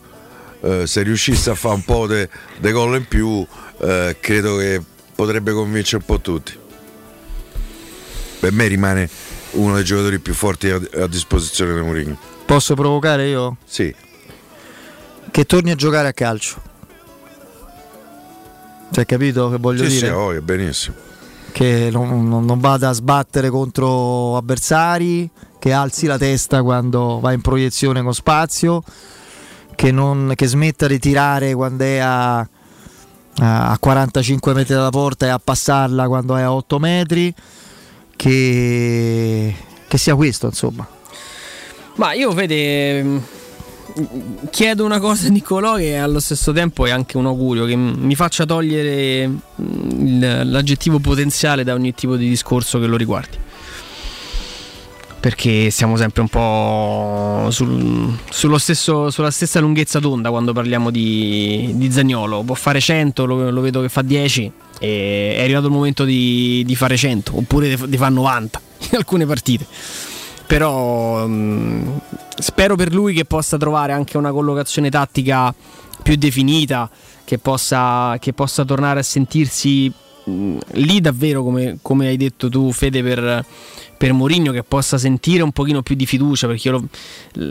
Eh, 0.62 0.88
se 0.88 1.04
riuscisse 1.04 1.50
a 1.52 1.56
fare 1.56 1.76
un 1.76 1.84
po' 1.86 2.06
di 2.08 2.72
gol 2.72 2.96
in 2.98 3.06
più, 3.08 3.46
eh, 3.80 4.18
credo 4.20 4.58
che 4.58 4.82
potrebbe 5.18 5.52
convincere 5.52 5.98
un 5.98 6.06
po' 6.06 6.22
tutti. 6.22 6.56
Per 8.40 8.52
me 8.52 8.68
rimane 8.68 9.10
uno 9.54 9.74
dei 9.74 9.84
giocatori 9.84 10.20
più 10.20 10.36
forti 10.36 10.70
a, 10.70 10.80
a 11.02 11.08
disposizione 11.08 11.74
di 11.74 11.82
Mourinho. 11.82 12.18
Posso 12.46 12.76
provocare 12.76 13.28
io? 13.28 13.58
Sì. 13.66 13.94
Che 15.32 15.46
torni 15.46 15.72
a 15.72 15.76
giocare 15.76 16.08
a 16.10 16.14
calcio. 16.14 16.62
Cioè, 18.92 19.06
capito 19.06 19.50
che 19.50 19.58
voglio 19.58 19.84
Sì, 19.84 19.90
dire? 19.90 20.08
sì, 20.08 20.14
oh, 20.14 20.42
benissimo. 20.42 20.96
che 21.52 21.90
non, 21.92 22.28
non- 22.30 22.46
non 22.46 22.60
vada 22.60 22.90
a 22.90 22.94
sbattere 22.94 23.50
contro 23.50 24.38
avversari, 24.38 25.28
che 25.60 25.72
alzi 25.74 26.06
la 26.06 26.18
testa 26.20 26.62
quando 26.62 27.20
va 27.20 27.32
in 27.34 27.42
proiezione 27.42 28.04
con 28.04 28.14
spazio, 28.14 28.84
che, 29.76 29.92
non- 29.92 30.34
che 30.36 30.46
smetta 30.48 30.86
di 30.88 31.00
tirare 31.00 31.54
quando 31.56 31.84
è 31.84 31.98
a, 31.98 32.48
a 33.40 33.78
45 33.80 34.54
metri 34.54 34.74
dalla 34.74 34.90
porta 34.90 35.26
e 35.26 35.30
a 35.30 35.40
passarla 35.40 36.08
quando 36.08 36.36
è 36.36 36.42
a 36.42 36.52
8 36.54 36.80
metri, 36.80 37.34
che, 38.16 39.56
che 39.88 39.98
sia 39.98 40.16
questo 40.16 40.48
insomma. 40.48 40.88
Ma 41.96 42.14
io 42.14 42.32
vede. 42.32 43.02
mh, 43.04 43.22
Chiedo 44.52 44.86
una 44.86 45.00
cosa 45.00 45.28
a 45.28 45.30
Niccolò 45.32 45.80
e 45.80 45.96
allo 45.96 46.20
stesso 46.20 46.52
tempo 46.52 46.86
è 46.86 46.92
anche 46.92 47.18
un 47.18 47.26
augurio 47.26 47.66
che 47.66 47.76
mi 47.76 48.14
faccia 48.16 48.46
togliere 48.46 49.24
il- 49.56 50.42
l'aggettivo 50.52 51.00
potenziale 51.00 51.64
da 51.64 51.74
ogni 51.74 51.96
tipo 51.96 52.16
di 52.16 52.30
discorso 52.30 52.80
che 52.80 52.86
lo 52.86 52.96
riguardi. 52.96 53.38
Perché 55.20 55.72
siamo 55.72 55.98
sempre 55.98 56.22
un 56.22 56.28
po' 56.28 57.50
sul- 57.50 58.18
stesso- 58.58 59.10
sulla 59.10 59.32
stessa 59.32 59.60
lunghezza 59.60 60.00
d'onda 60.00 60.30
quando 60.30 60.54
parliamo 60.54 60.92
di, 60.92 61.72
di 61.76 61.92
Zagnolo. 61.92 62.44
Può 62.44 62.56
fare 62.56 62.80
100, 62.80 63.26
lo, 63.26 63.50
lo 63.50 63.62
vedo 63.62 63.82
che 63.82 63.90
fa 63.90 64.04
10 64.04 64.52
e 64.80 65.36
è 65.38 65.44
arrivato 65.44 65.66
il 65.68 65.72
momento 65.72 66.04
di, 66.04 66.64
di 66.66 66.76
fare 66.76 66.96
100 66.96 67.36
oppure 67.36 67.76
di, 67.88 67.98
fare 67.98 68.14
90 68.14 68.62
in 68.92 68.98
alcune 68.98 69.26
partite 69.26 69.66
però 70.48 71.28
mh, 71.28 72.02
spero 72.40 72.76
per 72.76 72.94
lui 72.94 73.14
che 73.14 73.26
possa 73.26 73.58
trovare 73.58 73.92
anche 73.92 74.18
una 74.18 74.32
collocazione 74.32 74.90
tattica 74.90 75.54
più 76.02 76.16
definita, 76.16 76.90
che 77.26 77.38
possa, 77.38 78.16
che 78.18 78.32
possa 78.32 78.64
tornare 78.64 79.02
a 79.02 79.04
sentirsi 79.04 79.92
mh, 80.24 80.58
lì 80.72 81.02
davvero, 81.02 81.44
come, 81.44 81.80
come 81.82 82.08
hai 82.08 82.16
detto 82.16 82.48
tu 82.48 82.72
Fede 82.72 83.04
per, 83.04 83.46
per 83.98 84.14
Mourinho, 84.14 84.52
che 84.52 84.64
possa 84.64 84.98
sentire 84.98 85.44
un 85.44 85.52
pochino 85.52 85.82
più 85.82 85.96
di 85.96 86.06
fiducia, 86.06 86.48
perché 86.48 86.70
lo- 86.70 86.88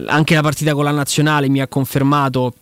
anche 0.06 0.34
la 0.34 0.42
partita 0.42 0.74
con 0.74 0.84
la 0.84 0.90
nazionale 0.92 1.48
mi 1.48 1.60
ha 1.60 1.66
confermato 1.66 2.54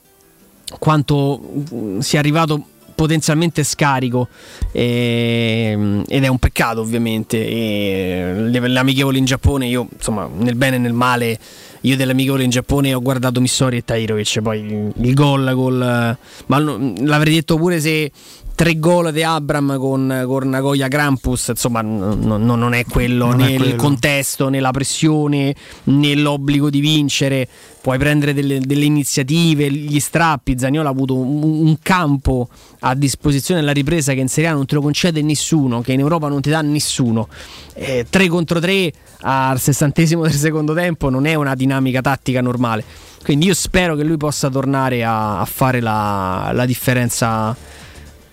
quanto 0.78 1.39
mh, 1.70 1.98
sia 1.98 2.19
arrivato 2.19 2.66
potenzialmente 2.94 3.65
scarico 3.65 4.28
e, 4.70 6.02
ed 6.06 6.24
è 6.24 6.28
un 6.28 6.39
peccato 6.39 6.81
ovviamente. 6.81 7.47
E 7.47 8.35
le, 8.36 8.78
amichevoli 8.78 9.19
in 9.19 9.24
Giappone, 9.24 9.66
io 9.66 9.89
insomma 9.93 10.28
nel 10.32 10.55
bene 10.55 10.77
e 10.77 10.78
nel 10.78 10.93
male 10.93 11.39
io 11.82 11.97
delle 11.97 12.12
amichevole 12.12 12.44
in 12.44 12.51
Giappone 12.51 12.94
ho 12.94 13.02
guardato 13.02 13.40
Missori 13.40 13.78
e 13.78 13.85
Tairovic, 13.85 14.40
poi 14.40 14.93
il 14.97 15.15
gol, 15.15 15.52
gol 15.55 16.16
ma 16.47 16.59
l'avrei 16.59 17.35
detto 17.35 17.59
pure 17.59 17.78
se 17.78 18.11
tre 18.55 18.78
gol 18.78 19.12
di 19.12 19.22
Abram 19.22 19.76
con, 19.78 20.24
con 20.26 20.48
Nagoya 20.48 20.86
Grampus, 20.86 21.48
insomma, 21.48 21.82
n- 21.82 22.18
n- 22.20 22.44
non 22.44 22.72
è 22.72 22.85
quello 22.85 23.26
non 23.26 23.39
né 23.39 23.55
è 23.55 23.56
quello. 23.56 23.72
il 23.72 23.76
contesto, 23.76 24.48
né 24.48 24.60
la 24.60 24.70
pressione, 24.70 25.55
né 25.85 26.14
l'obbligo 26.14 26.70
di 26.70 26.81
vincere. 26.81 27.48
Puoi 27.81 27.98
prendere 27.98 28.32
delle, 28.32 28.60
delle 28.60 28.85
iniziative, 28.85 29.70
gli 29.70 30.01
strappi. 30.01 30.59
Zagnolo 30.59 30.89
ha 30.89 30.90
avuto 30.90 31.16
un, 31.16 31.43
un, 31.43 31.76
campo 31.82 32.48
a 32.81 32.94
disposizione 32.94 33.60
nella 33.60 33.72
ripresa 33.72 34.14
che 34.14 34.20
in 34.20 34.28
Serie 34.28 34.51
A 34.51 34.55
non 34.55 34.64
te 34.64 34.76
lo 34.76 34.81
concede 34.81 35.20
nessuno, 35.20 35.82
che 35.82 35.93
in 35.93 36.01
Europa 36.01 36.28
non 36.28 36.40
ti 36.40 36.48
dà 36.48 36.62
nessuno. 36.62 37.28
3 37.74 38.06
eh, 38.10 38.28
contro 38.28 38.60
3 38.60 38.93
al 39.22 39.60
sessantesimo 39.60 40.22
del 40.22 40.32
secondo 40.32 40.74
tempo 40.74 41.10
non 41.10 41.26
è 41.26 41.35
una 41.35 41.55
dinamica 41.55 42.01
tattica 42.01 42.40
normale. 42.40 42.85
Quindi 43.22 43.47
io 43.47 43.55
spero 43.55 43.97
che 43.97 44.05
lui 44.05 44.16
possa 44.16 44.48
tornare 44.48 45.02
a, 45.02 45.40
a 45.40 45.44
fare 45.44 45.81
la, 45.81 46.51
la 46.52 46.66
differenza 46.66 47.56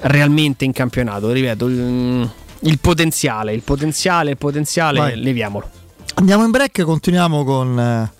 realmente 0.02 0.66
in 0.66 0.72
campionato. 0.72 1.32
Ripeto, 1.32 1.66
il, 1.68 2.32
il 2.60 2.80
potenziale, 2.80 3.54
il 3.54 3.62
potenziale, 3.62 4.32
il 4.32 4.38
potenziale, 4.38 5.00
Vai. 5.00 5.22
leviamolo. 5.22 5.70
Andiamo 6.16 6.44
in 6.44 6.52
break, 6.52 6.84
continuiamo 6.84 7.44
con 7.44 7.80
eh, 7.80 8.12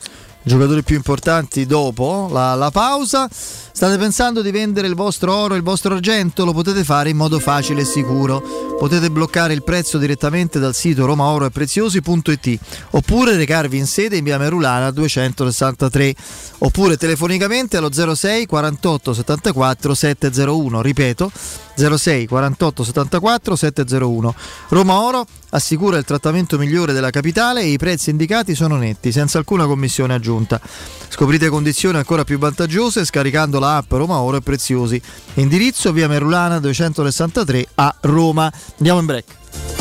i 0.44 0.50
giocatori 0.50 0.84
più 0.84 0.96
importanti 0.96 1.66
dopo 1.66 2.30
la, 2.32 2.56
la 2.56 2.72
pausa. 2.72 3.30
State 3.74 3.98
pensando 3.98 4.42
di 4.42 4.52
vendere 4.52 4.88
il 4.88 4.96
vostro 4.96 5.34
oro, 5.34 5.56
il 5.56 5.64
vostro 5.64 5.94
argento? 5.94 6.44
Lo 6.44 6.52
potete 6.52 6.84
fare 6.84 7.10
in 7.10 7.18
modo 7.18 7.40
facile 7.40 7.82
e 7.82 7.86
sicuro. 7.86 8.42
Potete 8.78 9.10
bloccare 9.10 9.54
il 9.54 9.64
prezzo 9.64 9.98
direttamente 9.98 10.60
dal 10.60 10.76
sito 10.76 11.06
romaoroepreziosi.it 11.06 12.60
oppure 12.92 13.36
recarvi 13.38 13.78
in 13.78 13.86
sede 13.86 14.18
in 14.18 14.24
via 14.24 14.38
Merulana 14.38 14.92
263 14.92 16.16
oppure 16.60 16.98
telefonicamente 16.98 17.78
allo 17.78 17.92
06 17.92 18.46
48 18.46 19.14
74 19.14 19.94
701. 19.94 20.82
Ripeto 20.82 21.32
06 21.76 22.28
48 22.28 22.84
74 22.84 23.56
701. 23.56 24.36
Roma 24.70 25.00
Oro 25.02 25.26
assicura 25.52 25.98
il 25.98 26.06
trattamento 26.06 26.58
migliore 26.58 26.94
della 26.94 27.10
capitale 27.10 27.62
e 27.62 27.68
i 27.68 27.78
prezzi 27.78 28.10
indicati 28.10 28.56
sono 28.56 28.76
netti, 28.78 29.12
senza 29.12 29.38
alcuna 29.38 29.66
commissione 29.66 30.14
aggiunta. 30.14 30.60
Scoprite 31.10 31.50
condizioni 31.50 31.98
ancora 31.98 32.24
più 32.24 32.38
vantaggiose 32.38 33.06
scaricando 33.06 33.60
la 33.62 33.78
app 33.78 33.92
Roma 33.92 34.20
Oro 34.20 34.38
e 34.38 34.42
Preziosi. 34.42 35.02
Indirizzo 35.36 35.94
via 35.94 36.08
Merulana 36.08 36.60
263 36.60 37.68
a 37.76 37.96
Roma. 38.02 38.52
Andiamo 38.78 39.00
in 39.00 39.06
break. 39.06 39.81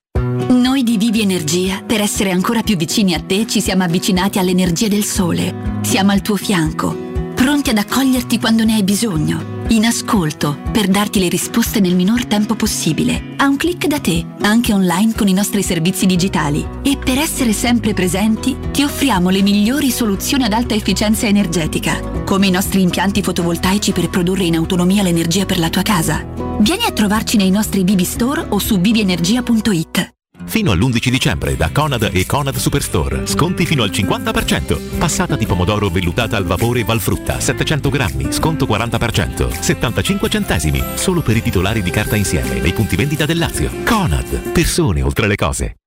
Noi 0.51 0.83
di 0.83 0.97
Vivi 0.97 1.21
Energia, 1.21 1.81
per 1.81 2.01
essere 2.01 2.29
ancora 2.29 2.61
più 2.61 2.75
vicini 2.75 3.13
a 3.13 3.21
te, 3.21 3.47
ci 3.47 3.61
siamo 3.61 3.83
avvicinati 3.83 4.37
all'energia 4.37 4.89
del 4.89 5.05
sole. 5.05 5.79
Siamo 5.81 6.11
al 6.11 6.21
tuo 6.21 6.35
fianco, 6.35 6.93
pronti 7.33 7.69
ad 7.69 7.77
accoglierti 7.77 8.37
quando 8.37 8.65
ne 8.65 8.73
hai 8.73 8.83
bisogno. 8.83 9.59
In 9.69 9.85
ascolto, 9.85 10.57
per 10.73 10.89
darti 10.89 11.21
le 11.21 11.29
risposte 11.29 11.79
nel 11.79 11.95
minor 11.95 12.25
tempo 12.25 12.55
possibile. 12.55 13.33
A 13.37 13.47
un 13.47 13.55
clic 13.55 13.87
da 13.87 14.01
te, 14.01 14.25
anche 14.41 14.73
online 14.73 15.13
con 15.15 15.29
i 15.29 15.33
nostri 15.33 15.63
servizi 15.63 16.05
digitali. 16.05 16.67
E 16.81 16.97
per 16.97 17.17
essere 17.17 17.53
sempre 17.53 17.93
presenti, 17.93 18.57
ti 18.71 18.83
offriamo 18.83 19.29
le 19.29 19.41
migliori 19.41 19.89
soluzioni 19.89 20.43
ad 20.43 20.51
alta 20.51 20.73
efficienza 20.73 21.27
energetica, 21.27 21.97
come 22.25 22.47
i 22.47 22.51
nostri 22.51 22.81
impianti 22.81 23.23
fotovoltaici 23.23 23.93
per 23.93 24.09
produrre 24.09 24.43
in 24.43 24.57
autonomia 24.57 25.01
l'energia 25.01 25.45
per 25.45 25.59
la 25.59 25.69
tua 25.69 25.81
casa. 25.81 26.25
Vieni 26.59 26.83
a 26.83 26.91
trovarci 26.91 27.37
nei 27.37 27.51
nostri 27.51 27.85
Vivi 27.85 28.03
Store 28.03 28.47
o 28.49 28.59
su 28.59 28.81
vivienergia.it. 28.81 30.19
Fino 30.51 30.71
all'11 30.71 31.07
dicembre 31.07 31.55
da 31.55 31.69
Conad 31.71 32.09
e 32.11 32.25
Conad 32.25 32.57
Superstore. 32.57 33.25
Sconti 33.25 33.65
fino 33.65 33.83
al 33.83 33.89
50%. 33.89 34.97
Passata 34.97 35.37
di 35.37 35.45
pomodoro 35.45 35.87
vellutata 35.87 36.35
al 36.35 36.43
vapore 36.43 36.83
Valfrutta, 36.83 37.39
700 37.39 37.89
grammi, 37.89 38.33
sconto 38.33 38.65
40%. 38.65 39.61
75 39.61 40.29
centesimi. 40.29 40.83
Solo 40.95 41.21
per 41.21 41.37
i 41.37 41.41
titolari 41.41 41.81
di 41.81 41.89
carta 41.89 42.17
insieme 42.17 42.59
nei 42.59 42.73
punti 42.73 42.97
vendita 42.97 43.25
del 43.25 43.37
Lazio. 43.37 43.71
Conad. 43.85 44.51
Persone 44.51 45.01
oltre 45.01 45.27
le 45.27 45.35
cose. 45.37 45.80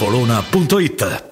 locandabaffolona.it. 0.00 1.31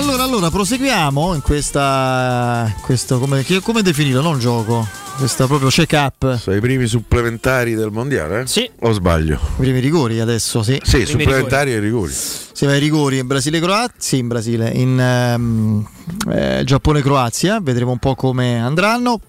Allora, 0.00 0.22
allora, 0.22 0.50
proseguiamo 0.50 1.34
in 1.34 1.42
questa. 1.42 2.74
Questo, 2.80 3.18
come, 3.18 3.44
come 3.62 3.82
definirlo? 3.82 4.22
Non 4.22 4.38
gioco. 4.38 4.88
Questa 5.18 5.46
proprio 5.46 5.68
check-up. 5.68 6.38
Sono 6.38 6.56
i 6.56 6.60
primi 6.60 6.86
supplementari 6.86 7.74
del 7.74 7.90
mondiale? 7.90 8.40
Eh? 8.40 8.46
Sì. 8.46 8.68
O 8.80 8.92
sbaglio? 8.92 9.34
I 9.34 9.58
primi 9.58 9.78
rigori 9.78 10.18
adesso, 10.18 10.62
sì. 10.62 10.80
Sì, 10.82 11.04
supplementari 11.04 11.74
e 11.74 11.80
rigori. 11.80 12.10
Si 12.14 12.64
va 12.64 12.72
ai 12.72 12.80
rigori 12.80 13.18
in 13.18 13.26
Brasile-Croazia, 13.26 13.94
sì, 13.98 14.16
in 14.16 14.28
Brasile, 14.28 14.70
in 14.70 14.98
ehm, 14.98 15.86
eh, 16.30 16.62
Giappone-Croazia, 16.64 17.60
vedremo 17.60 17.90
un 17.90 17.98
po' 17.98 18.14
come 18.14 18.58
andranno. 18.58 19.20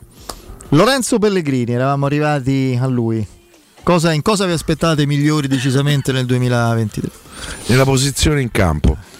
Lorenzo 0.70 1.20
Pellegrini, 1.20 1.74
eravamo 1.74 2.06
arrivati 2.06 2.80
a 2.82 2.88
lui. 2.88 3.28
Cosa, 3.84 4.14
in 4.14 4.22
cosa 4.22 4.46
vi 4.46 4.54
aspettate 4.54 5.06
migliori 5.06 5.50
decisamente 5.50 6.14
nel 6.14 6.26
2023? 6.26 7.10
Nella 7.66 7.84
posizione 7.84 8.40
in 8.40 8.52
campo. 8.52 9.11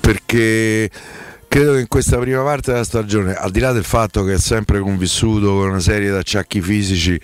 Perché 0.00 0.90
credo 1.50 1.72
che 1.72 1.80
in 1.80 1.88
questa 1.88 2.16
prima 2.18 2.42
parte 2.42 2.70
della 2.70 2.84
stagione, 2.84 3.34
al 3.34 3.50
di 3.50 3.58
là 3.58 3.72
del 3.72 3.84
fatto 3.84 4.22
che 4.22 4.34
è 4.34 4.38
sempre 4.38 4.78
convissuto 4.78 5.54
con 5.54 5.70
una 5.70 5.80
serie 5.80 6.10
di 6.10 6.16
acciacchi 6.16 6.60
fisici, 6.60 7.20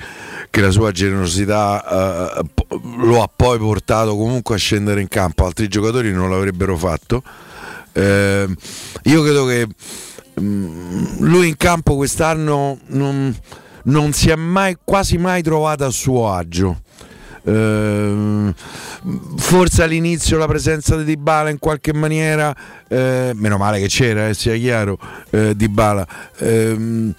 che 0.50 0.60
la 0.60 0.70
sua 0.70 0.90
generosità 0.90 2.40
eh, 2.40 2.44
lo 2.98 3.22
ha 3.22 3.30
poi 3.34 3.58
portato 3.58 4.16
comunque 4.16 4.56
a 4.56 4.58
scendere 4.58 5.00
in 5.00 5.08
campo, 5.08 5.44
altri 5.44 5.68
giocatori 5.68 6.12
non 6.12 6.28
l'avrebbero 6.28 6.76
fatto. 6.76 7.22
Eh, 7.92 8.46
io 9.04 9.22
credo 9.22 9.46
che 9.46 9.66
mm, 10.40 11.18
lui 11.20 11.48
in 11.48 11.56
campo 11.56 11.94
quest'anno 11.94 12.80
non, 12.88 13.34
non 13.84 14.12
si 14.12 14.30
è 14.30 14.34
mai, 14.34 14.76
quasi 14.82 15.18
mai 15.18 15.42
trovato 15.42 15.84
a 15.84 15.90
suo 15.90 16.32
agio. 16.32 16.80
Ehm, 17.48 18.52
forse 19.36 19.82
all'inizio 19.84 20.36
la 20.36 20.46
presenza 20.46 20.96
di 20.96 21.04
Dybala 21.04 21.48
in 21.50 21.60
qualche 21.60 21.92
maniera 21.92 22.52
eh, 22.88 23.30
meno 23.34 23.56
male 23.56 23.78
che 23.78 23.86
c'era 23.86 24.28
eh, 24.28 24.34
sia 24.34 24.56
chiaro 24.56 24.98
eh, 25.30 25.54
Dybala 25.54 26.06
ehm, 26.38 27.14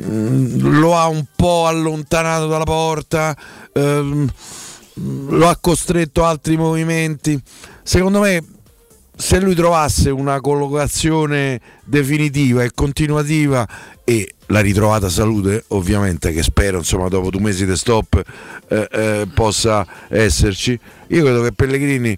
mm, 0.00 0.78
lo 0.78 0.96
ha 0.96 1.08
un 1.08 1.24
po' 1.34 1.66
allontanato 1.66 2.46
dalla 2.46 2.62
porta 2.62 3.36
ehm, 3.72 4.30
lo 4.94 5.48
ha 5.48 5.56
costretto 5.56 6.24
a 6.24 6.28
altri 6.28 6.56
movimenti. 6.56 7.40
Secondo 7.82 8.20
me 8.20 8.44
se 9.16 9.40
lui 9.40 9.54
trovasse 9.54 10.10
una 10.10 10.40
collocazione 10.40 11.60
definitiva 11.84 12.62
e 12.62 12.72
continuativa 12.74 13.66
e 14.04 14.34
la 14.52 14.60
ritrovata 14.60 15.08
salute 15.08 15.64
ovviamente 15.68 16.30
che 16.30 16.42
spero 16.42 16.78
insomma 16.78 17.08
dopo 17.08 17.30
due 17.30 17.40
mesi 17.40 17.66
di 17.66 17.74
stop 17.74 18.22
eh, 18.68 18.88
eh, 18.92 19.28
possa 19.32 19.86
esserci 20.08 20.78
io 21.08 21.22
credo 21.24 21.42
che 21.42 21.52
Pellegrini 21.52 22.16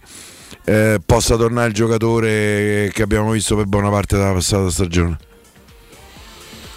eh, 0.65 1.01
possa 1.05 1.37
tornare 1.37 1.69
il 1.69 1.75
giocatore 1.75 2.91
che 2.93 3.03
abbiamo 3.03 3.31
visto 3.31 3.55
per 3.55 3.67
buona 3.67 3.89
parte 3.89 4.17
della 4.17 4.33
passata 4.33 4.69
stagione 4.69 5.17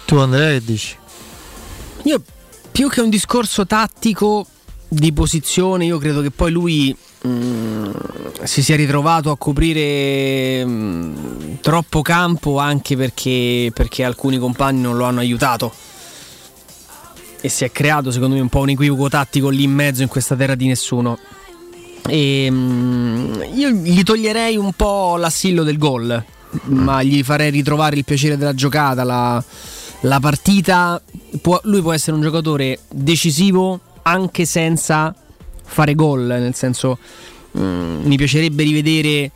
Tu 0.06 0.16
Andrea 0.16 0.52
che 0.58 0.64
dici? 0.64 0.96
Io 2.04 2.22
più 2.70 2.88
che 2.88 3.00
un 3.00 3.10
discorso 3.10 3.66
tattico 3.66 4.46
di 4.88 5.12
posizione, 5.12 5.84
io 5.84 5.98
credo 5.98 6.22
che 6.22 6.30
poi 6.30 6.50
lui 6.50 6.96
mm, 7.26 7.90
si 8.44 8.62
sia 8.62 8.74
ritrovato 8.74 9.30
a 9.30 9.36
coprire 9.36 10.64
mm, 10.64 11.56
troppo 11.60 12.00
campo 12.00 12.58
anche 12.58 12.96
perché, 12.96 13.70
perché 13.74 14.04
alcuni 14.04 14.38
compagni 14.38 14.80
non 14.80 14.96
lo 14.96 15.04
hanno 15.04 15.20
aiutato. 15.20 15.72
e 17.40 17.48
si 17.48 17.64
è 17.64 17.70
creato 17.70 18.10
secondo 18.10 18.34
me 18.34 18.40
un 18.40 18.48
po' 18.48 18.60
un 18.60 18.70
equivoco 18.70 19.08
tattico 19.08 19.48
lì 19.50 19.62
in 19.64 19.72
mezzo 19.72 20.02
in 20.02 20.08
questa 20.08 20.34
terra 20.34 20.54
di 20.54 20.66
nessuno. 20.66 21.18
E, 22.06 22.48
mm, 22.50 23.42
io 23.54 23.68
gli 23.70 24.02
toglierei 24.02 24.56
un 24.56 24.72
po' 24.72 25.16
l'assillo 25.16 25.62
del 25.62 25.76
gol, 25.76 26.24
ma 26.64 27.02
gli 27.02 27.22
farei 27.22 27.50
ritrovare 27.50 27.96
il 27.96 28.04
piacere 28.04 28.38
della 28.38 28.54
giocata, 28.54 29.04
la, 29.04 29.42
la 30.00 30.20
partita. 30.20 31.00
Può- 31.42 31.60
lui 31.64 31.82
può 31.82 31.92
essere 31.92 32.16
un 32.16 32.22
giocatore 32.22 32.78
decisivo 32.88 33.80
anche 34.08 34.44
senza 34.44 35.14
fare 35.64 35.94
gol, 35.94 36.22
nel 36.26 36.54
senso 36.54 36.98
mm, 37.58 38.04
mi 38.06 38.16
piacerebbe 38.16 38.62
rivedere 38.62 39.30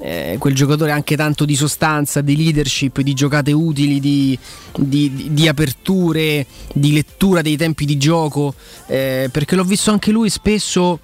eh, 0.00 0.36
quel 0.38 0.54
giocatore 0.54 0.90
anche 0.90 1.16
tanto 1.16 1.44
di 1.44 1.54
sostanza, 1.54 2.20
di 2.20 2.36
leadership, 2.36 3.00
di 3.00 3.14
giocate 3.14 3.52
utili, 3.52 4.00
di, 4.00 4.36
di- 4.76 5.14
di- 5.14 5.32
di 5.32 5.48
aperture, 5.48 6.46
di 6.72 6.92
lettura 6.92 7.42
dei 7.42 7.56
tempi 7.56 7.84
di 7.84 7.96
gioco, 7.96 8.54
eh, 8.86 9.28
perché 9.30 9.54
l'ho 9.56 9.64
visto 9.64 9.90
anche 9.90 10.10
lui 10.10 10.30
spesso 10.30 10.98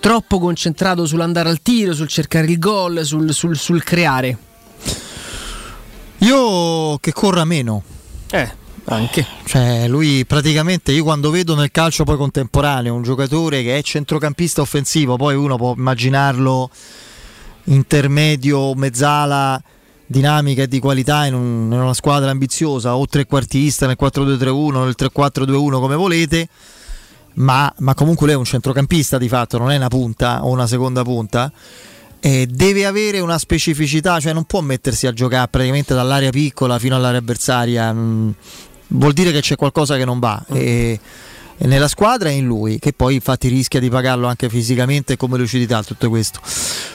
troppo 0.00 0.38
concentrato 0.38 1.06
sull'andare 1.06 1.48
al 1.48 1.60
tiro, 1.60 1.92
sul 1.92 2.08
cercare 2.08 2.46
il 2.46 2.58
gol, 2.58 3.04
sul, 3.04 3.32
sul- 3.34 3.56
sul 3.56 3.82
creare. 3.82 4.38
Io 6.18 6.98
che 6.98 7.12
corra 7.12 7.44
meno. 7.44 7.82
Eh, 8.30 8.57
anche. 8.88 9.26
Cioè, 9.44 9.86
lui 9.88 10.24
praticamente 10.24 10.92
io 10.92 11.04
quando 11.04 11.30
vedo 11.30 11.54
nel 11.54 11.70
calcio 11.70 12.04
poi 12.04 12.16
contemporaneo 12.16 12.94
un 12.94 13.02
giocatore 13.02 13.62
che 13.62 13.78
è 13.78 13.82
centrocampista 13.82 14.60
offensivo, 14.60 15.16
poi 15.16 15.34
uno 15.34 15.56
può 15.56 15.74
immaginarlo 15.76 16.70
intermedio, 17.64 18.74
mezzala, 18.74 19.62
dinamica 20.06 20.62
e 20.62 20.68
di 20.68 20.80
qualità 20.80 21.26
in, 21.26 21.34
un- 21.34 21.70
in 21.70 21.78
una 21.78 21.94
squadra 21.94 22.30
ambiziosa, 22.30 22.96
o 22.96 23.06
trequartista 23.06 23.86
nel 23.86 23.96
4-2-3-1, 24.00 24.84
nel 24.84 24.94
3-4-2-1 24.96 25.80
come 25.80 25.94
volete. 25.94 26.48
Ma, 27.34 27.72
ma 27.78 27.94
comunque 27.94 28.26
lui 28.26 28.34
è 28.34 28.38
un 28.38 28.44
centrocampista 28.44 29.16
di 29.16 29.28
fatto, 29.28 29.58
non 29.58 29.70
è 29.70 29.76
una 29.76 29.88
punta 29.88 30.44
o 30.44 30.50
una 30.50 30.66
seconda 30.66 31.02
punta. 31.02 31.52
E 32.20 32.48
deve 32.50 32.84
avere 32.84 33.20
una 33.20 33.38
specificità, 33.38 34.18
cioè 34.18 34.32
non 34.32 34.42
può 34.42 34.60
mettersi 34.60 35.06
a 35.06 35.12
giocare 35.12 35.46
praticamente 35.48 35.94
dall'area 35.94 36.30
piccola 36.30 36.78
fino 36.80 36.96
all'area 36.96 37.20
avversaria. 37.20 37.92
mm, 37.92 38.30
Vuol 38.88 39.12
dire 39.12 39.32
che 39.32 39.40
c'è 39.40 39.56
qualcosa 39.56 39.96
che 39.96 40.04
non 40.04 40.18
va. 40.18 40.42
E, 40.50 40.98
e 41.60 41.66
nella 41.66 41.88
squadra 41.88 42.28
e 42.28 42.34
in 42.34 42.46
lui, 42.46 42.78
che 42.78 42.92
poi 42.92 43.14
infatti 43.14 43.48
rischia 43.48 43.80
di 43.80 43.88
pagarlo 43.90 44.26
anche 44.28 44.48
fisicamente 44.48 45.16
come 45.16 45.36
lucidità 45.38 45.82
tutto 45.82 46.08
questo. 46.08 46.40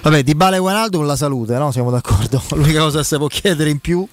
Vabbè, 0.01 0.23
Di 0.23 0.35
Bala 0.35 0.55
e 0.55 0.59
Guanaldo 0.59 1.01
la 1.01 1.15
salute, 1.15 1.57
no? 1.57 1.71
Siamo 1.71 1.91
d'accordo. 1.91 2.41
L'unica 2.55 2.79
cosa 2.79 2.99
che 2.99 3.03
si 3.05 3.17
può 3.17 3.27
chiedere 3.27 3.69
in 3.69 3.79
più 3.79 4.07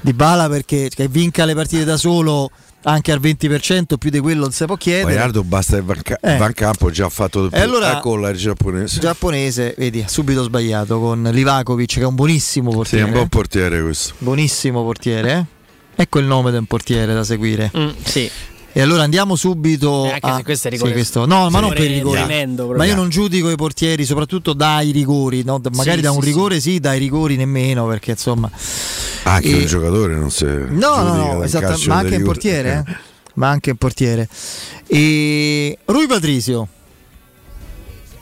di 0.00 0.12
Bala 0.12 0.48
perché 0.48 0.90
che 0.94 1.08
vinca 1.08 1.44
le 1.44 1.54
partite 1.54 1.84
da 1.84 1.96
solo 1.96 2.50
anche 2.86 3.12
al 3.12 3.18
20% 3.20 3.96
più 3.96 4.10
di 4.10 4.18
quello 4.18 4.42
non 4.42 4.52
si 4.52 4.64
può 4.66 4.76
chiedere. 4.76 5.14
Guardo 5.14 5.42
basta 5.42 5.80
Van, 5.80 6.02
Ca- 6.02 6.18
Eh. 6.20 6.36
Van 6.36 6.52
Campo 6.52 6.90
già 6.90 7.06
ha 7.06 7.08
fatto 7.08 7.48
E 7.50 7.58
allora- 7.60 7.96
ecco 7.96 8.14
il 8.28 8.36
giapponese. 8.36 9.00
giapponese, 9.00 9.74
vedi, 9.78 10.02
ha 10.02 10.08
subito 10.08 10.42
sbagliato 10.42 11.00
con 11.00 11.22
Livakovic 11.32 11.94
che 11.94 12.00
è 12.00 12.04
un 12.04 12.14
buonissimo 12.14 12.68
Sì, 12.70 12.74
è 12.74 12.76
portiere. 12.76 13.04
un 13.04 13.10
buon 13.12 13.28
portiere 13.28 13.80
questo. 13.80 14.12
Buonissimo 14.18 14.82
portiere, 14.82 15.32
eh? 15.32 15.44
Ecco 15.96 16.18
il 16.18 16.26
nome 16.26 16.50
del 16.50 16.66
portiere 16.66 17.14
da 17.14 17.24
seguire. 17.24 17.70
sì. 18.04 18.30
E 18.76 18.80
allora 18.80 19.04
andiamo 19.04 19.36
subito 19.36 20.06
Eh, 20.06 20.10
anche 20.14 20.26
a 20.26 20.36
se 20.38 20.42
questo 20.42 20.66
è 20.66 20.70
sì, 20.72 20.76
rigore- 20.76 20.92
questo- 20.94 21.26
No, 21.26 21.48
ma 21.48 21.60
non 21.60 21.70
rigore 21.70 21.74
per 21.76 21.90
i 21.90 21.94
rigori. 21.94 22.16
tremendo 22.18 22.62
proprio. 22.66 22.78
Ma 22.78 22.84
io 22.86 22.96
non 22.96 23.08
giudico 23.08 23.48
i 23.48 23.54
portieri, 23.54 24.04
soprattutto 24.04 24.52
dai 24.52 24.90
rigori, 24.90 25.44
no? 25.44 25.60
Magari 25.74 25.98
Sì, 25.98 26.02
da 26.02 26.10
un 26.10 26.20
sì, 26.20 26.26
rigore 26.26 26.58
sì. 26.60 26.80
dai 26.80 26.98
rigori 26.98 27.36
nemmeno, 27.36 27.86
perché 27.86 28.10
insomma 28.12 28.50
Anche 29.26 29.48
E- 29.48 29.54
un 29.54 29.66
giocatore 29.66 30.16
non 30.16 30.30
si 30.32 30.44
No, 30.44 31.02
no, 31.02 31.14
no, 31.38 31.48
calcio 31.48 31.88
ma 31.88 31.94
anche 31.98 32.14
in 32.14 32.18
rigori. 32.18 32.22
portiere, 32.24 32.84
eh? 32.86 32.94
ma 33.34 33.48
anche 33.48 33.70
in 33.70 33.76
portiere. 33.76 34.28
E 34.88 35.78
Rui 35.84 36.06
Patrizio. 36.08 36.68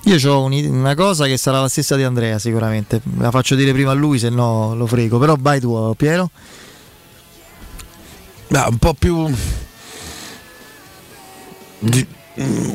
Io 0.04 0.32
ho 0.32 0.44
una 0.44 0.94
cosa 0.94 1.24
che 1.26 1.36
sarà 1.38 1.60
la 1.60 1.68
stessa 1.68 1.96
di 1.96 2.02
Andrea 2.02 2.38
sicuramente. 2.38 3.00
La 3.18 3.30
faccio 3.30 3.54
dire 3.54 3.72
prima 3.72 3.92
a 3.92 3.94
lui, 3.94 4.18
se 4.18 4.28
no 4.30 4.74
lo 4.74 4.86
frego. 4.86 5.18
Però 5.18 5.34
vai 5.40 5.60
tu, 5.60 5.94
Piero. 5.96 6.30
No, 8.52 8.66
un 8.68 8.76
po' 8.76 8.92
più 8.92 9.30
di- 11.78 12.06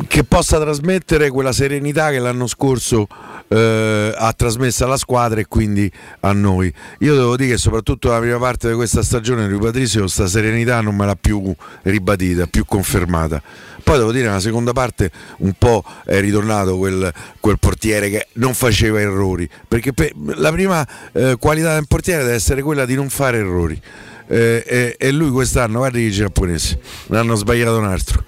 che 0.08 0.24
possa 0.24 0.60
trasmettere 0.60 1.30
quella 1.30 1.52
serenità 1.52 2.10
che 2.10 2.18
l'anno 2.18 2.48
scorso 2.48 3.08
eh, 3.48 4.12
ha 4.16 4.34
trasmesso 4.34 4.86
alla 4.86 4.98
squadra 4.98 5.40
e 5.40 5.46
quindi 5.46 5.92
a 6.22 6.32
noi. 6.32 6.74
Io 7.00 7.14
devo 7.16 7.36
dire 7.38 7.52
che 7.52 7.58
soprattutto 7.58 8.10
la 8.10 8.18
prima 8.20 8.40
parte 8.40 8.70
di 8.70 8.76
questa 8.76 9.04
stagione 9.04 9.48
Rui 9.48 9.60
Patrizio 9.60 10.02
questa 10.02 10.26
serenità 10.28 10.82
non 10.82 10.96
me 10.96 11.06
l'ha 11.06 11.18
più 11.20 11.54
ribadita, 11.84 12.48
più 12.48 12.66
confermata. 12.66 13.40
Poi 13.84 13.98
devo 14.00 14.12
dire 14.12 14.26
nella 14.26 14.40
seconda 14.40 14.74
parte 14.74 15.12
un 15.38 15.54
po' 15.58 15.84
è 16.06 16.20
ritornato 16.20 16.76
quel, 16.78 17.14
quel 17.40 17.60
portiere 17.60 18.10
che 18.10 18.28
non 18.34 18.56
faceva 18.56 19.00
errori, 19.00 19.48
perché 19.68 19.94
per- 19.94 20.12
la 20.16 20.52
prima 20.52 20.86
eh, 21.14 21.36
qualità 21.40 21.76
del 21.76 21.86
portiere 21.88 22.24
deve 22.24 22.36
essere 22.36 22.64
quella 22.64 22.86
di 22.86 22.96
non 22.96 23.10
fare 23.10 23.38
errori. 23.38 23.80
Eh, 24.28 24.64
e, 24.68 24.96
e 24.98 25.12
lui 25.12 25.30
quest'anno, 25.32 25.78
guardi 25.78 26.02
i 26.02 26.12
giapponesi, 26.12 26.78
ne 27.08 27.18
hanno 27.18 27.36
sbagliato 27.36 27.78
un 27.78 27.86
altro. 27.86 28.24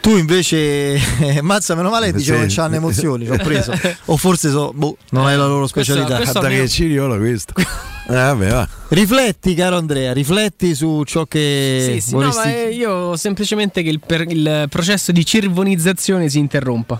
Tu 0.00 0.16
invece, 0.16 0.98
mazza, 1.42 1.74
meno 1.74 1.90
male, 1.90 2.10
dicevo 2.12 2.40
Sì. 2.40 2.46
che 2.46 2.54
c'hanno 2.54 2.76
emozioni, 2.76 3.26
ci 3.26 3.30
ho 3.32 3.36
preso. 3.36 3.72
O 4.06 4.16
forse 4.16 4.48
so, 4.50 4.72
boh, 4.74 4.96
non 5.10 5.28
è 5.28 5.36
la 5.36 5.46
loro 5.46 5.66
specialità. 5.66 6.16
Guarda 6.22 6.48
che 6.48 6.68
ciriola 6.68 7.16
questo. 7.18 7.52
Eh, 7.56 8.14
vabbè, 8.14 8.48
va. 8.48 8.68
Rifletti, 8.88 9.54
caro 9.54 9.76
Andrea, 9.76 10.12
rifletti 10.12 10.74
su 10.74 11.02
ciò 11.04 11.26
che 11.26 11.90
Sì, 11.94 12.00
sì, 12.00 12.12
no, 12.12 12.18
vorresti 12.18 12.48
ma 12.48 12.54
eh, 12.56 12.70
io 12.70 13.16
semplicemente 13.16 13.82
che 13.82 13.90
il, 13.90 14.00
per- 14.04 14.30
il 14.30 14.66
processo 14.70 15.12
di 15.12 15.24
cirvonizzazione 15.24 16.28
si 16.30 16.38
interrompa. 16.38 16.98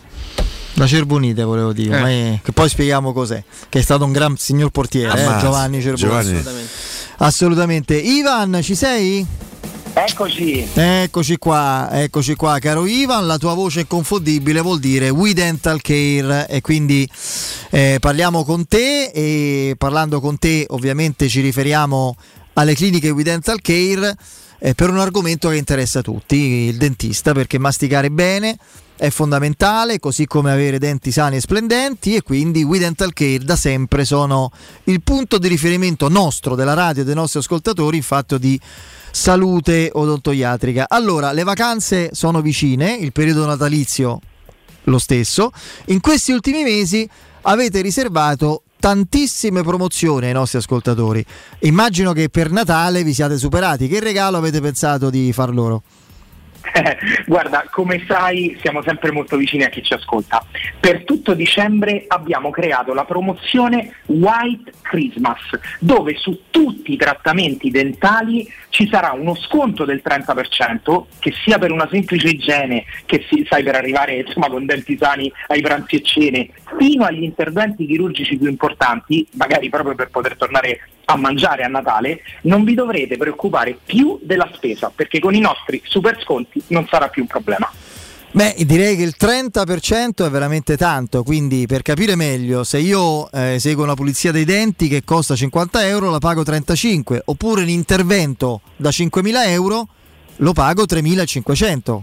La 0.80 0.86
Cerbonite 0.86 1.42
volevo 1.42 1.74
dire, 1.74 1.98
Eh. 1.98 2.00
ma 2.00 2.08
è- 2.08 2.40
che 2.42 2.52
poi 2.52 2.66
spieghiamo 2.66 3.12
cos'è. 3.12 3.44
Che 3.68 3.78
è 3.78 3.82
stato 3.82 4.06
un 4.06 4.12
gran 4.12 4.38
signor 4.38 4.70
portiere, 4.70 5.12
eh. 5.12 5.38
Giovanni 5.38 5.82
Cerbonite. 5.82 5.96
Giovanni. 5.98 6.30
Assolutamente. 6.38 6.70
Assolutamente. 7.18 7.94
Ivan, 7.96 8.60
ci 8.62 8.74
sei? 8.74 9.26
Eccoci. 9.92 10.66
Eccoci 10.72 11.36
qua, 11.36 11.90
eccoci 11.92 12.34
qua, 12.34 12.58
caro 12.60 12.86
Ivan. 12.86 13.26
La 13.26 13.36
tua 13.36 13.52
voce 13.52 13.80
inconfondibile 13.80 14.62
vuol 14.62 14.78
dire 14.78 15.10
We 15.10 15.34
Dental 15.34 15.82
Care 15.82 16.46
e 16.48 16.62
quindi 16.62 17.06
eh, 17.68 17.98
parliamo 18.00 18.42
con 18.42 18.66
te 18.66 19.10
e 19.12 19.74
parlando 19.76 20.18
con 20.18 20.38
te 20.38 20.64
ovviamente 20.70 21.28
ci 21.28 21.42
riferiamo 21.42 22.16
alle 22.54 22.74
cliniche 22.74 23.10
We 23.10 23.22
Dental 23.22 23.60
Care 23.60 24.16
eh, 24.60 24.74
per 24.74 24.88
un 24.88 24.98
argomento 24.98 25.50
che 25.50 25.56
interessa 25.56 26.00
tutti, 26.00 26.36
il 26.36 26.78
dentista, 26.78 27.32
perché 27.32 27.58
masticare 27.58 28.10
bene 28.10 28.56
è 29.00 29.08
fondamentale, 29.08 29.98
così 29.98 30.26
come 30.26 30.52
avere 30.52 30.78
denti 30.78 31.10
sani 31.10 31.36
e 31.36 31.40
splendenti 31.40 32.16
e 32.16 32.20
quindi 32.20 32.62
We 32.64 32.78
Dental 32.78 33.14
Care 33.14 33.38
da 33.38 33.56
sempre 33.56 34.04
sono 34.04 34.52
il 34.84 35.00
punto 35.00 35.38
di 35.38 35.48
riferimento 35.48 36.10
nostro, 36.10 36.54
della 36.54 36.74
radio 36.74 37.00
e 37.00 37.04
dei 37.06 37.14
nostri 37.14 37.38
ascoltatori 37.38 37.96
in 37.96 38.02
fatto 38.02 38.36
di 38.36 38.60
salute 39.10 39.88
odontoiatrica. 39.90 40.84
Allora, 40.86 41.32
le 41.32 41.44
vacanze 41.44 42.10
sono 42.12 42.42
vicine, 42.42 42.92
il 42.92 43.10
periodo 43.12 43.46
natalizio 43.46 44.20
lo 44.84 44.98
stesso. 44.98 45.50
In 45.86 46.00
questi 46.00 46.32
ultimi 46.32 46.62
mesi 46.62 47.08
avete 47.42 47.80
riservato 47.80 48.64
tantissime 48.78 49.62
promozioni 49.62 50.26
ai 50.26 50.34
nostri 50.34 50.58
ascoltatori. 50.58 51.24
Immagino 51.60 52.12
che 52.12 52.28
per 52.28 52.50
Natale 52.50 53.02
vi 53.02 53.14
siate 53.14 53.38
superati. 53.38 53.88
Che 53.88 53.98
regalo 53.98 54.36
avete 54.36 54.60
pensato 54.60 55.08
di 55.08 55.32
far 55.32 55.54
loro? 55.54 55.82
Guarda, 57.26 57.66
come 57.70 58.04
sai 58.06 58.56
siamo 58.60 58.82
sempre 58.82 59.10
molto 59.10 59.36
vicini 59.36 59.64
a 59.64 59.68
chi 59.68 59.82
ci 59.82 59.94
ascolta. 59.94 60.44
Per 60.78 61.04
tutto 61.04 61.34
dicembre 61.34 62.04
abbiamo 62.06 62.50
creato 62.50 62.92
la 62.94 63.04
promozione 63.04 63.94
White 64.06 64.72
Christmas, 64.82 65.40
dove 65.78 66.16
su 66.16 66.42
tutti 66.50 66.92
i 66.92 66.96
trattamenti 66.96 67.70
dentali 67.70 68.46
ci 68.68 68.88
sarà 68.88 69.12
uno 69.12 69.34
sconto 69.34 69.84
del 69.84 70.02
30%, 70.04 71.04
che 71.18 71.32
sia 71.44 71.58
per 71.58 71.72
una 71.72 71.88
semplice 71.90 72.28
igiene, 72.28 72.84
che 73.06 73.24
si, 73.28 73.44
sai 73.48 73.62
per 73.62 73.74
arrivare 73.74 74.16
insomma, 74.16 74.48
con 74.48 74.66
denti 74.66 74.96
sani 74.96 75.30
ai 75.48 75.60
pranzi 75.60 75.96
e 75.96 76.02
cene, 76.02 76.50
fino 76.78 77.04
agli 77.04 77.22
interventi 77.22 77.86
chirurgici 77.86 78.36
più 78.36 78.48
importanti, 78.48 79.26
magari 79.32 79.68
proprio 79.68 79.94
per 79.94 80.10
poter 80.10 80.36
tornare 80.36 80.80
a 81.12 81.16
mangiare 81.16 81.64
a 81.64 81.68
Natale, 81.68 82.22
non 82.42 82.64
vi 82.64 82.74
dovrete 82.74 83.16
preoccupare 83.16 83.78
più 83.84 84.18
della 84.22 84.50
spesa, 84.54 84.92
perché 84.94 85.18
con 85.18 85.34
i 85.34 85.40
nostri 85.40 85.80
super 85.84 86.20
sconti 86.22 86.62
non 86.68 86.86
sarà 86.88 87.08
più 87.08 87.22
un 87.22 87.28
problema. 87.28 87.70
Beh, 88.32 88.54
direi 88.58 88.96
che 88.96 89.02
il 89.02 89.16
30% 89.18 90.24
è 90.24 90.30
veramente 90.30 90.76
tanto, 90.76 91.24
quindi 91.24 91.66
per 91.66 91.82
capire 91.82 92.14
meglio, 92.14 92.62
se 92.62 92.78
io 92.78 93.28
eh, 93.32 93.54
eseguo 93.54 93.82
una 93.82 93.94
pulizia 93.94 94.30
dei 94.30 94.44
denti 94.44 94.86
che 94.86 95.02
costa 95.02 95.34
50 95.34 95.84
euro, 95.88 96.10
la 96.10 96.20
pago 96.20 96.44
35, 96.44 97.22
oppure 97.24 97.62
un 97.62 97.68
intervento 97.68 98.60
da 98.76 98.90
5.000 98.90 99.48
euro, 99.48 99.88
lo 100.36 100.52
pago 100.52 100.84
3.500. 100.84 102.02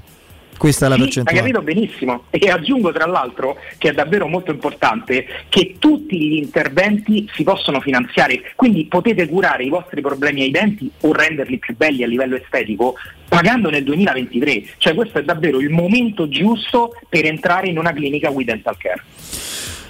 Questa 0.58 0.86
è 0.86 0.90
la 0.90 0.96
Sì, 0.96 1.02
percentuale. 1.02 1.40
Hai 1.40 1.46
capito 1.46 1.64
benissimo. 1.64 2.24
E 2.30 2.50
aggiungo 2.50 2.92
tra 2.92 3.06
l'altro 3.06 3.58
che 3.78 3.90
è 3.90 3.94
davvero 3.94 4.28
molto 4.28 4.52
importante 4.52 5.26
che 5.50 5.76
tutti 5.80 6.18
gli 6.18 6.36
interventi 6.36 7.30
si 7.34 7.44
possono 7.44 7.80
finanziare, 7.80 8.42
quindi 8.56 8.86
potete 8.86 9.28
curare 9.28 9.64
i 9.64 9.70
vostri 9.70 10.02
problemi 10.02 10.42
ai 10.42 10.52
denti 10.52 10.90
o 11.02 11.14
renderli 11.14 11.58
più 11.58 11.76
belli 11.76 12.04
a 12.04 12.08
livello 12.08 12.36
estetico 12.36 12.96
pagando 13.28 13.70
nel 13.70 13.84
2023. 13.84 14.64
Cioè 14.78 14.94
questo 14.96 15.20
è 15.20 15.24
davvero 15.24 15.60
il 15.60 15.70
momento 15.70 16.28
giusto 16.28 16.94
per 17.10 17.26
entrare 17.26 17.68
in 17.68 17.78
una 17.78 17.94
clinica 17.94 18.30
with 18.30 18.48
dental 18.48 18.78
care. 18.78 19.04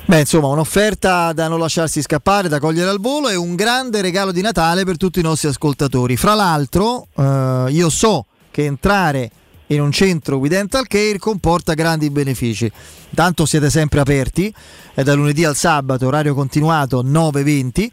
Beh, 0.06 0.20
insomma, 0.20 0.48
un'offerta 0.48 1.34
da 1.34 1.50
non 1.50 1.60
lasciarsi 1.60 2.02
scappare, 2.02 2.48
da 2.48 2.60
cogliere 2.60 2.90
al 2.90 3.02
volo 3.02 3.28
e 3.28 3.36
un 3.36 3.56
grande 3.56 4.02
regalo 4.02 4.32
di 4.32 4.40
Natale 4.40 4.86
per 4.86 4.96
tutti 4.96 5.20
i 5.20 5.22
nostri 5.22 5.50
ascoltatori. 5.50 6.16
Fra 6.16 6.34
l'altro, 6.34 7.08
eh, 7.14 7.66
io 7.72 7.90
so 7.90 8.26
che 8.50 8.64
entrare 8.64 9.30
in 9.68 9.82
un 9.82 9.92
centro 9.92 10.38
with 10.38 10.52
dental 10.52 10.88
care 10.88 11.18
comporta 11.18 11.74
grandi 11.74 12.10
benefici. 12.10 12.72
Tanto 13.14 13.46
siete 13.46 13.70
sempre 13.70 14.00
aperti, 14.00 14.54
è 14.94 15.04
da 15.04 15.14
lunedì 15.14 15.44
al 15.44 15.56
sabato, 15.56 16.08
orario 16.08 16.34
continuato 16.34 17.04
9.20. 17.04 17.88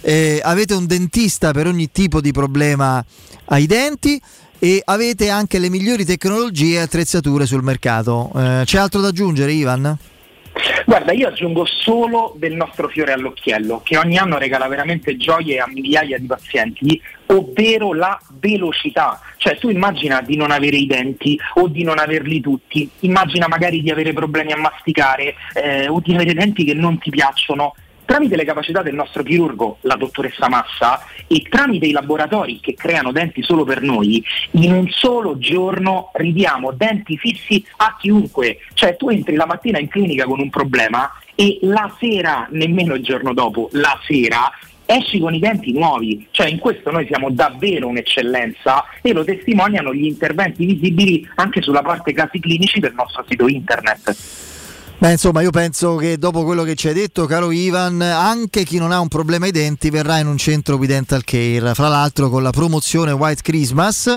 Eh, 0.00 0.40
avete 0.42 0.74
un 0.74 0.86
dentista 0.86 1.52
per 1.52 1.66
ogni 1.66 1.90
tipo 1.90 2.20
di 2.20 2.32
problema 2.32 3.04
ai 3.46 3.66
denti 3.66 4.20
e 4.58 4.80
avete 4.84 5.28
anche 5.28 5.58
le 5.58 5.68
migliori 5.68 6.04
tecnologie 6.04 6.74
e 6.74 6.78
attrezzature 6.78 7.46
sul 7.46 7.62
mercato. 7.62 8.30
Eh, 8.36 8.62
c'è 8.64 8.78
altro 8.78 9.00
da 9.00 9.08
aggiungere, 9.08 9.52
Ivan? 9.52 9.98
Guarda, 10.84 11.12
io 11.12 11.28
aggiungo 11.28 11.64
solo 11.64 12.34
del 12.36 12.52
nostro 12.54 12.88
fiore 12.88 13.12
all'occhiello, 13.12 13.80
che 13.82 13.96
ogni 13.96 14.18
anno 14.18 14.36
regala 14.36 14.68
veramente 14.68 15.16
gioie 15.16 15.58
a 15.58 15.66
migliaia 15.66 16.18
di 16.18 16.26
pazienti, 16.26 17.00
ovvero 17.26 17.94
la 17.94 18.20
velocità. 18.38 19.20
Cioè 19.38 19.56
tu 19.58 19.70
immagina 19.70 20.20
di 20.20 20.36
non 20.36 20.50
avere 20.50 20.76
i 20.76 20.86
denti 20.86 21.38
o 21.54 21.68
di 21.68 21.82
non 21.82 21.98
averli 21.98 22.40
tutti, 22.40 22.88
immagina 23.00 23.48
magari 23.48 23.80
di 23.80 23.90
avere 23.90 24.12
problemi 24.12 24.52
a 24.52 24.58
masticare 24.58 25.34
eh, 25.54 25.88
o 25.88 26.00
di 26.00 26.14
avere 26.14 26.34
denti 26.34 26.64
che 26.64 26.74
non 26.74 26.98
ti 26.98 27.10
piacciono. 27.10 27.74
Tramite 28.12 28.36
le 28.36 28.44
capacità 28.44 28.82
del 28.82 28.92
nostro 28.92 29.22
chirurgo, 29.22 29.78
la 29.80 29.96
dottoressa 29.96 30.46
Massa, 30.46 31.02
e 31.26 31.46
tramite 31.48 31.86
i 31.86 31.92
laboratori 31.92 32.60
che 32.60 32.74
creano 32.74 33.10
denti 33.10 33.42
solo 33.42 33.64
per 33.64 33.80
noi, 33.80 34.22
in 34.50 34.74
un 34.74 34.86
solo 34.90 35.38
giorno 35.38 36.10
ridiamo 36.12 36.72
denti 36.72 37.16
fissi 37.16 37.64
a 37.76 37.96
chiunque. 37.98 38.58
Cioè 38.74 38.96
tu 38.96 39.08
entri 39.08 39.34
la 39.34 39.46
mattina 39.46 39.78
in 39.78 39.88
clinica 39.88 40.26
con 40.26 40.40
un 40.40 40.50
problema 40.50 41.10
e 41.34 41.56
la 41.62 41.90
sera, 41.98 42.46
nemmeno 42.50 42.96
il 42.96 43.02
giorno 43.02 43.32
dopo, 43.32 43.70
la 43.72 43.98
sera 44.04 44.52
esci 44.84 45.18
con 45.18 45.32
i 45.32 45.38
denti 45.38 45.72
nuovi, 45.72 46.26
cioè 46.32 46.48
in 46.48 46.58
questo 46.58 46.90
noi 46.90 47.06
siamo 47.06 47.30
davvero 47.30 47.88
un'eccellenza 47.88 48.84
e 49.00 49.14
lo 49.14 49.24
testimoniano 49.24 49.94
gli 49.94 50.04
interventi 50.04 50.66
visibili 50.66 51.26
anche 51.36 51.62
sulla 51.62 51.80
parte 51.80 52.12
casi 52.12 52.40
clinici 52.40 52.78
del 52.78 52.92
nostro 52.92 53.24
sito 53.26 53.48
internet. 53.48 54.51
Beh, 55.02 55.10
insomma, 55.10 55.40
io 55.40 55.50
penso 55.50 55.96
che 55.96 56.16
dopo 56.16 56.44
quello 56.44 56.62
che 56.62 56.76
ci 56.76 56.86
hai 56.86 56.94
detto, 56.94 57.26
caro 57.26 57.50
Ivan, 57.50 58.00
anche 58.00 58.62
chi 58.62 58.78
non 58.78 58.92
ha 58.92 59.00
un 59.00 59.08
problema 59.08 59.46
ai 59.46 59.50
denti 59.50 59.90
verrà 59.90 60.18
in 60.20 60.28
un 60.28 60.36
centro 60.36 60.76
with 60.76 60.90
dental 60.90 61.24
care. 61.24 61.74
Fra 61.74 61.88
l'altro, 61.88 62.30
con 62.30 62.44
la 62.44 62.52
promozione 62.52 63.10
White 63.10 63.42
Christmas. 63.42 64.14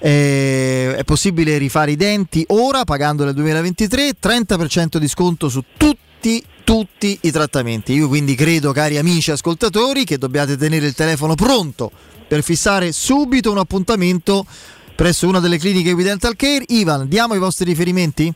eh, 0.00 0.96
è 0.96 1.04
possibile 1.04 1.56
rifare 1.56 1.92
i 1.92 1.96
denti 1.96 2.44
ora 2.48 2.82
pagando 2.82 3.24
nel 3.24 3.34
2023 3.34 4.14
30% 4.20 4.96
di 4.96 5.06
sconto 5.06 5.48
su 5.48 5.62
tutti 5.76 6.42
tutti 6.62 7.18
i 7.22 7.30
trattamenti 7.32 7.94
io 7.94 8.06
quindi 8.06 8.36
credo 8.36 8.70
cari 8.70 8.96
amici 8.96 9.32
ascoltatori 9.32 10.04
che 10.04 10.16
dobbiate 10.16 10.56
tenere 10.56 10.86
il 10.86 10.94
telefono 10.94 11.34
pronto 11.34 11.90
per 12.28 12.44
fissare 12.44 12.92
subito 12.92 13.50
un 13.50 13.58
appuntamento 13.58 14.46
presso 14.94 15.26
una 15.26 15.40
delle 15.40 15.58
cliniche 15.58 15.90
with 15.90 16.06
dental 16.06 16.36
care 16.36 16.64
Ivan 16.68 17.08
diamo 17.08 17.34
i 17.34 17.38
vostri 17.38 17.64
riferimenti? 17.64 18.32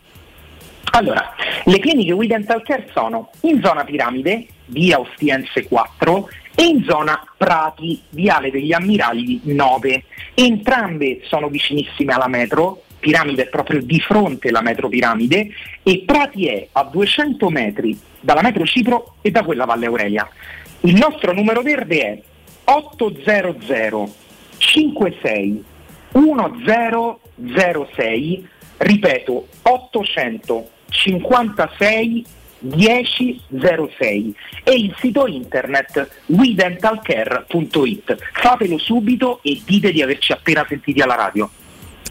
Allora, 0.90 1.34
le 1.64 1.78
cliniche 1.78 2.12
with 2.12 2.28
dental 2.28 2.62
care 2.62 2.90
sono 2.92 3.30
in 3.42 3.60
zona 3.62 3.84
Piramide, 3.84 4.46
via 4.66 5.00
Ostiense 5.00 5.66
4 5.66 6.28
e 6.54 6.64
in 6.64 6.84
zona 6.84 7.24
Prati, 7.36 8.02
viale 8.10 8.50
degli 8.50 8.72
Ammiragli 8.72 9.40
9. 9.44 10.04
Entrambe 10.34 11.20
sono 11.24 11.48
vicinissime 11.48 12.12
alla 12.12 12.28
metro, 12.28 12.82
Piramide 12.98 13.44
è 13.44 13.48
proprio 13.48 13.82
di 13.82 14.00
fronte 14.00 14.48
alla 14.48 14.60
metro 14.60 14.88
Piramide 14.88 15.48
e 15.82 16.02
Prati 16.06 16.46
è 16.46 16.68
a 16.72 16.84
200 16.84 17.48
metri 17.48 17.98
dalla 18.20 18.42
metro 18.42 18.64
Cipro 18.64 19.14
e 19.22 19.30
da 19.30 19.42
quella 19.42 19.64
Valle 19.64 19.86
Aurelia. 19.86 20.28
Il 20.80 20.94
nostro 20.94 21.32
numero 21.32 21.62
verde 21.62 22.00
è 22.00 22.20
800 22.64 24.14
56 24.59 25.64
1006, 26.12 28.48
ripeto 28.76 29.46
856 30.93 32.27
1006 32.62 34.35
e 34.62 34.73
il 34.73 34.94
sito 35.01 35.27
internet 35.27 36.09
wedentalcare.it. 36.27 38.16
Fatelo 38.35 38.78
subito 38.78 39.40
e 39.43 39.60
dite 39.64 39.90
di 39.90 40.01
averci 40.02 40.32
appena 40.32 40.64
sentiti 40.69 41.01
alla 41.01 41.16
radio. 41.16 41.51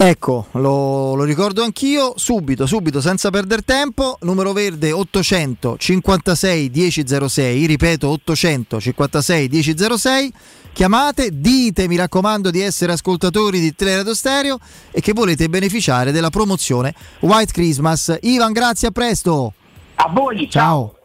Ecco, 0.04 0.48
lo, 0.54 1.14
lo 1.14 1.24
ricordo 1.24 1.62
anch'io, 1.62 2.14
subito, 2.16 2.66
subito, 2.66 3.00
senza 3.02 3.30
perdere 3.30 3.62
tempo, 3.62 4.18
numero 4.22 4.52
verde 4.52 4.92
800 4.92 5.76
56 5.78 6.72
1006, 6.74 7.66
ripeto 7.68 8.10
800 8.10 8.80
56 8.80 9.48
1006, 9.48 10.34
chiamate, 10.74 11.30
dite 11.32 11.88
mi 11.88 11.96
raccomando 11.96 12.50
di 12.52 12.62
essere 12.62 12.94
ascoltatori 12.94 13.60
di 13.60 13.76
Teleradio 13.76 14.14
Stereo 14.14 14.60
e 14.92 15.02
che 15.02 15.14
volete 15.14 15.50
beneficiare 15.50 16.12
della 16.12 16.30
promozione 16.30 16.94
White 17.20 17.52
Christmas. 17.52 18.18
Ivan, 18.22 18.52
grazie, 18.52 18.90
a 18.90 18.92
presto! 18.92 19.54
A 19.96 20.10
voi, 20.10 20.50
ciao! 20.50 20.96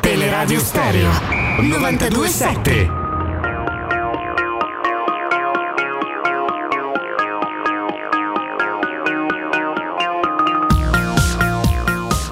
Teleradio 0.00 0.58
Stereo 0.58 1.10
927. 1.60 3.01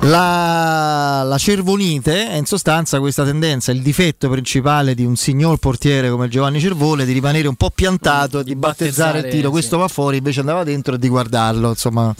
La, 0.02 1.22
la 1.24 1.36
cervonite 1.36 2.28
è 2.30 2.36
in 2.36 2.46
sostanza 2.46 2.98
questa 3.00 3.22
tendenza, 3.22 3.70
il 3.70 3.82
difetto 3.82 4.30
principale 4.30 4.94
di 4.94 5.04
un 5.04 5.14
signor 5.14 5.58
portiere 5.58 6.08
come 6.08 6.28
Giovanni 6.28 6.58
Cervone 6.58 7.04
di 7.04 7.12
rimanere 7.12 7.48
un 7.48 7.54
po' 7.54 7.70
piantato, 7.70 8.42
di 8.42 8.56
battezzare 8.56 9.18
il 9.18 9.28
tiro. 9.28 9.48
sì. 9.48 9.50
Questo 9.50 9.76
va 9.76 9.88
fuori, 9.88 10.16
invece 10.16 10.40
andava 10.40 10.64
dentro 10.64 10.94
e 10.94 10.98
di 10.98 11.08
guardarlo. 11.08 11.68
Insomma, 11.68 12.14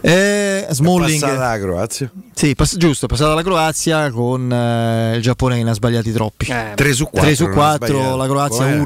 eh, 0.00 0.66
Smalling. 0.68 1.16
È 1.16 1.20
passata 1.20 1.48
la 1.48 1.58
Croazia. 1.58 2.10
Sì, 2.34 2.54
pass- 2.56 2.76
giusto, 2.76 3.04
è 3.06 3.08
passata 3.08 3.34
la 3.34 3.42
Croazia 3.42 4.10
con 4.10 4.52
eh, 4.52 5.14
il 5.16 5.22
Giappone 5.22 5.56
che 5.56 5.62
ne 5.62 5.70
ha 5.70 5.74
sbagliati 5.74 6.10
troppi. 6.10 6.46
3 6.46 6.92
su 6.92 7.04
4. 7.04 7.20
3 7.20 7.34
su 7.36 7.48
4, 7.50 8.16
la 8.16 8.26
Croazia 8.26 8.66
1 8.66 8.84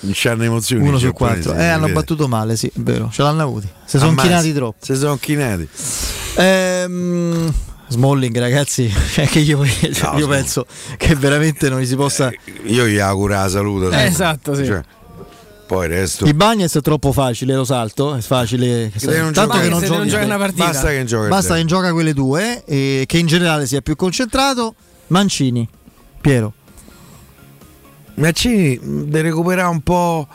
Non 0.00 0.12
c'hanno 0.14 0.42
emozioni. 0.42 0.88
1 0.88 0.96
i 0.96 1.00
su 1.00 1.12
4. 1.12 1.54
Eh, 1.54 1.66
hanno 1.66 1.88
battuto 1.90 2.26
male, 2.28 2.56
sì, 2.56 2.66
è 2.66 2.80
vero, 2.80 3.10
ce 3.12 3.22
l'hanno 3.22 3.42
avuti. 3.42 3.68
Si 3.84 3.98
sono 3.98 4.14
chinati 4.14 4.54
troppo. 4.54 4.78
Si 4.80 4.96
sono 4.96 5.18
chinati. 5.18 5.68
Ehm, 6.40 7.52
Smalling, 7.88 8.38
ragazzi, 8.38 8.88
cioè 9.12 9.26
che 9.26 9.40
io, 9.40 9.64
cioè, 9.66 10.16
io 10.18 10.28
penso 10.28 10.66
che 10.96 11.14
veramente 11.14 11.68
non 11.68 11.80
gli 11.80 11.86
si 11.86 11.96
possa. 11.96 12.30
Io 12.64 12.86
gli 12.86 12.98
auguro 12.98 13.34
la 13.34 13.48
salute. 13.48 13.94
Eh, 13.96 14.04
esatto, 14.06 14.54
sì. 14.54 14.64
Cioè, 14.64 14.80
poi 15.66 15.86
il 15.86 15.92
resto. 15.92 16.24
Il 16.24 16.34
Bagnets 16.34 16.76
è 16.76 16.80
troppo 16.80 17.12
facile, 17.12 17.54
lo 17.54 17.64
salto. 17.64 18.14
È 18.14 18.20
facile. 18.20 18.90
Tanto 18.90 19.32
gioca- 19.32 19.60
che 19.60 19.68
non 19.68 19.80
se 19.80 19.88
non 19.88 20.08
gioca 20.08 20.24
una 20.24 20.38
partita. 20.38 20.66
Basta 20.66 20.88
che 20.88 21.04
gioca 21.04 21.28
Basta 21.28 21.54
che 21.56 21.64
gioca 21.64 21.92
quelle 21.92 22.14
due 22.14 22.64
e 22.64 23.04
che 23.06 23.18
in 23.18 23.26
generale 23.26 23.66
sia 23.66 23.80
più 23.80 23.96
concentrato. 23.96 24.74
Mancini, 25.08 25.68
Piero. 26.20 26.52
Mancini 28.14 28.78
deve 28.82 29.22
recuperare 29.22 29.68
un 29.68 29.80
po' 29.80 30.28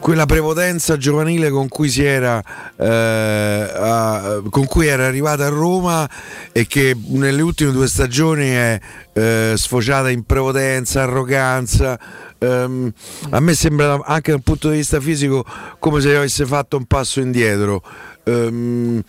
quella 0.00 0.26
prepotenza 0.26 0.96
giovanile 0.96 1.50
con 1.50 1.68
cui 1.68 1.92
era 1.98 2.42
eh, 2.76 2.86
a- 2.86 4.42
con 4.48 4.64
cui 4.64 4.86
era 4.86 5.06
arrivata 5.06 5.46
a 5.46 5.48
Roma 5.48 6.08
e 6.52 6.66
che 6.66 6.96
nelle 7.08 7.42
ultime 7.42 7.70
due 7.70 7.86
stagioni 7.86 8.48
è 8.48 8.80
eh, 9.12 9.52
sfociata 9.56 10.10
in 10.10 10.24
prepotenza, 10.24 11.02
arroganza. 11.02 11.98
Ehm, 12.38 12.90
a 13.30 13.40
me 13.40 13.54
sembra 13.54 14.00
anche 14.04 14.30
dal 14.30 14.42
punto 14.42 14.70
di 14.70 14.78
vista 14.78 14.98
fisico 15.00 15.44
come 15.78 16.00
se 16.00 16.16
avesse 16.16 16.46
fatto 16.46 16.76
un 16.76 16.86
passo 16.86 17.20
indietro. 17.20 17.82
Ehm, 18.24 19.02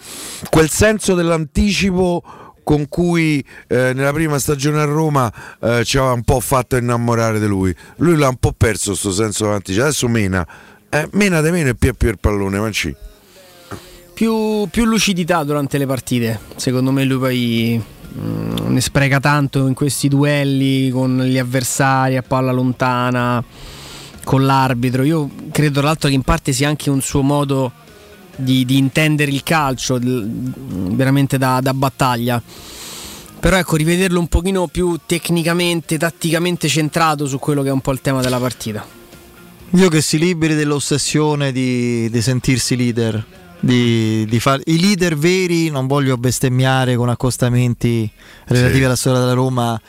quel 0.50 0.70
senso 0.70 1.16
dell'anticipo 1.16 2.24
con 2.64 2.88
cui 2.88 3.44
eh, 3.68 3.92
nella 3.94 4.14
prima 4.14 4.38
stagione 4.40 4.80
a 4.82 4.86
Roma 4.86 5.32
eh, 5.62 5.84
ci 5.84 5.98
aveva 5.98 6.14
un 6.14 6.24
po' 6.24 6.40
fatto 6.40 6.76
innamorare 6.76 7.40
di 7.40 7.48
lui. 7.48 7.76
Lui 7.98 8.16
l'ha 8.18 8.28
un 8.28 8.38
po' 8.38 8.54
perso 8.56 8.92
questo 8.92 9.12
senso 9.12 9.46
dell'anticipo. 9.46 9.84
Adesso 9.84 10.08
mena. 10.08 10.48
Eh, 10.94 11.08
mena 11.14 11.40
di 11.40 11.52
meno 11.52 11.70
e 11.70 11.76
più 11.76 11.94
più 11.94 12.10
il 12.10 12.20
pallone, 12.20 12.60
Mancini. 12.60 12.94
Più, 14.14 14.68
più 14.70 14.84
lucidità 14.84 15.42
durante 15.46 15.78
le 15.78 15.86
partite. 15.86 16.38
Secondo 16.58 16.92
me 16.92 17.06
lui 17.06 17.18
poi 17.18 17.84
mm, 18.20 18.68
ne 18.68 18.82
spreca 18.82 19.22
tanto 19.22 19.68
in 19.68 19.74
questi 19.74 20.10
duelli 20.10 20.90
con 20.90 21.18
gli 21.24 21.38
avversari 21.38 22.18
a 22.18 22.22
palla 22.24 22.52
lontana, 22.52 23.42
con 24.26 24.46
l'arbitro. 24.46 25.04
Io 25.04 25.30
credo 25.50 25.80
tra 25.80 25.88
l'altro 25.88 26.10
che 26.10 26.16
in 26.16 26.24
parte 26.24 26.52
sia 26.52 26.68
anche 26.68 26.90
un 26.90 27.00
suo 27.00 27.22
modo 27.22 27.72
di, 28.36 28.66
di 28.66 28.78
intendere 28.78 29.32
il 29.32 29.44
calcio 29.44 29.98
del- 29.98 30.30
veramente 30.94 31.38
da, 31.38 31.62
da 31.62 31.74
battaglia. 31.74 32.42
Però 33.40 33.56
ecco, 33.56 33.78
rivederlo 33.78 34.20
un 34.20 34.28
pochino 34.28 34.68
più 34.68 35.00
tecnicamente, 35.06 35.98
tatticamente 35.98 36.68
centrato 36.68 37.28
su 37.28 37.40
quello 37.40 37.62
che 37.62 37.70
è 37.70 37.72
un 37.72 37.82
po' 37.82 37.94
il 37.94 38.02
tema 38.02 38.20
della 38.20 38.40
partita. 38.40 39.00
Io 39.74 39.88
che 39.88 40.02
si 40.02 40.18
liberi 40.18 40.54
dell'ossessione 40.54 41.52
di, 41.52 42.10
di 42.10 42.22
sentirsi 42.22 42.76
leader. 42.76 43.26
Di, 43.64 44.26
di 44.28 44.40
far- 44.40 44.62
I 44.66 44.80
leader 44.80 45.16
veri 45.16 45.70
non 45.70 45.86
voglio 45.86 46.18
bestemmiare 46.18 46.96
con 46.96 47.10
accostamenti 47.10 48.10
relativi 48.46 48.80
Sì. 48.80 48.84
alla 48.86 48.96
storia 48.96 49.20
della 49.20 49.34
Roma 49.34 49.80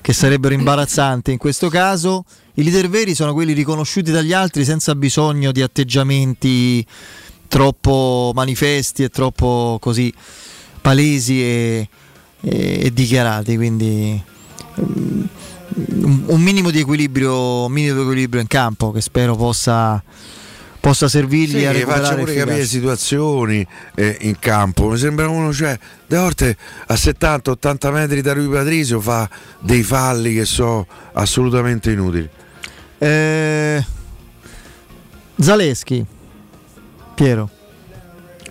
che 0.00 0.12
sarebbero 0.14 0.54
imbarazzanti 0.54 1.30
in 1.30 1.36
questo 1.38 1.68
caso. 1.68 2.24
I 2.54 2.62
leader 2.64 2.88
veri 2.88 3.14
sono 3.14 3.32
quelli 3.34 3.52
riconosciuti 3.52 4.10
dagli 4.10 4.32
altri 4.32 4.64
senza 4.64 4.94
bisogno 4.94 5.52
di 5.52 5.60
atteggiamenti 5.62 6.84
troppo 7.46 8.32
manifesti 8.34 9.02
e 9.04 9.10
troppo 9.10 9.76
così 9.80 10.12
palesi 10.80 11.42
e, 11.42 11.88
e- 12.40 12.80
e 12.84 12.92
dichiarati. 12.92 13.54
Quindi 13.56 14.22
un, 15.86 16.22
un 16.26 16.40
minimo 16.40 16.70
di 16.70 16.80
equilibrio, 16.80 17.64
un 17.64 17.72
minimo 17.72 17.94
di 17.96 18.00
equilibrio 18.02 18.40
in 18.40 18.46
campo 18.46 18.90
che 18.90 19.00
spero 19.00 19.36
possa, 19.36 20.02
possa 20.80 21.08
servirgli 21.08 21.58
Sì, 21.58 21.64
a 21.64 21.72
recuperare 21.72 22.04
faccia 22.04 22.16
pure 22.16 22.34
capire 22.34 22.64
situazioni 22.64 23.66
eh, 23.94 24.16
in 24.20 24.38
campo. 24.38 24.88
Mi 24.88 24.98
sembra 24.98 25.28
uno, 25.28 25.52
cioè, 25.52 25.78
De 26.06 26.16
volte 26.16 26.56
a 26.86 26.94
70-80 26.94 27.92
metri 27.92 28.20
da 28.20 28.32
Rui 28.32 28.48
Patrizio 28.48 29.00
fa 29.00 29.28
dei 29.60 29.82
falli 29.82 30.34
che 30.34 30.44
sono 30.44 30.86
assolutamente 31.12 31.90
inutili. 31.90 32.28
Eh, 32.98 33.84
Zaleschi, 35.38 36.04
Piero. 37.14 37.48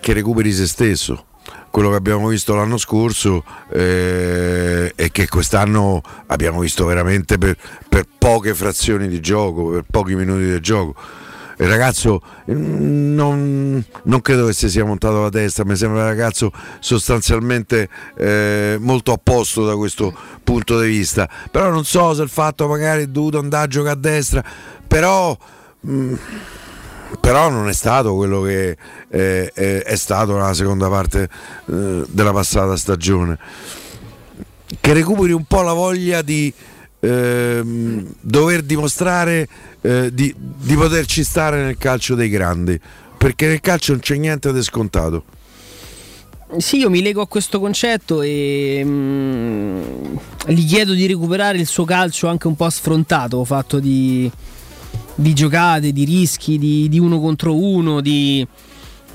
Che 0.00 0.12
recuperi 0.12 0.52
se 0.52 0.66
stesso. 0.66 1.24
Quello 1.70 1.90
che 1.90 1.96
abbiamo 1.96 2.28
visto 2.28 2.54
l'anno 2.54 2.78
scorso 2.78 3.44
eh, 3.72 4.92
e 4.94 5.10
che 5.12 5.28
quest'anno 5.28 6.02
abbiamo 6.26 6.60
visto 6.60 6.84
veramente 6.84 7.38
per, 7.38 7.56
per 7.88 8.06
poche 8.18 8.54
frazioni 8.54 9.08
di 9.08 9.20
gioco, 9.20 9.70
per 9.70 9.84
pochi 9.88 10.14
minuti 10.14 10.50
di 10.50 10.60
gioco. 10.60 10.94
Il 11.60 11.68
ragazzo 11.68 12.22
mm, 12.50 13.14
non, 13.14 13.84
non 14.04 14.20
credo 14.22 14.46
che 14.46 14.54
si 14.54 14.70
sia 14.70 14.82
montato 14.82 15.20
la 15.20 15.28
testa, 15.28 15.62
mi 15.62 15.76
sembra 15.76 16.00
un 16.00 16.08
ragazzo 16.08 16.50
sostanzialmente 16.80 17.88
eh, 18.16 18.78
molto 18.80 19.12
a 19.12 19.20
posto 19.22 19.66
da 19.66 19.76
questo 19.76 20.12
punto 20.42 20.80
di 20.80 20.88
vista. 20.88 21.28
Però 21.50 21.68
non 21.68 21.84
so 21.84 22.14
se 22.14 22.22
il 22.22 22.30
fatto 22.30 22.66
magari 22.66 23.02
è 23.02 23.06
dovuto 23.08 23.38
andare 23.38 23.64
a 23.64 23.68
giocare 23.68 23.94
a 23.94 24.00
destra, 24.00 24.44
però, 24.88 25.36
mm, 25.86 26.14
però 27.18 27.48
non 27.48 27.68
è 27.68 27.72
stato 27.72 28.14
quello 28.14 28.42
che 28.42 28.76
eh, 29.08 29.50
è, 29.52 29.82
è 29.82 29.96
stato 29.96 30.34
nella 30.34 30.54
seconda 30.54 30.88
parte 30.88 31.28
eh, 31.66 32.04
della 32.08 32.32
passata 32.32 32.76
stagione. 32.76 33.38
Che 34.80 34.92
recuperi 34.92 35.32
un 35.32 35.44
po' 35.44 35.62
la 35.62 35.72
voglia 35.72 36.22
di 36.22 36.52
ehm, 37.00 38.06
dover 38.20 38.62
dimostrare 38.62 39.48
eh, 39.80 40.10
di, 40.12 40.32
di 40.36 40.74
poterci 40.74 41.24
stare 41.24 41.62
nel 41.62 41.78
calcio 41.78 42.14
dei 42.14 42.28
grandi, 42.28 42.78
perché 43.16 43.48
nel 43.48 43.60
calcio 43.60 43.92
non 43.92 44.00
c'è 44.00 44.16
niente 44.16 44.52
di 44.52 44.62
scontato. 44.62 45.24
Sì, 46.56 46.78
io 46.78 46.90
mi 46.90 47.00
lego 47.00 47.20
a 47.20 47.28
questo 47.28 47.60
concetto 47.60 48.22
e 48.22 48.82
mm, 48.84 49.82
gli 50.48 50.66
chiedo 50.66 50.94
di 50.94 51.06
recuperare 51.06 51.58
il 51.58 51.66
suo 51.66 51.84
calcio 51.84 52.26
anche 52.26 52.48
un 52.48 52.56
po' 52.56 52.68
sfrontato, 52.68 53.44
fatto 53.44 53.78
di, 53.78 54.28
di 55.14 55.34
giocate, 55.34 55.92
di 55.92 56.04
rischi, 56.04 56.58
di, 56.58 56.88
di 56.88 56.98
uno 56.98 57.20
contro 57.20 57.54
uno, 57.54 58.00
di, 58.00 58.46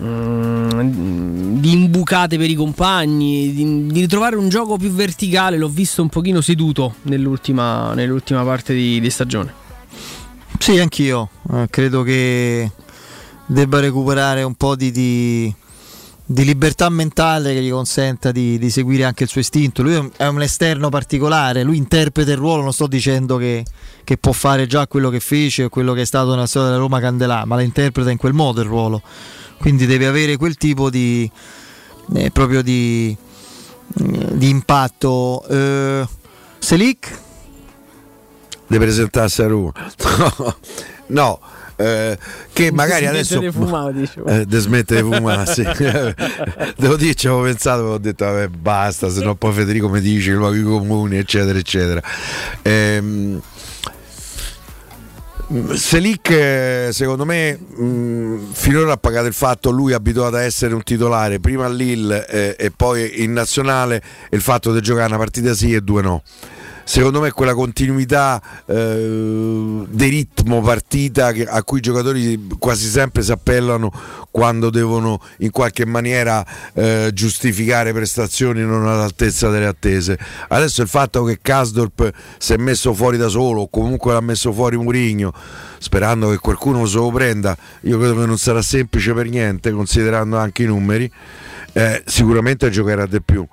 mm, 0.01 1.59
di 1.59 1.71
imbucate 1.71 2.37
per 2.37 2.49
i 2.49 2.55
compagni, 2.55 3.53
di, 3.53 3.87
di 3.87 3.99
ritrovare 4.01 4.35
un 4.35 4.49
gioco 4.49 4.77
più 4.77 4.91
verticale. 4.91 5.57
L'ho 5.57 5.69
visto 5.69 6.01
un 6.01 6.09
pochino 6.09 6.41
seduto 6.41 6.95
nell'ultima, 7.03 7.93
nell'ultima 7.93 8.43
parte 8.43 8.73
di, 8.73 8.99
di 8.99 9.09
stagione. 9.09 9.53
Sì, 10.59 10.79
anch'io. 10.79 11.29
Eh, 11.51 11.67
credo 11.69 12.03
che 12.03 12.71
debba 13.45 13.79
recuperare 13.79 14.43
un 14.43 14.55
po' 14.55 14.75
di, 14.75 14.91
di- 14.91 15.53
di 16.25 16.43
libertà 16.43 16.89
mentale 16.89 17.53
che 17.53 17.61
gli 17.61 17.69
consenta 17.69 18.31
di, 18.31 18.57
di 18.57 18.69
seguire 18.69 19.03
anche 19.03 19.23
il 19.23 19.29
suo 19.29 19.41
istinto. 19.41 19.83
Lui 19.83 20.11
è 20.17 20.25
un, 20.25 20.41
esterno 20.41 20.89
particolare, 20.89 21.63
lui 21.63 21.77
interpreta 21.77 22.31
il 22.31 22.37
ruolo, 22.37 22.63
non 22.63 22.73
sto 22.73 22.87
dicendo 22.87 23.37
che, 23.37 23.63
che 24.03 24.17
può 24.17 24.31
fare 24.31 24.65
già 24.65 24.87
quello 24.87 25.09
che 25.09 25.19
fece 25.19 25.65
o 25.65 25.69
quello 25.69 25.93
che 25.93 26.01
è 26.01 26.05
stato 26.05 26.31
nella 26.31 26.47
storia 26.47 26.69
della 26.69 26.81
Roma 26.81 26.99
Candelà, 26.99 27.45
ma 27.45 27.55
la 27.55 27.61
interpreta 27.61 28.11
in 28.11 28.17
quel 28.17 28.33
modo 28.33 28.61
il 28.61 28.67
ruolo. 28.67 29.01
Quindi 29.59 29.85
deve 29.85 30.07
avere 30.07 30.37
quel 30.37 30.55
tipo 30.55 30.89
di 30.89 31.29
eh, 32.13 32.31
proprio 32.31 32.61
di, 32.61 33.15
eh, 33.99 34.37
di 34.37 34.49
impatto. 34.49 35.45
Eh, 35.47 36.07
Selic? 36.59 37.23
di 38.67 38.77
presentarsi 38.77 39.41
a 39.41 39.47
Roma. 39.47 39.71
no, 41.07 41.39
eh, 41.77 42.17
che 42.53 42.71
magari 42.71 43.05
adesso 43.05 43.39
di 43.39 43.51
fumare, 43.51 43.93
dicevo. 43.93 44.27
eh, 44.27 44.45
di 44.45 44.57
smettere 44.57 45.03
di 45.03 45.13
fumare, 45.13 45.45
sì. 45.45 45.63
Devo 46.77 46.95
dire, 46.95 47.13
ci 47.15 47.27
avevo 47.27 47.43
pensato, 47.43 47.81
ho 47.83 47.97
detto 47.97 48.25
vabbè 48.25 48.47
basta, 48.47 49.09
se 49.09 49.23
no 49.23 49.35
poi 49.35 49.53
Federico 49.53 49.89
mi 49.89 50.01
dice 50.01 50.31
i 50.31 50.33
luoghi 50.33 50.63
comuni, 50.63 51.17
eccetera, 51.17 51.57
eccetera. 51.57 52.01
Ehm, 52.61 53.41
Selic 55.73 56.89
secondo 56.89 57.23
me 57.23 57.55
mh, 57.55 58.51
finora 58.53 58.93
ha 58.93 58.97
pagato 58.97 59.27
il 59.27 59.33
fatto 59.33 59.69
lui 59.69 59.93
abituato 59.93 60.37
a 60.37 60.41
essere 60.41 60.73
un 60.73 60.81
titolare 60.81 61.39
prima 61.39 61.65
a 61.65 61.69
Lille 61.69 62.27
eh, 62.27 62.55
e 62.57 62.71
poi 62.71 63.21
in 63.23 63.31
nazionale 63.31 64.01
il 64.31 64.41
fatto 64.41 64.73
di 64.73 64.81
giocare 64.81 65.05
una 65.05 65.17
partita 65.17 65.53
sì 65.53 65.71
e 65.75 65.81
due 65.81 66.01
no 66.01 66.23
secondo 66.85 67.19
me 67.19 67.31
quella 67.31 67.55
continuità 67.55 68.39
eh, 68.67 69.85
di 69.89 70.07
ritmo 70.07 70.61
partita 70.61 71.31
che- 71.31 71.45
a 71.45 71.63
cui 71.63 71.79
i 71.79 71.81
giocatori 71.81 72.47
quasi 72.59 72.87
sempre 72.87 73.23
si 73.23 73.31
appellano 73.31 73.91
quando 74.29 74.69
devono 74.69 75.19
in 75.39 75.49
qualche 75.49 75.85
maniera 75.85 76.45
eh, 76.73 77.09
giustificare 77.11 77.91
prestazioni 77.91 78.61
non 78.61 78.87
all'altezza 78.87 79.49
delle 79.49 79.65
attese. 79.65 80.17
Adesso 80.49 80.83
il 80.83 80.87
fatto 80.87 81.23
che 81.23 81.39
Kasdorp 81.41 82.11
si 82.37 82.53
è 82.53 82.57
messo 82.57 82.93
fuori 82.93 83.17
da 83.17 83.29
solo 83.29 83.61
o 83.61 83.69
comunque 83.69 84.13
l'ha 84.13 84.21
messo 84.21 84.53
fuori 84.53 84.77
Murigno 84.77 85.33
sperando 85.79 86.29
che 86.29 86.37
qualcuno 86.37 86.85
se 86.85 86.97
lo 86.97 87.11
prenda, 87.11 87.55
io 87.81 87.97
credo 87.97 88.19
che 88.19 88.25
non 88.25 88.37
sarà 88.37 88.61
semplice 88.61 89.13
per 89.13 89.29
niente 89.29 89.71
considerando 89.71 90.37
anche 90.37 90.63
i 90.63 90.65
numeri, 90.65 91.11
eh, 91.73 92.01
sicuramente 92.05 92.69
giocherà 92.69 93.05
di 93.05 93.21
più 93.21 93.45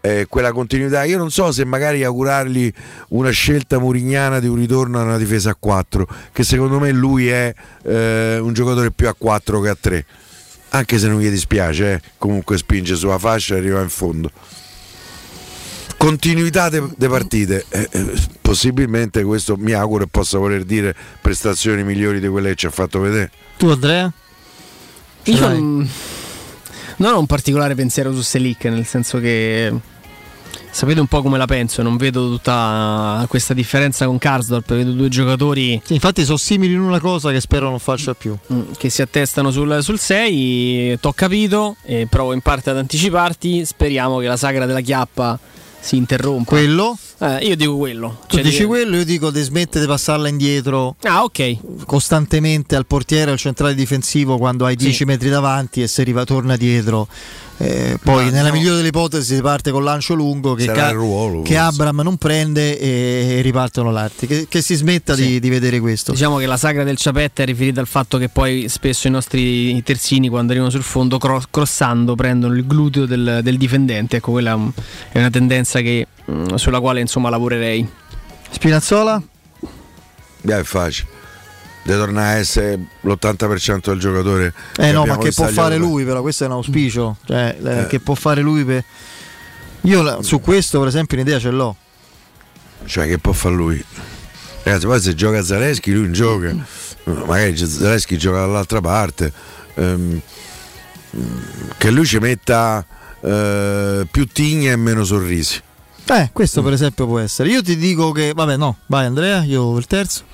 eh, 0.00 0.26
quella 0.28 0.52
continuità. 0.52 1.04
Io 1.04 1.18
non 1.18 1.30
so 1.30 1.52
se 1.52 1.64
magari 1.64 2.04
augurargli 2.04 2.72
una 3.08 3.30
scelta 3.30 3.78
murignana 3.78 4.40
di 4.40 4.46
un 4.46 4.56
ritorno 4.56 4.98
a 4.98 5.02
una 5.02 5.18
difesa 5.18 5.50
a 5.50 5.56
4, 5.58 6.06
che 6.32 6.42
secondo 6.42 6.78
me 6.78 6.90
lui 6.92 7.28
è 7.28 7.52
eh, 7.82 8.38
un 8.38 8.52
giocatore 8.52 8.90
più 8.90 9.08
a 9.08 9.14
4 9.16 9.60
che 9.60 9.68
a 9.68 9.76
3. 9.78 10.04
Anche 10.70 10.98
se 10.98 11.08
non 11.08 11.20
gli 11.20 11.28
dispiace, 11.28 11.92
eh, 11.92 12.00
comunque 12.16 12.56
spinge 12.56 12.94
sulla 12.94 13.18
fascia 13.18 13.54
e 13.54 13.58
arriva 13.58 13.80
in 13.80 13.88
fondo. 13.88 14.30
Continuità 15.96 16.70
de 16.70 17.08
partite, 17.08 17.66
eh, 17.68 17.86
eh, 17.90 18.12
possibilmente 18.40 19.22
questo 19.22 19.56
mi 19.58 19.72
auguro 19.72 20.04
e 20.04 20.06
possa 20.06 20.38
voler 20.38 20.64
dire 20.64 20.94
prestazioni 21.20 21.84
migliori 21.84 22.20
di 22.20 22.28
quelle 22.28 22.50
che 22.50 22.54
ci 22.54 22.66
ha 22.66 22.70
fatto 22.70 23.00
vedere. 23.00 23.30
Tu 23.58 23.68
Andrea? 23.68 24.10
Io 25.24 25.48
non 27.00 27.14
ho 27.14 27.18
un 27.18 27.26
particolare 27.26 27.74
pensiero 27.74 28.14
su 28.14 28.20
Selic, 28.20 28.64
nel 28.64 28.86
senso 28.86 29.18
che 29.20 29.72
sapete 30.70 31.00
un 31.00 31.06
po' 31.06 31.22
come 31.22 31.38
la 31.38 31.46
penso, 31.46 31.82
non 31.82 31.96
vedo 31.96 32.28
tutta 32.28 33.24
questa 33.28 33.54
differenza 33.54 34.06
con 34.06 34.18
Karsdorp, 34.18 34.74
vedo 34.74 34.92
due 34.92 35.08
giocatori 35.08 35.80
Sì, 35.84 35.94
infatti 35.94 36.24
sono 36.24 36.36
simili 36.36 36.74
in 36.74 36.80
una 36.80 37.00
cosa 37.00 37.30
che 37.30 37.40
spero 37.40 37.68
non 37.68 37.78
faccia 37.78 38.14
più. 38.14 38.36
mm, 38.52 38.72
che 38.78 38.88
si 38.90 39.02
attestano 39.02 39.50
sul, 39.50 39.82
sul 39.82 39.98
6, 39.98 40.98
t'ho 41.00 41.12
capito 41.12 41.76
e 41.82 42.06
provo 42.08 42.32
in 42.32 42.40
parte 42.40 42.70
ad 42.70 42.78
anticiparti, 42.78 43.64
speriamo 43.64 44.18
che 44.18 44.26
la 44.26 44.36
sagra 44.36 44.66
della 44.66 44.80
chiappa 44.80 45.38
si 45.80 45.96
interrompa. 45.96 46.50
Quello? 46.50 46.96
Eh, 47.18 47.46
io 47.46 47.56
dico 47.56 47.76
quello. 47.76 48.18
Tu 48.26 48.36
Cioè, 48.36 48.42
dici 48.44 48.56
dico- 48.58 48.68
quello, 48.68 48.96
io 48.96 49.04
dico 49.04 49.30
di 49.30 49.42
smettere 49.42 49.80
di 49.84 49.86
passarla 49.90 50.28
indietro 50.28 50.96
Ah, 51.02 51.22
ok. 51.24 51.84
costantemente 51.84 52.76
al 52.76 52.86
portiere 52.86 53.30
o 53.30 53.34
al 53.34 53.38
centrale 53.38 53.74
difensivo 53.74 54.38
quando 54.38 54.64
hai 54.64 54.76
10 54.76 55.04
metri 55.04 55.28
davanti 55.28 55.82
e 55.82 55.86
se 55.86 56.00
arriva 56.02 56.24
torna 56.24 56.56
dietro. 56.56 57.08
Eh, 57.62 57.98
poi 58.02 58.24
Ma 58.24 58.30
nella 58.30 58.48
no. 58.48 58.54
migliore 58.54 58.76
delle 58.76 58.88
ipotesi 58.88 59.34
si 59.34 59.42
parte 59.42 59.70
con 59.70 59.84
lancio 59.84 60.14
lungo 60.14 60.54
che, 60.54 60.64
il 60.64 60.70
ruolo, 60.92 61.42
che. 61.42 61.58
Abram 61.58 62.00
non 62.00 62.16
prende 62.16 62.78
e, 62.78 63.36
e 63.36 63.40
ripartono 63.42 63.90
l'arti. 63.90 64.26
Che, 64.26 64.46
che 64.48 64.62
si 64.62 64.74
smetta 64.76 65.14
Sì. 65.14 65.26
di, 65.26 65.40
di 65.40 65.50
vedere 65.50 65.78
questo. 65.78 66.12
Diciamo 66.12 66.38
che 66.38 66.46
la 66.46 66.56
sagra 66.56 66.84
del 66.84 66.96
ciapetta 66.96 67.42
è 67.42 67.44
riferita 67.44 67.78
al 67.82 67.86
fatto 67.86 68.16
che 68.16 68.30
poi 68.30 68.66
spesso 68.70 69.08
i 69.08 69.10
nostri 69.10 69.82
terzini 69.82 70.30
quando 70.30 70.52
arrivano 70.52 70.70
sul 70.72 70.82
fondo 70.82 71.18
cro- 71.18 71.42
crossando 71.50 72.14
prendono 72.14 72.54
il 72.54 72.64
gluteo 72.66 73.04
del, 73.04 73.40
del 73.42 73.58
difendente, 73.58 74.16
ecco 74.16 74.30
quella 74.30 74.58
è 75.12 75.18
una 75.18 75.28
tendenza 75.30 75.69
che, 75.78 76.06
mm, 76.30 76.54
sulla 76.56 76.80
quale 76.80 77.00
insomma 77.00 77.30
lavorerei. 77.30 77.88
Spinazzola? 78.50 79.22
Beh, 80.42 80.58
è 80.58 80.62
facile. 80.64 81.18
di 81.82 81.92
tornare 81.92 82.34
a 82.34 82.38
essere 82.38 82.78
l'80% 83.00 83.90
del 83.90 83.98
giocatore. 83.98 84.52
Eh 84.76 84.92
no, 84.92 85.06
ma 85.06 85.16
che 85.16 85.32
può 85.32 85.46
fare 85.46 85.74
europei. 85.74 85.78
lui, 85.78 86.04
però 86.04 86.20
questo 86.20 86.44
è 86.44 86.46
un 86.46 86.52
auspicio. 86.54 87.16
Cioè, 87.24 87.56
eh, 87.62 87.78
Eh. 87.80 87.86
che 87.86 88.00
può 88.00 88.14
fare 88.14 88.42
lui 88.42 88.64
per... 88.64 88.84
Io 89.82 90.22
su 90.22 90.40
questo, 90.40 90.78
per 90.78 90.88
esempio, 90.88 91.16
un'idea 91.16 91.38
ce 91.38 91.50
l'ho. 91.50 91.74
Cioè, 92.84 93.06
che 93.06 93.18
può 93.18 93.32
fare 93.32 93.54
lui? 93.54 93.82
Ragazzi, 94.62 94.84
poi 94.86 95.00
se 95.00 95.14
gioca 95.14 95.42
Zaleschi, 95.42 95.92
lui 95.92 96.02
non 96.02 96.12
gioca. 96.12 96.54
Magari 97.04 97.56
Zaleschi 97.56 98.18
gioca 98.18 98.40
dall'altra 98.40 98.80
parte. 98.82 99.32
Ehm, 99.74 100.20
che 101.78 101.90
lui 101.90 102.04
ci 102.04 102.18
metta 102.18 102.84
eh, 103.22 104.06
più 104.10 104.26
tigne 104.26 104.72
e 104.72 104.76
meno 104.76 105.04
sorrisi. 105.04 105.60
Eh, 106.06 106.30
questo 106.32 106.62
per 106.62 106.72
esempio 106.72 107.06
può 107.06 107.18
essere. 107.20 107.50
Io 107.50 107.62
ti 107.62 107.76
dico 107.76 108.10
che, 108.12 108.32
vabbè, 108.34 108.56
no, 108.56 108.78
vai 108.86 109.06
Andrea, 109.06 109.42
io 109.44 109.76
il 109.78 109.86
terzo. 109.86 110.24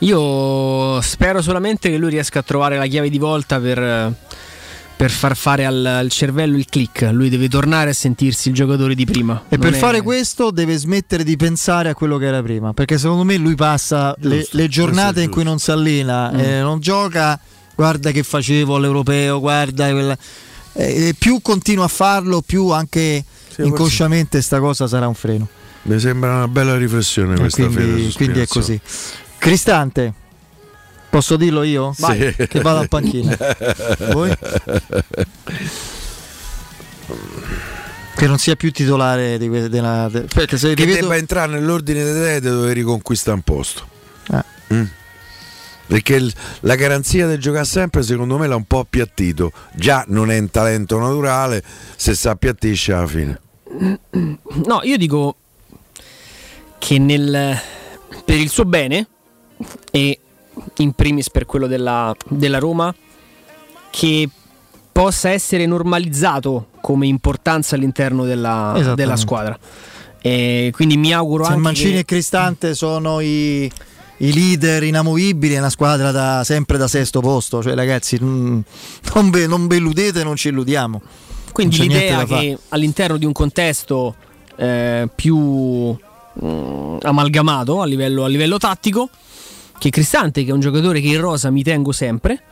Io 0.00 1.00
spero 1.00 1.42
solamente 1.42 1.90
che 1.90 1.96
lui 1.98 2.10
riesca 2.10 2.38
a 2.38 2.42
trovare 2.42 2.76
la 2.78 2.86
chiave 2.86 3.10
di 3.10 3.18
volta 3.18 3.58
per, 3.58 4.12
per 4.96 5.10
far 5.10 5.34
fare 5.36 5.64
al, 5.66 5.84
al 5.84 6.08
cervello 6.08 6.56
il 6.56 6.66
click. 6.66 7.08
Lui 7.10 7.28
deve 7.30 7.48
tornare 7.48 7.90
a 7.90 7.94
sentirsi 7.94 8.48
il 8.50 8.54
giocatore 8.54 8.94
di 8.94 9.04
prima. 9.04 9.42
E 9.48 9.56
Non 9.56 9.66
per 9.66 9.74
è- 9.74 9.78
fare 9.80 10.00
questo 10.02 10.52
deve 10.52 10.76
smettere 10.76 11.24
di 11.24 11.36
pensare 11.36 11.88
a 11.88 11.94
quello 11.94 12.16
che 12.16 12.26
era 12.26 12.40
prima, 12.42 12.72
perché 12.72 12.96
secondo 12.96 13.24
me 13.24 13.36
lui 13.38 13.56
passa 13.56 14.14
le, 14.20 14.38
Giusto, 14.38 14.56
le 14.56 14.68
giornate 14.68 15.22
in 15.22 15.30
cui 15.30 15.42
non 15.42 15.58
si 15.58 15.72
allena, 15.72 16.30
Mm. 16.32 16.38
eh, 16.38 16.60
non 16.60 16.78
gioca, 16.78 17.36
guarda 17.74 18.12
che 18.12 18.22
facevo 18.22 18.76
all'europeo, 18.76 19.40
guarda 19.40 19.90
quella- 19.90 20.18
eh, 20.86 21.14
più 21.18 21.40
continua 21.42 21.84
a 21.84 21.88
farlo, 21.88 22.40
più 22.42 22.68
anche 22.70 23.24
Sì, 23.52 23.62
inconsciamente 23.62 24.40
sta 24.42 24.60
cosa 24.60 24.86
sarà 24.86 25.06
un 25.08 25.14
freno. 25.14 25.48
Mi 25.82 25.98
sembra 25.98 26.34
una 26.36 26.48
bella 26.48 26.76
riflessione 26.76 27.34
Eh, 27.34 27.38
questa 27.38 27.66
quindi, 27.66 28.12
quindi 28.14 28.40
è 28.40 28.46
così. 28.46 28.78
Cristante, 29.38 30.12
posso 31.08 31.36
dirlo 31.36 31.62
io? 31.62 31.92
Sì. 31.94 32.00
Vai, 32.02 32.34
che 32.36 32.60
vado 32.60 32.80
a 32.80 32.86
panchina. 32.88 33.36
Voi? 34.12 34.32
Che 38.16 38.26
non 38.26 38.38
sia 38.38 38.56
più 38.56 38.72
titolare 38.72 39.38
di 39.38 39.48
que- 39.48 39.68
della. 39.68 40.08
de- 40.10 40.22
perché 40.22 40.58
se 40.58 40.74
Che 40.74 40.84
rivedo- 40.84 41.02
debba 41.06 41.16
entrare 41.16 41.52
nell'ordine 41.52 42.02
delle 42.02 42.18
idee 42.36 42.40
dove 42.40 42.72
riconquista 42.72 43.32
un 43.32 43.42
posto. 43.42 43.86
Ah. 44.30 44.44
Mm. 44.74 44.82
Perché 45.88 46.14
il- 46.16 46.32
la 46.60 46.74
garanzia 46.76 47.26
del 47.26 47.38
giocare 47.40 47.64
sempre 47.64 48.02
secondo 48.02 48.36
me 48.38 48.46
l'ha 48.46 48.54
un 48.56 48.64
po' 48.64 48.78
appiattito. 48.80 49.50
Già 49.74 50.04
non 50.08 50.30
è 50.30 50.38
un 50.38 50.50
talento 50.50 50.98
naturale, 50.98 51.62
se 51.96 52.14
si 52.14 52.28
appiattisce 52.28 52.92
alla 52.92 53.06
fine. 53.06 53.40
No, 53.70 54.80
io 54.82 54.96
dico 54.96 55.34
che 56.78 56.98
nel, 56.98 57.58
per 58.24 58.36
il 58.36 58.48
suo 58.48 58.64
bene 58.64 59.06
e 59.90 60.18
in 60.76 60.92
primis 60.92 61.30
per 61.30 61.46
quello 61.46 61.66
della, 61.66 62.14
della 62.28 62.58
Roma, 62.58 62.94
che 63.90 64.28
possa 64.92 65.30
essere 65.30 65.64
normalizzato 65.66 66.68
come 66.80 67.06
importanza 67.06 67.76
all'interno 67.76 68.24
della, 68.24 68.72
della 68.94 69.16
squadra. 69.16 69.58
E 70.20 70.70
quindi 70.74 70.96
mi 70.96 71.12
auguro 71.12 71.44
Se 71.44 71.50
anche 71.50 71.62
Mancini 71.62 71.92
che- 71.92 71.98
e 72.00 72.04
Cristante 72.04 72.74
sono 72.74 73.20
i, 73.20 73.70
i 74.18 74.32
leader 74.32 74.82
inamovibili, 74.82 75.54
è 75.54 75.58
una 75.58 75.70
squadra 75.70 76.10
da, 76.10 76.42
sempre 76.44 76.78
da 76.78 76.88
sesto 76.88 77.20
posto. 77.20 77.62
Cioè, 77.62 77.74
ragazzi, 77.74 78.18
mm, 78.22 78.60
non 79.14 79.30
ve, 79.30 79.46
non 79.46 79.66
ve 79.66 79.76
illudete, 79.76 80.24
non 80.24 80.36
ci 80.36 80.48
illudiamo. 80.48 81.00
Quindi 81.52 81.78
l'idea 81.78 82.26
fare. 82.26 82.40
che 82.40 82.58
all'interno 82.68 83.16
di 83.16 83.24
un 83.24 83.32
contesto 83.32 84.14
eh, 84.56 85.08
più 85.14 85.36
mm, 85.36 86.98
amalgamato 87.02 87.80
a 87.80 87.86
livello, 87.86 88.24
a 88.24 88.28
livello 88.28 88.58
tattico, 88.58 89.08
che 89.78 89.90
Cristante, 89.90 90.44
che 90.44 90.50
è 90.50 90.52
un 90.52 90.60
giocatore 90.60 91.00
che 91.00 91.08
in 91.08 91.20
rosa 91.20 91.50
mi 91.50 91.62
tengo 91.62 91.92
sempre, 91.92 92.42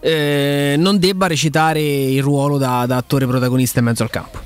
eh, 0.00 0.74
non 0.78 0.98
debba 0.98 1.26
recitare 1.26 1.80
il 1.82 2.22
ruolo 2.22 2.58
da, 2.58 2.84
da 2.86 2.96
attore 2.96 3.26
protagonista 3.26 3.78
in 3.78 3.84
mezzo 3.86 4.02
al 4.02 4.10
campo. 4.10 4.38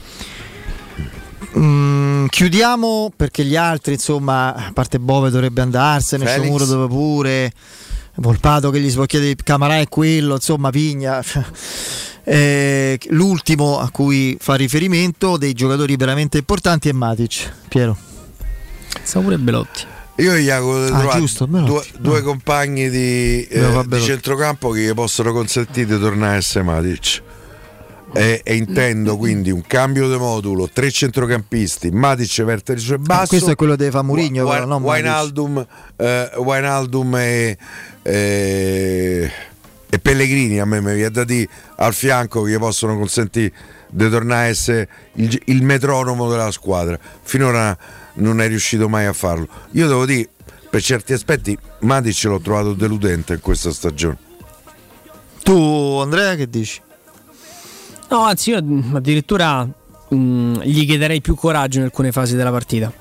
Mm, 1.56 2.07
chiudiamo 2.28 3.12
perché 3.14 3.44
gli 3.44 3.56
altri, 3.56 3.94
insomma, 3.94 4.54
a 4.54 4.70
parte 4.72 4.98
Bove 4.98 5.30
dovrebbe 5.30 5.60
andarsene, 5.60 6.24
Felix. 6.24 6.42
Sciomuro 6.42 6.64
dove 6.64 6.86
pure, 6.88 7.52
Volpato 8.16 8.70
che 8.70 8.80
gli 8.80 8.88
si 8.88 8.96
può 8.96 9.04
chiedere, 9.04 9.36
Camarà 9.36 9.78
è 9.78 9.88
quello, 9.88 10.34
insomma, 10.34 10.70
Pigna. 10.70 11.22
Eh, 12.30 12.98
l'ultimo 13.08 13.78
a 13.78 13.88
cui 13.88 14.36
fa 14.38 14.54
riferimento 14.54 15.38
dei 15.38 15.54
giocatori 15.54 15.96
veramente 15.96 16.36
importanti 16.36 16.90
è 16.90 16.92
Matic. 16.92 17.50
Piero. 17.68 17.96
Sa 19.02 19.20
pure 19.20 19.38
Belotti. 19.38 19.86
Io 20.16 20.34
gli 20.36 20.50
auguro 20.50 20.84
di 20.84 20.92
Ah, 20.92 21.16
giusto, 21.16 21.46
due, 21.46 21.62
Belotti. 21.62 21.92
due 21.98 22.20
compagni 22.20 22.90
di, 22.90 23.44
eh, 23.44 23.82
di 23.86 24.00
centrocampo 24.02 24.68
che 24.72 24.80
gli 24.82 24.92
possono 24.92 25.32
consentire 25.32 25.94
di 25.94 25.98
tornare 25.98 26.34
a 26.34 26.36
essere 26.36 26.64
Matic. 26.64 27.22
E, 28.10 28.40
e 28.42 28.56
intendo 28.56 29.18
quindi 29.18 29.50
un 29.50 29.62
cambio 29.66 30.08
di 30.10 30.16
modulo, 30.16 30.68
tre 30.72 30.90
centrocampisti, 30.90 31.90
Matic 31.90 32.42
vertice 32.42 32.98
basso. 32.98 33.24
Eh, 33.24 33.26
questo 33.28 33.50
è 33.50 33.54
quello 33.54 33.76
che 33.76 33.90
fa 33.90 34.00
Mourinho, 34.02 34.44
Wa- 34.44 34.64
Matic. 34.64 34.86
Wijnaldum, 34.86 35.66
eh, 35.96 36.30
Wijnaldum 36.36 37.16
e, 37.16 37.58
e- 38.02 39.30
e 39.90 39.98
Pellegrini 39.98 40.58
a 40.58 40.64
me 40.64 40.80
mi 40.80 40.94
viene 40.94 41.10
da 41.10 41.24
dire 41.24 41.48
al 41.76 41.92
fianco 41.94 42.42
che 42.42 42.52
gli 42.52 42.58
possono 42.58 42.96
consentire 42.96 43.52
di 43.90 44.08
tornare 44.08 44.46
a 44.46 44.48
essere 44.48 44.88
il, 45.14 45.40
il 45.46 45.62
metronomo 45.62 46.30
della 46.30 46.50
squadra. 46.50 46.98
Finora 47.22 47.76
non 48.14 48.40
è 48.40 48.48
riuscito 48.48 48.88
mai 48.88 49.04
a 49.04 49.12
farlo. 49.12 49.46
Io 49.72 49.86
devo 49.86 50.06
dire, 50.06 50.28
per 50.70 50.82
certi 50.82 51.12
aspetti, 51.12 51.56
Matic 51.80 52.24
l'ho 52.24 52.40
trovato 52.40 52.72
deludente 52.72 53.34
in 53.34 53.40
questa 53.40 53.70
stagione. 53.70 54.16
Tu, 55.42 55.98
Andrea, 56.00 56.34
che 56.34 56.48
dici? 56.48 56.80
No, 58.10 58.20
anzi, 58.20 58.50
io 58.50 58.62
mm, 58.62 58.94
addirittura 58.94 59.68
mm, 60.14 60.60
gli 60.62 60.86
chiederei 60.86 61.20
più 61.20 61.34
coraggio 61.34 61.78
in 61.78 61.84
alcune 61.84 62.12
fasi 62.12 62.36
della 62.36 62.50
partita. 62.50 62.92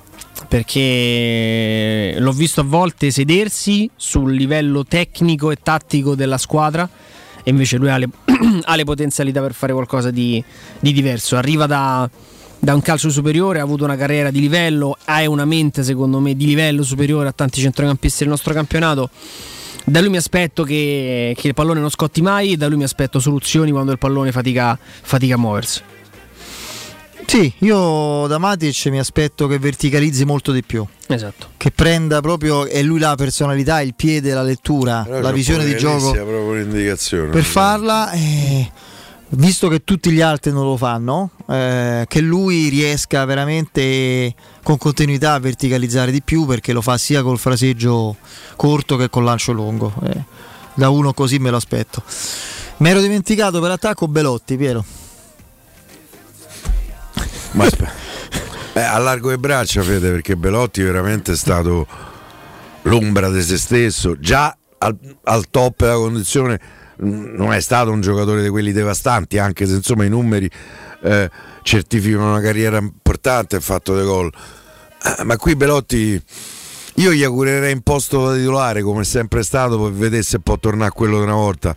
Perché 0.48 2.16
l'ho 2.20 2.32
visto 2.32 2.62
a 2.62 2.64
volte 2.64 3.10
sedersi 3.10 3.90
sul 3.96 4.34
livello 4.34 4.86
tecnico 4.86 5.50
e 5.50 5.58
tattico 5.62 6.14
della 6.14 6.38
squadra. 6.38 6.88
E 7.44 7.50
invece 7.50 7.78
lui 7.78 7.90
ha 7.90 7.98
le, 7.98 8.10
ha 8.64 8.76
le 8.76 8.84
potenzialità 8.84 9.42
per 9.42 9.54
fare 9.54 9.74
qualcosa 9.74 10.12
di, 10.12 10.44
di 10.80 10.92
diverso. 10.92 11.38
Arriva 11.38 11.66
da, 11.66 12.08
da 12.60 12.74
un 12.74 12.82
calcio 12.82 13.10
superiore, 13.10 13.60
ha 13.60 13.64
avuto 13.64 13.86
una 13.86 13.96
carriera 13.96 14.30
di 14.30 14.42
livello, 14.42 14.98
ha 15.06 15.28
una 15.30 15.46
mente, 15.46 15.84
secondo 15.84 16.20
me, 16.20 16.36
di 16.36 16.46
livello 16.46 16.84
superiore 16.84 17.30
a 17.30 17.32
tanti 17.32 17.62
centrocampisti 17.62 18.20
del 18.20 18.30
nostro 18.30 18.54
campionato. 18.54 19.10
Da 19.90 20.02
lui 20.02 20.10
mi 20.10 20.18
aspetto 20.18 20.64
che, 20.66 21.34
che 21.38 21.48
il 21.48 21.54
pallone 21.54 21.80
non 21.80 21.90
scotti 21.90 22.22
mai, 22.22 22.58
da 22.58 22.68
lui 22.68 22.76
mi 22.76 22.84
aspetto 22.84 23.22
soluzioni 23.22 23.72
quando 23.72 23.94
il 23.94 23.98
pallone 23.98 24.34
fatica, 24.34 24.78
fatica 24.82 25.36
a 25.36 25.38
muoversi. 25.38 25.82
Sì, 27.26 27.54
io 27.60 28.28
da 28.28 28.38
Matic 28.38 28.88
mi 28.88 29.00
aspetto 29.00 29.48
che 29.48 29.58
verticalizzi 29.60 30.26
molto 30.26 30.52
di 30.52 30.62
più. 30.62 30.86
Esatto. 31.08 31.52
Che 31.56 31.72
prenda 31.72 32.20
proprio, 32.20 32.66
è 32.66 32.82
lui 32.84 33.00
la 33.00 33.16
personalità, 33.16 33.80
il 33.80 33.96
piede, 33.96 34.34
la 34.34 34.44
lettura, 34.44 35.04
Però 35.06 35.22
la 35.22 35.32
visione 35.32 35.64
di 35.64 35.78
gioco 35.78 36.12
proprio 36.12 36.42
un'indicazione. 36.42 37.30
per 37.30 37.44
farla. 37.44 38.12
eh, 38.12 38.70
visto 39.30 39.68
che 39.68 39.84
tutti 39.84 40.12
gli 40.12 40.22
altri 40.22 40.52
non 40.52 40.64
lo 40.64 40.78
fanno, 40.78 41.32
eh, 41.48 42.06
che 42.08 42.22
lui 42.22 42.70
riesca 42.70 43.26
veramente 43.26 44.34
con 44.64 44.78
continuità 44.78 45.34
a 45.34 45.40
verticalizzare 45.40 46.12
di 46.12 46.22
più 46.22 46.46
perché 46.46 46.74
lo 46.74 46.82
fa 46.82 46.98
sia 46.98 47.22
col 47.22 47.38
fraseggio 47.40 48.16
corto 48.56 48.96
che 48.96 49.10
col 49.10 49.24
lancio 49.24 49.52
lungo. 49.52 49.94
eh. 50.04 50.24
da 50.76 50.90
uno 50.90 51.14
così 51.14 51.40
me 51.40 51.50
lo 51.50 51.58
aspetto. 51.58 52.04
Mi 52.78 52.90
ero 52.90 53.02
dimenticato 53.02 53.60
per 53.60 53.72
attacco 53.72 54.08
Belotti, 54.08 54.56
Piero. 54.56 54.86
Ma 57.52 57.66
aspe- 57.66 57.90
Beh, 58.74 58.84
allargo 58.84 59.30
le 59.30 59.40
braccia, 59.40 59.82
Fede, 59.82 60.12
perché 60.12 60.36
Belotti 60.36 60.84
veramente 60.84 61.32
è 61.32 61.36
stato 61.36 61.88
l'ombra 62.84 63.32
di 63.32 63.42
se 63.42 63.58
stesso. 63.58 64.20
Già 64.20 64.56
al, 64.78 64.96
al 65.24 65.50
top 65.50 65.80
della 65.80 65.96
condizione 65.96 66.60
non 67.00 67.54
è 67.54 67.60
stato 67.60 67.92
un 67.92 68.02
giocatore 68.02 68.42
di 68.42 68.50
quelli 68.50 68.72
devastanti, 68.72 69.38
anche 69.38 69.66
se 69.66 69.76
insomma 69.76 70.06
i 70.06 70.10
numeri 70.10 70.50
eh, 71.02 71.30
certificano 71.62 72.32
una 72.32 72.42
carriera 72.42 72.78
importante 72.78 73.58
e 73.58 73.60
fatto 73.60 73.96
dei 73.96 74.06
gol. 74.06 74.32
Eh, 75.04 75.24
ma 75.24 75.38
qui 75.38 75.56
Belotti 75.56 76.22
io 76.96 77.12
gli 77.12 77.24
augurerei 77.24 77.74
un 77.74 77.82
posto 77.82 78.28
da 78.28 78.36
titolare 78.36 78.82
come 78.82 79.02
è 79.02 79.06
sempre 79.06 79.44
stato 79.44 79.80
per 79.80 79.92
vedere 79.92 80.24
se 80.24 80.40
può 80.40 80.58
tornare 80.58 80.90
a 80.90 80.92
quello 80.92 81.18
di 81.18 81.24
una 81.24 81.36
volta. 81.36 81.76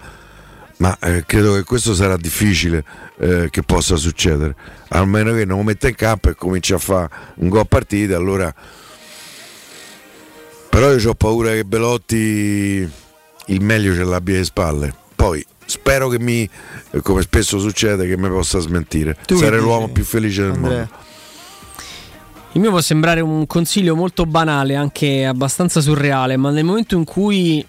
Ma 0.78 0.96
eh, 0.98 1.24
credo 1.26 1.52
che 1.54 1.64
questo 1.64 1.94
sarà 1.94 2.16
difficile 2.16 2.82
eh, 3.18 3.48
che 3.50 3.62
possa 3.62 3.96
succedere. 3.96 4.54
Almeno 4.88 5.34
che 5.34 5.44
non 5.44 5.58
lo 5.58 5.64
metta 5.64 5.88
in 5.88 5.94
campo 5.94 6.30
e 6.30 6.34
comincia 6.34 6.76
a 6.76 6.78
fare 6.78 7.10
un 7.34 7.50
gol 7.50 7.60
a 7.60 7.64
partita 7.66 8.16
allora. 8.16 8.54
Però 10.70 10.90
io 10.90 11.10
ho 11.10 11.14
paura 11.14 11.50
che 11.50 11.64
Belotti 11.64 12.90
il 13.46 13.60
meglio 13.60 13.94
ce 13.94 14.04
l'abbia 14.04 14.36
alle 14.36 14.44
spalle 14.44 14.99
poi 15.20 15.44
spero 15.66 16.08
che 16.08 16.18
mi 16.18 16.48
come 17.02 17.20
spesso 17.22 17.58
succede 17.58 18.06
che 18.08 18.16
mi 18.16 18.28
possa 18.28 18.58
smentire. 18.58 19.16
Tu 19.26 19.36
sarei 19.36 19.58
dici, 19.58 19.62
l'uomo 19.62 19.88
più 19.88 20.02
felice 20.02 20.42
del 20.42 20.52
Andrea? 20.52 20.76
mondo. 20.76 21.08
Il 22.52 22.60
mio 22.60 22.70
può 22.70 22.80
sembrare 22.80 23.20
un 23.20 23.46
consiglio 23.46 23.94
molto 23.94 24.24
banale, 24.24 24.74
anche 24.74 25.24
abbastanza 25.24 25.80
surreale, 25.80 26.36
ma 26.36 26.50
nel 26.50 26.64
momento 26.64 26.96
in 26.96 27.04
cui 27.04 27.64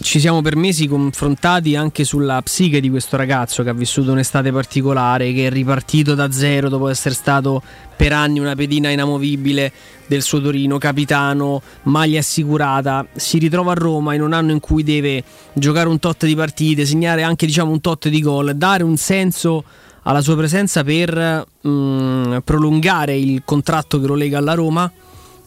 ci 0.00 0.20
siamo 0.20 0.42
permessi 0.42 0.86
confrontati 0.86 1.74
anche 1.74 2.04
sulla 2.04 2.40
psiche 2.42 2.80
di 2.80 2.90
questo 2.90 3.16
ragazzo 3.16 3.62
che 3.62 3.70
ha 3.70 3.74
vissuto 3.74 4.12
un'estate 4.12 4.52
particolare, 4.52 5.32
che 5.32 5.46
è 5.46 5.50
ripartito 5.50 6.14
da 6.14 6.30
zero 6.30 6.68
dopo 6.68 6.88
essere 6.88 7.14
stato 7.14 7.62
per 7.96 8.12
anni 8.12 8.38
una 8.38 8.54
pedina 8.54 8.90
inamovibile 8.90 9.72
del 10.06 10.22
suo 10.22 10.40
Torino, 10.40 10.78
capitano, 10.78 11.62
maglia 11.84 12.20
assicurata, 12.20 13.06
si 13.14 13.38
ritrova 13.38 13.72
a 13.72 13.74
Roma 13.74 14.14
in 14.14 14.20
un 14.20 14.32
anno 14.32 14.52
in 14.52 14.60
cui 14.60 14.82
deve 14.82 15.24
giocare 15.54 15.88
un 15.88 15.98
tot 15.98 16.26
di 16.26 16.34
partite, 16.36 16.84
segnare 16.84 17.22
anche 17.22 17.46
diciamo 17.46 17.72
un 17.72 17.80
tot 17.80 18.08
di 18.08 18.20
gol, 18.20 18.54
dare 18.54 18.82
un 18.82 18.96
senso 18.96 19.64
alla 20.02 20.20
sua 20.20 20.36
presenza 20.36 20.84
per 20.84 21.46
mm, 21.66 22.38
prolungare 22.44 23.16
il 23.16 23.42
contratto 23.44 23.98
che 23.98 24.06
lo 24.06 24.14
lega 24.14 24.38
alla 24.38 24.54
Roma. 24.54 24.90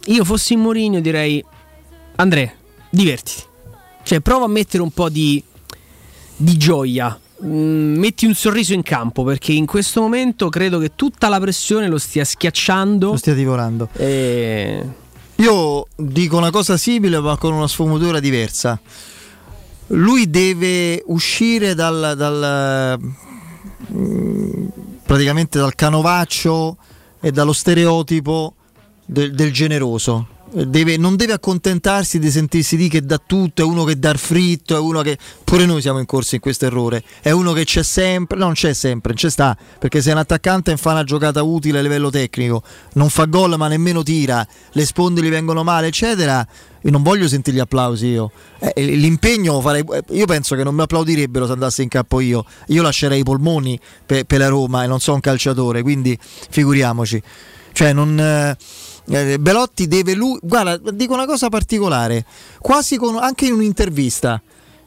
Io 0.06 0.24
fossi 0.24 0.54
in 0.54 0.60
Mourinho 0.60 1.00
direi 1.00 1.42
Andrea, 2.16 2.52
divertiti. 2.90 3.48
Cioè, 4.02 4.20
prova 4.20 4.46
a 4.46 4.48
mettere 4.48 4.82
un 4.82 4.90
po' 4.90 5.08
di, 5.08 5.42
di 6.36 6.56
gioia. 6.56 7.18
Mm, 7.44 7.96
metti 7.98 8.26
un 8.26 8.34
sorriso 8.34 8.74
in 8.74 8.82
campo 8.82 9.24
perché 9.24 9.52
in 9.52 9.64
questo 9.64 10.02
momento 10.02 10.50
credo 10.50 10.78
che 10.78 10.94
tutta 10.94 11.28
la 11.28 11.40
pressione 11.40 11.88
lo 11.88 11.98
stia 11.98 12.24
schiacciando. 12.24 13.10
Lo 13.10 13.16
stia 13.16 13.34
divorando. 13.34 13.88
E... 13.92 14.86
Io 15.36 15.86
dico 15.96 16.36
una 16.36 16.50
cosa 16.50 16.76
simile 16.76 17.18
ma 17.18 17.36
con 17.38 17.54
una 17.54 17.66
sfumatura 17.68 18.20
diversa. 18.20 18.78
Lui 19.88 20.28
deve 20.28 21.02
uscire 21.06 21.74
dal, 21.74 22.14
dal 22.14 23.00
mm, 23.92 24.66
praticamente 25.02 25.58
dal 25.58 25.74
canovaccio 25.74 26.76
e 27.20 27.32
dallo 27.32 27.52
stereotipo 27.52 28.54
del, 29.06 29.34
del 29.34 29.50
generoso. 29.50 30.26
Deve- 30.52 30.96
non 30.96 31.14
deve 31.14 31.34
accontentarsi 31.34 32.18
di 32.18 32.28
sentirsi 32.28 32.76
di 32.76 32.88
che 32.88 33.02
dà 33.02 33.20
tutto, 33.24 33.62
è 33.62 33.64
uno 33.64 33.84
che 33.84 33.96
dà 33.98 34.10
il 34.10 34.18
fritto, 34.18 34.74
è 34.74 34.80
uno 34.80 35.00
che 35.00 35.16
pure 35.44 35.64
noi 35.64 35.80
siamo 35.80 36.00
incorsi 36.00 36.34
in 36.34 36.40
questo 36.40 36.66
errore, 36.66 37.04
è 37.20 37.30
uno 37.30 37.52
che 37.52 37.64
c'è 37.64 37.84
sempre, 37.84 38.36
no, 38.36 38.46
non 38.46 38.54
c'è 38.54 38.72
sempre, 38.72 39.14
c'è 39.14 39.30
sta, 39.30 39.56
perché 39.78 40.02
se 40.02 40.10
è 40.10 40.12
un 40.12 40.18
attaccante 40.18 40.72
e 40.72 40.76
fa 40.76 40.90
una 40.90 41.04
giocata 41.04 41.44
utile 41.44 41.78
a 41.78 41.82
livello 41.82 42.10
tecnico, 42.10 42.64
non 42.94 43.10
fa 43.10 43.26
gol 43.26 43.56
ma 43.56 43.68
nemmeno 43.68 44.02
tira, 44.02 44.44
le 44.72 44.84
sponde 44.84 45.22
gli 45.22 45.28
vengono 45.28 45.62
male, 45.62 45.86
eccetera, 45.86 46.44
io 46.82 46.90
non 46.90 47.04
voglio 47.04 47.28
sentire 47.28 47.58
gli 47.58 47.60
applausi 47.60 48.06
io. 48.06 48.32
Eh, 48.58 48.82
l'impegno 48.82 49.60
farei, 49.60 49.84
io 50.10 50.26
penso 50.26 50.56
che 50.56 50.64
non 50.64 50.74
mi 50.74 50.82
applaudirebbero 50.82 51.46
se 51.46 51.52
andassi 51.52 51.82
in 51.82 51.88
campo 51.88 52.20
io. 52.20 52.44
Io 52.68 52.82
lascerei 52.82 53.20
i 53.20 53.22
polmoni 53.22 53.78
per, 54.04 54.24
per 54.24 54.38
la 54.38 54.48
Roma 54.48 54.82
e 54.82 54.86
non 54.86 54.98
sono 54.98 55.16
un 55.16 55.22
calciatore, 55.22 55.82
quindi 55.82 56.18
figuriamoci. 56.20 57.22
Cioè 57.72 57.92
non 57.92 58.18
eh, 58.18 58.56
eh, 59.10 59.38
Belotti 59.38 59.88
deve 59.88 60.14
lui 60.14 60.38
guarda 60.42 60.78
dico 60.92 61.14
una 61.14 61.26
cosa 61.26 61.48
particolare. 61.48 62.24
Quasi 62.60 62.96
con, 62.96 63.16
anche 63.16 63.46
in 63.46 63.52
un'intervista 63.52 64.40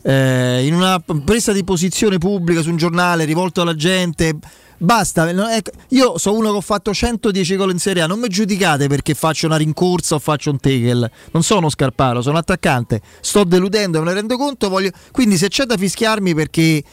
eh, 0.03 0.65
in 0.65 0.73
una 0.73 0.99
presa 0.99 1.51
di 1.51 1.63
posizione 1.63 2.17
pubblica 2.17 2.61
su 2.61 2.69
un 2.69 2.77
giornale 2.77 3.25
rivolto 3.25 3.61
alla 3.61 3.75
gente 3.75 4.35
basta 4.77 5.31
non 5.31 5.47
è- 5.49 5.61
io 5.89 6.17
sono 6.17 6.37
uno 6.37 6.51
che 6.51 6.57
ho 6.57 6.61
fatto 6.61 6.93
110 6.93 7.55
gol 7.55 7.71
in 7.71 7.79
Serie 7.79 8.01
A 8.01 8.07
non 8.07 8.19
mi 8.19 8.27
giudicate 8.27 8.87
perché 8.87 9.13
faccio 9.13 9.45
una 9.45 9.55
rincorsa 9.55 10.15
o 10.15 10.19
faccio 10.19 10.51
un 10.51 10.59
tackle. 10.59 11.09
Non 11.31 11.43
sono 11.43 11.69
Scarparo 11.69 12.21
sono 12.21 12.37
attaccante 12.37 13.01
sto 13.21 13.43
deludendo 13.43 13.99
me 13.99 14.05
ne 14.05 14.13
rendo 14.13 14.37
conto 14.37 14.69
voglio... 14.69 14.91
quindi 15.11 15.37
se 15.37 15.47
c'è 15.47 15.63
da 15.63 15.77
fischiarmi 15.77 16.35
perché 16.35 16.61
eh, 16.61 16.83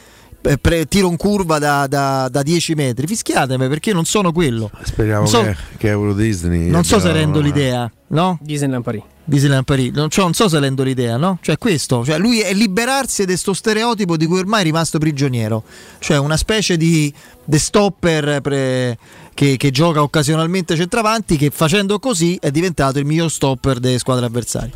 pre- 0.60 0.86
tiro 0.86 1.08
in 1.08 1.16
curva 1.16 1.58
da, 1.58 1.86
da- 1.86 2.28
da 2.30 2.42
10 2.42 2.74
metri 2.74 3.06
fischiatemi 3.06 3.68
perché 3.68 3.92
non 3.92 4.04
sono 4.04 4.32
quello 4.32 4.70
Speriamo 4.82 5.26
so- 5.26 5.42
che, 5.42 5.56
che 5.76 5.88
Euro 5.88 6.14
Disney. 6.14 6.68
non 6.70 6.84
so 6.84 6.98
se 6.98 7.12
rendo 7.12 7.40
l'idea, 7.40 7.90
no? 8.08 8.38
Disneyland 8.40 8.82
Paris. 8.84 9.02
Disneyland 9.22 9.64
Paris, 9.64 9.92
non, 9.92 10.08
cioè, 10.10 10.24
non 10.24 10.34
so 10.34 10.48
se 10.48 10.58
rendo 10.58 10.82
l'idea, 10.82 11.16
no? 11.16 11.38
Cioè 11.40 11.56
questo, 11.56 12.04
cioè 12.04 12.18
lui 12.18 12.40
è 12.40 12.52
liberarsi 12.52 13.20
di 13.22 13.28
questo 13.28 13.52
stereotipo 13.52 14.16
di 14.16 14.26
cui 14.26 14.38
ormai 14.38 14.62
è 14.62 14.64
rimasto 14.64 14.98
prigioniero, 14.98 15.62
cioè 16.00 16.18
una 16.18 16.36
specie 16.36 16.76
di 16.76 17.12
de 17.44 17.58
stopper 17.58 18.40
pre- 18.40 18.98
che, 19.34 19.56
che 19.56 19.70
gioca 19.70 20.02
occasionalmente 20.02 20.74
centravanti 20.74 21.36
che 21.36 21.50
facendo 21.50 21.98
così 22.00 22.36
è 22.40 22.50
diventato 22.50 22.98
il 22.98 23.04
miglior 23.04 23.30
stopper 23.30 23.78
delle 23.78 23.98
squadre 23.98 24.26
avversarie. 24.26 24.72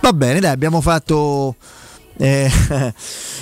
Va 0.00 0.12
bene, 0.14 0.40
dai, 0.40 0.50
abbiamo 0.52 0.80
fatto, 0.80 1.56
eh, 2.18 2.50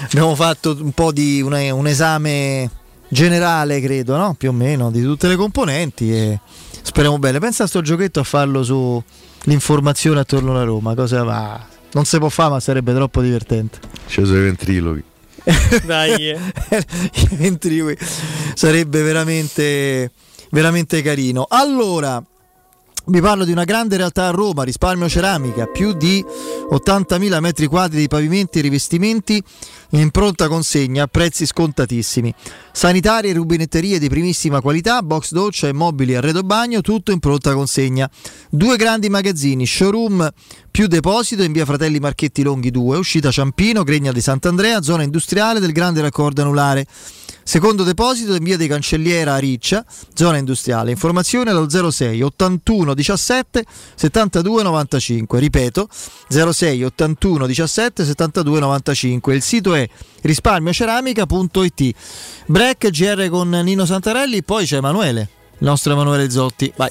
abbiamo 0.05 0.35
fatto 0.35 0.77
un 0.79 0.93
po' 0.93 1.11
di 1.11 1.41
un, 1.41 1.53
un 1.53 1.87
esame 1.87 2.71
generale, 3.09 3.81
credo, 3.81 4.17
no? 4.17 4.35
Più 4.35 4.51
o 4.51 4.53
meno, 4.53 4.91
di 4.91 5.03
tutte 5.03 5.29
le 5.29 5.37
componenti 5.37 6.13
e 6.13 6.41
speriamo 6.83 7.19
bene. 7.19 7.39
Pensa 7.39 7.65
a 7.65 7.67
sto 7.67 7.81
giochetto 7.81 8.21
a 8.21 8.25
farlo 8.25 8.63
sull'informazione 8.63 10.21
attorno 10.21 10.53
alla 10.53 10.65
Roma, 10.65 10.95
cosa 10.95 11.23
va? 11.23 11.67
Non 11.93 12.05
si 12.05 12.19
può 12.19 12.29
fare, 12.29 12.51
ma 12.51 12.61
sarebbe 12.61 12.93
troppo 12.95 13.23
divertente. 13.23 13.79
Ci 14.07 14.25
sono 14.25 14.39
i 14.39 14.43
ventriloqui. 14.43 15.05
Dai. 15.87 16.31
I 16.31 17.29
ventriloqui. 17.31 17.97
sarebbe 18.55 19.03
veramente, 19.03 20.11
veramente 20.51 21.01
carino. 21.01 21.47
Allora, 21.49 22.23
vi 23.09 23.21
parlo 23.21 23.45
di 23.45 23.53
una 23.53 23.65
grande 23.65 23.97
realtà 23.97 24.27
a 24.27 24.31
Roma, 24.31 24.65
risparmio 24.65 25.09
ceramica, 25.09 25.67
più 25.67 25.93
di 25.93 26.25
80.000 26.71 27.39
metri 27.39 27.67
quadri 27.67 28.01
di 28.01 28.09
pavimenti 28.09 28.59
e 28.59 28.63
rivestimenti 28.63 29.41
in 29.91 30.11
pronta 30.11 30.49
consegna 30.49 31.05
a 31.05 31.07
prezzi 31.07 31.47
scontatissimi. 31.47 32.35
Sanitarie 32.73 33.31
e 33.31 33.35
rubinetterie 33.35 34.01
di 34.01 34.09
primissima 34.09 34.61
qualità, 34.61 35.03
box 35.03 35.31
doccia 35.33 35.69
e 35.69 35.73
mobili 35.73 36.17
arredo 36.17 36.43
bagno, 36.43 36.81
tutto 36.81 37.13
in 37.13 37.21
pronta 37.21 37.55
consegna. 37.55 38.11
Due 38.51 38.77
grandi 38.77 39.09
magazzini, 39.09 39.67
showroom 39.67 40.29
più 40.71 40.89
deposito 40.89 41.45
in 41.45 41.53
via 41.53 41.65
Fratelli 41.65 42.01
Marchetti 42.01 42.43
Longhi 42.43 42.71
2, 42.73 42.97
uscita 42.97 43.31
Ciampino, 43.31 43.85
Gregna 43.85 44.11
di 44.11 44.21
Sant'Andrea, 44.21 44.83
zona 44.83 45.05
industriale 45.05 45.61
del 45.61 45.73
grande 45.73 46.01
raccordo 46.01 46.43
anulare. 46.43 46.87
Secondo 47.49 47.85
deposito 47.85 48.35
in 48.35 48.43
via 48.43 48.57
di 48.57 48.67
Cancelliera 48.67 49.37
Riccia, 49.37 49.85
zona 50.15 50.37
industriale. 50.37 50.91
Informazione 50.91 51.51
allo 51.51 51.69
06 51.71 52.21
81 52.21 52.93
17 52.93 53.65
72 53.95 54.63
95. 54.65 55.39
Ripeto, 55.39 55.89
06 56.29 56.83
81 56.83 57.47
17 57.47 58.05
72 58.05 58.59
95. 58.59 59.35
Il 59.37 59.43
sito 59.43 59.75
è 59.77 59.89
risparmioceramica.it. 60.23 61.95
Break 62.47 62.91
GR 62.91 63.29
con 63.29 63.49
Nino 63.51 63.87
Santarelli, 63.87 64.43
poi 64.43 64.67
c'è 64.67 64.79
Emanuele, 64.79 65.21
il 65.59 65.67
nostro 65.69 65.93
Emanuele 65.93 66.29
Zotti. 66.29 66.73
Vai. 66.75 66.91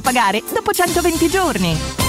pagare 0.01 0.43
dopo 0.51 0.71
120 0.71 1.29
giorni. 1.29 2.00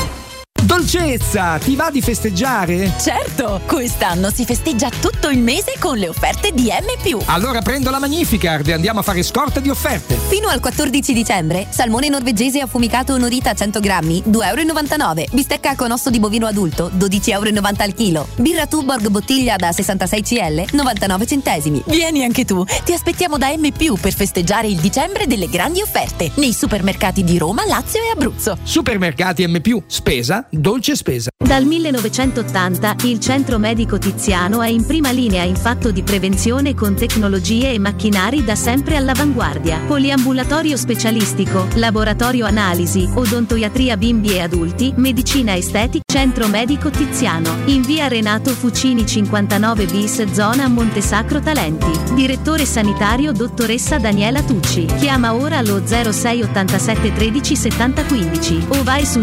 Dolcezza, 0.65 1.59
ti 1.59 1.75
va 1.75 1.91
di 1.91 2.01
festeggiare? 2.01 2.93
Certo, 2.97 3.61
quest'anno 3.67 4.31
si 4.31 4.45
festeggia 4.45 4.91
tutto 4.91 5.29
il 5.29 5.41
mese 5.41 5.75
con 5.81 5.99
le 5.99 6.09
offerte 6.09 6.53
di 6.53 6.69
M+. 6.69 7.21
Allora 7.27 7.61
prendo 7.63 7.91
la 7.91 7.99
Magnificard 7.99 8.69
e 8.69 8.73
andiamo 8.73 9.01
a 9.01 9.03
fare 9.03 9.25
scorta 9.25 9.59
di 9.59 9.71
offerte. 9.71 10.15
Fino 10.15 10.47
al 10.47 10.61
14 10.61 11.13
dicembre, 11.13 11.67
salmone 11.69 12.09
norvegese 12.09 12.61
affumicato 12.61 13.13
onorita 13.13 13.55
100 13.55 13.81
grammi, 13.81 14.23
2,99 14.29 15.19
euro. 15.19 15.25
Bistecca 15.33 15.75
con 15.75 15.91
osso 15.91 16.11
di 16.11 16.21
bovino 16.21 16.47
adulto, 16.47 16.93
12,90 16.97 17.31
euro 17.33 17.51
al 17.79 17.95
chilo. 17.95 18.29
Birra 18.37 18.67
Tuborg 18.67 19.09
bottiglia 19.09 19.57
da 19.57 19.73
66 19.73 20.23
cl, 20.23 20.65
99 20.77 21.27
centesimi. 21.27 21.83
Vieni 21.87 22.23
anche 22.23 22.45
tu, 22.45 22.65
ti 22.85 22.93
aspettiamo 22.93 23.37
da 23.37 23.49
M+, 23.49 23.69
per 24.01 24.15
festeggiare 24.15 24.69
il 24.69 24.79
dicembre 24.79 25.27
delle 25.27 25.49
grandi 25.49 25.83
offerte. 25.83 26.31
Nei 26.37 26.53
supermercati 26.53 27.25
di 27.25 27.37
Roma, 27.37 27.67
Lazio 27.67 28.01
e 28.01 28.11
Abruzzo. 28.11 28.59
Supermercati 28.63 29.45
M+, 29.45 29.61
spesa, 29.89 30.47
dolce 30.53 30.95
spesa. 30.95 31.31
Dal 31.43 31.65
1980 31.65 32.97
il 33.05 33.19
Centro 33.21 33.59
Medico 33.59 33.99
Tiziano 33.99 34.63
è 34.63 34.69
in 34.69 34.87
prima 34.87 35.11
linea 35.11 35.43
in 35.43 35.57
fatto 35.57 35.91
di 35.91 36.03
prevenzione 36.03 36.75
con 36.75 36.95
tecnologie 36.95 37.73
e 37.73 37.79
macchinari 37.79 38.45
da 38.45 38.55
sempre 38.55 38.97
all'avanguardia. 38.97 39.81
Poliambulatorio 39.87 40.77
specialistico, 40.77 41.67
laboratorio 41.75 42.47
analisi, 42.47 43.09
odontoiatria 43.13 43.97
bimbi 43.97 44.35
e 44.35 44.41
adulti, 44.41 44.93
medicina 44.97 45.57
estetica, 45.57 46.05
Centro 46.07 46.47
Medico 46.49 46.91
Tiziano. 46.91 47.59
In 47.67 47.83
via 47.83 48.09
Renato 48.09 48.51
Fucini 48.51 49.07
59 49.07 49.87
bis 49.87 50.23
zona 50.33 50.69
Montesacro 50.69 51.41
Talenti. 51.41 52.15
Direttore 52.15 52.65
sanitario 52.65 53.33
dottoressa 53.33 53.99
Daniela 53.99 54.43
Tucci. 54.43 54.85
Chiama 54.85 55.35
ora 55.35 55.59
allo 55.59 55.83
06 55.87 56.43
87 56.43 57.13
13 57.13 57.57
70 57.57 58.05
15 58.05 58.67
o 58.69 58.83
vai 58.83 59.05
su 59.05 59.23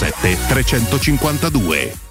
352. 0.01 2.10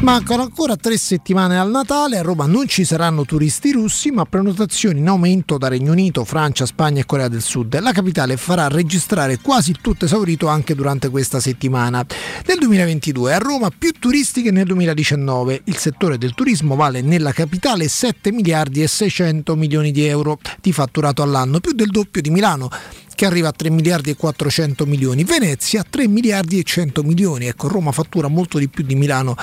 Mancano 0.01 0.43
ancora 0.43 0.77
tre 0.77 0.99
settimane 0.99 1.59
al 1.59 1.71
Natale, 1.71 2.19
a 2.19 2.23
Roma 2.23 2.45
non 2.45 2.67
ci 2.67 2.85
saranno 2.85 3.25
turisti 3.25 3.71
russi, 3.71 4.11
ma 4.11 4.27
prenotazioni 4.27 4.99
in 4.99 5.09
aumento 5.09 5.57
da 5.57 5.69
Regno 5.69 5.93
Unito, 5.93 6.25
Francia, 6.25 6.67
Spagna 6.67 7.01
e 7.01 7.07
Corea 7.07 7.29
del 7.29 7.41
Sud. 7.41 7.79
La 7.81 7.93
capitale 7.93 8.37
farà 8.37 8.69
registrare 8.69 9.39
quasi 9.39 9.77
tutto 9.81 10.05
esaurito 10.05 10.49
anche 10.49 10.75
durante 10.75 11.09
questa 11.09 11.41
settimana. 11.41 12.05
Nel 12.47 12.59
2022 12.59 13.33
a 13.33 13.39
Roma 13.39 13.71
più 13.71 13.93
turisti 13.93 14.43
che 14.43 14.51
nel 14.51 14.67
2019. 14.67 15.63
Il 15.65 15.77
settore 15.77 16.19
del 16.19 16.35
turismo 16.35 16.75
vale 16.75 17.01
nella 17.01 17.33
capitale 17.33 17.89
7 17.89 18.31
miliardi 18.33 18.83
e 18.83 18.89
600 18.89 19.55
milioni 19.55 19.91
di 19.93 20.05
euro 20.05 20.39
di 20.61 20.73
fatturato 20.73 21.23
all'anno, 21.23 21.61
più 21.61 21.73
del 21.73 21.89
doppio 21.89 22.21
di 22.21 22.31
Milano 22.31 22.69
che 23.15 23.27
arriva 23.27 23.49
a 23.49 23.53
3 23.53 23.71
miliardi 23.71 24.11
e 24.11 24.17
400 24.17 24.87
milioni, 24.87 25.25
Venezia 25.25 25.81
a 25.81 25.87
3 25.89 26.09
miliardi 26.09 26.59
e 26.59 26.63
100 26.63 27.03
milioni, 27.03 27.47
ecco 27.47 27.69
Roma 27.69 27.93
fattura 27.93 28.29
molto 28.29 28.59
di 28.59 28.69
più 28.69 28.85
di 28.85 28.95
Milano 28.95 29.37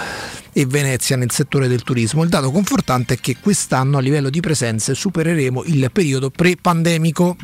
e 0.52 0.66
Venezia 0.66 1.16
nel 1.16 1.32
settore 1.32 1.68
del 1.68 1.84
turismo. 1.84 2.24
Il 2.24 2.30
dato 2.30 2.52
confortante 2.52 3.16
è 3.16 3.20
che 3.20 3.38
quest'anno 3.40 3.98
a 3.98 4.02
livello 4.02 4.30
di 4.30 4.40
presenze 4.40 4.94
supereremo 4.94 5.64
il 5.66 5.90
periodo 5.92 6.30
pre-pandemico. 6.30 7.36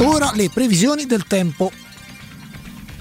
Ora 0.00 0.32
le 0.34 0.50
previsioni 0.50 1.06
del 1.06 1.24
tempo 1.26 1.70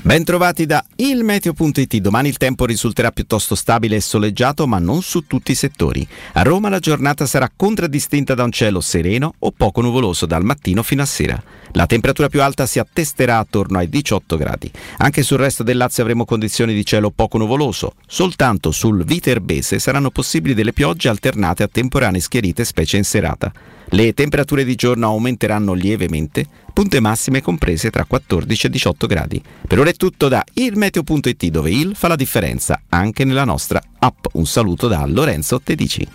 Bentrovati 0.05 0.65
da 0.65 0.84
ilmeteo.it. 0.97 1.95
Domani 1.99 2.27
il 2.27 2.35
tempo 2.35 2.65
risulterà 2.65 3.11
piuttosto 3.11 3.55
stabile 3.55 3.95
e 3.95 4.01
soleggiato, 4.01 4.67
ma 4.67 4.77
non 4.77 5.01
su 5.01 5.25
tutti 5.27 5.53
i 5.53 5.55
settori. 5.55 6.05
A 6.34 6.41
Roma 6.41 6.67
la 6.67 6.80
giornata 6.80 7.25
sarà 7.25 7.49
contraddistinta 7.55 8.34
da 8.34 8.43
un 8.43 8.51
cielo 8.51 8.81
sereno 8.81 9.34
o 9.39 9.51
poco 9.51 9.80
nuvoloso 9.80 10.25
dal 10.25 10.43
mattino 10.43 10.84
fino 10.84 11.03
a 11.03 11.05
sera. 11.05 11.41
La 11.73 11.85
temperatura 11.87 12.29
più 12.29 12.41
alta 12.41 12.65
si 12.65 12.79
attesterà 12.79 13.39
attorno 13.39 13.79
ai 13.79 13.89
18 13.89 14.37
gradi. 14.37 14.71
Anche 14.97 15.23
sul 15.23 15.39
resto 15.39 15.63
del 15.63 15.77
Lazio 15.77 16.03
avremo 16.03 16.23
condizioni 16.23 16.73
di 16.73 16.85
cielo 16.85 17.09
poco 17.09 17.37
nuvoloso. 17.37 17.93
Soltanto 18.07 18.71
sul 18.71 19.03
Viterbese 19.03 19.79
saranno 19.79 20.11
possibili 20.11 20.53
delle 20.53 20.73
piogge 20.73 21.09
alternate 21.09 21.63
a 21.63 21.67
temporanee 21.67 22.21
schierite, 22.21 22.63
specie 22.63 22.97
in 22.97 23.03
serata. 23.03 23.51
Le 23.85 24.13
temperature 24.13 24.63
di 24.63 24.75
giorno 24.75 25.07
aumenteranno 25.07 25.73
lievemente, 25.73 26.45
punte 26.73 26.99
massime 26.99 27.41
comprese 27.41 27.89
tra 27.89 28.05
14 28.05 28.67
e 28.67 28.69
18 28.69 29.07
gradi. 29.07 29.41
Per 29.67 29.79
ora 29.79 29.89
è 29.89 29.93
tutto 29.93 30.27
da 30.27 30.43
ilmeteo.it 30.53 31.45
dove 31.47 31.71
il 31.71 31.95
fa 31.95 32.07
la 32.07 32.15
differenza 32.15 32.81
anche 32.89 33.23
nella 33.23 33.45
nostra 33.45 33.81
app. 33.99 34.25
Un 34.33 34.45
saluto 34.45 34.87
da 34.87 35.03
Lorenzo 35.07 35.59
Tedici. 35.59 36.07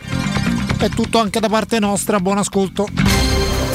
È 0.79 0.89
tutto 0.89 1.19
anche 1.19 1.41
da 1.41 1.49
parte 1.49 1.81
nostra, 1.81 2.21
buon 2.21 2.39
ascolto. 2.39 3.28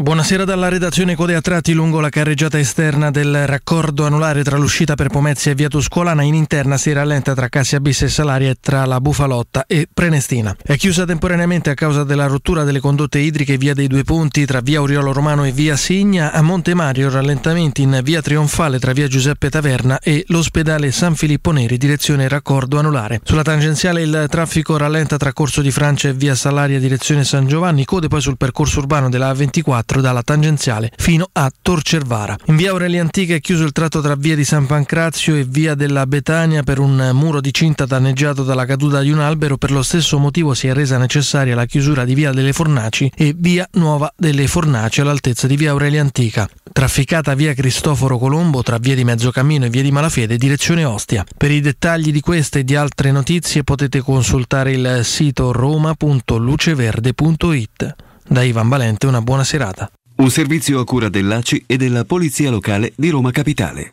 Buonasera 0.00 0.46
dalla 0.46 0.70
redazione 0.70 1.14
Code 1.14 1.34
a 1.34 1.42
tratti 1.42 1.74
lungo 1.74 2.00
la 2.00 2.08
carreggiata 2.08 2.58
esterna 2.58 3.10
del 3.10 3.46
raccordo 3.46 4.06
anulare 4.06 4.42
tra 4.42 4.56
l'uscita 4.56 4.94
per 4.94 5.08
Pomezia 5.08 5.52
e 5.52 5.54
via 5.54 5.68
Tuscolana 5.68 6.22
in 6.22 6.32
interna 6.32 6.78
si 6.78 6.90
rallenta 6.90 7.34
tra 7.34 7.50
Cassia 7.50 7.80
Bis 7.80 8.00
e 8.00 8.08
Salaria 8.08 8.48
e 8.48 8.56
tra 8.58 8.86
la 8.86 8.98
Bufalotta 8.98 9.66
e 9.66 9.86
Prenestina. 9.92 10.56
È 10.62 10.74
chiusa 10.78 11.04
temporaneamente 11.04 11.68
a 11.68 11.74
causa 11.74 12.02
della 12.04 12.24
rottura 12.24 12.64
delle 12.64 12.80
condotte 12.80 13.18
idriche 13.18 13.58
via 13.58 13.74
dei 13.74 13.88
due 13.88 14.02
ponti 14.02 14.46
tra 14.46 14.60
via 14.62 14.80
Oriolo 14.80 15.12
Romano 15.12 15.44
e 15.44 15.52
via 15.52 15.76
Signa 15.76 16.32
a 16.32 16.40
Monte 16.40 16.72
Mario 16.72 17.10
rallentamenti 17.10 17.82
in 17.82 18.00
via 18.02 18.22
Trionfale 18.22 18.78
tra 18.78 18.94
via 18.94 19.06
Giuseppe 19.06 19.50
Taverna 19.50 19.98
e 19.98 20.24
l'ospedale 20.28 20.92
San 20.92 21.14
Filippo 21.14 21.50
Neri 21.50 21.76
direzione 21.76 22.26
raccordo 22.26 22.78
anulare. 22.78 23.20
Sulla 23.22 23.42
tangenziale 23.42 24.00
il 24.00 24.26
traffico 24.30 24.78
rallenta 24.78 25.18
tra 25.18 25.34
Corso 25.34 25.60
di 25.60 25.70
Francia 25.70 26.08
e 26.08 26.14
via 26.14 26.34
Salaria 26.34 26.78
direzione 26.78 27.22
San 27.22 27.46
Giovanni, 27.46 27.84
code 27.84 28.08
poi 28.08 28.22
sul 28.22 28.38
percorso 28.38 28.78
urbano 28.78 29.10
della 29.10 29.30
A24 29.30 29.89
dalla 29.98 30.22
tangenziale 30.22 30.92
fino 30.96 31.28
a 31.32 31.50
Torcervara. 31.60 32.36
In 32.44 32.56
via 32.56 32.70
Aurelia 32.70 33.00
Antica 33.00 33.34
è 33.34 33.40
chiuso 33.40 33.64
il 33.64 33.72
tratto 33.72 34.00
tra 34.00 34.14
via 34.14 34.36
di 34.36 34.44
San 34.44 34.66
Pancrazio 34.66 35.34
e 35.34 35.44
via 35.44 35.74
della 35.74 36.06
Betania 36.06 36.62
per 36.62 36.78
un 36.78 37.10
muro 37.12 37.40
di 37.40 37.52
cinta 37.52 37.86
danneggiato 37.86 38.44
dalla 38.44 38.66
caduta 38.66 39.00
di 39.00 39.10
un 39.10 39.18
albero. 39.18 39.56
Per 39.56 39.72
lo 39.72 39.82
stesso 39.82 40.20
motivo 40.20 40.54
si 40.54 40.68
è 40.68 40.72
resa 40.72 40.98
necessaria 40.98 41.56
la 41.56 41.66
chiusura 41.66 42.04
di 42.04 42.14
via 42.14 42.30
delle 42.30 42.52
Fornaci 42.52 43.10
e 43.16 43.34
via 43.36 43.68
Nuova 43.72 44.12
delle 44.16 44.46
Fornaci 44.46 45.00
all'altezza 45.00 45.48
di 45.48 45.56
via 45.56 45.72
Aurelia 45.72 46.00
Antica. 46.00 46.48
Trafficata 46.72 47.34
via 47.34 47.52
Cristoforo 47.52 48.16
Colombo 48.16 48.62
tra 48.62 48.78
via 48.78 48.94
di 48.94 49.02
Mezzocammino 49.02 49.64
e 49.64 49.70
via 49.70 49.82
di 49.82 49.90
Malafede 49.90 50.36
direzione 50.36 50.84
Ostia. 50.84 51.24
Per 51.36 51.50
i 51.50 51.60
dettagli 51.60 52.12
di 52.12 52.20
queste 52.20 52.60
e 52.60 52.64
di 52.64 52.76
altre 52.76 53.10
notizie 53.10 53.64
potete 53.64 54.00
consultare 54.00 54.72
il 54.72 55.00
sito 55.02 55.52
roma.luceverde.it. 55.52 58.09
Da 58.30 58.44
Ivan 58.44 58.68
Valente 58.68 59.08
una 59.08 59.20
buona 59.20 59.42
serata. 59.42 59.90
Un 60.18 60.30
servizio 60.30 60.78
a 60.78 60.84
cura 60.84 61.08
dell'ACI 61.08 61.64
e 61.66 61.76
della 61.76 62.04
Polizia 62.04 62.48
Locale 62.48 62.92
di 62.94 63.08
Roma 63.08 63.32
Capitale. 63.32 63.92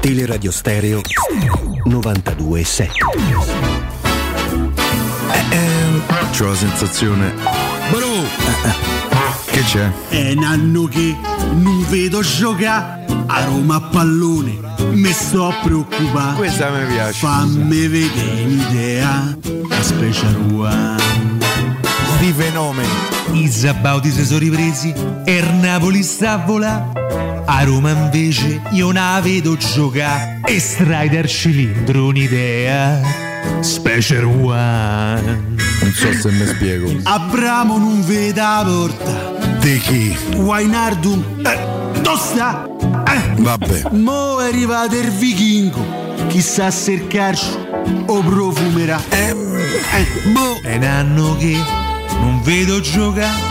Teleradio 0.00 0.52
Stereo 0.52 1.00
92.7 1.84 2.90
C'ho 6.30 6.46
la 6.46 6.54
sensazione. 6.54 7.34
Bro! 7.90 8.22
Che 9.50 9.62
c'è? 9.62 9.90
È 10.08 10.32
un 10.36 10.44
anno 10.44 10.84
che 10.84 11.16
non 11.54 11.84
vedo 11.88 12.20
giocare 12.20 13.04
a 13.26 13.44
Roma 13.46 13.74
a 13.74 13.80
pallone. 13.80 14.60
Mi 14.92 15.10
sto 15.10 15.52
preoccupando. 15.64 16.38
Questa 16.38 16.70
mi 16.70 16.86
piace. 16.86 17.18
Fammi 17.18 17.88
vedere 17.88 18.44
un'idea. 18.44 19.36
A 19.70 19.82
special 19.82 20.36
one. 20.52 21.41
Di 22.22 22.32
fenomeni. 22.32 22.88
I 23.32 23.50
Zabauti 23.50 24.12
si 24.12 24.24
sono 24.24 24.38
ripresi 24.38 24.94
e 25.24 25.38
il 25.38 25.54
Napoli 25.54 26.04
sta 26.04 26.34
a 26.34 26.36
volare. 26.36 26.92
A 27.46 27.64
Roma 27.64 27.90
invece 27.90 28.62
io 28.70 28.92
non 28.92 28.94
la 28.94 29.20
vedo 29.20 29.56
giocare. 29.56 30.40
E 30.44 30.60
Strider 30.60 31.28
cilindro 31.28 32.06
un'idea. 32.06 33.00
Special 33.58 34.24
one. 34.26 35.56
Non 35.80 35.92
so 35.96 36.12
se 36.12 36.30
mi 36.30 36.46
spiego. 36.46 36.92
Abramo 37.02 37.76
non 37.76 38.04
vede 38.06 38.40
la 38.40 38.62
porta. 38.64 39.58
Di 39.58 39.78
chi? 39.80 40.16
Wainardum. 40.36 41.24
Eh, 41.44 42.00
dove 42.02 42.18
sta? 42.18 42.64
Eh. 43.04 43.42
Vabbè. 43.42 43.82
Mo 43.94 44.38
è 44.38 44.46
arrivato 44.46 44.96
il 44.96 45.10
vichingo. 45.10 45.84
Chissà 46.28 46.70
se 46.70 46.92
il 46.92 47.08
calcio 47.08 47.68
o 48.06 48.22
profumerà. 48.22 49.02
Eh, 49.08 49.30
eh, 49.30 50.28
mo 50.32 50.60
è 50.62 50.76
un 50.76 50.84
anno 50.84 51.36
che 51.36 51.81
non 52.22 52.40
vedo 52.42 52.80
giocare. 52.80 53.50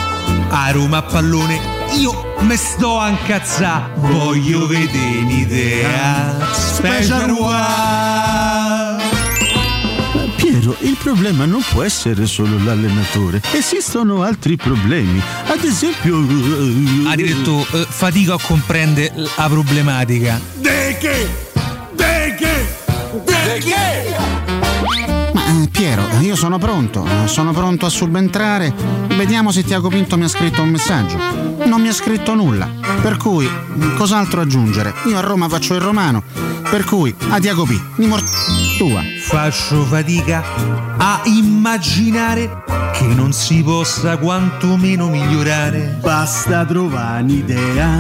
A 0.50 0.72
Roma 0.72 0.98
a 0.98 1.02
pallone 1.04 1.60
io 1.98 2.36
me 2.40 2.56
sto 2.56 2.98
a 3.00 3.10
incazzà. 3.10 3.92
Voglio 3.96 4.66
vedere 4.66 5.18
un'idea. 5.18 6.48
Special 6.54 7.30
one. 7.30 9.10
Piero, 10.38 10.76
il 10.80 10.98
problema 11.02 11.46
non 11.46 11.62
può 11.70 11.84
essere 11.84 12.26
solo 12.26 12.58
l'allenatore. 12.64 13.42
Esistono 13.52 14.24
altri 14.24 14.56
problemi. 14.56 15.22
Ad 15.48 15.64
esempio. 15.64 16.18
Ha 17.08 17.16
detto 17.16 17.66
eh, 17.74 17.86
fatica 17.88 18.36
a 18.36 18.40
comprendere 18.42 19.12
la 19.16 19.48
problematica. 19.50 20.40
De 20.56 20.98
che? 21.00 21.30
De 21.94 22.36
che? 22.38 22.66
De 23.26 23.60
che? 23.60 25.21
Piero, 25.72 26.04
io 26.20 26.36
sono 26.36 26.58
pronto, 26.58 27.06
sono 27.26 27.52
pronto 27.54 27.86
a 27.86 27.90
subentrare. 27.90 28.74
Vediamo 29.16 29.52
se 29.52 29.64
Tiago 29.64 29.90
Pinto 29.90 30.18
mi 30.18 30.26
ha 30.26 30.28
scritto 30.28 30.62
un 30.62 30.70
messaggio. 30.70 31.18
Non 31.66 31.82
mi 31.82 31.88
ha 31.88 31.94
scritto 31.94 32.36
nulla. 32.36 32.70
Per 33.02 33.18
cui, 33.18 33.50
cos'altro 33.98 34.42
aggiungere? 34.42 34.94
Io 35.06 35.18
a 35.18 35.22
Roma 35.22 35.50
faccio 35.50 35.74
il 35.74 35.82
romano. 35.82 36.24
Per 36.70 36.84
cui, 36.84 37.14
a 37.30 37.40
Tiago 37.40 37.66
P, 37.66 37.80
mi 37.96 38.08
mor... 38.08 38.22
tua. 38.78 39.02
Faccio 39.28 39.84
fatica 39.86 40.44
a 40.98 41.22
immaginare 41.26 42.64
che 42.94 43.06
non 43.06 43.34
si 43.34 43.62
possa 43.64 44.18
quantomeno 44.18 45.08
migliorare. 45.10 45.98
Basta 46.02 46.66
trovare 46.66 47.24
un'idea. 47.24 48.00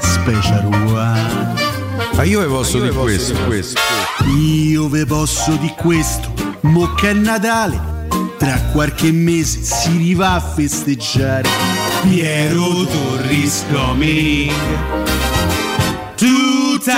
Special 0.00 0.66
one. 0.66 1.65
Ma 2.14 2.22
io 2.22 2.40
vi 2.40 2.46
posso 2.46 2.78
dire 2.80 2.92
questo, 2.92 3.34
questo. 3.44 3.80
Io 4.36 4.88
ve 4.88 5.04
posso 5.04 5.52
di 5.56 5.72
questo. 5.76 6.32
mo 6.62 6.94
che 6.94 7.10
è 7.10 7.12
Natale. 7.12 7.94
Tra 8.38 8.60
qualche 8.72 9.12
mese 9.12 9.62
si 9.62 9.96
riva 9.96 10.32
a 10.32 10.40
festeggiare. 10.40 11.48
Piero 12.02 12.84
Torres 12.84 13.64
coming 13.72 14.52
to 16.16 16.78
town. 16.84 16.94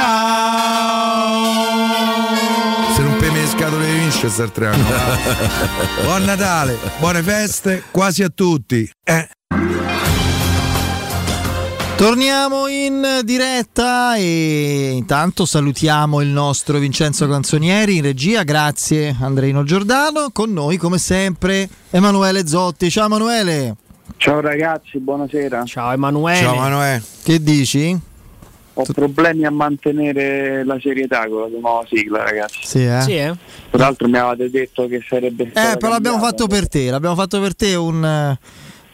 Se 2.95 3.03
non 3.03 3.17
pemi 3.19 3.41
le 3.41 3.47
scatole 3.47 3.87
di 3.87 3.93
Winchester 3.99 4.51
tre 4.51 4.67
anni. 4.69 4.85
Buon 6.03 6.25
Natale, 6.25 6.77
buone 6.99 7.23
feste, 7.23 7.85
quasi 7.91 8.23
a 8.23 8.29
tutti. 8.29 8.91
Eh. 9.05 9.29
Torniamo 11.99 12.69
in 12.69 13.23
diretta 13.25 14.15
e 14.15 14.91
intanto 14.93 15.45
salutiamo 15.45 16.21
il 16.21 16.29
nostro 16.29 16.79
Vincenzo 16.79 17.27
Canzonieri 17.27 17.97
in 17.97 18.03
regia, 18.03 18.45
grazie 18.45 19.17
Andreino 19.21 19.65
Giordano, 19.65 20.29
con 20.33 20.53
noi 20.53 20.77
come 20.77 20.99
sempre 20.99 21.69
Emanuele 21.91 22.47
Zotti. 22.47 22.89
Ciao 22.89 23.07
Emanuele. 23.07 23.75
Ciao 24.17 24.41
ragazzi, 24.41 25.01
buonasera. 25.01 25.65
Ciao 25.65 25.91
Emanuele. 25.91 26.39
Ciao 26.39 26.55
Emanuele. 26.55 27.03
Che 27.25 27.43
dici? 27.43 28.01
Ho 28.75 28.85
problemi 28.95 29.45
a 29.45 29.51
mantenere 29.51 30.65
la 30.65 30.79
serietà 30.81 31.27
con 31.27 31.41
la 31.41 31.49
nuova 31.61 31.85
sigla, 31.89 32.23
ragazzi. 32.23 32.61
Sì, 32.63 32.85
eh? 32.85 33.01
Sì, 33.01 33.17
eh? 33.17 33.35
Tra 33.71 33.83
l'altro 33.83 34.07
mi 34.07 34.19
avete 34.19 34.49
detto 34.51 34.87
che 34.87 35.05
sarebbe 35.07 35.47
Eh, 35.47 35.77
però 35.77 35.89
l'abbiamo 35.89 36.21
fatto 36.21 36.47
per 36.47 36.69
te, 36.69 36.91
l'abbiamo 36.91 37.17
fatto 37.17 37.41
per 37.41 37.57
te 37.57 37.75
un... 37.75 38.39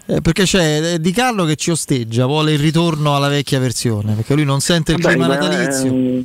eh, 0.06 0.20
perché 0.20 0.44
c'è 0.44 0.94
eh, 0.94 1.00
Di 1.00 1.12
Carlo 1.12 1.44
che 1.44 1.56
ci 1.56 1.70
osteggia, 1.70 2.26
vuole 2.26 2.52
il 2.52 2.58
ritorno 2.58 3.14
alla 3.16 3.28
vecchia 3.28 3.58
versione, 3.58 4.14
perché 4.14 4.34
lui 4.34 4.44
non 4.44 4.60
sente 4.60 4.92
il 4.92 5.00
Vabbè, 5.00 5.14
clima 5.14 5.28
ma, 5.28 5.34
natalizio. 5.34 5.92
eh, 5.92 6.24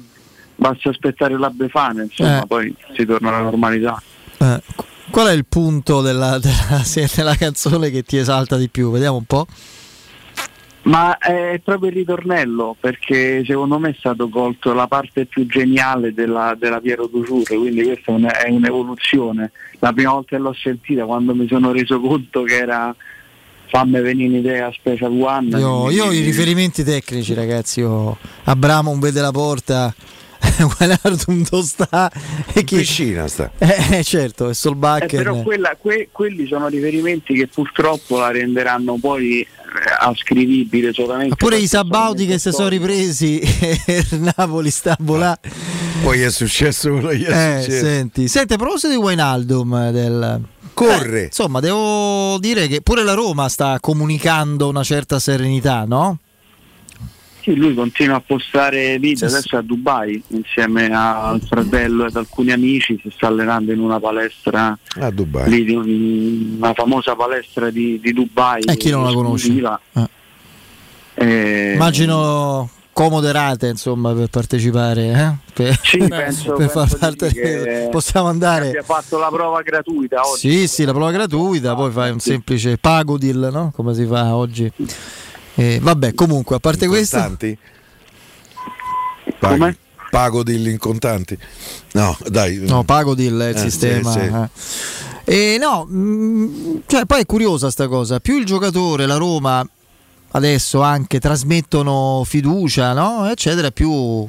basta 0.56 0.90
aspettare 0.90 1.38
la 1.38 1.50
Befana, 1.50 2.04
insomma, 2.04 2.42
Eh. 2.44 2.48
poi 2.48 2.76
si 2.96 3.06
torna 3.06 3.30
alla 3.30 3.42
normalità. 3.42 4.02
Eh, 4.38 4.62
Qual 5.10 5.26
è 5.28 5.32
il 5.32 5.46
punto 5.48 6.02
della, 6.02 6.38
della, 6.40 6.84
della 7.16 7.36
canzone 7.36 7.90
che 7.90 8.04
ti 8.04 8.18
esalta 8.18 8.58
di 8.58 8.70
più? 8.70 8.92
Vediamo 8.92 9.18
un 9.18 9.24
po'. 9.26 9.48
Ma 10.82 11.18
è 11.18 11.60
proprio 11.64 11.90
il 11.90 11.96
ritornello, 11.98 12.76
perché 12.80 13.44
secondo 13.46 13.78
me 13.80 13.90
è 13.90 13.96
stato 13.98 14.30
colto 14.30 14.74
la 14.74 14.88
parte 14.88 15.26
più 15.26 15.46
geniale 15.46 16.14
della, 16.14 16.56
della 16.58 16.80
Piero 16.80 17.08
Dujour, 17.08 17.44
quindi 17.44 17.84
questa 17.84 18.14
è 18.44 18.50
un'evoluzione. 18.50 19.52
La 19.80 19.92
prima 19.94 20.12
volta 20.12 20.36
che 20.38 20.42
l'ho 20.42 20.54
sentita, 20.54 21.04
quando 21.06 21.36
mi 21.36 21.48
sono 21.48 21.72
reso 21.72 22.00
conto 22.00 22.44
che 22.44 22.58
era 22.58 22.96
fammi 23.70 24.02
venire 24.02 24.30
un'idea 24.30 24.72
Special 24.74 25.12
One. 25.22 25.58
Io, 25.58 25.90
io 25.90 26.06
ho 26.06 26.12
i 26.12 26.22
riferimenti 26.22 26.84
tecnici, 26.84 27.34
ragazzi. 27.34 27.80
Io, 27.80 28.18
Abramo 28.46 28.90
un 28.92 29.00
vede 29.00 29.22
la 29.22 29.32
porta, 29.32 29.94
Guanardum 30.78 31.46
dove 31.50 31.64
sta 31.64 32.12
e 32.54 32.64
chi... 32.64 32.78
Piscina 32.78 33.28
sta. 33.28 33.52
Eh, 33.58 34.04
certo, 34.04 34.48
è 34.48 34.50
Eh, 34.50 34.54
Solbakken. 34.54 35.22
però 35.24 35.42
quella- 35.42 35.76
que- 35.80 36.10
quelli 36.12 36.48
sono 36.48 36.68
riferimenti 36.68 37.34
che 37.34 37.48
purtroppo 37.48 38.18
la 38.20 38.32
renderanno 38.32 38.98
poi 39.00 39.42
eh, 39.42 39.48
ascrivibile 40.00 40.94
solamente. 40.94 41.36
Pure 41.36 41.58
i 41.58 41.68
Sabauti 41.68 42.26
che 42.26 42.40
si 42.40 42.52
sono 42.52 42.70
ripresi 42.70 43.40
e 43.86 44.06
il 44.12 44.32
Napoli 44.36 44.70
sta 44.72 44.96
volare. 45.00 45.40
Poi 46.02 46.22
è 46.22 46.32
successo 46.32 46.90
quello 46.92 47.10
che 47.10 47.26
è 47.26 47.58
Eh, 47.58 47.62
successo. 47.62 47.86
senti, 47.86 48.28
senti, 48.30 48.54
a 48.54 48.56
proposito 48.56 48.90
di 48.90 48.96
Wijnaldum 48.96 49.92
del... 49.92 50.42
Corre. 50.86 51.22
Eh, 51.22 51.26
insomma, 51.26 51.60
devo 51.60 52.38
dire 52.40 52.68
che 52.68 52.82
pure 52.82 53.04
la 53.04 53.14
Roma 53.14 53.48
sta 53.50 53.78
comunicando 53.80 54.68
una 54.70 54.84
certa 54.84 55.20
serenità, 55.20 55.84
no? 55.86 56.18
Sì, 57.42 57.56
lui 57.56 57.74
continua 57.74 58.18
a 58.18 58.20
postare 58.20 59.00
video, 59.00 59.28
Sì, 59.30 59.34
adesso 59.36 59.56
è 59.56 59.60
a 59.60 59.62
Dubai 59.62 60.22
insieme 60.28 60.90
al 60.94 61.42
fratello 61.42 62.04
e 62.04 62.08
ad 62.08 62.16
alcuni 62.18 62.52
amici, 62.52 63.00
si 63.02 63.10
sta 63.16 63.28
allenando 63.28 63.72
in 63.72 63.80
una 63.80 63.98
palestra 64.00 64.78
A 65.00 65.10
Dubai. 65.10 65.50
lì 65.50 65.64
di 65.64 65.74
un- 65.74 66.56
una 66.58 66.74
famosa 66.74 67.16
palestra 67.16 67.70
di, 67.70 68.00
di 68.02 68.12
Dubai. 68.14 68.62
E 68.64 68.76
chi 68.76 68.90
non 68.90 69.04
la 69.06 69.14
conosce? 69.14 69.54
Eh. 69.94 70.08
Eh, 71.16 71.74
Immagino 71.74 72.70
comoderate, 72.94 73.68
insomma, 73.68 74.14
per 74.14 74.28
partecipare. 74.28 75.08
Eh? 75.12 75.52
Per, 75.54 75.80
Sì, 75.84 75.98
per 76.08 76.08
penso- 76.10 76.56
far 76.58 76.68
penso 76.88 76.98
parte 76.98 77.28
che- 77.32 77.88
Possiamo 77.92 78.28
andare. 78.28 78.68
abbia 78.70 78.84
fatto 78.84 79.18
la 79.18 79.30
prova 79.30 79.62
gratuita 79.62 80.22
oggi. 80.28 80.50
Sì, 80.52 80.68
sì, 80.68 80.84
la 80.86 80.92
prova 80.92 81.12
gratuita, 81.12 81.76
poi 81.76 81.92
fai 81.92 82.12
un 82.12 82.20
semplice 82.20 82.78
pagodil, 82.78 83.50
no? 83.52 83.72
Come 83.76 83.94
si 83.94 84.06
fa 84.06 84.36
oggi. 84.36 84.72
Eh, 85.56 85.80
vabbè, 85.82 86.14
comunque, 86.14 86.56
a 86.56 86.60
parte 86.60 86.88
questo... 86.88 87.18
Contanti? 87.18 87.58
Paghi. 89.40 89.78
Pago 90.10 90.42
dilli 90.44 90.72
in 90.72 90.80
contanti? 90.80 91.38
No, 91.94 92.18
dai. 92.28 92.58
No, 92.66 92.84
Pagodil 92.84 93.38
è 93.38 93.50
il 93.50 93.56
Eh, 93.56 93.60
sistema. 93.60 94.12
sì, 94.12 94.20
sì. 94.20 94.26
eh. 95.26 95.54
E 95.54 95.58
no, 95.60 95.86
mh, 95.86 96.82
cioè, 96.88 97.06
poi 97.06 97.22
è 97.22 97.26
curiosa 97.28 97.70
sta 97.70 97.88
cosa. 97.88 98.20
Più 98.20 98.38
il 98.40 98.46
giocatore, 98.46 99.06
la 99.06 99.18
Roma, 99.18 99.64
adesso 100.32 100.82
anche 100.82 101.20
trasmettono 101.20 102.24
fiducia, 102.26 102.94
no? 102.94 103.30
Eccetera, 103.30 103.72
più 103.72 104.28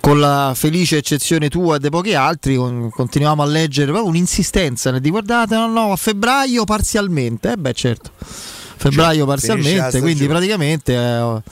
con 0.00 0.20
la 0.20 0.52
felice 0.54 0.98
eccezione 0.98 1.48
tua 1.48 1.76
e 1.76 1.78
di 1.78 1.88
pochi 1.88 2.14
altri, 2.14 2.56
con- 2.56 2.90
continuiamo 2.90 3.42
a 3.42 3.46
leggere 3.46 3.86
proprio 3.86 4.10
un'insistenza 4.10 4.90
nel 4.90 5.00
di 5.00 5.08
guardate, 5.08 5.54
no, 5.54 5.66
no, 5.66 5.92
a 5.92 5.96
febbraio 5.96 6.64
parzialmente. 6.64 7.52
Eh 7.52 7.56
beh, 7.56 7.72
certo. 7.72 8.10
Febbraio 8.18 9.20
Cioè, 9.20 9.26
parzialmente, 9.26 10.00
quindi 10.00 10.26
praticamente 10.26 10.94
eh, 10.94 11.42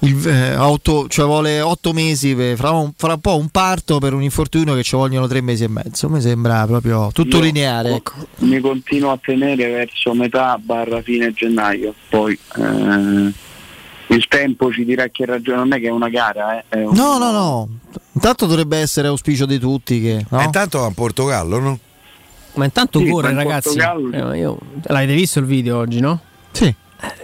il- 0.00 0.28
eh, 0.28 0.56
otto, 0.56 1.06
cioè 1.08 1.24
vuole 1.26 1.60
otto 1.60 1.92
mesi, 1.92 2.34
per- 2.34 2.56
fra 2.56 2.70
un, 2.70 2.92
fra 2.96 3.14
un 3.14 3.20
po' 3.20 3.36
un 3.36 3.48
parto 3.48 3.98
per 3.98 4.12
un 4.14 4.22
infortunio 4.22 4.74
che 4.74 4.82
ci 4.82 4.94
vogliono 4.96 5.26
tre 5.26 5.40
mesi 5.40 5.64
e 5.64 5.68
mezzo. 5.68 6.08
Mi 6.08 6.20
sembra 6.20 6.66
proprio 6.66 7.10
tutto 7.12 7.36
Io 7.38 7.42
lineare. 7.42 7.94
Ecco. 7.94 8.12
Mi 8.38 8.60
continuo 8.60 9.10
a 9.12 9.18
tenere 9.22 9.68
verso 9.68 10.12
metà 10.14 10.58
barra 10.58 11.00
fine 11.02 11.32
gennaio, 11.32 11.94
poi 12.08 12.38
eh, 12.56 13.32
il 14.14 14.28
tempo 14.28 14.70
ci 14.72 14.84
dirà 14.84 15.08
che 15.08 15.24
ragione, 15.24 15.58
non 15.58 15.72
è 15.72 15.80
che 15.80 15.86
è 15.86 15.90
una 15.90 16.08
gara, 16.08 16.58
eh, 16.58 16.64
è 16.68 16.84
un- 16.84 16.94
No, 16.94 17.18
no, 17.18 17.30
no. 17.32 17.68
Intanto 18.12 18.46
dovrebbe 18.46 18.76
essere 18.78 19.08
auspicio 19.08 19.46
di 19.46 19.58
tutti 19.58 20.00
che. 20.00 20.24
no? 20.30 20.40
E 20.40 20.44
intanto 20.44 20.78
va 20.80 20.86
a 20.86 20.92
Portogallo, 20.94 21.58
no? 21.58 21.78
Ma 22.54 22.64
intanto 22.64 22.98
Sì, 23.00 23.08
corre, 23.08 23.30
in 23.30 23.36
ragazzi. 23.36 23.76
Portogallo- 23.76 24.32
Eh, 24.32 24.38
io- 24.38 24.58
L'avete 24.84 25.14
visto 25.14 25.38
il 25.40 25.44
video 25.44 25.76
oggi, 25.78 26.00
no? 26.00 26.20
Sì. 26.52 26.72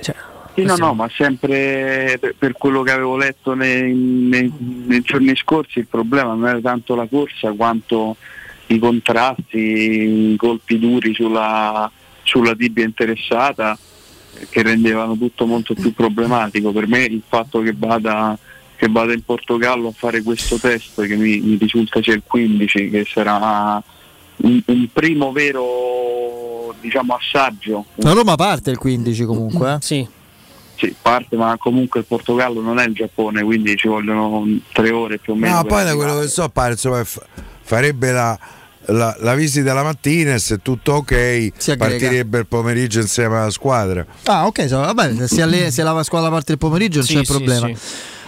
cioè, 0.02 0.14
Sì, 0.54 0.62
no, 0.64 0.76
no, 0.76 0.94
ma 0.94 1.08
sempre 1.14 2.18
per, 2.20 2.34
per 2.38 2.52
quello 2.52 2.82
che 2.82 2.92
avevo 2.92 3.16
letto 3.16 3.54
nei, 3.54 3.94
nei- 3.94 4.52
nei 4.86 5.00
giorni 5.00 5.34
scorsi 5.34 5.78
il 5.78 5.86
problema 5.86 6.34
non 6.34 6.46
era 6.46 6.60
tanto 6.60 6.94
la 6.94 7.06
corsa 7.06 7.52
quanto 7.52 8.16
i 8.66 8.78
contrasti, 8.78 9.58
i 10.32 10.36
colpi 10.36 10.78
duri 10.78 11.14
sulla, 11.14 11.90
sulla 12.22 12.54
tibia 12.54 12.84
interessata 12.84 13.78
che 14.48 14.62
rendevano 14.62 15.16
tutto 15.16 15.46
molto 15.46 15.74
più 15.74 15.92
problematico. 15.94 16.72
Per 16.72 16.86
me 16.86 17.04
il 17.04 17.22
fatto 17.26 17.60
che 17.60 17.74
vada, 17.76 18.36
che 18.76 18.88
vada 18.88 19.12
in 19.12 19.22
Portogallo 19.24 19.88
a 19.88 19.92
fare 19.94 20.22
questo 20.22 20.58
test 20.58 21.06
che 21.06 21.16
mi, 21.16 21.40
mi 21.40 21.56
risulta 21.58 22.02
sia 22.02 22.14
il 22.14 22.22
15, 22.26 22.90
che 22.90 23.06
sarà 23.08 23.82
un, 24.36 24.62
un 24.66 24.88
primo 24.92 25.32
vero 25.32 26.74
diciamo, 26.80 27.14
assaggio 27.14 27.84
La 27.96 28.12
Roma 28.12 28.34
parte 28.36 28.70
il 28.70 28.78
15 28.78 29.24
comunque. 29.24 29.74
eh. 29.74 29.76
Sì. 29.80 30.08
Sì, 30.76 30.94
parte, 31.00 31.36
ma 31.36 31.56
comunque 31.58 32.00
il 32.00 32.06
Portogallo 32.06 32.60
non 32.60 32.78
è 32.78 32.86
il 32.86 32.94
Giappone, 32.94 33.42
quindi 33.42 33.76
ci 33.76 33.88
vogliono 33.88 34.44
tre 34.72 34.90
ore 34.90 35.18
più 35.18 35.34
o 35.34 35.36
meno. 35.36 35.56
No, 35.56 35.64
poi 35.64 35.84
da 35.84 35.94
quello 35.94 36.18
che 36.20 36.28
so 36.28 36.48
pare 36.48 36.72
insomma, 36.72 37.04
f- 37.04 37.22
farebbe 37.62 38.10
la, 38.10 38.38
la, 38.86 39.14
la 39.20 39.34
visita 39.34 39.72
la 39.74 39.82
mattina 39.84 40.34
e 40.34 40.38
se 40.38 40.58
tutto 40.58 40.94
ok 40.94 41.76
partirebbe 41.76 42.38
il 42.40 42.46
pomeriggio 42.46 43.00
insieme 43.00 43.36
alla 43.38 43.50
squadra. 43.50 44.04
Ah, 44.24 44.46
ok, 44.46 44.66
so, 44.68 44.78
vabbè, 44.80 45.26
se, 45.28 45.42
alle- 45.42 45.70
se 45.70 45.82
la 45.82 46.02
squadra 46.02 46.30
parte 46.30 46.52
il 46.52 46.58
pomeriggio 46.58 46.98
non 46.98 47.06
Sì, 47.06 47.14
c'è 47.16 47.24
sì, 47.24 47.32
problema. 47.32 47.66
sì. 47.68 47.76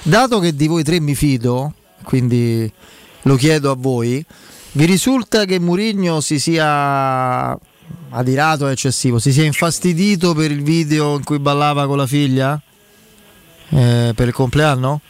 Dato 0.04 0.38
che 0.38 0.54
di 0.54 0.66
voi 0.68 0.84
tre 0.84 1.00
mi 1.00 1.14
fido, 1.14 1.72
quindi 2.04 2.70
lo 3.22 3.36
chiedo 3.36 3.70
a 3.70 3.74
voi, 3.76 4.24
vi 4.72 4.84
risulta 4.84 5.44
che 5.44 5.58
Murigno 5.58 6.20
si 6.20 6.38
sia 6.38 7.58
adirato 8.14 8.66
è 8.68 8.70
eccessivo, 8.70 9.18
si 9.18 9.32
sia 9.32 9.44
infastidito 9.44 10.34
per 10.34 10.50
il 10.50 10.62
video 10.62 11.16
in 11.16 11.24
cui 11.24 11.38
ballava 11.38 11.86
con 11.86 11.96
la 11.96 12.06
figlia? 12.06 12.60
Eh, 13.70 14.12
per 14.14 14.28
il 14.28 14.32
compleanno? 14.32 15.00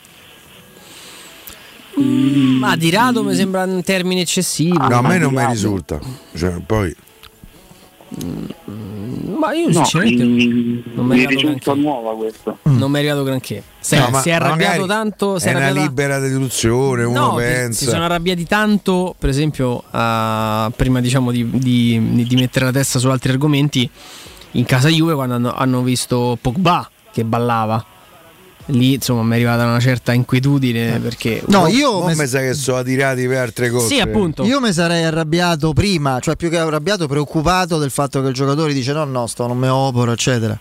Ma 1.97 2.71
adirato 2.71 3.23
mi 3.23 3.35
sembra 3.35 3.65
un 3.65 3.83
termine 3.83 4.23
eccessivo. 4.23 4.87
no, 4.87 4.97
a 4.97 5.03
me 5.03 5.19
non 5.19 5.33
mi 5.33 5.47
risulta. 5.47 6.01
Cioè, 6.35 6.61
poi 6.65 6.95
Ma 9.36 9.53
io 9.53 9.66
No, 9.69 9.73
sinceramente 9.85 10.23
non 10.24 10.32
mi 11.07 11.15
mi 11.16 11.20
è 11.20 11.24
arrivato 11.24 11.47
risulta 11.47 11.73
granché. 11.73 11.81
nuova 11.81 12.15
questo. 12.16 12.59
Non 12.62 12.91
mi 12.91 12.97
è 12.97 12.99
arrivato 13.01 13.23
granché. 13.24 13.62
Se, 13.81 13.99
No, 13.99 14.20
si 14.20 14.28
è 14.28 14.32
arrabbiato 14.32 14.86
tanto. 14.86 15.39
Si 15.39 15.47
è 15.47 15.49
è 15.51 15.55
una 15.55 15.65
arrabbiato 15.65 15.89
libera 15.89 16.19
deduzione, 16.19 17.05
uno 17.05 17.20
No, 17.28 17.35
pensa. 17.35 17.78
si 17.78 17.85
sono 17.86 18.05
arrabbiati 18.05 18.47
tanto, 18.47 19.15
per 19.19 19.28
esempio, 19.28 19.82
a- 19.91 20.70
prima 20.74 21.01
diciamo 21.01 21.31
di, 21.31 21.49
di- 21.51 22.24
di 22.27 22.36
mettere 22.36 22.66
la 22.66 22.73
testa 22.73 22.99
su 22.99 23.09
altri 23.09 23.32
argomenti, 23.32 23.89
in 24.53 24.65
casa 24.65 24.89
Juve 24.89 25.15
quando 25.15 25.35
hanno, 25.35 25.53
hanno 25.53 25.82
visto 25.82 26.39
Pogba 26.41 26.89
che 27.12 27.24
ballava. 27.24 27.85
Lì 28.66 28.95
insomma 28.95 29.23
mi 29.23 29.32
è 29.32 29.35
arrivata 29.35 29.65
una 29.65 29.81
certa 29.81 30.12
inquietudine 30.12 30.99
perché 31.01 31.43
No, 31.47 31.66
io 31.66 32.05
mi 32.05 32.27
sa 32.27 32.41
che 32.41 32.55
sono 32.55 32.82
tirati 32.82 33.27
per 33.27 33.39
altre 33.39 33.70
cose. 33.70 33.89
Io 34.45 34.61
mi 34.61 34.73
sarei 34.73 35.05
arrabbiato 35.05 35.73
prima, 35.73 36.19
cioè 36.20 36.36
più 36.36 36.49
che 36.49 36.59
arrabbiato, 36.59 37.07
preoccupato 37.07 37.78
del 37.78 37.91
fatto 37.91 38.23
che 38.23 38.28
il 38.28 38.35
giocatore 38.35 38.73
dice 38.73 38.93
no, 38.93 39.05
no, 39.05 39.27
sto, 39.27 39.47
non 39.47 39.59
me 39.59 39.69
opero, 39.69 40.12
eccetera. 40.12 40.59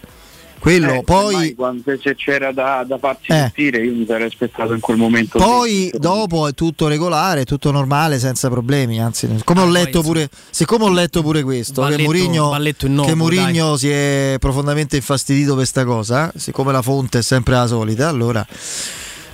Quello, 0.63 0.93
Eh, 0.93 1.03
poi, 1.03 1.55
quando 1.55 1.83
se 2.01 2.15
c'era 2.15 2.53
da, 2.53 2.85
da 2.87 2.97
farsi 2.97 3.33
Eh. 3.33 3.35
sentire 3.35 3.83
io 3.83 3.93
mi 3.95 4.05
sarei 4.07 4.27
aspettato 4.27 4.71
in 4.71 4.79
quel 4.79 4.95
momento 4.95 5.37
poi 5.37 5.91
dopo 5.93 6.47
è 6.47 6.53
tutto 6.53 6.87
regolare, 6.87 7.41
è 7.41 7.43
tutto 7.43 7.69
normale, 7.69 8.17
senza 8.17 8.47
problemi. 8.49 9.01
Anzi, 9.01 9.27
siccome 9.35 9.59
ho 9.59 9.69
letto 9.69 10.01
pure, 10.01 10.29
siccome 10.51 10.85
ho 10.85 10.89
letto 10.89 11.21
pure 11.21 11.43
questo, 11.43 11.81
Balletto- 11.81 12.09
che 12.09 12.17
balletto 12.49 12.87
Mourinho 13.13 13.75
si 13.75 13.89
è 13.89 14.37
profondamente 14.39 14.95
infastidito 14.95 15.47
per 15.47 15.55
questa 15.57 15.83
cosa, 15.83 16.31
siccome 16.37 16.71
la 16.71 16.81
fonte 16.81 17.17
è 17.17 17.21
sempre 17.21 17.55
la 17.55 17.67
solita, 17.67 18.07
allora 18.07 18.47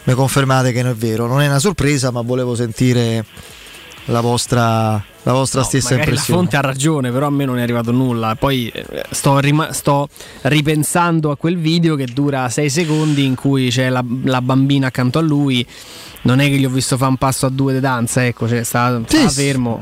mi 0.05 0.13
confermate 0.15 0.71
che 0.71 0.81
non 0.81 0.93
è 0.93 0.95
vero. 0.95 1.27
Non 1.27 1.41
è 1.41 1.47
una 1.47 1.59
sorpresa, 1.59 2.09
ma 2.09 2.21
volevo 2.21 2.55
sentire 2.55 3.23
la 4.09 4.21
vostra, 4.21 5.03
la 5.23 5.31
vostra 5.33 5.63
stessa 5.63 5.91
magari 5.91 6.09
la 6.09 6.15
impressione. 6.15 6.39
fonte 6.39 6.57
ha 6.57 6.61
ragione, 6.61 7.11
però 7.11 7.27
a 7.27 7.29
me 7.29 7.45
non 7.45 7.57
è 7.57 7.61
arrivato 7.61 7.91
nulla. 7.91 8.35
Poi 8.35 8.67
eh, 8.67 9.03
sto, 9.11 9.39
rima- 9.39 9.71
sto 9.73 10.07
ripensando 10.43 11.31
a 11.31 11.37
quel 11.37 11.57
video 11.57 11.95
che 11.95 12.05
dura 12.05 12.49
6 12.49 12.69
secondi 12.69 13.25
in 13.25 13.35
cui 13.35 13.69
c'è 13.69 13.89
la, 13.89 14.03
la 14.23 14.41
bambina 14.41 14.87
accanto 14.87 15.19
a 15.19 15.21
lui. 15.21 15.65
Non 16.21 16.39
è 16.39 16.47
che 16.47 16.57
gli 16.57 16.65
ho 16.65 16.69
visto 16.69 16.97
fare 16.97 17.11
un 17.11 17.17
passo 17.17 17.45
a 17.45 17.49
due 17.49 17.73
di 17.73 17.79
danza, 17.79 18.25
ecco, 18.25 18.47
cioè 18.47 18.63
stava, 18.63 19.01
stava 19.05 19.29
fermo. 19.29 19.81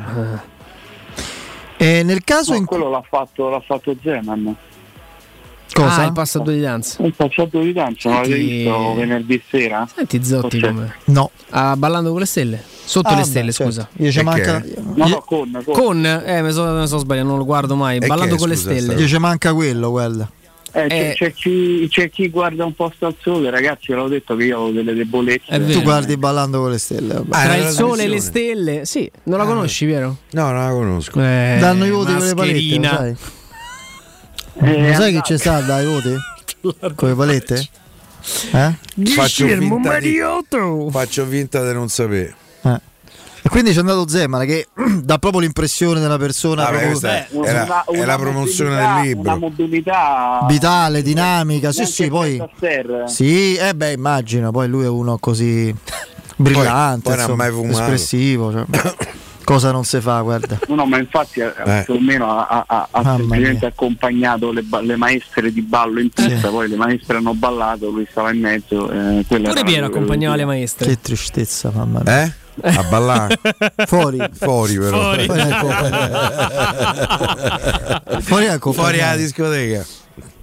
E 1.78 2.04
nel 2.04 2.24
caso 2.24 2.52
No, 2.54 2.58
in 2.58 2.66
quello 2.66 2.90
l'ha 2.90 3.04
fatto, 3.08 3.50
l'ha 3.50 3.60
fatto 3.60 3.96
Zeman. 4.02 4.56
Ah, 5.76 6.06
il 6.06 6.42
due 6.44 6.54
di 6.56 6.62
danza. 6.62 7.04
Il 7.04 7.14
passato 7.14 7.60
di 7.60 7.74
danza, 7.74 8.10
non 8.10 8.22
l'avete 8.22 8.36
Senti- 8.38 8.56
visto 8.56 8.94
venerdì 8.96 9.42
sera? 9.50 9.88
Senti 9.94 10.24
Zotti 10.24 10.60
come? 10.60 10.96
No. 11.06 11.30
Ah, 11.50 11.76
ballando 11.76 12.12
con 12.12 12.20
le 12.20 12.26
stelle? 12.26 12.64
Sotto 12.86 13.10
Ah, 13.10 13.16
le 13.16 13.22
beh, 13.22 13.26
stelle, 13.28 13.52
certo. 13.52 13.72
scusa. 13.72 13.90
Io 13.98 14.12
ci 14.12 14.24
manca- 14.24 14.64
No, 14.96 15.08
no, 15.08 15.24
con, 15.26 15.52
con. 15.66 15.74
Con, 15.76 16.06
eh, 16.06 16.42
mi 16.42 16.52
sono 16.52 16.86
so 16.88 16.98
sbagliato, 17.00 17.28
non 17.28 17.38
lo 17.38 17.46
guardo 17.46 17.76
mai. 17.76 17.98
E 17.98 18.08
Ballando 18.08 18.36
che, 18.36 18.40
con 18.42 18.50
scusa, 18.56 18.70
le 18.72 18.80
stelle. 18.80 19.00
Io 19.00 19.08
ci 19.08 19.18
manca 19.18 19.54
quello, 19.54 19.90
guarda. 19.90 20.32
Eh, 20.74 20.88
c'è, 20.88 21.10
Eh. 21.10 21.14
c'è 21.16 21.34
chi, 21.34 21.88
c'è 21.90 22.10
chi 22.10 22.30
guarda 22.30 22.64
un 22.66 22.74
posto 22.76 23.06
al 23.08 23.16
sole, 23.20 23.50
ragazzi, 23.50 23.86
ve 23.88 23.96
l'ho 23.96 24.08
detto 24.08 24.36
che 24.36 24.44
io 24.46 24.60
ho 24.60 24.72
delle 24.72 24.94
debolezze. 24.94 25.66
Tu 25.72 25.82
guardi 25.82 26.18
ballando 26.18 26.60
con 26.62 26.72
le 26.72 26.78
stelle. 26.78 27.14
vabbè. 27.16 27.30
Tra 27.30 27.56
il 27.56 27.68
sole 27.70 28.04
e 28.04 28.08
le 28.08 28.20
stelle. 28.22 28.86
Sì, 28.86 29.10
non 29.24 29.38
la 29.40 29.46
conosci, 29.46 29.86
vero? 29.86 30.18
No, 30.32 30.52
non 30.52 30.64
la 30.66 30.70
conosco. 30.72 31.20
Eh, 31.22 31.58
Danno 31.60 31.86
i 31.86 31.90
voti 31.90 32.14
con 32.14 32.26
le 32.26 32.34
palette? 32.34 33.18
Eh, 34.60 34.88
Lo 34.90 34.94
sai 34.94 35.14
che 35.14 35.22
c'è 35.22 35.38
sta 35.38 35.62
dai 35.62 35.86
voti? 35.86 36.16
Con 36.96 37.10
le 37.10 37.16
palette? 37.16 37.68
Eh? 38.52 38.76
Faccio 39.14 39.46
Guillermo 39.46 39.76
finta, 39.76 40.00
di, 40.00 40.18
Mariotto. 40.18 40.90
faccio 40.92 41.26
finta 41.26 41.66
di 41.66 41.74
non 41.74 41.88
sapere. 41.88 42.36
Eh. 42.64 42.80
E 43.44 43.50
quindi 43.50 43.72
c'è 43.72 43.80
andato 43.80 44.08
Zeman 44.08 44.46
che 44.46 44.68
dà 45.04 45.18
proprio 45.20 45.42
l'impressione 45.42 46.00
della 46.02 46.18
persona 46.18 46.64
Vabbè, 46.66 46.90
proprio 46.90 47.10
è, 47.10 47.28
Una- 47.32 47.48
è 47.48 47.54
la, 47.68 47.84
una 47.88 48.02
è 48.02 48.06
la 48.06 48.18
promozione 48.18 48.76
del 48.76 49.02
libro. 49.08 49.22
Una 49.22 49.36
mobilità 49.38 50.46
vitale, 50.48 51.02
dinamica, 51.02 51.72
sì 51.72 51.86
sì, 51.86 52.08
poi. 52.10 52.42
Sì, 53.06 53.56
eh 53.56 53.74
beh, 53.74 53.92
immagino, 53.94 54.52
poi 54.52 54.68
lui 54.68 54.84
è 54.84 54.90
uno 54.90 55.18
così 55.20 55.74
brillante, 56.36 57.10
poi 57.10 57.14
ha 57.14 57.22
insomma, 57.22 57.48
espressivo, 57.48 58.52
cioè, 58.52 58.66
cosa 59.48 59.72
non 59.72 59.86
si 59.86 60.02
fa, 60.02 60.20
guarda. 60.20 60.60
No, 60.68 60.76
no, 60.76 60.86
ma 60.86 60.98
infatti 60.98 61.40
eh, 61.40 61.54
Eh. 61.66 61.84
più 61.86 61.94
o 61.94 62.00
meno 62.02 62.38
ha, 62.38 62.66
ha- 62.68 62.88
ha- 62.92 63.18
accompagnato 63.62 64.52
le, 64.52 64.62
le 64.82 64.96
maestre 64.98 65.54
di 65.54 65.62
ballo 65.62 66.02
in 66.02 66.10
pista, 66.10 66.50
poi 66.50 66.68
le 66.68 66.76
maestre 66.76 67.18
hanno 67.18 67.34
ballato, 67.34 67.90
lui 67.90 68.06
stava 68.12 68.34
in 68.34 68.42
mezzo. 68.42 68.90
Eh, 68.92 69.24
Pure 69.26 69.42
era 69.44 69.64
Piero 69.64 69.86
accompagnava 69.86 70.36
le 70.36 70.46
maestre. 70.46 70.88
Che 70.90 71.00
tristezza, 71.02 71.72
mamma 71.74 72.02
mia. 72.04 72.24
Eh? 72.26 72.34
A 72.76 72.84
ballare? 72.84 73.40
Fuori. 73.88 74.20
Fuori 74.34 74.78
però. 74.78 75.14
Fuori. 75.14 75.28
Fuori 78.22 78.46
ecco. 78.46 78.72
Fuori 78.74 79.00
alla 79.02 79.16
discoteca. 79.16 79.86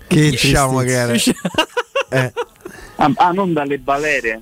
Che 0.06 0.30
Diciamo 0.30 0.78
che 0.80 0.92
era. 0.92 1.12
Eh. 1.12 2.32
Ah, 2.96 3.10
ah, 3.16 3.30
non 3.32 3.52
dalle 3.52 3.78
balere. 3.78 4.40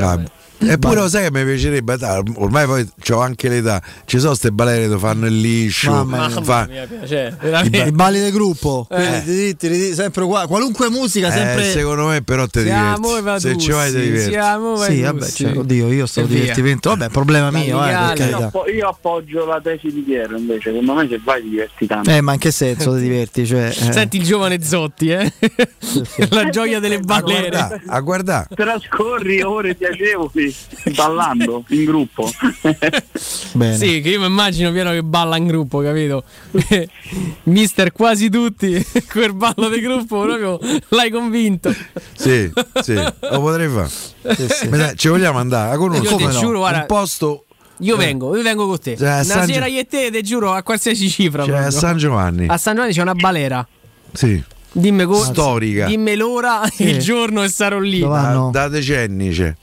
Ah, 0.00 0.18
Eppure 0.62 0.96
lo 1.00 1.08
sai 1.08 1.24
che 1.24 1.30
mi 1.32 1.44
piacerebbe, 1.44 1.96
ormai 2.36 2.66
poi 2.66 2.86
ho 3.10 3.18
anche 3.20 3.48
l'età, 3.48 3.80
ci 4.04 4.18
sono 4.18 4.28
queste 4.30 4.52
balere 4.52 4.88
che 4.88 4.98
fanno 4.98 5.26
il 5.26 5.40
liscio, 5.40 5.90
Mamma 5.90 6.28
mia. 6.28 6.42
fa- 6.42 6.66
Mi 6.68 6.86
piace, 6.86 7.34
I, 7.40 7.44
veramente. 7.44 7.78
i 7.88 7.92
balli 7.92 8.20
del 8.20 8.30
gruppo, 8.32 8.86
Eh. 8.90 8.94
quelli 8.94 9.22
diritti, 9.24 9.68
diritti, 9.68 9.94
sempre 9.94 10.22
uguali, 10.24 10.46
qualunque 10.48 10.90
musica, 10.90 11.30
sempre 11.30 11.66
eh, 11.68 11.70
secondo 11.72 12.06
me 12.08 12.22
però 12.22 12.46
te 12.46 12.62
Siamo 12.64 13.14
diverti, 13.16 13.40
se 13.40 13.56
ci 13.58 13.70
vai 13.70 13.90
te 13.90 14.00
diverti. 14.02 14.30
siamo 14.32 14.76
Sì, 14.76 15.00
vabbè, 15.00 15.26
cioè, 15.28 15.56
oddio, 15.56 15.90
io 15.92 16.06
sto 16.06 16.22
divertimento, 16.22 16.90
vabbè, 16.90 17.08
problema 17.08 17.50
mio, 17.50 17.82
eh. 17.84 17.90
Io, 18.28 18.36
appo- 18.36 18.68
io 18.68 18.88
appoggio 18.88 19.46
la 19.46 19.60
tesi 19.62 19.90
di 19.90 20.00
Piero 20.00 20.36
invece, 20.36 20.70
secondo 20.70 20.92
me 20.94 21.08
se 21.08 21.20
vai 21.24 21.42
ti 21.42 21.48
diverti 21.48 21.86
tanto. 21.86 22.10
Eh, 22.10 22.20
ma 22.20 22.34
in 22.34 22.38
che 22.38 22.50
senso 22.50 22.94
ti 22.94 23.00
diverti? 23.00 23.46
Cioè, 23.46 23.66
eh. 23.68 23.92
Senti 23.92 24.18
il 24.18 24.24
giovane 24.24 24.62
Zotti, 24.62 25.08
eh? 25.10 25.32
La 26.30 26.48
gioia 26.50 26.80
delle 26.80 26.98
balere. 27.00 27.80
A 27.86 28.00
guardare. 28.00 28.46
Trascorri 28.54 29.40
ore 29.42 29.74
piacevoli 29.74 30.49
ballando 30.94 31.64
in 31.68 31.84
gruppo. 31.84 32.30
Bene. 33.52 33.76
Sì, 33.76 34.00
che 34.00 34.10
io 34.10 34.20
mi 34.20 34.26
immagino 34.26 34.70
Piero 34.72 34.90
che 34.90 35.02
balla 35.02 35.36
in 35.36 35.46
gruppo, 35.46 35.80
capito? 35.80 36.24
Mister 37.44 37.92
quasi 37.92 38.28
tutti, 38.30 38.84
quel 39.10 39.34
ballo 39.34 39.68
di 39.68 39.80
gruppo 39.80 40.20
proprio 40.22 40.58
l'hai 40.88 41.10
convinto. 41.10 41.74
Sì, 42.16 42.50
sì, 42.82 42.94
lo 42.94 43.40
potrei 43.40 43.68
fare. 43.68 44.68
Ma 44.68 44.76
dai, 44.76 44.96
Ci 44.96 45.08
vogliamo 45.08 45.38
andare? 45.38 45.72
Ti 45.72 45.76
Come 45.78 45.98
no? 46.24 46.30
giuro, 46.30 46.58
guarda, 46.58 46.80
Un 46.80 46.86
posto 46.86 47.44
Io 47.78 47.94
Eh. 47.94 47.98
vengo, 47.98 48.36
io 48.36 48.42
vengo 48.42 48.66
con 48.66 48.78
te. 48.78 48.96
Cioè, 48.96 49.08
a 49.08 49.14
Una 49.14 49.24
San 49.24 49.46
sera 49.46 49.66
Gio- 49.66 49.72
io 49.72 49.80
e 49.80 49.86
te, 49.86 50.10
te 50.10 50.22
giuro, 50.22 50.52
a 50.52 50.62
qualsiasi 50.62 51.08
cifra. 51.08 51.44
Cioè, 51.44 51.56
a. 51.56 51.70
San 51.70 51.96
Giovanni. 51.96 52.46
A 52.46 52.58
San 52.58 52.74
Giovanni 52.74 52.92
c'è 52.94 53.02
una 53.02 53.14
balera. 53.14 53.66
Sì. 54.12 54.42
Dimmi 54.72 55.04
co- 55.04 55.24
Storica. 55.24 55.86
Dimmi 55.86 56.14
l'ora, 56.14 56.62
il 56.78 56.98
giorno 56.98 57.42
e 57.42 57.48
sarò 57.48 57.78
lì. 57.80 58.00
Da, 58.00 58.50
da 58.52 58.68
decenni 58.68 59.30
c'è. 59.30 59.54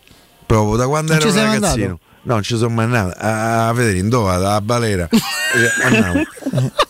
Proprio 0.47 0.75
da 0.77 0.87
quando 0.87 1.13
Non 1.13 1.21
ero 1.21 1.29
un 1.29 1.35
ragazzino. 1.35 1.59
mandato? 1.87 1.99
No, 2.23 2.33
non 2.33 2.43
ci 2.43 2.57
sono 2.57 2.73
mai 2.73 2.85
andato. 2.85 3.15
A, 3.19 3.67
a 3.67 3.73
vedere 3.73 3.97
in 3.99 4.09
dove, 4.09 4.37
da 4.37 4.59
balera. 4.61 5.07
Andavo. 5.85 6.23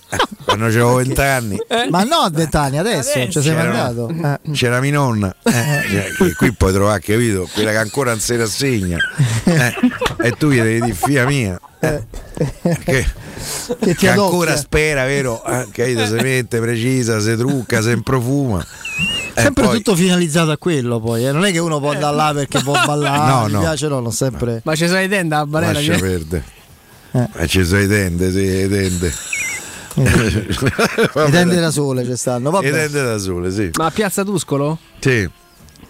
Quando 0.45 0.65
avevo 0.65 0.95
20 0.95 1.21
anni. 1.21 1.57
Ma 1.89 2.03
no, 2.03 2.15
a 2.17 2.29
vent'anni 2.29 2.77
adesso, 2.77 3.11
ci 3.29 3.31
sei 3.31 3.41
C'erano- 3.43 3.73
mandato. 4.05 4.39
Eh. 4.45 4.51
C'era 4.53 4.79
mia 4.79 4.91
nonna, 4.93 5.35
eh, 5.43 5.51
cioè, 5.51 6.11
che 6.17 6.34
qui 6.35 6.53
puoi 6.53 6.71
trovare, 6.71 7.01
capito? 7.01 7.47
Quella 7.53 7.71
che 7.71 7.77
ancora 7.77 8.11
non 8.11 8.19
si 8.19 8.35
rassegna. 8.38 8.97
Eh, 9.43 9.73
e 10.21 10.31
tu 10.31 10.49
gli 10.49 10.61
devi 10.61 10.81
dire 10.81 10.93
figlia 10.93 11.25
mia. 11.25 11.59
eh, 11.81 12.03
che, 12.84 13.05
Che 13.05 13.75
ti 13.79 13.95
che 13.95 14.09
ancora 14.09 14.55
spera, 14.55 15.03
vero? 15.05 15.43
Eh, 15.45 15.67
capito? 15.71 16.05
Si 16.05 16.13
mette 16.13 16.59
precisa, 16.59 17.19
si 17.19 17.35
trucca, 17.35 17.81
si 17.81 18.01
profuma. 18.01 18.65
Eh, 19.35 19.41
Sempre 19.41 19.65
poi- 19.65 19.75
tutto 19.77 19.95
finalizzato 19.95 20.51
a 20.51 20.57
quello 20.57 20.99
poi, 21.01 21.25
eh. 21.27 21.31
non 21.34 21.43
è 21.45 21.51
che 21.51 21.59
uno 21.59 21.79
può 21.79 21.91
andare 21.91 22.15
là 22.15 22.31
perché 22.34 22.61
può 22.63 22.73
ballare, 22.85 23.29
No, 23.31 23.45
mi 23.47 23.51
no. 23.51 23.59
piace 23.59 23.88
no, 23.89 23.99
non 23.99 24.11
sempre. 24.13 24.61
Ma 24.63 24.73
ci 24.75 24.88
sono 24.88 25.01
i 25.01 25.09
tende 25.09 25.35
a 25.35 25.45
balera? 25.45 25.73
Lascia 25.73 25.93
che- 25.95 25.99
perdere. 25.99 26.43
Ma 27.11 27.45
ci 27.47 27.65
sono 27.65 27.81
i 27.81 27.88
tende, 27.88 28.31
sì, 28.31 28.39
i 28.43 28.67
tende. 28.69 29.13
I 30.03 31.32
tende 31.32 31.60
da 31.60 31.72
sole 31.72 32.06
ci 32.06 32.15
stanno, 32.15 32.49
I 32.49 32.52
vabbè. 32.52 32.72
tende 32.72 33.03
da 33.03 33.18
sole, 33.18 33.52
sì. 33.52 33.69
Ma 33.78 33.86
a 33.86 33.91
Piazza 33.91 34.24
Tuscolo? 34.24 34.78
Sì. 34.99 35.30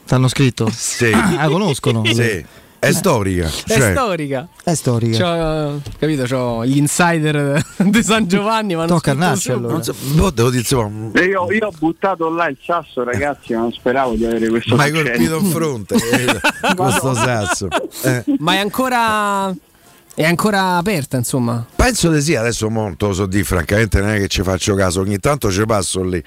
T'hanno 0.06 0.28
scritto? 0.28 0.70
Sì. 0.74 1.12
Ah, 1.12 1.48
conoscono. 1.48 2.04
Sì. 2.06 2.46
È 2.80 2.92
storica. 2.92 3.48
È 3.66 3.78
cioè- 3.80 3.92
storica. 3.92 4.48
È 4.64 4.74
storica. 4.76 5.18
C'ho, 5.18 5.82
capito, 5.98 6.24
c'ho 6.26 6.64
gli 6.66 6.78
insider 6.78 7.62
di 7.78 8.04
San 8.04 8.28
Giovanni. 8.28 8.76
Ma 8.76 8.86
Tocca 8.86 9.12
a 9.12 9.16
Nacci, 9.16 9.52
allora. 9.52 9.74
Non 9.74 9.84
so, 9.84 9.94
boh, 10.14 10.30
devo 10.30 10.50
dire, 10.50 10.62
insomma, 10.62 11.10
E 11.20 11.26
io, 11.26 11.52
io 11.52 11.68
ho 11.68 11.74
buttato 11.78 12.30
là 12.30 12.48
il 12.48 12.58
sasso, 12.64 13.04
ragazzi, 13.04 13.54
ma 13.54 13.62
non 13.62 13.72
speravo 13.74 14.14
di 14.14 14.26
avere 14.26 14.48
questo 14.48 14.76
mi 14.76 14.82
hai 14.84 14.90
successo. 14.90 15.10
colpito 15.10 15.38
in 15.38 15.46
fronte 15.52 15.96
eh, 15.96 16.40
con 16.76 16.92
sto 16.92 17.14
sasso. 17.16 17.68
Eh. 18.04 18.24
Ma 18.38 18.54
è 18.54 18.58
ancora. 18.60 19.54
È 20.20 20.24
ancora 20.26 20.78
aperta, 20.78 21.16
insomma. 21.16 21.64
Penso 21.76 22.10
di 22.10 22.22
sì, 22.22 22.34
adesso 22.36 22.72
molto 22.72 23.14
so 23.14 23.28
di 23.28 23.44
francamente 23.44 24.02
non 24.02 24.10
è 24.10 24.18
che 24.18 24.28
ci 24.28 24.42
faccio 24.42 24.74
caso, 24.74 25.00
ogni 25.02 25.20
tanto 25.20 25.52
ci 25.52 25.64
passo 25.68 26.02
lì 26.02 26.24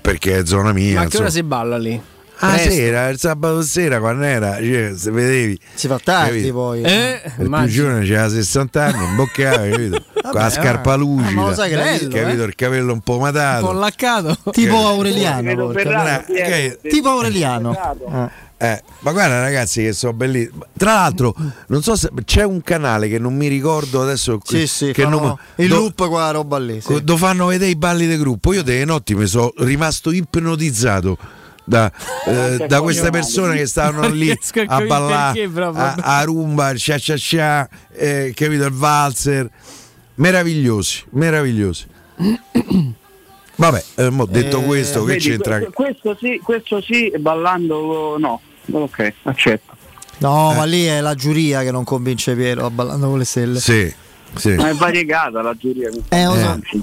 perché 0.00 0.38
è 0.38 0.46
zona 0.46 0.72
mia. 0.72 1.00
Ma 1.00 1.06
che 1.08 1.16
ora 1.16 1.28
si 1.28 1.42
balla 1.42 1.76
lì? 1.76 2.00
Ah, 2.44 2.52
Presto. 2.54 2.70
sera, 2.70 3.08
il 3.08 3.18
sabato 3.18 3.62
sera 3.62 3.98
quando 3.98 4.22
era, 4.24 4.56
cioè, 4.58 4.92
se 4.96 5.10
vedevi. 5.10 5.58
Si 5.74 5.88
fa 5.88 5.98
tardi 6.02 6.36
capito? 6.38 6.54
poi. 6.54 6.82
Eh, 6.82 7.20
Il 7.24 7.32
più 7.34 7.44
immagino. 7.44 7.82
giovane 7.88 8.04
c'era 8.06 8.28
60 8.28 8.84
anni, 8.84 9.04
imboccava, 9.06 9.68
capito? 9.68 10.04
Con 10.22 10.40
la 10.40 10.50
scarpa 10.50 10.94
lucida, 10.94 11.44
Ah, 11.46 11.54
sai 11.54 11.70
che 11.70 11.76
Bello, 11.76 12.08
capito? 12.14 12.42
eh? 12.42 12.46
Il 12.46 12.54
capello 12.54 12.92
un 12.92 13.00
po' 13.00 13.12
Un 13.14 13.18
po' 13.18 13.24
matato. 13.24 13.72
laccato. 13.72 14.36
Tipo 14.52 14.76
Aureliano. 14.86 15.72
Tipo 16.88 17.08
Aureliano. 17.10 17.76
Eh. 18.62 18.80
Ma 19.00 19.10
guarda 19.10 19.40
ragazzi 19.40 19.82
che 19.82 19.92
sono 19.92 20.12
bellissimi. 20.12 20.60
Tra 20.76 20.92
l'altro, 20.94 21.34
non 21.66 21.82
so 21.82 21.96
se 21.96 22.10
c'è 22.24 22.44
un 22.44 22.62
canale 22.62 23.08
che 23.08 23.18
non 23.18 23.34
mi 23.34 23.48
ricordo 23.48 24.02
adesso. 24.02 24.38
Sì, 24.44 24.68
sì, 24.68 24.92
che 24.92 25.02
fanno 25.02 25.18
non- 25.20 25.36
il 25.56 25.68
do- 25.68 25.76
loop 25.78 26.06
qua 26.08 26.30
roba 26.30 26.58
lì. 26.60 26.80
sì. 26.80 27.02
Dove 27.02 27.18
fanno 27.18 27.46
vedere 27.46 27.70
i 27.72 27.76
balli 27.76 28.06
del 28.06 28.18
gruppo. 28.18 28.52
Io 28.52 28.62
delle 28.62 28.84
notti 28.84 29.16
mi 29.16 29.26
sono 29.26 29.52
rimasto 29.56 30.12
ipnotizzato 30.12 31.18
da, 31.64 31.90
eh, 32.26 32.64
da 32.68 32.80
queste 32.82 33.10
persone 33.10 33.56
che 33.56 33.66
stavano 33.66 34.08
lì 34.08 34.30
a 34.66 34.80
ballare 34.82 35.50
a, 35.56 35.94
a 35.98 36.22
rumba, 36.22 36.70
il 36.70 36.78
cia 36.78 36.98
cia 36.98 37.16
cia, 37.16 37.68
eh, 37.92 38.32
capito 38.34 38.64
il 38.64 38.72
valzer. 38.72 39.50
Meravigliosi, 40.14 41.02
meravigliosi. 41.10 41.86
Vabbè, 43.56 43.84
eh, 43.96 44.10
mo 44.10 44.24
detto 44.26 44.60
Eh, 44.60 44.64
questo, 44.64 45.00
che 45.04 45.14
vedi, 45.14 45.28
c'entra? 45.30 45.58
que- 45.58 45.70
Questo 45.72 46.16
sì, 46.20 46.40
questo 46.42 46.80
sì, 46.80 47.12
ballando 47.18 48.16
no. 48.18 48.40
Ok, 48.70 49.12
accetto. 49.24 49.74
No, 50.18 50.52
ma 50.52 50.64
lì 50.64 50.84
è 50.84 51.00
la 51.00 51.14
giuria 51.14 51.62
che 51.62 51.70
non 51.72 51.82
convince 51.84 52.34
Piero 52.34 52.66
a 52.66 52.70
ballando 52.70 53.08
con 53.08 53.18
le 53.18 53.24
stelle. 53.24 53.58
Sì, 53.58 53.92
sì. 54.36 54.54
Ma 54.54 54.68
è 54.68 54.74
variegata 54.74 55.42
la 55.42 55.54
giuria. 55.56 55.90
Eh, 56.08 56.24
lo 56.24 56.34
so. 56.36 56.46
Anzi. 56.48 56.82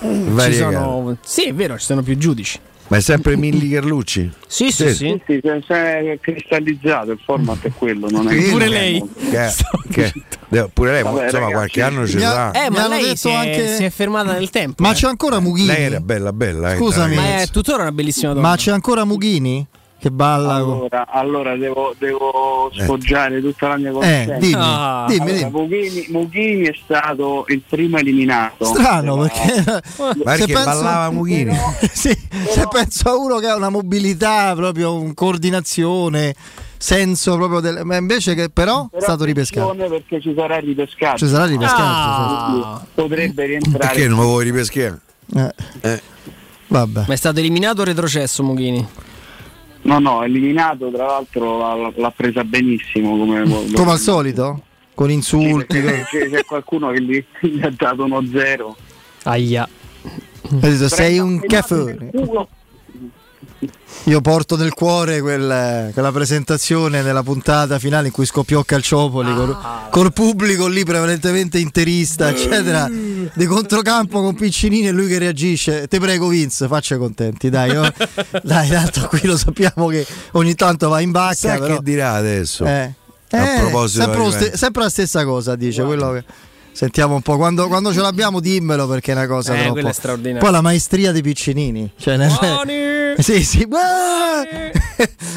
Ci 0.00 0.54
sono... 0.56 1.16
Sì, 1.24 1.48
è 1.48 1.54
vero, 1.54 1.76
ci 1.78 1.84
sono 1.84 2.02
più 2.02 2.16
giudici. 2.16 2.58
Ma 2.88 2.96
è 2.96 3.00
sempre 3.00 3.36
Milli 3.36 3.68
Carlucci? 3.68 4.30
Sì, 4.46 4.70
sì, 4.70 4.88
sì. 4.94 5.20
Sì, 5.26 5.40
sì, 5.42 5.62
se 5.66 5.74
è 5.74 6.18
cristallizzato 6.22 7.10
il 7.10 7.20
format 7.22 7.62
è 7.62 7.70
quello, 7.70 8.08
non 8.08 8.28
è 8.30 8.48
Pure 8.48 8.68
lei. 8.68 9.02
Che, 9.30 9.52
che- 9.90 10.70
pure 10.72 10.92
lei, 10.92 11.02
Vabbè, 11.02 11.24
insomma, 11.24 11.44
ragazzi. 11.44 11.52
qualche 11.52 11.82
anno 11.82 12.06
ce 12.06 12.18
l'ha. 12.18 12.52
Eh, 12.52 12.70
ma 12.70 12.88
lei 12.88 13.02
detto 13.02 13.16
si 13.16 13.28
è, 13.28 13.34
anche- 13.34 13.74
si 13.74 13.84
è 13.84 13.90
fermata 13.90 14.32
nel 14.32 14.48
tempo. 14.48 14.82
Ma 14.82 14.92
eh. 14.92 14.94
c'è 14.94 15.06
ancora 15.06 15.38
Mughini? 15.38 15.66
Lei 15.66 15.82
era 15.82 16.00
bella, 16.00 16.32
bella. 16.32 16.72
eh, 16.72 16.76
Scusami. 16.76 17.14
dai, 17.14 17.24
Ma 17.24 17.40
è 17.42 17.48
tuttora 17.48 17.82
una 17.82 17.92
bellissima 17.92 18.32
donna. 18.32 18.48
Ma 18.48 18.56
c'è 18.56 18.70
ancora 18.70 19.04
Mughini? 19.04 19.66
Che 20.00 20.10
balla 20.12 20.60
con- 20.62 20.74
Allora, 20.74 21.06
allora 21.08 21.56
devo, 21.56 21.92
devo 21.98 22.70
sfoggiare 22.72 23.40
tutta 23.40 23.66
la 23.68 23.76
mia 23.78 23.90
coscienza. 23.90 24.34
Eh, 24.36 24.38
dimmi, 24.38 24.54
Ah. 24.56 25.04
dimmi, 25.08 25.20
Allora, 25.30 25.36
dimmi. 25.38 25.50
Mughini, 25.50 26.06
Mughini 26.10 26.66
è 26.66 26.74
stato 26.84 27.44
il 27.48 27.62
primo 27.68 27.98
eliminato. 27.98 28.64
Strano 28.64 29.16
Della- 29.16 29.28
perché, 29.28 29.82
Ma 30.24 30.36
perché 30.36 30.52
ballava 30.52 31.10
Mughini? 31.10 31.52
sì, 31.92 32.16
se 32.48 32.68
penso 32.70 33.08
a 33.08 33.16
uno 33.16 33.38
che 33.38 33.48
ha 33.48 33.56
una 33.56 33.70
mobilità, 33.70 34.54
proprio 34.54 34.94
un 34.94 35.12
coordinazione, 35.14 36.32
senso 36.76 37.34
proprio 37.34 37.58
del... 37.58 37.80
ma 37.84 37.96
invece 37.96 38.34
che 38.36 38.50
però 38.50 38.84
è 38.84 38.88
Però 38.90 39.02
stato 39.02 39.24
ripescato. 39.24 39.74
perché 39.74 40.20
ci 40.20 40.32
sarà 40.36 40.58
ripescato. 40.58 41.16
Ci 41.18 41.26
sarà 41.26 41.44
ripescato. 41.46 41.82
Ah. 41.82 42.86
Potrebbe 42.94 43.46
rientrare. 43.46 43.78
Perché 43.78 44.06
non 44.06 44.18
mi 44.20 44.24
vuoi 44.26 44.44
ripeschiare? 44.44 45.00
sì. 45.26 45.38
Eh, 45.38 45.52
Eh. 45.80 46.02
vabbè. 46.68 47.04
Ma 47.08 47.12
è 47.14 47.16
stato 47.16 47.40
eliminato 47.40 47.80
o 47.80 47.84
retrocesso 47.84 48.44
Mughini? 48.44 48.86
No, 49.82 49.98
no, 49.98 50.22
eliminato, 50.22 50.90
tra 50.90 51.06
l'altro 51.06 51.58
l'ha, 51.58 51.92
l'ha 51.94 52.10
presa 52.10 52.44
benissimo 52.44 53.16
come, 53.16 53.42
Come 53.74 53.90
al 53.92 53.98
solito? 53.98 54.62
Con 54.94 55.08
Sì, 55.08 55.14
insulti. 55.14 55.80
perché 55.80 56.04
c'è, 56.10 56.30
c'è 56.30 56.44
qualcuno 56.44 56.90
che 56.90 57.00
gli, 57.02 57.24
gli 57.40 57.62
ha 57.62 57.70
dato 57.70 58.04
uno 58.04 58.22
zero. 58.30 58.76
Aia. 59.24 59.68
detto, 60.50 60.88
sei 60.88 61.18
un 61.18 61.40
caffè. 61.40 61.96
Io 64.04 64.20
porto 64.20 64.56
nel 64.56 64.72
cuore 64.72 65.20
quel- 65.20 65.90
quella 65.92 66.12
presentazione 66.12 67.02
nella 67.02 67.22
puntata 67.24 67.78
finale 67.80 68.06
in 68.06 68.12
cui 68.12 68.24
scoppiò 68.24 68.62
Calciopoli 68.62 69.34
col, 69.34 69.56
col 69.90 70.12
pubblico 70.12 70.66
lì 70.68 70.84
prevalentemente 70.84 71.58
interista, 71.58 72.28
eccetera, 72.30 72.88
di 72.88 73.46
controcampo 73.46 74.22
con 74.22 74.34
Piccinini 74.36 74.86
e 74.88 74.92
lui 74.92 75.08
che 75.08 75.18
reagisce. 75.18 75.88
Te 75.88 75.98
prego, 75.98 76.28
Vince, 76.28 76.68
faccia 76.68 76.96
contenti, 76.96 77.50
dai. 77.50 77.76
oh. 77.76 77.92
dai, 78.44 78.68
tanto 78.68 79.08
qui 79.08 79.20
lo 79.24 79.36
sappiamo 79.36 79.88
che 79.88 80.06
ogni 80.32 80.54
tanto 80.54 80.88
va 80.88 81.00
in 81.00 81.10
vacca. 81.10 81.34
Sai 81.34 81.58
però, 81.58 81.76
che 81.76 81.82
dirà 81.82 82.12
adesso? 82.12 82.64
eh, 82.64 82.92
A 83.30 83.36
eh, 83.54 83.58
proposito 83.60 84.04
sempre, 84.04 84.30
ste- 84.30 84.56
sempre 84.56 84.82
la 84.84 84.88
stessa 84.90 85.24
cosa, 85.24 85.56
dice. 85.56 85.82
Quello 85.82 86.12
che- 86.12 86.24
Sentiamo 86.78 87.16
un 87.16 87.22
po', 87.22 87.36
quando, 87.36 87.66
quando 87.66 87.92
ce 87.92 88.00
l'abbiamo 88.00 88.38
dimmelo 88.38 88.86
perché 88.86 89.10
è 89.10 89.14
una 89.16 89.26
cosa 89.26 89.52
Eh, 89.52 89.64
troppo. 89.64 89.88
è 89.88 89.92
straordinario. 89.92 90.38
Poi 90.40 90.52
la 90.52 90.60
maestria 90.60 91.10
dei 91.10 91.22
Piccinini. 91.22 91.90
Cioè, 91.98 92.16
nel- 92.16 92.30
sì, 93.18 93.42
sì. 93.42 93.66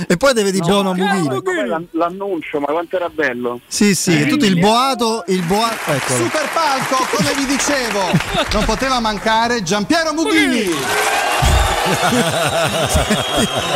E 0.08 0.18
poi 0.18 0.34
deve 0.34 0.52
di 0.52 0.60
buono 0.60 0.94
Mughini. 0.94 1.42
Com'è 1.42 1.66
l'an- 1.66 1.88
L'annuncio, 1.94 2.60
ma 2.60 2.68
quanto 2.68 2.96
era 2.96 3.10
bello. 3.10 3.60
Sì, 3.66 3.96
sì, 3.96 4.28
tutto 4.28 4.46
il 4.46 4.60
boato, 4.60 5.24
il 5.30 5.42
boato. 5.42 5.92
Eccolo. 5.92 6.24
Super 6.26 6.48
palco, 6.54 7.08
come 7.16 7.34
vi 7.34 7.46
dicevo, 7.48 8.02
non 8.52 8.64
poteva 8.66 9.00
mancare 9.00 9.64
Giampiero 9.64 10.14
Mughini. 10.14 10.70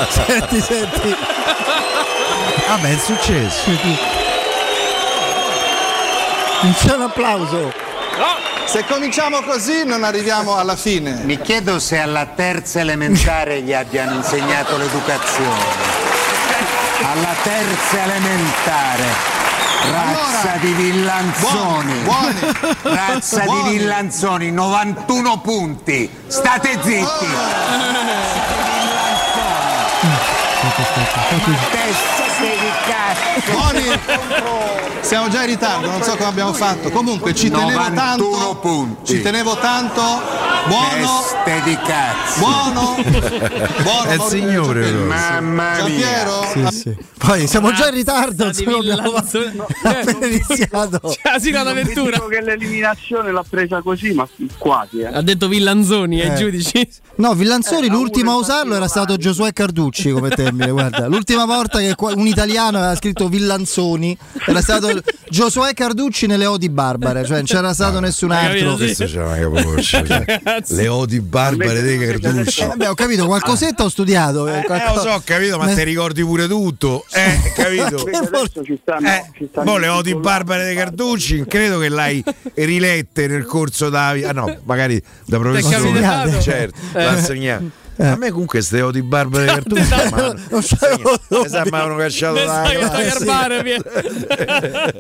senti, 0.10 0.61
senti. 0.61 1.16
Vabbè, 2.68 2.94
è 2.94 2.98
successo. 3.00 4.25
Un 6.66 7.02
applauso. 7.02 7.72
Se 8.66 8.84
cominciamo 8.85 9.42
così 9.44 9.85
non 9.85 10.03
arriviamo 10.03 10.56
alla 10.56 10.76
fine. 10.76 11.22
Mi 11.24 11.40
chiedo 11.40 11.77
se 11.77 12.00
alla 12.00 12.26
terza 12.26 12.80
elementare 12.80 13.61
gli 13.61 13.72
abbiano 13.72 14.16
insegnato 14.16 14.76
l'educazione. 14.76 15.64
Alla 17.03 17.35
terza 17.44 18.03
elementare. 18.03 19.03
Razza 19.92 20.40
Allora, 20.40 20.58
di 20.60 20.72
villanzoni. 20.72 21.94
buoni, 22.02 22.40
buoni. 22.42 22.76
Razza 22.82 23.44
Buoni. 23.44 23.69
di 23.69 23.77
villanzoni, 23.77 24.52
91 24.52 25.40
punti. 25.42 26.10
State 26.26 26.80
zitti. 26.82 27.27
Teste 31.72 32.24
di 32.40 32.55
cazzo. 32.55 32.55
Buoni. 33.52 33.84
Siamo 35.02 35.30
già 35.30 35.42
in 35.42 35.48
ritardo, 35.50 35.88
non 35.88 36.02
so 36.02 36.16
come 36.16 36.30
abbiamo 36.30 36.53
fatto. 36.53 36.90
Comunque 36.90 37.35
ci 37.35 37.50
tenevo 37.52 37.72
91 37.72 37.94
tanto. 37.95 38.56
punti. 38.60 39.14
Ci 39.14 39.22
tenevo 39.22 39.56
tanto. 39.58 40.02
Buono. 40.68 41.24
Teste 41.44 41.61
di 41.69 41.77
cazzo. 41.77 42.40
Buono. 42.40 42.95
Buono. 43.84 44.10
È 44.10 44.14
il 44.14 44.22
signore. 44.22 44.92
Mamma 44.92 45.74
mia. 45.74 45.77
Giampiero. 45.77 46.69
Sì, 46.72 46.77
sì. 46.80 46.98
Poi 47.18 47.48
siamo 47.48 47.72
già 47.72 47.88
in 47.90 47.94
ritardo. 47.95 48.45
Abbiamo 48.45 48.80
villanzone. 48.80 49.53
appena 49.84 50.26
iniziato. 50.26 51.16
Vi 51.40 51.52
d'avventura. 51.52 52.11
dico 52.18 52.27
che 52.27 52.42
l'eliminazione 52.42 53.32
l'ha 53.32 53.45
presa 53.48 53.82
così, 53.84 54.11
ma 54.14 54.27
quasi. 54.58 55.00
Eh. 55.02 55.06
Ha 55.08 55.22
detto 55.22 55.48
Villanzoni 55.48 56.22
ai 56.22 56.32
Eh. 56.32 56.35
giudici. 56.35 56.88
No, 57.18 57.34
Villanzoni 57.34 57.85
Eh, 57.88 57.90
l'ultimo 57.92 58.32
a 58.32 58.35
usarlo 58.38 58.76
era 58.76 58.88
stato 58.88 59.18
Giosuè 59.18 59.53
Carducci 59.53 60.10
come 60.11 60.30
termine, 60.30 60.72
guarda. 60.72 61.08
L'ultima 61.08 61.45
volta 61.45 61.77
che 61.80 61.94
un 62.00 62.26
italiano 62.27 62.77
aveva 62.80 62.95
scritto 63.06 63.27
Villanzoni 63.30 64.17
era 64.48 64.61
stato 64.61 64.90
Giosuè 65.30 65.74
Carducci 65.74 66.27
nelle 66.27 66.45
odi 66.45 66.69
barbare, 66.69 67.24
cioè 67.25 67.38
non 67.38 67.45
c'era 67.45 67.74
stato 67.74 68.00
nessun 68.00 68.32
Hai 68.32 68.48
capito, 68.48 68.69
altro. 68.72 68.88
sì. 68.88 68.95
Questo 68.95 69.17
c'è 69.17 69.24
una 69.24 69.82
cioè. 69.82 70.42
Le 70.67 70.88
odi 70.88 71.19
barbare 71.19 71.82
dei 71.82 71.98
Carducci. 71.98 72.61
Eh, 72.61 72.72
beh, 72.75 72.88
ho 72.88 72.93
capito, 72.93 73.25
qualcosetto 73.25 73.84
ho 73.84 73.90
studiato. 73.90 74.48
eh, 74.48 74.59
Eh, 74.59 74.64
qualcosa- 74.64 74.93
lo 74.93 75.01
so, 75.01 75.09
ho 75.09 75.22
capito, 75.24 75.58
ma 75.58 75.66
Me- 75.66 75.75
ti 75.75 75.84
ricordi 75.84 76.24
pure 76.24 76.48
tutto. 76.48 77.06
Eh, 77.11 77.51
capito? 77.56 78.03
Adesso 78.08 78.64
ci 78.64 78.77
stanno, 78.82 79.08
Eh, 79.08 79.30
ci 79.35 79.48
stanno 79.51 79.72
boh, 79.72 79.77
le 79.77 79.88
odi 79.88 80.16
barbare 80.16 80.64
dei 80.66 80.75
Carducci, 80.75 81.43
credo 81.48 81.80
che 81.80 81.90
l'hai 81.90 82.24
rilette 82.53 83.27
nel 83.27 83.45
corso 83.45 83.90
da. 83.90 84.09
Ah 84.09 84.32
no, 84.32 84.58
magari 84.64 85.01
da 85.25 85.38
professore. 85.40 86.42
Certo, 86.42 86.77
Eh. 86.93 87.03
l'ha 87.03 87.17
insegnato. 87.17 87.84
Eh. 87.98 88.06
A 88.07 88.15
me 88.17 88.30
comunque 88.32 88.59
queste 88.59 88.82
odi 88.82 89.01
barbare 89.01 89.45
dei 89.45 89.53
Carducci. 89.88 89.93
Non- 91.30 91.56
avevano 91.56 91.95
cacciato 91.98 92.38
eh, 92.38 93.64
via. 93.64 93.82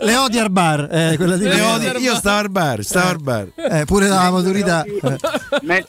Le 0.01 0.15
odi 0.15 0.39
al 0.39 0.49
bar, 0.49 0.87
eh, 0.91 1.13
quella 1.17 1.35
di 1.37 1.43
Le 1.45 1.59
odi- 1.61 2.01
io 2.01 2.15
stavo 2.15 2.39
al 2.39 2.49
bar, 2.49 2.83
stavo 2.83 3.09
al 3.09 3.19
bar. 3.19 3.47
Eh, 3.55 3.85
pure 3.85 4.07
la 4.07 4.29
maturità. 4.31 4.83
eh. 4.83 5.17
Me- 5.61 5.85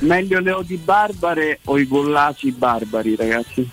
meglio 0.00 0.40
le 0.40 0.50
odi 0.52 0.76
barbare 0.76 1.60
o 1.64 1.78
i 1.78 1.86
gollasi 1.86 2.50
barbari, 2.52 3.14
ragazzi? 3.16 3.68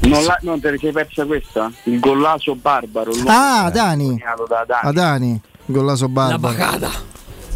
Non, 0.00 0.24
la, 0.24 0.38
non 0.42 0.60
te 0.60 0.70
ne 0.70 0.78
sei 0.78 0.92
persa 0.92 1.24
questa? 1.24 1.70
Il 1.84 1.98
gollaso 2.00 2.54
barbaro. 2.54 3.12
Ah, 3.26 3.70
Dani. 3.72 4.16
da 4.48 4.64
Dani. 4.66 4.80
Adani, 4.88 5.40
Gollaso 5.66 6.08
Barba. 6.08 6.48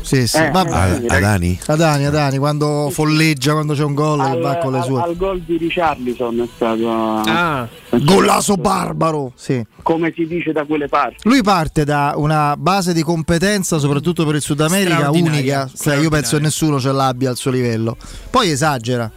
Sì, 0.03 0.27
sì, 0.27 0.37
Eh, 0.39 0.51
vabbè. 0.51 1.01
eh, 1.03 1.07
Adani? 1.17 1.59
Adani, 1.67 2.07
Adani, 2.07 2.39
quando 2.39 2.91
folleggia, 2.91 3.53
quando 3.53 3.75
c'è 3.75 3.85
un 3.85 3.95
gol, 3.95 4.21
che 4.21 4.31
Al, 4.31 4.41
va 4.41 4.57
con 4.57 4.73
le 4.73 4.79
al- 4.79 4.85
sue. 4.85 5.01
al 5.01 5.17
gol 5.17 5.41
di 5.41 5.57
Richarlison 5.57 6.41
è 6.41 6.49
stato 6.55 6.89
Ah, 7.27 7.69
Gollaso 7.91 8.57
barbaro, 8.57 9.33
sì. 9.37 9.65
come 9.83 10.13
si 10.15 10.27
dice 10.27 10.53
da 10.53 10.65
quelle 10.65 10.89
parti. 10.89 11.17
Lui 11.29 11.43
parte 11.43 11.85
da 11.85 12.15
una 12.17 12.57
base 12.57 12.93
di 12.93 13.03
competenza, 13.03 13.79
soprattutto 13.79 14.25
per 14.27 14.35
il 14.35 14.43
Sud 14.43 14.61
America, 14.61 15.11
unica. 15.11 15.71
Cioè, 15.75 15.97
io 15.97 16.11
penso 16.11 16.37
che 16.37 16.43
nessuno 16.43 16.81
ce 16.81 16.91
l'abbia 16.93 17.31
al 17.31 17.37
suo 17.37 17.51
livello. 17.51 17.97
Poi 18.31 18.51
esagera. 18.51 19.11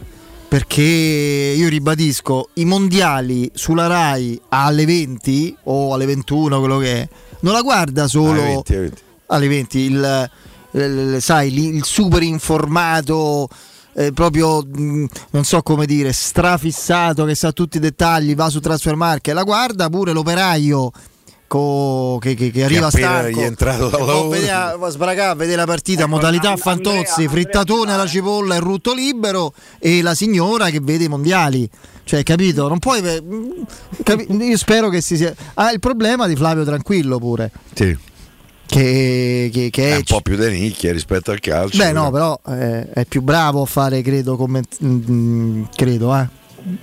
Perché 0.48 0.80
io 0.82 1.68
ribadisco, 1.68 2.50
i 2.54 2.64
mondiali 2.64 3.50
sulla 3.52 3.88
Rai 3.88 4.40
alle 4.50 4.86
20 4.86 5.56
o 5.64 5.92
alle 5.92 6.06
21, 6.06 6.60
quello 6.60 6.78
che 6.78 6.92
è, 7.02 7.08
non 7.40 7.52
la 7.52 7.62
guarda 7.62 8.06
solo 8.06 8.40
Alle 8.40 8.42
20, 8.62 8.72
alle 8.72 8.80
20. 8.82 9.02
alle 9.26 9.48
20, 9.48 9.78
il, 9.80 10.30
il- 10.76 11.16
sai, 11.20 11.52
il 11.76 11.84
super 11.84 12.22
informato, 12.22 13.48
eh, 13.94 14.12
proprio 14.12 14.62
mh, 14.62 15.06
non 15.30 15.44
so 15.44 15.62
come 15.62 15.86
dire, 15.86 16.12
strafissato 16.12 17.24
che 17.24 17.34
sa 17.34 17.52
tutti 17.52 17.78
i 17.78 17.80
dettagli, 17.80 18.34
va 18.34 18.48
su 18.50 18.60
Transfermarkt, 18.60 19.28
la 19.28 19.42
guarda 19.42 19.88
pure 19.88 20.12
l'operaio 20.12 20.90
secco, 21.48 22.18
che, 22.20 22.34
che- 22.34 22.50
che 22.50 22.64
arriva 22.64 22.86
appena 22.88 23.20
stanco. 23.20 23.38
gli 23.38 23.42
è 23.42 23.46
entrato 23.46 23.88
dal 23.88 24.00
e 24.00 24.04
può 24.04 24.06
lavoro. 24.06 24.28
vedere- 24.28 25.22
a 25.22 25.34
vedere 25.34 25.56
la 25.58 25.64
partita, 25.66 26.06
modalità 26.06 26.52
Ecco, 26.52 26.68
Andrea- 26.68 26.92
fantozzi, 26.92 27.28
frittatone 27.28 27.92
alla 27.92 28.06
cipolla 28.06 28.56
e 28.56 28.58
rutto 28.58 28.92
libero 28.92 29.52
e 29.78 30.02
la 30.02 30.14
signora 30.14 30.70
che 30.70 30.80
vede 30.82 31.04
i 31.04 31.08
mondiali. 31.08 31.68
Cioè, 32.04 32.22
capito? 32.24 32.68
Non 32.68 32.78
puoi. 32.80 33.00
mm, 33.00 33.50
capi- 34.02 34.26
io 34.30 34.56
spero 34.56 34.88
che 34.88 35.00
si 35.00 35.16
sia. 35.16 35.32
Ah, 35.54 35.70
il 35.72 35.78
problema 35.80 36.26
di 36.26 36.34
Flavio 36.36 36.64
Tranquillo 36.64 37.18
pure. 37.18 37.50
Sì. 37.74 37.96
Che, 38.66 39.50
che- 39.52 39.68
che 39.70 39.88
È 39.90 39.92
è 39.92 39.96
un 39.96 40.02
po' 40.02 40.20
più 40.20 40.36
di 40.36 40.50
nicchia 40.50 40.92
rispetto 40.92 41.30
al 41.30 41.38
calcio. 41.40 41.78
Beh, 41.78 41.92
no, 41.92 42.10
però 42.10 42.38
eh, 42.48 42.90
è 42.90 43.04
più 43.04 43.22
bravo 43.22 43.62
a 43.62 43.66
fare, 43.66 44.02
credo, 44.02 44.36
comment- 44.36 44.76
mm, 44.84 45.64
credo, 45.74 46.14
eh. 46.16 46.26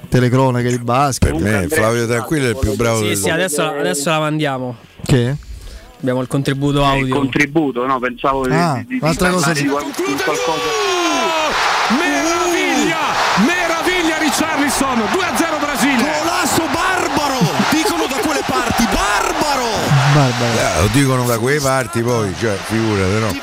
Telecronache 0.07 0.69
di 0.69 0.77
basket. 0.79 1.31
Per 1.33 1.41
me 1.41 1.67
Flavio 1.67 2.07
Tranquillo 2.07 2.45
è 2.45 2.49
il 2.51 2.57
più 2.57 2.73
bravo 2.75 2.99
Sì, 2.99 3.07
del 3.07 3.17
sì, 3.17 3.29
adesso, 3.29 3.63
adesso 3.67 4.09
la 4.09 4.19
mandiamo. 4.19 4.75
Che? 5.05 5.35
Abbiamo 5.99 6.21
il 6.21 6.27
contributo 6.27 6.85
audio. 6.85 7.05
Il 7.05 7.11
contributo, 7.11 7.85
no? 7.85 7.99
Pensavo 7.99 8.47
di- 8.47 8.53
Ah, 8.53 8.75
di, 8.77 8.85
di, 8.95 8.99
un'altra 9.01 9.27
di 9.27 9.33
cosa 9.33 9.51
di 9.51 9.65
qual- 9.65 9.83
qualcosa. 9.83 10.61
Meraviglia! 11.99 12.97
Meraviglia 13.45 14.17
Richarlison! 14.19 14.99
2-0 15.11 15.59
Brasile! 15.59 15.95
Golasso 16.01 16.42
barbaro! 20.13 20.57
Eh, 20.57 20.81
lo 20.81 20.87
dicono 20.91 21.25
da 21.25 21.37
quelle 21.39 21.59
parti 21.59 22.01
poi, 22.01 22.33
cioè, 22.39 22.55
figurate, 22.63 23.19
no? 23.19 23.35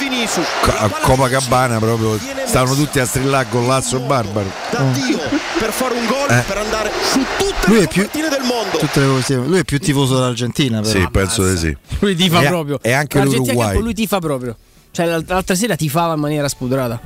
A 0.78 0.89
Copacabana 1.02 1.78
proprio 1.78 2.18
stavano 2.47 2.74
tutti 2.74 2.99
a 2.99 3.07
strillare 3.07 3.47
con 3.50 3.66
l'asso 3.66 3.99
barbaro. 4.00 4.50
Da 4.70 4.81
Dio 4.92 5.18
per 5.58 5.73
fare 5.73 5.94
un 5.94 6.07
gol, 6.07 6.31
Eh. 6.31 6.42
per 6.47 6.58
andare 6.58 6.90
su 7.02 7.18
tutte 7.39 7.66
Lui 7.66 7.78
le 7.78 7.84
è 7.84 7.89
più- 7.89 8.02
partite 8.02 8.28
del 8.28 8.42
mondo. 8.42 8.78
Tutte 8.78 9.00
le 9.00 9.07
Lui 9.47 9.58
è 9.58 9.65
più 9.65 9.78
tifoso 9.78 10.15
dell'Argentina, 10.15 10.81
però. 10.81 10.99
Sì, 10.99 11.08
penso 11.10 11.47
di 11.49 11.57
sì. 11.58 11.76
Lui 11.99 12.15
tifa 12.16 12.40
E- 12.42 12.47
proprio. 12.47 12.78
E 12.82 12.92
anche 12.92 13.20
l'Uruguay. 13.23 13.78
Lui 13.81 13.94
tifa 13.94 14.18
proprio. 14.18 14.57
Cioè, 14.92 15.07
l'alt- 15.07 15.28
l'altra 15.31 15.55
sera 15.55 15.76
tifava 15.76 16.15
in 16.15 16.20
maniera 16.20 16.49
spudorata. 16.49 17.00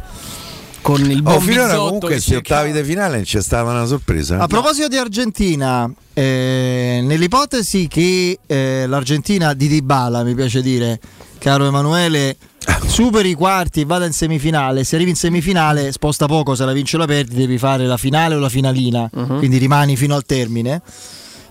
Con 0.84 1.00
il 1.10 1.22
buon 1.22 1.36
Oh, 1.36 1.40
finora 1.40 1.76
comunque 1.76 2.08
questi 2.10 2.34
ottavi 2.34 2.70
di 2.70 2.84
finale 2.84 3.22
c'è 3.22 3.40
stata 3.40 3.70
una 3.70 3.86
sorpresa. 3.86 4.36
eh? 4.36 4.40
A 4.42 4.46
proposito 4.46 4.86
di 4.86 4.98
Argentina, 4.98 5.90
eh, 6.12 7.00
nell'ipotesi 7.02 7.88
che 7.88 8.38
eh, 8.44 8.84
l'Argentina 8.86 9.54
di 9.54 9.66
Dybala, 9.68 10.22
mi 10.24 10.34
piace 10.34 10.60
dire, 10.60 11.00
caro 11.38 11.64
Emanuele, 11.64 12.36
superi 12.86 13.30
i 13.30 13.34
quarti 13.34 13.80
e 13.80 13.84
vada 13.86 14.04
in 14.04 14.12
semifinale, 14.12 14.84
se 14.84 14.96
arrivi 14.96 15.08
in 15.12 15.16
semifinale 15.16 15.90
sposta 15.90 16.26
poco, 16.26 16.54
se 16.54 16.66
la 16.66 16.72
vince 16.72 16.96
o 16.96 16.98
la 16.98 17.06
perdi, 17.06 17.34
devi 17.34 17.56
fare 17.56 17.86
la 17.86 17.96
finale 17.96 18.34
o 18.34 18.38
la 18.38 18.50
finalina, 18.50 19.08
Mhm. 19.10 19.38
quindi 19.38 19.56
rimani 19.56 19.96
fino 19.96 20.14
al 20.14 20.26
termine. 20.26 20.82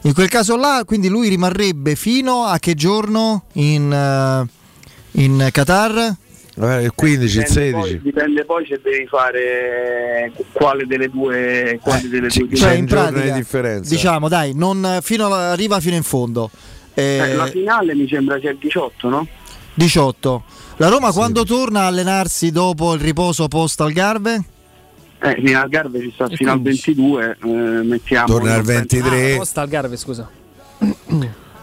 In 0.02 0.14
quel 0.14 0.28
caso 0.30 0.56
là, 0.58 0.84
quindi 0.86 1.08
lui 1.08 1.28
rimarrebbe 1.30 1.96
fino 1.96 2.44
a 2.44 2.60
che 2.60 2.76
giorno 2.76 3.46
in, 3.54 3.92
eh, 3.92 4.48
in 5.24 5.50
Qatar? 5.52 6.18
Eh, 6.56 6.84
il 6.84 6.92
15, 6.94 7.38
il 7.38 7.44
Dipende 7.46 7.72
poi, 7.72 7.82
16. 7.90 8.02
dipende 8.04 8.46
poi 8.46 8.66
se 8.68 8.80
devi 8.84 9.08
fare 9.08 10.32
quale 10.52 10.86
delle 10.86 11.10
due, 11.10 11.80
quale 11.82 12.08
delle 12.08 12.28
due 12.28 12.56
Cioè, 12.56 12.74
in 12.74 12.86
pratica, 12.86 13.34
differenza. 13.34 13.90
diciamo, 13.90 14.28
dai, 14.30 14.54
non 14.54 15.00
fino 15.02 15.26
alla- 15.26 15.52
arriva 15.52 15.80
fino 15.80 15.96
in 15.96 16.04
fondo. 16.04 16.52
Eh, 16.94 17.18
Eh, 17.18 17.34
la 17.36 17.48
finale 17.48 17.96
mi 17.96 18.08
sembra 18.08 18.40
sia 18.40 18.52
il 18.52 18.58
18, 18.60 19.10
no? 19.10 19.28
18. 19.74 20.44
La 20.78 20.90
Roma 20.90 21.12
quando 21.12 21.44
torna 21.44 21.82
a 21.82 21.88
allenarsi 21.88 22.52
dopo 22.52 22.94
il 22.94 23.00
riposo 23.00 23.48
post 23.48 23.82
Algarve? 23.82 24.44
Eh, 25.20 25.36
fino 25.44 25.60
al 25.60 25.70
Garve 25.70 26.02
ci 26.02 26.12
sta 26.14 26.28
fino 26.30 26.52
al 26.52 26.62
22, 26.62 27.38
eh, 27.44 27.48
mettiamo. 27.48 28.28
Torna 28.28 28.52
al 28.52 28.58
non 28.58 28.66
penso- 28.66 28.96
23. 28.98 29.34
Ah, 29.34 29.38
posta 29.38 29.62
al 29.62 29.68
Garve, 29.70 29.98
scusa. 29.98 30.30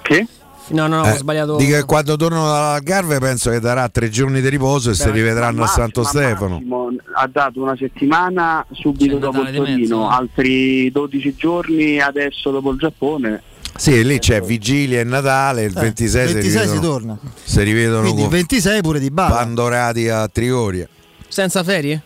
Che? 0.02 0.26
No, 0.70 0.86
no, 0.86 0.98
no, 0.98 1.06
Eh, 1.06 1.10
ho 1.12 1.16
sbagliato. 1.16 1.56
Dico 1.56 1.72
che 1.76 1.84
quando 1.84 2.16
tornano 2.16 2.44
dalla 2.46 2.78
Garve 2.80 3.18
penso 3.18 3.50
che 3.50 3.58
darà 3.60 3.88
tre 3.88 4.08
giorni 4.08 4.40
di 4.40 4.48
riposo 4.48 4.90
e 4.90 4.94
si 4.94 5.04
Beh, 5.06 5.10
rivedranno 5.12 5.58
ma 5.60 5.64
a 5.64 5.68
Santo 5.68 6.04
Stefano. 6.04 6.54
Massimo 6.54 6.88
ha 7.14 7.26
dato 7.26 7.60
una 7.62 7.76
settimana 7.76 8.64
subito 8.72 9.14
C'è 9.14 9.18
dopo 9.20 9.40
il 9.42 9.50
di 9.50 9.56
Torino, 9.56 9.96
no? 9.98 10.08
altri 10.10 10.90
12 10.92 11.34
giorni 11.36 12.00
adesso 12.00 12.50
dopo 12.50 12.70
il 12.70 12.78
Giappone. 12.78 13.42
Sì, 13.76 14.04
lì 14.04 14.18
c'è 14.18 14.40
Vigilia 14.42 15.00
e 15.00 15.04
Natale, 15.04 15.64
il 15.64 15.76
Eh, 15.76 15.80
26, 15.80 16.26
si 16.28 16.32
26 16.34 16.50
si 16.50 16.68
rivedono, 16.68 16.80
torna. 16.92 17.18
si 17.42 17.62
rivedono 17.62 18.00
Quindi 18.02 18.20
il 18.22 18.28
con 18.28 18.36
26 18.36 18.80
pure 18.82 19.00
di 19.00 19.10
Bala. 19.10 19.34
Pandorati 19.36 20.08
a 20.08 20.28
Trigoria. 20.28 20.86
Senza 21.28 21.62
ferie? 21.64 22.02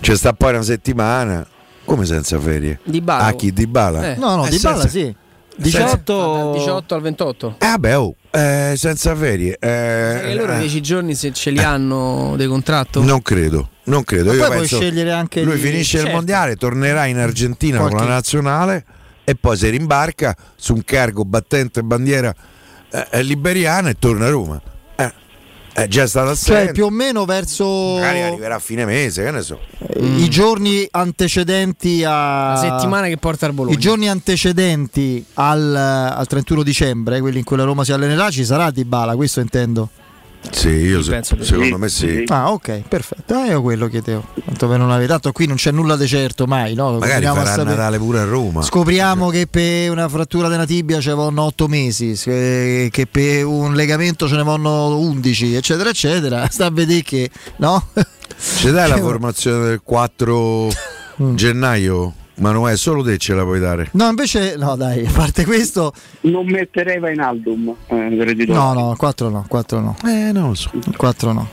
C'è 0.00 0.16
sta 0.16 0.32
poi 0.32 0.50
una 0.54 0.62
settimana. 0.62 1.46
Come 1.84 2.06
senza 2.06 2.38
ferie? 2.40 2.78
Dybala. 2.84 3.24
Ah, 3.24 3.32
chi 3.32 3.52
di 3.52 3.66
Bala? 3.66 4.12
Eh. 4.12 4.16
No, 4.16 4.36
no, 4.36 4.46
Eh, 4.46 4.50
di 4.50 4.58
Bala 4.58 4.80
senza- 4.80 4.88
sì. 4.88 5.14
18 5.56 6.12
Dal 6.14 6.52
18 6.52 6.94
al 6.94 7.00
28. 7.00 7.54
Eh, 7.58 7.66
vabbè, 7.66 7.98
oh, 7.98 8.14
eh, 8.30 8.74
senza 8.76 9.14
ferie. 9.14 9.56
eh, 9.60 10.30
E 10.30 10.34
loro 10.34 10.54
eh, 10.54 10.58
10 10.58 10.80
giorni 10.80 11.14
se 11.14 11.32
ce 11.32 11.50
li 11.50 11.60
hanno 11.62 12.34
di 12.36 12.46
contratto? 12.46 13.02
Non 13.02 13.22
credo, 13.22 13.68
non 13.84 14.02
credo. 14.04 14.30
Ma 14.30 14.34
Io 14.34 14.46
poi 14.46 14.56
puoi 14.56 14.66
scegliere 14.66 15.12
anche 15.12 15.42
lui 15.42 15.54
di- 15.54 15.60
finisce 15.60 15.96
il 15.96 16.02
Certo. 16.02 16.16
mondiale, 16.16 16.56
tornerà 16.56 17.06
in 17.06 17.18
Argentina 17.18 17.78
con 17.78 17.88
Qualche- 17.90 18.08
la 18.08 18.14
nazionale 18.14 18.84
e 19.24 19.34
poi 19.36 19.56
si 19.56 19.68
rimbarca 19.68 20.36
su 20.56 20.74
un 20.74 20.82
cargo 20.84 21.24
battente 21.24 21.82
bandiera 21.82 22.34
eh, 22.90 23.06
eh, 23.10 23.22
liberiana 23.22 23.88
e 23.90 23.94
torna 23.98 24.26
a 24.26 24.30
Roma. 24.30 24.60
Eh, 25.76 25.84
è 25.84 25.88
già 25.88 26.06
stato 26.06 26.30
assente. 26.30 26.64
Cioè 26.64 26.72
più 26.72 26.84
o 26.86 26.90
meno 26.90 27.24
verso 27.24 27.94
Magari 27.94 28.22
arriverà 28.22 28.54
a 28.56 28.58
fine 28.60 28.84
mese, 28.84 29.24
che 29.24 29.30
ne 29.30 29.42
so. 29.42 29.58
eh, 29.78 30.00
i 30.00 30.28
giorni 30.28 30.86
antecedenti 30.90 32.04
a 32.04 32.52
La 32.52 32.56
settimana 32.60 33.06
che 33.08 33.16
porta 33.16 33.46
al 33.46 33.52
Bologna. 33.52 33.76
I 33.76 33.80
giorni 33.80 34.08
antecedenti 34.08 35.24
al, 35.34 35.74
al 35.74 36.26
31 36.26 36.62
dicembre, 36.62 37.20
quelli 37.20 37.38
in 37.38 37.44
cui 37.44 37.56
la 37.56 37.64
Roma 37.64 37.84
si 37.84 37.92
allenerà, 37.92 38.30
ci 38.30 38.44
sarà 38.44 38.70
Di 38.70 38.84
Bala, 38.84 39.16
questo 39.16 39.40
intendo. 39.40 39.88
Sì, 40.50 40.68
io 40.68 41.02
se- 41.02 41.20
secondo 41.22 41.64
sì. 41.64 41.74
me 41.74 41.88
sì. 41.88 42.24
Ah, 42.28 42.52
ok, 42.52 42.82
perfetto. 42.88 43.34
Ah, 43.34 43.46
io 43.46 43.62
quello 43.62 43.88
chiedevo. 43.88 44.24
Tanto 44.44 44.68
per 44.68 44.78
non 44.78 44.90
avere 44.90 45.08
tanto 45.08 45.32
qui 45.32 45.46
non 45.46 45.56
c'è 45.56 45.70
nulla 45.70 45.96
di 45.96 46.06
certo 46.06 46.46
mai, 46.46 46.74
no? 46.74 46.92
Lo 46.92 46.98
Magari 46.98 47.24
a 47.26 47.32
farà 47.34 47.50
sapere. 47.50 47.70
Natale 47.70 47.98
pure 47.98 48.20
a 48.20 48.24
Roma. 48.24 48.62
Scopriamo 48.62 49.30
che 49.30 49.46
per 49.46 49.90
una 49.90 50.08
frattura 50.08 50.48
della 50.48 50.64
tibia 50.66 51.00
ci 51.00 51.10
vanno 51.10 51.42
8 51.42 51.66
mesi, 51.66 52.12
che 52.22 53.06
per 53.10 53.44
un 53.46 53.74
legamento 53.74 54.28
ce 54.28 54.36
ne 54.36 54.42
vanno 54.42 54.96
11, 54.98 55.54
eccetera, 55.54 55.88
eccetera. 55.88 56.46
Sta 56.50 56.66
a 56.66 56.70
vedere 56.70 57.02
che, 57.02 57.30
no? 57.56 57.88
Ci 58.38 58.70
dai 58.70 58.88
la 58.88 58.96
formazione 58.98 59.66
del 59.66 59.80
4 59.82 60.68
Manuè, 62.36 62.76
solo 62.76 63.02
te 63.02 63.16
ce 63.16 63.34
la 63.34 63.42
puoi 63.42 63.60
dare. 63.60 63.88
No, 63.92 64.08
invece, 64.08 64.56
no, 64.56 64.74
dai, 64.76 65.06
a 65.06 65.10
parte 65.10 65.44
questo, 65.44 65.92
Non 66.22 66.46
metterei 66.46 66.98
Vainaldum 66.98 67.74
eh, 67.86 68.14
per 68.16 68.28
il 68.28 68.50
no, 68.50 68.72
no, 68.72 68.94
4 68.96 69.28
no, 69.28 69.44
4 69.48 69.80
no. 69.80 69.96
Eh, 70.04 70.32
non 70.32 70.48
lo 70.48 70.54
so. 70.54 70.70
4 70.96 71.32
no. 71.32 71.48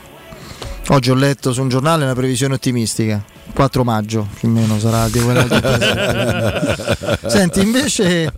Oggi 0.88 1.10
ho 1.10 1.14
letto 1.14 1.52
su 1.52 1.62
un 1.62 1.68
giornale 1.68 2.04
una 2.04 2.14
previsione 2.14 2.54
ottimistica. 2.54 3.24
4 3.54 3.84
maggio 3.84 4.26
più 4.38 4.48
o 4.48 4.52
meno 4.52 4.78
sarà 4.78 5.08
di 5.08 5.20
quella 5.20 5.46
Senti, 7.28 7.60
invece, 7.60 8.32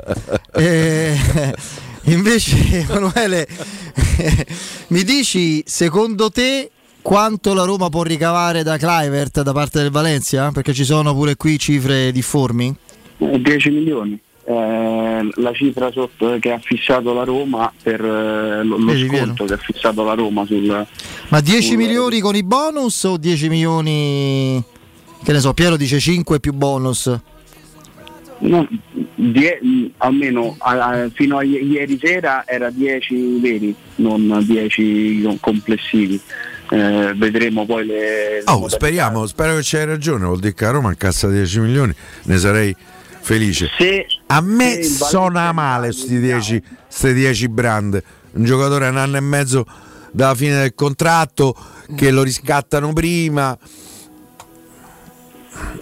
eh, 0.53 1.17
invece 2.05 2.81
Emanuele, 2.81 3.47
mi 4.89 5.03
dici 5.05 5.63
secondo 5.67 6.31
te 6.31 6.71
quanto 7.09 7.53
la 7.53 7.65
Roma 7.65 7.91
può 7.91 8.03
ricavare 8.03 8.63
da 8.63 8.79
Clivert 8.79 9.43
da 9.43 9.53
parte 9.53 9.83
del 9.83 9.91
Valencia? 9.91 10.51
Perché 10.53 10.73
ci 10.73 10.85
sono 10.85 11.13
pure 11.15 11.37
qui 11.37 11.59
cifre 11.59 12.11
difformi. 12.11 12.75
Eh, 13.19 13.41
10 13.43 13.69
milioni. 13.71 14.19
Eh, 14.47 15.31
la 15.37 15.53
cifra 15.53 15.91
sotto 15.93 16.39
che 16.41 16.51
ha 16.51 16.59
fissato 16.63 17.13
la 17.13 17.25
Roma 17.25 17.71
per 17.83 18.01
eh, 18.03 18.63
lo, 18.65 18.79
lo 18.79 18.97
sconto 18.97 19.45
che 19.45 19.53
ha 19.53 19.57
fissato 19.59 20.03
la 20.03 20.15
Roma 20.15 20.45
sul 20.47 20.87
Ma 21.29 21.41
10 21.41 21.63
sul- 21.63 21.77
milioni 21.77 22.21
con 22.21 22.35
i 22.37 22.43
bonus 22.43 23.05
o 23.05 23.17
10 23.19 23.49
milioni 23.51 24.63
che 25.23 25.33
ne 25.33 25.41
so, 25.41 25.53
Piero 25.53 25.77
dice 25.77 25.99
5 26.01 26.41
più 26.41 26.53
bonus. 26.55 27.15
No, 28.41 28.67
die- 29.15 29.61
almeno 29.99 30.57
a- 30.59 31.09
fino 31.13 31.39
a 31.39 31.43
ieri 31.43 31.99
sera 32.03 32.45
era 32.47 32.69
10 32.71 33.39
veri, 33.41 33.75
non 33.97 34.43
10 34.47 35.23
com- 35.23 35.39
complessivi. 35.41 36.21
Eh, 36.71 37.13
vedremo 37.17 37.67
poi 37.67 37.85
le. 37.87 38.43
Oh, 38.47 38.69
speriamo, 38.69 39.27
spero 39.27 39.55
che 39.57 39.61
c'hai 39.63 39.85
ragione. 39.85 40.25
Vuol 40.25 40.41
dire 40.41 40.55
che 40.55 40.65
a 40.65 40.71
Roma 40.71 40.91
incassa 40.91 41.29
10 41.29 41.61
milioni, 41.61 41.95
ne 42.25 42.39
sarei 42.39 42.75
felice. 43.21 43.71
Se, 43.79 44.07
A 44.27 44.41
me 44.41 44.83
suona 44.83 45.53
male 45.53 45.89
questi 45.89 46.19
10, 46.19 46.63
queste 46.87 47.13
10 47.13 47.49
brand. 47.49 48.03
Un 48.33 48.45
giocatore 48.45 48.87
a 48.87 48.91
un 48.91 48.97
anno 48.97 49.17
e 49.17 49.21
mezzo 49.21 49.65
dalla 50.11 50.35
fine 50.35 50.57
del 50.61 50.75
contratto 50.75 51.55
che 51.95 52.11
lo 52.11 52.23
riscattano 52.23 52.93
prima. 52.93 53.57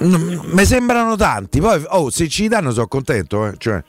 Mm, 0.05 0.39
Mi 0.53 0.65
sembrano 0.67 1.17
tanti. 1.17 1.61
Poi, 1.61 1.83
oh, 1.89 2.11
se 2.11 2.29
ci 2.29 2.49
danno 2.49 2.73
sono 2.73 2.89
contento. 2.89 3.47
eh, 3.47 3.55
Cioè, 3.57 3.83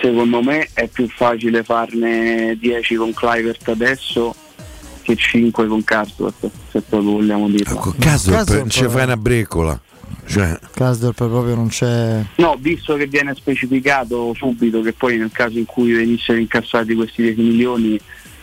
secondo 0.00 0.42
me 0.42 0.68
è 0.72 0.86
più 0.88 1.08
facile 1.08 1.62
farne 1.62 2.56
10 2.58 2.94
con 2.96 3.12
Clivert 3.12 3.68
adesso 3.68 4.34
che 5.02 5.16
5 5.16 5.66
con 5.66 5.82
Karsdorp, 5.82 6.50
se 6.70 6.80
proprio 6.82 7.12
vogliamo 7.12 7.48
dirlo. 7.48 7.94
caso, 7.98 8.30
Caso 8.30 8.54
non 8.56 8.70
ci 8.70 8.86
fai 8.88 9.04
una 9.04 9.16
breccola. 9.16 9.80
Cioè, 10.26 10.56
Kasdorp 10.72 11.16
proprio 11.16 11.54
non 11.56 11.68
c'è. 11.68 12.22
No, 12.36 12.56
visto 12.60 12.94
che 12.94 13.06
viene 13.06 13.34
specificato 13.34 14.32
subito 14.36 14.80
che 14.80 14.92
poi 14.92 15.16
nel 15.16 15.32
caso 15.32 15.58
in 15.58 15.64
cui 15.64 15.92
venissero 15.92 16.38
incassati 16.38 16.94
questi 16.94 17.22
10 17.22 17.40
milioni 17.40 18.00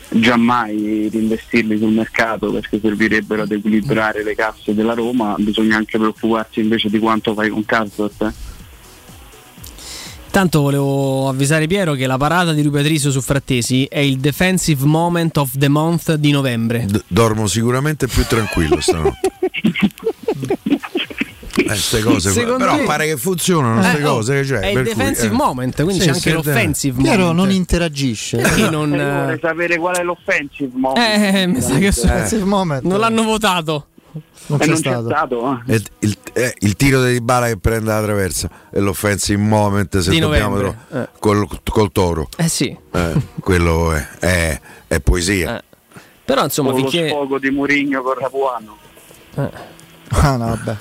giammai 0.10 1.10
reinvestirli 1.12 1.78
sul 1.78 1.92
mercato 1.92 2.52
perché 2.52 2.80
servirebbero 2.82 3.44
ad 3.44 3.52
equilibrare 3.52 4.24
le 4.24 4.36
casse 4.36 4.74
della 4.74 4.94
Roma, 4.94 5.36
bisogna 5.38 5.78
anche 5.78 5.98
preoccuparsi 5.98 6.60
invece 6.60 6.90
di 6.90 7.00
quanto 7.00 7.34
fai 7.34 7.50
con 7.50 7.64
Karsdorp. 7.66 8.22
eh. 8.22 8.47
Tanto 10.30 10.62
volevo 10.62 11.30
avvisare 11.30 11.66
Piero 11.68 11.94
che 11.94 12.06
la 12.06 12.18
parata 12.18 12.54
di 12.54 12.62
Rui 12.62 12.72
Patricio 12.72 13.10
su 13.10 13.22
Frattesi 13.22 13.86
è 13.86 14.00
il 14.00 14.18
defensive 14.20 14.86
moment 14.86 15.38
of 15.38 15.58
the 15.58 15.68
month 15.68 16.14
di 16.16 16.30
novembre. 16.32 16.86
d- 16.88 17.04
dormo 17.08 17.48
sicuramente 17.48 18.08
più 18.08 18.24
tranquillo 18.26 18.80
stanotte. 18.80 19.32
Eh, 21.70 21.76
ste 21.76 22.02
cose, 22.02 22.30
Secondo 22.32 22.60
però 22.60 22.78
me- 22.78 22.84
pare 22.84 23.08
che 23.08 23.18
funzionano 23.18 23.80
queste 23.82 23.98
Eh, 24.00 24.06
oh, 24.06 24.14
cose. 24.16 24.46
Cioè, 24.46 24.60
è 24.60 24.68
il 24.68 24.74
per 24.74 24.84
cui, 24.84 24.94
defensive 24.94 25.34
eh. 25.34 25.36
moment, 25.38 25.76
quindi 25.84 26.00
Sì, 26.02 26.08
c'è 26.08 26.14
anche 26.14 26.32
l'offensive 26.32 27.02
Piero 27.02 27.18
moment. 27.26 27.38
non 27.40 27.52
interagisce. 27.52 28.38
Perché 28.38 28.70
non, 28.70 28.94
Eh, 28.94 28.98
vorrei 28.98 29.36
eh, 29.36 29.40
sapere 29.42 29.78
qual 29.78 29.96
è 29.98 30.04
l'offensive 30.04 30.72
moment. 30.78 30.98
eh, 31.36 31.48
mi 31.48 31.60
sa 31.60 31.78
che 31.78 31.92
so- 31.92 32.06
Offensive 32.06 32.44
moment. 32.46 32.84
non 32.84 33.00
l'hanno 33.00 33.24
votato. 33.24 33.88
Non 34.48 34.60
Eh, 34.60 34.64
c'è 34.64 34.70
non 34.70 34.78
stato. 34.78 35.08
c'è 35.08 35.16
stato. 35.16 35.62
eh. 35.68 35.74
E 35.76 35.82
il, 36.00 36.18
eh, 36.34 36.54
il 36.60 36.76
tiro 36.76 37.04
di 37.04 37.20
Bala 37.22 37.48
che 37.48 37.58
prende 37.58 37.92
la 37.92 38.02
traversa 38.02 38.50
è 38.72 38.80
l'offensive 38.80 39.42
moment 39.42 39.98
se 40.00 40.10
Di 40.10 40.20
dobbiamo 40.20 40.62
eh. 40.92 41.10
col, 41.20 41.48
col 41.70 41.92
toro. 41.92 42.30
Eh 42.38 42.48
sì. 42.48 42.76
Eh, 42.92 43.14
quello 43.42 43.92
è, 43.94 44.08
è- 44.20 44.60
è 44.88 45.00
poesia. 45.02 45.58
Eh. 45.60 45.64
Però 46.24 46.44
insomma, 46.44 46.72
Con 46.72 46.82
lo 46.82 46.90
finché, 46.90 47.08
sfogo 47.10 47.40
di 47.40 47.50
Murigno 47.52 48.02
con 48.02 48.14
Rapuano. 48.20 48.78
Ah, 50.10 50.36
no, 50.38 50.46
vabbè. 50.48 50.76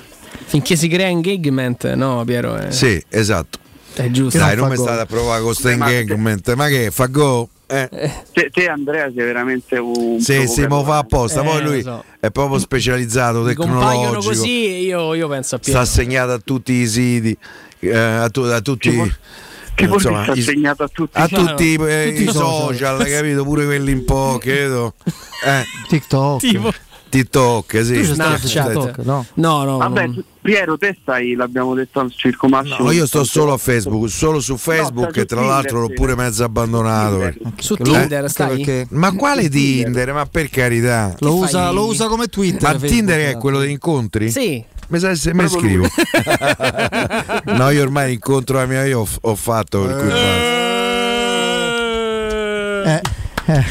finché 0.45 0.75
si 0.75 0.87
crea 0.87 1.07
engagement, 1.07 1.93
no, 1.93 2.23
Piero? 2.25 2.55
È, 2.55 2.71
Sì, 2.71 3.01
esatto. 3.09 3.59
è 3.93 4.09
giusto. 4.11 4.37
Dai, 4.39 4.55
non 4.55 4.67
non 4.67 4.75
mi 4.75 4.81
state 4.81 5.01
a 5.01 5.05
provare 5.05 5.41
con 5.41 5.53
sto 5.53 5.67
ma- 5.69 5.73
engagement. 5.91 6.53
Ma 6.55 6.67
che 6.67 6.89
fa 6.91 7.05
go? 7.07 7.49
Eh. 7.69 7.89
Te, 8.33 8.49
te, 8.49 8.67
Andrea 8.67 9.11
sei 9.13 9.25
veramente 9.25 9.77
un 9.77 10.19
Sì, 10.21 10.47
sì, 10.47 10.65
mo 10.67 10.83
fa 10.83 10.99
apposta. 10.99 11.41
Eh, 11.41 11.43
Poi 11.43 11.61
lui 11.61 11.81
so. 11.81 12.03
è 12.19 12.29
proprio 12.31 12.59
specializzato, 12.59 13.43
tecnologico. 13.45 14.21
così 14.23 14.65
e 14.67 14.81
io, 14.83 15.13
io 15.13 15.27
penso 15.27 15.55
a 15.55 15.59
Piero. 15.59 15.83
Sta 15.83 15.91
segnato 15.93 16.31
a 16.31 16.39
tutti 16.43 16.71
i 16.73 16.87
siti, 16.87 17.37
eh, 17.79 17.93
a, 17.97 18.29
tu- 18.29 18.41
a 18.43 18.61
tutti. 18.61 18.89
Che 18.89 19.85
vuol 19.85 19.99
dire 19.99 20.11
insomma, 20.11 20.23
sta 20.23 20.33
i- 20.33 20.41
segnato 20.41 20.83
a 20.83 20.87
tutti 20.87 21.17
a 21.19 21.25
i 21.25 21.27
tutti, 21.29 21.73
eh, 21.73 22.05
Tutti 22.09 22.21
i 22.21 22.23
i 22.23 22.31
social, 22.31 22.97
social. 22.99 23.05
capito? 23.09 23.43
Pure 23.43 23.65
quelli 23.65 23.91
un 23.91 24.05
po', 24.05 24.37
credo. 24.41 24.93
Eh, 25.45 25.63
TikTok. 25.89 26.39
Tipo, 26.39 26.73
TikTok, 27.09 27.83
sì. 27.83 27.93
Tu 27.93 28.03
Snapchat. 28.03 28.65
TikTok, 28.71 28.97
no? 29.05 29.25
no, 29.35 29.63
no. 29.63 29.77
Vabbè, 29.77 30.05
non- 30.07 30.23
Piero, 30.41 30.77
te 30.77 30.97
stai, 31.01 31.33
l'abbiamo 31.35 31.73
detto 31.73 31.99
al 31.99 32.11
Circo 32.13 32.47
Massimo. 32.47 32.77
No, 32.79 32.91
io 32.91 33.05
sto 33.05 33.23
solo 33.25 33.51
a 33.53 33.57
Facebook, 33.57 34.09
solo 34.09 34.39
su 34.39 34.55
Facebook 34.55 35.09
sta 35.11 35.21
e 35.21 35.25
tra 35.25 35.41
l'altro 35.41 35.79
l'ho 35.79 35.87
Tinder, 35.87 36.01
pure 36.05 36.15
mezzo 36.15 36.43
abbandonato. 36.45 37.15
Tinder. 37.17 37.37
perché- 37.37 37.61
su 37.63 37.73
Eh? 37.73 37.83
Tinder 37.83 38.17
Anche 38.19 38.29
stai? 38.29 38.55
perché 38.55 38.87
Ma 38.91 39.11
quale 39.13 39.49
Tinder? 39.49 40.13
Ma 40.13 40.25
per 40.25 40.49
carità. 40.49 41.13
lo 41.19 41.35
usa, 41.35 41.69
lo 41.71 41.85
usa 41.85 42.07
come 42.07 42.27
Twitter. 42.27 42.61
Ma 42.61 42.69
Facebook, 42.69 42.91
Tinder 42.91 43.19
è 43.19 43.23
esatto. 43.23 43.39
quello 43.39 43.59
degli 43.59 43.71
incontri? 43.71 44.31
Sì. 44.31 44.63
Mi 44.89 44.99
sa 44.99 45.13
se 45.15 45.33
mi 45.33 45.45
Proprio 45.45 45.59
scrivo. 45.59 45.87
no, 47.55 47.69
io 47.71 47.81
ormai 47.81 48.09
l'incontro 48.11 48.57
la 48.57 48.65
mia 48.65 48.85
io 48.85 49.01
ho, 49.01 49.07
ho 49.21 49.35
fatto 49.35 49.81
per 49.81 49.97
cui 49.97 50.07
basta. 50.07 50.55
Eh, 52.85 53.01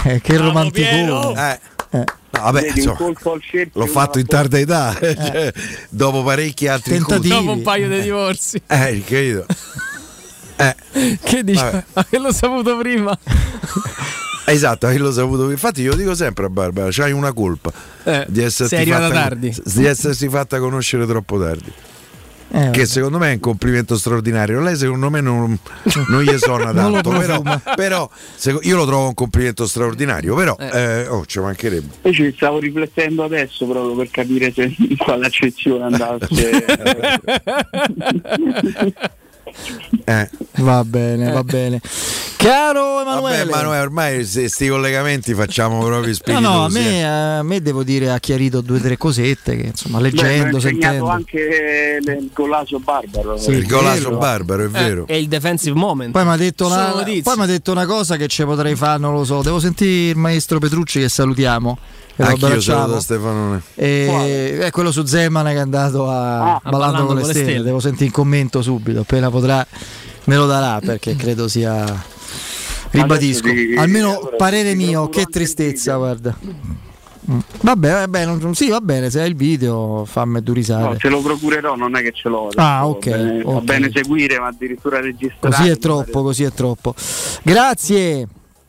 eh, 0.05 0.20
che 0.20 0.36
romanticone. 0.36 1.00
Eh. 1.00 1.58
No, 1.90 2.05
vabbè, 2.39 2.60
Vedi, 2.60 2.78
insomma, 2.78 2.97
un 2.98 3.05
colpo 3.05 3.32
al 3.32 3.42
cerchio, 3.42 3.81
l'ho 3.81 3.86
fatto 3.86 4.18
in 4.18 4.26
tarda 4.26 4.58
età, 4.58 4.97
cioè, 5.00 5.52
dopo 5.89 6.23
parecchi 6.23 6.66
altri 6.68 6.92
Tentativi. 6.94 7.28
Dopo 7.28 7.52
un 7.52 7.62
paio 7.62 7.89
di 7.89 8.00
divorzi. 8.02 8.60
Eh, 8.66 9.02
credo. 9.05 9.47
Eh, 10.58 10.74
Che 11.23 11.44
dici? 11.44 11.65
Che 12.08 12.18
l'ho 12.18 12.32
saputo 12.32 12.76
prima? 12.78 13.16
esatto, 14.47 14.89
io 14.89 14.98
l'ho 15.02 15.12
saputo. 15.12 15.50
Infatti, 15.50 15.82
io 15.82 15.90
lo 15.90 15.97
dico 15.97 16.15
sempre 16.15 16.47
a 16.47 16.48
Barbara: 16.48 16.89
c'hai 16.90 17.12
una 17.12 17.32
colpa 17.32 17.70
Eh, 18.05 18.24
di 18.28 18.42
esserti, 18.42 18.86
fatta, 18.86 19.10
tardi. 19.10 19.55
di 19.65 19.84
essersi 19.84 20.28
fatta 20.28 20.58
conoscere 20.58 21.06
troppo 21.06 21.39
tardi. 21.39 21.73
Eh. 22.49 22.70
Che 22.70 22.86
secondo 22.86 23.18
me 23.18 23.31
è 23.31 23.34
un 23.34 23.41
complimento 23.41 23.97
straordinario. 23.97 24.60
Lei, 24.60 24.76
secondo 24.76 25.10
me, 25.10 25.20
non, 25.20 25.58
non 26.08 26.23
gli 26.23 26.39
suona 26.39 26.73
tanto. 26.75 27.10
però, 27.10 27.42
però, 27.75 28.08
seco- 28.34 28.60
io 28.62 28.76
lo 28.76 28.86
trovo 28.86 29.08
un 29.08 29.15
complimento 29.15 29.66
straordinario. 29.66 30.34
Però, 30.34 30.57
eh, 30.58 31.07
oh, 31.08 31.26
ci 31.26 31.41
mancherebbe. 31.41 31.94
Io 32.02 32.12
ci 32.12 32.33
stavo 32.34 32.58
riflettendo 32.58 33.25
adesso 33.25 33.66
proprio 33.66 33.94
per 33.94 34.10
capire 34.10 34.52
se 34.52 34.75
in 34.78 34.97
quale 34.97 35.26
accezione 35.26 35.84
andasse. 35.84 36.65
Eh. 40.05 40.28
Va 40.58 40.84
bene, 40.84 41.31
va 41.31 41.42
bene. 41.44 41.81
Caro 42.36 43.00
Emanuele. 43.00 43.44
Vabbè, 43.44 43.50
Emanuele, 43.50 43.81
ormai 43.83 44.25
se 44.25 44.49
sti 44.49 44.68
collegamenti 44.68 45.34
facciamo 45.34 45.78
proprio 45.84 46.08
No, 46.08 46.15
spiritosi. 46.15 46.42
no, 46.44 46.65
a 46.65 46.68
eh. 46.68 46.70
me, 46.70 47.05
a 47.39 47.42
me 47.42 47.62
devo 47.62 47.83
dire 47.83 48.10
ha 48.10 48.18
chiarito 48.18 48.60
due 48.60 48.78
o 48.78 48.81
tre 48.81 48.97
cosette 48.97 49.57
che 49.57 49.66
insomma 49.66 49.99
Beh, 49.99 50.05
leggendo, 50.05 50.57
insegnato 50.57 50.60
sentendo. 50.60 51.08
anche 51.08 52.00
il 52.07 52.31
Golaso 52.33 52.78
Barbaro. 52.78 53.36
Sì, 53.36 53.50
il 53.50 53.66
golaso 53.66 54.16
barbaro, 54.16 54.65
è 54.65 54.68
vero. 54.68 55.07
È 55.07 55.15
il 55.15 55.28
defensive 55.28 55.76
moment. 55.76 56.12
Poi 56.12 56.25
mi 56.25 56.31
ha 56.31 56.36
detto, 56.36 56.66
una, 56.66 56.92
poi 57.23 57.47
detto 57.47 57.73
una 57.73 57.86
cosa 57.86 58.16
che 58.16 58.28
ci 58.28 58.44
potrei 58.44 58.76
fare, 58.76 58.99
non 59.00 59.15
lo 59.15 59.25
so. 59.25 59.42
Devo 59.42 59.58
sentire 59.58 60.10
il 60.10 60.16
maestro 60.16 60.58
Petrucci 60.58 61.00
che 61.00 61.08
salutiamo. 61.08 61.78
E 62.18 62.22
Anch'io 62.22 62.46
abbracciamo. 62.46 62.80
saluto 62.80 63.00
Stefanone. 63.00 63.62
E 63.74 64.58
è 64.60 64.70
quello 64.70 64.90
su 64.90 65.04
Zeman 65.04 65.44
che 65.46 65.52
è 65.52 65.58
andato 65.58 66.08
a 66.08 66.54
Ah, 66.54 66.60
Ballando 66.70 67.04
con 67.06 67.16
le 67.16 67.24
stelle. 67.24 67.62
Devo 67.62 67.78
sentire 67.80 68.06
il 68.06 68.12
commento 68.12 68.62
subito, 68.62 69.00
appena 69.00 69.28
potrà 69.30 69.66
me 70.24 70.36
lo 70.36 70.46
darà 70.46 70.80
perché 70.80 71.14
credo 71.16 71.46
sia. 71.48 72.14
Ribadisco, 72.90 73.48
almeno 73.76 74.30
parere 74.38 74.74
mio, 74.74 75.08
che 75.08 75.18
anche 75.20 75.30
tristezza, 75.30 75.96
guarda. 75.96 76.34
Mm. 77.28 77.38
Vabbè, 77.60 77.90
vabbè, 77.90 78.24
non- 78.24 78.54
sì, 78.54 78.68
va 78.68 78.80
bene, 78.80 79.10
se 79.10 79.20
hai 79.20 79.28
il 79.28 79.34
video 79.36 80.04
fammi 80.06 80.40
due 80.42 80.54
risate. 80.54 80.82
No, 80.84 80.96
ce 80.96 81.08
lo 81.08 81.20
procurerò, 81.20 81.74
non 81.74 81.96
è 81.96 82.00
che 82.00 82.12
ce 82.12 82.28
l'ho. 82.28 82.48
Ah, 82.54 82.86
ok, 82.86 83.10
Va 83.10 83.16
bene, 83.16 83.42
va 83.42 83.50
ok. 83.50 83.62
bene 83.64 83.90
seguire, 83.92 84.38
ma 84.38 84.46
addirittura 84.46 85.00
registrare. 85.00 85.54
Così 85.56 85.68
è 85.68 85.76
troppo, 85.76 86.22
così 86.22 86.44
è 86.44 86.52
troppo. 86.52 86.94
Grazie. 87.42 88.28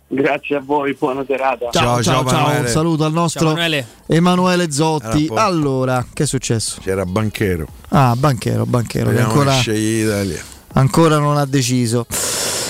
Grazie 0.10 0.56
a 0.56 0.62
voi, 0.64 0.96
buona 0.98 1.26
serata. 1.28 1.70
Ciao, 1.70 2.02
ciao, 2.02 2.26
ciao, 2.26 2.60
un 2.62 2.68
saluto 2.68 3.04
al 3.04 3.12
nostro 3.12 3.42
Ciao, 3.42 3.52
Emanuele. 3.58 3.88
Emanuele 4.06 4.72
Zotti. 4.72 5.30
Allora, 5.34 6.06
che 6.14 6.24
è 6.24 6.26
successo? 6.26 6.80
C'era 6.82 7.06
Banchero. 7.06 7.68
Ah, 7.90 8.16
banchero, 8.18 8.66
banchero, 8.66 9.12
che 9.12 9.20
ancora, 9.20 9.62
ancora 10.74 11.18
non 11.20 11.38
ha 11.38 11.46
deciso. 11.46 12.06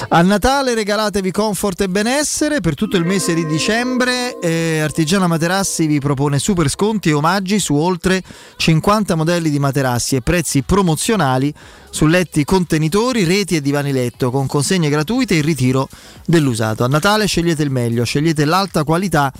A 0.09 0.21
Natale 0.21 0.73
regalatevi 0.73 1.31
comfort 1.31 1.81
e 1.81 1.89
benessere 1.89 2.61
per 2.61 2.75
tutto 2.75 2.97
il 2.97 3.03
mese 3.03 3.33
di 3.33 3.45
dicembre. 3.45 4.39
eh, 4.39 4.79
Artigiana 4.79 5.27
Materassi 5.27 5.85
vi 5.85 5.99
propone 5.99 6.39
super 6.39 6.69
sconti 6.69 7.09
e 7.09 7.13
omaggi 7.13 7.59
su 7.59 7.75
oltre 7.75 8.21
50 8.55 9.15
modelli 9.15 9.49
di 9.49 9.59
materassi 9.59 10.15
e 10.15 10.21
prezzi 10.21 10.61
promozionali 10.61 11.53
su 11.97 12.05
letti 12.05 12.45
contenitori, 12.45 13.23
reti 13.23 13.55
e 13.55 13.61
divani 13.61 13.91
letto 13.91 14.29
con 14.29 14.45
consegne 14.45 14.87
gratuite 14.87 15.33
e 15.33 15.37
il 15.37 15.43
ritiro 15.43 15.89
dell'usato. 16.27 16.83
A 16.83 16.87
Natale 16.87 17.25
scegliete 17.25 17.63
il 17.63 17.71
meglio, 17.71 18.03
scegliete 18.03 18.45
l'alta 18.45 18.83
qualità 18.83 19.33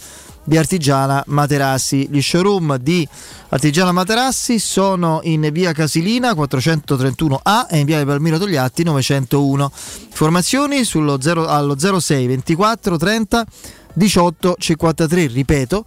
di 0.43 0.57
Artigiana 0.57 1.23
Materassi. 1.27 2.07
Gli 2.09 2.19
showroom 2.19 2.77
di 2.77 3.07
Artigiana 3.49 3.91
Materassi 3.91 4.57
sono 4.57 5.19
in 5.21 5.47
via 5.51 5.71
Casilina 5.71 6.31
431A 6.31 7.67
e 7.69 7.77
in 7.77 7.85
via 7.85 8.03
Palmiro 8.03 8.39
Togliatti 8.39 8.81
901. 8.81 9.71
Informazioni 10.07 10.83
sullo 10.83 11.21
0 11.21 11.45
allo 11.45 11.77
06 11.77 12.25
24 12.25 12.97
30 12.97 13.45
18 13.93 14.55
53, 14.57 15.27
ripeto 15.27 15.85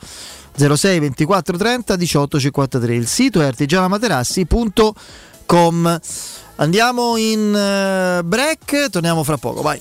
06 0.55 1.01
24 1.01 1.57
30 1.57 1.97
18 1.97 2.39
53. 2.39 2.95
Il 2.95 3.09
sito 3.09 3.41
è 3.41 3.47
artigianamaterassi.com. 3.47 6.01
Andiamo 6.61 7.17
in 7.17 7.55
eh, 7.55 8.23
break, 8.23 8.91
torniamo 8.91 9.25
fra 9.25 9.39
poco, 9.39 9.63
vai. 9.63 9.81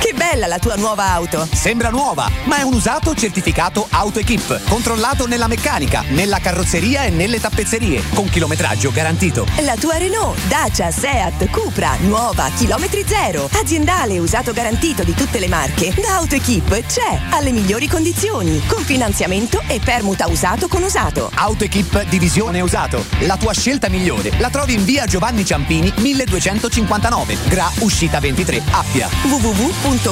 Che 0.00 0.17
bella 0.30 0.46
la 0.46 0.58
tua 0.58 0.74
nuova 0.74 1.12
auto! 1.12 1.48
Sembra 1.50 1.88
nuova, 1.88 2.30
ma 2.44 2.58
è 2.58 2.62
un 2.62 2.74
usato 2.74 3.14
certificato 3.14 3.86
AutoEquip, 3.88 4.68
controllato 4.68 5.26
nella 5.26 5.46
meccanica, 5.46 6.04
nella 6.08 6.38
carrozzeria 6.38 7.04
e 7.04 7.10
nelle 7.10 7.40
tappezzerie, 7.40 8.02
con 8.12 8.28
chilometraggio 8.28 8.90
garantito. 8.90 9.46
La 9.60 9.76
tua 9.76 9.96
Renault, 9.96 10.38
Dacia, 10.46 10.90
Seat, 10.90 11.48
Cupra, 11.48 11.96
nuova, 12.00 12.50
chilometri 12.54 13.04
zero, 13.06 13.48
aziendale 13.52 14.18
usato 14.18 14.52
garantito 14.52 15.02
di 15.02 15.14
tutte 15.14 15.38
le 15.38 15.48
marche, 15.48 15.94
da 15.96 16.16
AutoEquip 16.16 16.86
c'è, 16.86 17.20
alle 17.30 17.50
migliori 17.50 17.88
condizioni, 17.88 18.62
con 18.66 18.82
finanziamento 18.82 19.62
e 19.66 19.80
permuta 19.82 20.28
usato 20.28 20.68
con 20.68 20.82
usato. 20.82 21.30
AutoEquip 21.32 22.04
Divisione 22.04 22.60
Usato, 22.60 23.02
la 23.20 23.38
tua 23.38 23.54
scelta 23.54 23.88
migliore. 23.88 24.32
La 24.38 24.50
trovi 24.50 24.74
in 24.74 24.84
via 24.84 25.06
Giovanni 25.06 25.44
Ciampini, 25.44 25.90
1259, 25.96 27.38
Gra 27.46 27.70
Uscita 27.78 28.20
23, 28.20 28.62
Appia. 28.72 29.08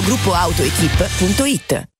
www.gruppoautoequip.it 0.07 1.96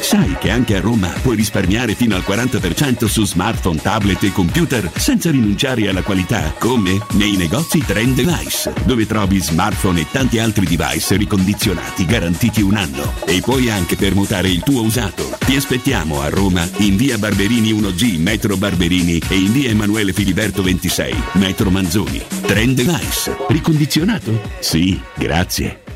Sai 0.00 0.36
che 0.38 0.50
anche 0.50 0.76
a 0.76 0.80
Roma 0.80 1.08
puoi 1.22 1.36
risparmiare 1.36 1.94
fino 1.94 2.14
al 2.14 2.24
40% 2.26 3.06
su 3.06 3.24
smartphone, 3.24 3.80
tablet 3.80 4.22
e 4.22 4.32
computer 4.32 4.90
senza 4.94 5.30
rinunciare 5.30 5.88
alla 5.88 6.02
qualità, 6.02 6.54
come 6.58 6.98
nei 7.12 7.36
negozi 7.36 7.78
Trend 7.78 8.14
Device, 8.14 8.72
dove 8.84 9.06
trovi 9.06 9.40
smartphone 9.40 10.00
e 10.00 10.06
tanti 10.10 10.38
altri 10.38 10.66
device 10.66 11.16
ricondizionati 11.16 12.04
garantiti 12.04 12.62
un 12.62 12.76
anno. 12.76 13.12
E 13.26 13.40
puoi 13.40 13.70
anche 13.70 13.96
permutare 13.96 14.48
il 14.48 14.62
tuo 14.62 14.82
usato. 14.82 15.36
Ti 15.44 15.56
aspettiamo 15.56 16.20
a 16.20 16.28
Roma 16.28 16.68
in 16.78 16.96
via 16.96 17.18
Barberini 17.18 17.72
1G, 17.72 18.18
metro 18.18 18.56
Barberini 18.56 19.20
e 19.28 19.36
in 19.36 19.52
via 19.52 19.70
Emanuele 19.70 20.12
Filiberto 20.12 20.62
26, 20.62 21.14
metro 21.32 21.70
Manzoni. 21.70 22.22
Trend 22.42 22.76
Device. 22.76 23.36
Ricondizionato? 23.48 24.40
Sì, 24.60 25.00
grazie. 25.14 25.95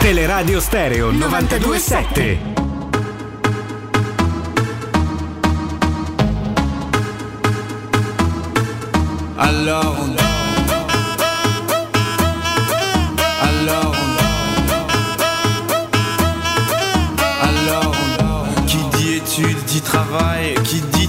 Teleradio 0.00 0.60
Stereo 0.60 1.10
927. 1.10 2.38
Alors 9.38 9.96
on 10.00 10.08
danse. 10.08 10.20
Alors 13.42 13.92
on 13.94 14.08
Alors 17.46 17.92
on 18.20 18.64
Qui 18.66 18.78
dit 18.96 19.14
études 19.16 19.64
dit 19.66 19.80
travail, 19.80 20.54
qui 20.64 20.80
dit 20.80 20.97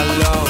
alone 0.00 0.49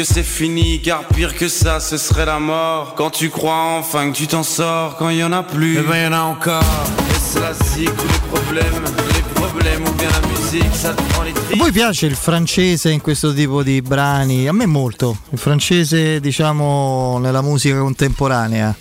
que 0.00 0.06
c'est 0.06 0.22
fini, 0.22 0.80
car 0.80 1.04
pire 1.08 1.34
que 1.34 1.46
ça, 1.46 1.78
ce 1.78 1.98
serait 1.98 2.24
la 2.24 2.38
mort. 2.38 2.94
Quand 2.96 3.10
tu 3.10 3.28
crois 3.28 3.76
enfin 3.78 4.10
que 4.10 4.16
tu 4.16 4.26
t'en 4.26 4.42
sors, 4.42 4.96
quand 4.96 5.10
y 5.10 5.22
en 5.22 5.30
a 5.32 5.42
plus, 5.42 5.76
eh 5.76 5.82
ben 5.82 6.04
y 6.04 6.06
en 6.06 6.12
a 6.14 6.22
encore. 6.22 6.62
Et 7.10 7.18
c'est 7.22 7.40
la 7.40 7.52
zik 7.52 7.90
ou 7.90 8.06
les 8.08 8.20
problèmes, 8.32 8.82
les 9.14 9.22
problèmes 9.34 9.82
ou 9.86 9.92
bien 9.92 10.08
la 10.08 10.26
musique, 10.26 10.74
ça 10.74 10.94
te 10.94 11.02
prend 11.12 11.22
les 11.22 11.34
tripes. 11.34 11.58
voi 11.58 11.70
piace 11.70 12.06
il 12.06 12.14
francese 12.14 12.90
in 12.90 13.02
questo 13.02 13.34
tipo 13.34 13.62
di 13.62 13.82
brani? 13.82 14.48
A 14.48 14.52
me 14.54 14.64
molto. 14.64 15.18
Il 15.32 15.38
francese, 15.38 16.18
diciamo, 16.18 17.18
nella 17.18 17.42
musica 17.42 17.78
contemporanea. 17.78 18.74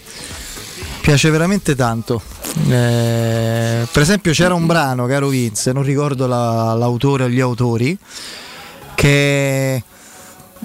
Piace 1.01 1.29
veramente 1.29 1.75
tanto. 1.75 2.21
Eh, 2.69 3.85
per 3.91 4.01
esempio 4.01 4.31
c'era 4.31 4.53
un 4.53 4.65
brano, 4.65 5.05
caro 5.05 5.27
Vince, 5.27 5.73
non 5.73 5.83
ricordo 5.83 6.27
la- 6.27 6.73
l'autore 6.75 7.25
o 7.25 7.27
gli 7.29 7.41
autori, 7.41 7.97
che 8.95 9.83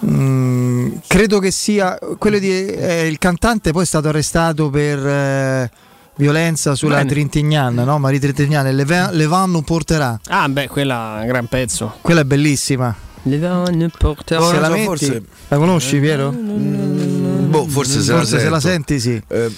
mm, 0.05 0.93
credo 1.07 1.39
che 1.39 1.51
sia 1.51 1.99
quello 2.19 2.39
di 2.39 2.67
eh, 2.67 3.07
il 3.07 3.19
cantante 3.19 3.73
poi 3.73 3.83
è 3.83 3.87
stato 3.87 4.09
arrestato 4.09 4.71
per 4.71 5.07
eh, 5.07 5.71
violenza 6.17 6.75
sulla 6.75 6.97
Bene. 6.97 7.09
Trintignana, 7.09 7.85
no? 7.85 7.99
Marie 7.99 8.21
Trintignana, 8.21 8.71
Le, 8.71 8.85
Le 9.13 9.29
porterà. 9.65 10.19
Ah, 10.29 10.49
beh, 10.49 10.69
quella 10.69 11.19
è 11.19 11.21
un 11.23 11.27
gran 11.27 11.47
pezzo. 11.47 11.97
Quella 12.01 12.21
è 12.21 12.25
bellissima. 12.25 12.95
Le 13.27 13.39
donne 13.39 13.89
porteranno. 13.89 14.51
Se 14.51 14.61
la 14.61 14.69
metti, 14.69 14.85
forse- 14.85 15.23
la 15.49 15.57
conosci, 15.57 15.99
Piero? 15.99 16.31
Boh, 16.31 17.67
forse 17.67 18.03
se, 18.03 18.13
Forse 18.13 18.37
la, 18.37 18.43
se 18.43 18.49
la 18.49 18.61
senti, 18.61 19.01
sì. 19.01 19.23
Eh, 19.29 19.51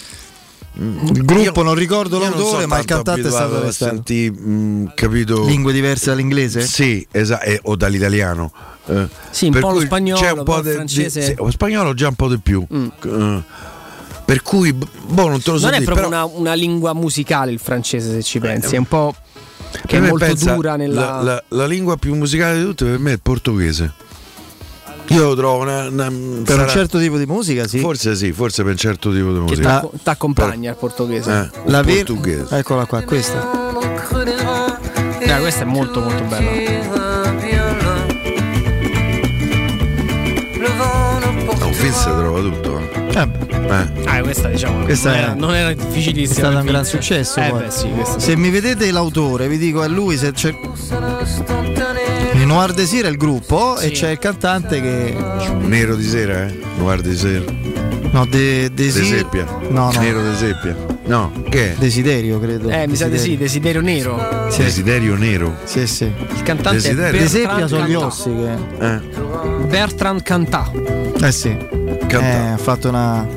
Il 0.79 1.25
gruppo 1.25 1.63
non 1.63 1.73
ricordo 1.73 2.17
io 2.17 2.29
non 2.29 2.37
l'autore, 2.37 2.61
so 2.63 2.67
ma 2.67 2.77
il 2.79 2.85
cantante 2.85 3.27
è 3.27 3.31
stato 3.31 3.55
a 3.55 3.59
mh, 4.29 4.91
capito? 4.93 5.45
Lingue 5.45 5.73
diverse 5.73 6.05
dall'inglese? 6.11 6.61
Sì, 6.61 7.05
esatto, 7.11 7.49
o 7.63 7.75
dall'italiano. 7.75 8.51
Eh, 8.85 9.07
Sì, 9.31 9.45
un 9.47 9.51
per 9.53 9.61
po' 9.61 9.71
lo 9.71 9.79
spagnolo, 9.79 10.21
c'è 10.21 10.31
un 10.31 10.43
po' 10.43 10.61
de- 10.61 10.73
francese. 10.73 11.19
Mm. 11.19 11.23
di- 11.23 11.27
sì, 11.29 11.35
lo 11.37 11.51
spagnolo 11.51 11.93
già 11.93 12.07
un 12.09 12.13
po' 12.15 12.27
di 12.29 12.39
più. 12.39 12.65
Eh, 12.69 13.41
per 14.25 14.41
cui, 14.43 14.71
boh, 14.73 15.27
non 15.29 15.41
te 15.41 15.51
lo 15.51 15.57
so 15.57 15.65
Non 15.65 15.73
è 15.73 15.79
dire, 15.79 15.85
proprio 15.91 16.09
però- 16.09 16.25
una, 16.27 16.37
una 16.37 16.53
lingua 16.53 16.93
musicale 16.93 17.51
il 17.51 17.59
francese, 17.59 18.11
se 18.11 18.21
ci 18.23 18.39
pensi. 18.39 18.75
È 18.75 18.77
un 18.77 18.85
po'. 18.85 19.15
che 19.85 19.97
è 19.97 19.99
molto 19.99 20.25
pensa, 20.25 20.53
dura 20.53 20.75
nella. 20.75 21.01
la, 21.01 21.21
la- 21.21 21.43
la 21.49 21.65
lingua 21.65 21.97
più 21.97 22.13
musicale 22.15 22.57
di 22.59 22.63
tutte 22.65 22.85
per 22.85 22.99
me 22.99 23.09
è 23.09 23.13
il 23.13 23.21
portoghese. 23.21 23.93
Io 25.09 25.23
lo 25.29 25.35
trovo 25.35 25.61
una, 25.61 25.87
una- 25.87 26.07
Per 26.09 26.43
sarà- 26.45 26.63
un 26.63 26.69
certo 26.69 26.99
tipo 26.99 27.17
di 27.17 27.25
musica, 27.25 27.67
sì. 27.67 27.79
Forse 27.79 28.15
sì, 28.15 28.31
forse 28.33 28.63
per 28.63 28.71
un 28.73 28.77
certo 28.77 29.11
tipo 29.11 29.27
di 29.31 29.33
che 29.35 29.39
musica. 29.41 29.67
t'acco- 29.79 29.91
t'accompagna 30.03 30.71
il 30.71 30.75
portoghese. 30.77 31.31
Eh, 31.31 31.49
La 31.71 31.81
ver- 31.81 32.03
portoghese. 32.05 32.55
Eccola 32.57 32.85
qua, 32.85 33.01
questa. 33.03 33.49
Eh, 35.19 35.39
questa 35.39 35.61
è 35.61 35.65
molto, 35.65 36.01
molto 36.01 36.23
bella. 36.23 36.65
Oh, 41.49 41.69
Vince 41.79 42.03
trova 42.03 42.39
tutto. 42.41 42.79
eh. 42.79 43.05
Eh. 43.17 43.87
Ah, 44.05 44.21
questa 44.21 44.47
diciamo. 44.49 44.83
Questa 44.83 45.09
non, 45.09 45.17
era, 45.19 45.33
non 45.33 45.55
era 45.55 45.73
difficilissima. 45.73 46.39
È 46.39 46.51
stato 46.51 46.57
un 46.57 46.65
gran 46.65 46.85
successo. 46.85 47.39
Eh, 47.39 47.51
beh, 47.51 47.69
sì, 47.71 47.89
Se 48.17 48.35
mi 48.35 48.49
vedete 48.49 48.89
l'autore, 48.91 49.47
vi 49.47 49.57
dico 49.57 49.83
è 49.83 49.87
lui. 49.87 50.17
Se 50.17 50.31
c'è... 50.31 50.53
Noir 52.57 52.73
Desir 52.73 53.05
è 53.05 53.09
il 53.09 53.17
gruppo 53.17 53.77
e 53.77 53.91
c'è 53.91 54.09
il 54.09 54.17
cantante 54.17 54.81
che. 54.81 55.15
Nero 55.59 55.95
di 55.95 56.03
sera, 56.03 56.47
eh? 56.47 56.59
Noir 56.77 57.01
di 57.01 57.15
sera. 57.15 57.45
No, 58.11 58.25
De, 58.25 58.71
De 58.71 58.73
Desir. 58.73 59.05
seppia. 59.05 59.45
No, 59.69 59.91
no. 59.91 59.99
Nero 59.99 60.27
di 60.27 60.35
seppia. 60.35 60.75
No, 61.05 61.31
che 61.51 61.73
è? 61.73 61.75
Desiderio, 61.77 62.39
credo. 62.39 62.67
Eh, 62.69 62.87
mi 62.87 62.95
sa 62.95 63.09
di 63.09 63.19
sì, 63.19 63.37
Desiderio 63.37 63.81
Nero. 63.81 64.47
Desiderio 64.57 65.13
nero. 65.15 65.55
Sì, 65.65 65.85
sì. 65.85 66.05
Il 66.05 66.41
cantante 66.41 66.81
Desiderio. 66.81 67.19
è 67.19 67.21
De 67.21 67.29
seppia 67.29 67.47
Bertrand 67.57 67.69
sono 67.69 67.87
gli 67.87 67.93
ossi 67.93 68.35
che. 68.35 68.85
Eh. 68.85 68.99
Bertrand 69.67 70.23
Cantà. 70.23 70.71
Eh 71.21 71.31
sì. 71.31 71.76
Eh, 72.09 72.25
ha 72.53 72.57
fatto 72.57 72.87
una, 72.89 73.27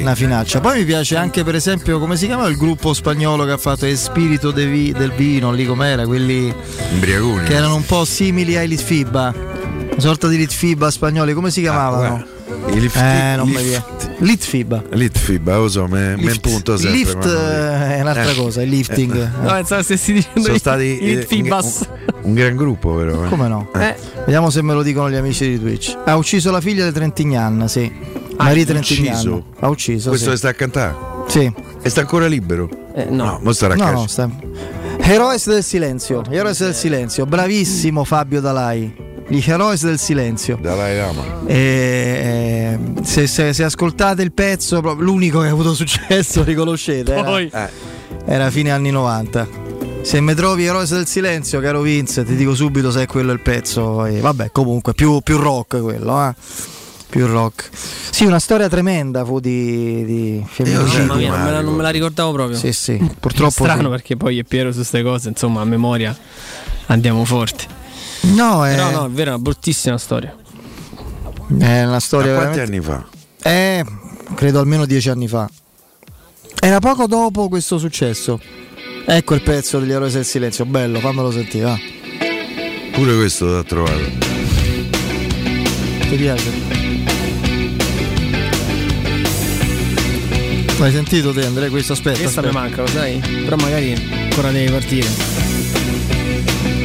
una 0.00 0.14
finaccia. 0.14 0.60
Poi 0.60 0.78
mi 0.78 0.84
piace 0.84 1.16
anche, 1.16 1.42
per 1.42 1.54
esempio, 1.56 1.98
come 1.98 2.16
si 2.16 2.26
chiama 2.26 2.46
il 2.46 2.56
gruppo 2.56 2.92
spagnolo 2.94 3.44
che 3.44 3.50
ha 3.52 3.56
fatto 3.56 3.86
Il 3.86 3.96
spirito 3.96 4.50
de 4.52 4.66
vi- 4.66 4.92
del 4.92 5.10
vino, 5.12 5.50
lì 5.52 5.66
com'era, 5.66 6.06
quelli 6.06 6.52
Imbriagoni. 6.92 7.44
che 7.46 7.54
erano 7.54 7.74
un 7.74 7.84
po' 7.84 8.04
simili 8.04 8.56
ai 8.56 8.68
Litfiba, 8.68 9.34
una 9.34 9.94
sorta 10.00 10.28
di 10.28 10.36
Litfiba 10.36 10.90
spagnoli, 10.90 11.32
come 11.34 11.50
si 11.50 11.60
chiamavano? 11.60 12.24
I 12.68 12.80
lift, 12.80 12.96
eh, 12.96 13.34
non 13.36 13.48
mi 13.48 13.56
lift- 13.56 13.64
viene. 13.68 13.84
Litfiba. 14.18 14.82
Litfib, 14.90 15.48
lo 15.48 15.68
so, 15.68 15.86
me, 15.86 16.14
me 16.16 16.22
Lift. 16.22 16.40
punto 16.40 16.76
sempre. 16.76 16.98
Lift 16.98 17.24
eh, 17.24 17.96
è 17.96 18.00
un'altra 18.00 18.30
Eh. 18.30 18.34
cosa, 18.34 18.62
il 18.62 18.68
lifting. 18.68 19.14
Eh. 19.16 19.28
No, 19.42 19.52
pensavo 19.52 19.82
stessi 19.82 20.12
dicendo 20.12 20.42
Sono 20.42 20.58
stati 20.58 20.82
i 20.84 20.98
eh, 20.98 21.14
Litfibas. 21.16 21.88
un, 22.06 22.18
un 22.22 22.34
gran 22.34 22.56
gruppo, 22.56 22.94
però. 22.96 23.24
eh. 23.24 23.28
Come 23.28 23.48
no? 23.48 23.70
Eh. 23.74 23.94
Vediamo 24.24 24.50
se 24.50 24.62
me 24.62 24.74
lo 24.74 24.82
dicono 24.82 25.08
gli 25.10 25.14
amici 25.14 25.48
di 25.48 25.60
Twitch. 25.60 25.96
Ha 26.04 26.16
ucciso 26.16 26.50
la 26.50 26.60
figlia 26.60 26.84
di 26.84 26.92
Trentignan, 26.92 27.66
sì. 27.68 27.90
Ah, 28.40 28.44
Marie 28.44 28.62
ha 28.62 28.66
Trentignan. 28.66 29.14
ucciso? 29.14 29.44
Ha 29.60 29.68
ucciso. 29.68 30.08
Questo 30.08 30.26
sì. 30.26 30.30
che 30.32 30.36
sta 30.38 30.48
a 30.48 30.54
cantare? 30.54 30.94
Sì. 31.28 31.52
E 31.82 31.88
sta 31.88 32.00
ancora 32.00 32.26
libero? 32.26 32.68
Eh, 32.94 33.04
no. 33.04 33.38
mo 33.42 33.52
starà 33.52 33.74
a 33.74 33.76
No, 33.76 33.90
no, 33.90 34.06
sta... 34.06 34.28
Heroes 34.98 35.48
del 35.48 35.62
silenzio. 35.62 36.22
Heroes 36.28 36.60
del 36.62 36.74
silenzio. 36.74 37.26
Bravissimo 37.26 38.04
Fabio 38.04 38.40
Dalai. 38.40 39.08
Gli 39.28 39.42
Heroes 39.44 39.84
del 39.84 39.98
silenzio. 39.98 40.58
Dalai 40.60 40.96
Lama. 40.96 41.22
E, 41.46 42.78
eh, 42.96 43.04
se, 43.04 43.26
se- 43.26 43.52
se 43.52 43.62
ascoltate 43.64 44.22
il 44.22 44.32
pezzo, 44.32 44.80
l'unico 44.98 45.40
che 45.40 45.48
ha 45.48 45.50
avuto 45.50 45.74
successo, 45.74 46.42
riconoscete. 46.44 47.12
era- 47.12 47.22
Poi. 47.22 47.50
Era 48.24 48.50
fine 48.50 48.70
anni 48.70 48.90
90. 48.90 49.68
Se 50.02 50.20
mi 50.20 50.34
trovi 50.34 50.64
Heroes 50.64 50.92
del 50.92 51.06
silenzio, 51.06 51.60
caro 51.60 51.82
Vince, 51.82 52.24
ti 52.24 52.34
dico 52.34 52.54
subito 52.54 52.90
se 52.90 53.02
è 53.02 53.06
quello 53.06 53.32
il 53.32 53.40
pezzo. 53.40 54.04
E 54.06 54.20
vabbè, 54.20 54.50
comunque, 54.50 54.94
più, 54.94 55.20
più 55.20 55.36
rock 55.36 55.80
quello, 55.80 56.26
eh. 56.26 56.34
Più 57.10 57.26
rock. 57.26 57.68
Sì, 58.10 58.24
una 58.24 58.38
storia 58.38 58.68
tremenda 58.68 59.24
fu 59.24 59.40
di, 59.40 60.04
di 60.04 60.44
femminicidio. 60.48 61.14
Mia, 61.16 61.30
non 61.30 61.42
me, 61.42 61.50
la, 61.50 61.60
non 61.60 61.74
me 61.74 61.82
la 61.82 61.90
ricordavo 61.90 62.32
proprio. 62.32 62.56
Sì, 62.56 62.72
sì. 62.72 62.96
Purtroppo 63.18 63.50
Strano 63.64 63.82
sì. 63.82 63.88
perché 63.88 64.16
poi 64.16 64.38
è 64.38 64.44
Piero 64.44 64.70
su 64.70 64.76
queste 64.76 65.02
cose, 65.02 65.28
insomma, 65.28 65.60
a 65.60 65.64
memoria 65.64 66.16
andiamo 66.86 67.24
forti. 67.24 67.66
No, 68.22 68.64
è, 68.64 68.74
Però 68.76 68.90
no, 68.90 69.06
è 69.06 69.08
vero, 69.10 69.30
è 69.30 69.34
una 69.34 69.42
bruttissima 69.42 69.98
storia. 69.98 70.34
è 71.58 71.84
una 71.84 72.00
storia 72.00 72.32
Ma 72.34 72.38
quanti 72.38 72.58
veramente... 72.58 72.60
anni 72.60 72.80
fa? 72.80 73.08
Eh, 73.42 73.84
credo 74.34 74.60
almeno 74.60 74.86
dieci 74.86 75.08
anni 75.08 75.26
fa. 75.26 75.48
Era 76.60 76.78
poco 76.78 77.06
dopo 77.06 77.48
questo 77.48 77.78
successo. 77.78 78.38
Ecco 79.06 79.34
il 79.34 79.42
pezzo 79.42 79.80
degli 79.80 79.90
Eroi 79.90 80.10
del 80.12 80.24
Silenzio, 80.24 80.64
bello, 80.66 81.00
fammelo 81.00 81.32
sentire, 81.32 81.64
va. 81.64 81.78
Pure 82.92 83.16
questo 83.16 83.46
l'ha 83.46 83.64
trovato. 83.64 84.28
Ti 86.08 86.16
piace? 86.16 86.69
L'hai 90.80 90.92
sentito 90.92 91.30
te 91.32 91.44
Andrea? 91.44 91.68
Questo 91.68 91.92
aspetta. 91.92 92.20
Questa 92.20 92.40
mi 92.40 92.48
aspetta. 92.48 92.66
manca, 92.66 92.80
lo 92.80 92.88
sai? 92.88 93.18
Però 93.18 93.56
magari 93.56 93.92
ancora 93.92 94.50
devi 94.50 94.70
partire. 94.70 95.06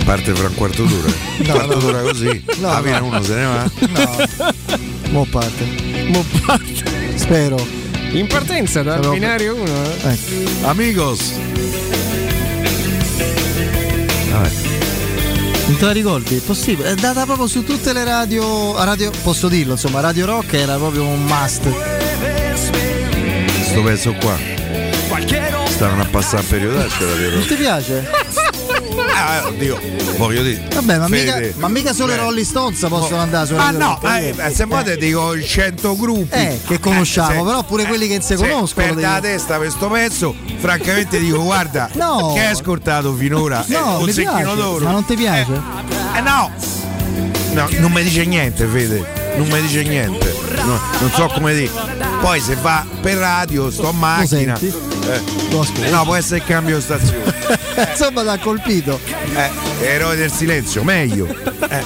Parte 0.03 0.35
fra 0.35 0.47
un 0.49 0.53
quarto 0.55 0.83
d'ora. 0.83 1.13
No, 1.45 1.53
quarto 1.53 1.75
no. 1.75 1.79
d'ora 1.79 2.01
così. 2.01 2.43
No, 2.57 2.81
fine 2.81 2.99
no. 2.99 3.05
uno 3.05 3.23
se 3.23 3.35
ne 3.35 3.45
va. 3.45 3.71
No. 3.79 4.17
Mo 5.11 5.25
parte. 5.29 5.65
Mo 6.07 6.25
parte. 6.45 6.83
Spero. 7.15 7.65
In 8.11 8.27
partenza 8.27 8.83
dal 8.83 8.99
Però- 8.99 9.13
binario 9.13 9.55
1. 9.55 9.83
Ecco. 10.03 10.67
Amigos. 10.67 11.31
Vabbè. 14.31 14.51
Non 15.67 15.77
te 15.77 15.85
la 15.85 15.91
ricordi? 15.93 16.35
È 16.35 16.41
possibile. 16.41 16.89
È 16.91 16.95
data 16.95 17.23
proprio 17.25 17.47
su 17.47 17.63
tutte 17.63 17.93
le 17.93 18.03
radio. 18.03 18.75
radio 18.83 19.09
posso 19.23 19.47
dirlo, 19.47 19.71
insomma, 19.73 20.01
Radio 20.01 20.25
Rock 20.25 20.53
era 20.53 20.75
proprio 20.75 21.03
un 21.05 21.23
must. 21.23 21.63
Sto 23.75 23.83
pezzo 23.83 24.13
qua. 24.13 24.37
Stavano 25.67 26.03
a 26.03 26.05
passare 26.05 26.43
il 26.43 26.47
periodaccio 26.47 27.05
da 27.05 27.13
Non 27.35 27.45
ti 27.45 27.55
piace? 27.55 28.09
Ah, 29.13 29.47
oddio, 29.47 29.77
voglio 30.15 30.43
dire. 30.43 30.65
Vabbè, 30.73 30.97
ma 30.97 31.09
mica, 31.09 31.41
ma 31.55 31.67
mica 31.67 31.91
solo 31.91 32.13
i 32.13 32.15
Beh. 32.15 32.21
Rolling 32.21 32.45
Stones 32.45 32.79
possono 32.87 33.17
andare 33.19 33.45
su 33.45 33.53
Ah 33.55 33.71
Radio 33.71 33.77
no, 33.79 33.99
eh, 34.15 34.33
eh. 34.37 34.45
eh, 34.47 34.53
se 34.53 34.63
vuoi 34.63 34.85
te 34.85 34.95
dico 34.95 35.35
i 35.35 35.43
100 35.45 35.95
gruppi 35.97 36.33
Eh, 36.37 36.59
che 36.65 36.79
conosciamo, 36.79 37.43
però 37.43 37.63
pure 37.63 37.83
quelli 37.83 38.07
che 38.07 38.13
non 38.19 38.21
si 38.23 38.35
conoscono, 38.35 38.93
Per 38.93 38.95
la 39.01 39.19
testa 39.19 39.57
questo 39.57 39.89
pezzo, 39.89 40.33
francamente 40.59 41.19
dico, 41.19 41.43
guarda, 41.43 41.89
No. 41.95 42.31
che 42.33 42.39
hai 42.39 42.51
ascoltato 42.51 43.13
finora? 43.13 43.61
No, 43.67 43.99
Eh, 43.99 44.03
un 44.03 44.09
secchino 44.09 44.55
d'oro. 44.55 44.85
ma 44.85 44.91
non 44.91 45.03
ti 45.03 45.15
piace? 45.15 45.51
Eh 46.15 46.21
no! 46.21 46.49
No, 47.51 47.67
non 47.79 47.91
mi 47.91 48.03
dice 48.03 48.23
niente, 48.23 48.65
Fede. 48.67 49.05
Non 49.35 49.47
mi 49.49 49.59
dice 49.59 49.83
niente. 49.83 50.33
No, 50.63 50.79
non 50.99 51.11
so 51.13 51.27
come 51.33 51.53
dire. 51.53 51.94
Poi 52.25 52.39
se 52.41 52.55
va 52.55 52.83
per 53.01 53.17
radio, 53.17 53.69
sto 53.69 53.91
in 53.91 53.99
macchina. 53.99 54.57
eh, 54.59 54.73
ascolti. 55.47 55.91
no, 55.91 56.03
può 56.05 56.15
essere 56.15 56.37
il 56.37 56.43
cambio 56.43 56.81
stazione. 56.81 57.31
Insomma, 57.87 58.23
l'ha 58.23 58.39
colpito. 58.39 58.99
Eh, 59.35 59.85
eroi 59.85 60.17
del 60.17 60.31
silenzio, 60.31 60.83
meglio. 60.83 61.27
Eh, 61.27 61.83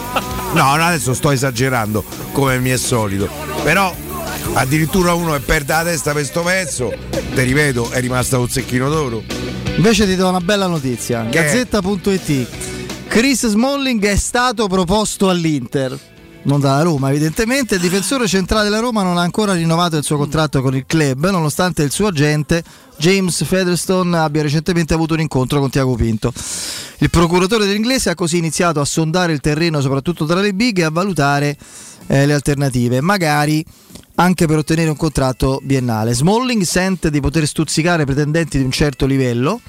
no, 0.54 0.72
adesso 0.72 1.14
sto 1.14 1.32
esagerando 1.32 2.06
come 2.32 2.58
mi 2.60 2.70
è 2.70 2.78
solito. 2.78 3.28
Però 3.64 3.94
addirittura 4.54 5.14
uno 5.14 5.34
che 5.34 5.42
perde 5.42 5.74
la 5.74 5.84
testa 5.84 6.14
per 6.14 6.24
sto 6.24 6.42
pezzo, 6.42 6.94
ti 7.10 7.42
ripeto, 7.42 7.90
è 7.90 8.00
rimasto 8.00 8.40
un 8.40 8.48
secchino 8.48 8.88
d'oro. 8.88 9.22
Invece 9.76 10.06
ti 10.06 10.16
do 10.16 10.30
una 10.30 10.40
bella 10.40 10.68
notizia. 10.68 11.22
Gazzetta.it. 11.24 12.48
Chris 13.10 13.46
Smalling 13.46 14.06
è 14.06 14.16
stato 14.16 14.68
proposto 14.68 15.30
all'Inter. 15.30 16.00
Non 16.42 16.60
dalla 16.62 16.82
Roma, 16.82 17.10
evidentemente. 17.10 17.76
Il 17.76 17.82
difensore 17.82 18.28
centrale 18.28 18.64
della 18.64 18.80
Roma 18.80 19.04
non 19.04 19.18
ha 19.18 19.22
ancora 19.22 19.54
rinnovato 19.54 19.98
il 19.98 20.04
suo 20.04 20.18
contratto 20.18 20.62
con 20.62 20.76
il 20.76 20.86
club, 20.88 21.30
nonostante 21.30 21.84
il 21.84 21.92
suo 21.92 22.08
agente 22.08 22.64
James 22.98 23.44
Featherstone 23.44 24.18
abbia 24.18 24.42
recentemente 24.42 24.94
avuto 24.94 25.14
un 25.14 25.20
incontro 25.20 25.60
con 25.60 25.70
Tiago 25.70 25.96
Pinto. 25.96 26.34
Il 27.00 27.10
procuratore 27.10 27.66
dell'inglese 27.66 28.10
ha 28.10 28.16
così 28.16 28.38
iniziato 28.38 28.80
a 28.80 28.86
sondare 28.86 29.34
il 29.34 29.42
terreno, 29.42 29.82
soprattutto 29.82 30.26
tra 30.26 30.40
le 30.40 30.54
big, 30.54 30.80
e 30.80 30.84
a 30.84 30.90
valutare 30.90 31.58
eh, 32.08 32.26
le 32.26 32.34
alternative, 32.34 33.02
magari 33.02 33.64
anche 34.16 34.48
per 34.48 34.58
ottenere 34.58 34.90
un 34.90 34.98
contratto 34.98 35.60
biennale. 35.64 36.14
Smalling 36.14 36.64
sente 36.64 37.10
di 37.10 37.20
poter 37.20 37.46
stuzzicare 37.48 38.06
pretendenti 38.06 38.58
di 38.58 38.64
un 38.64 38.72
certo 38.72 39.06
livello. 39.06 39.62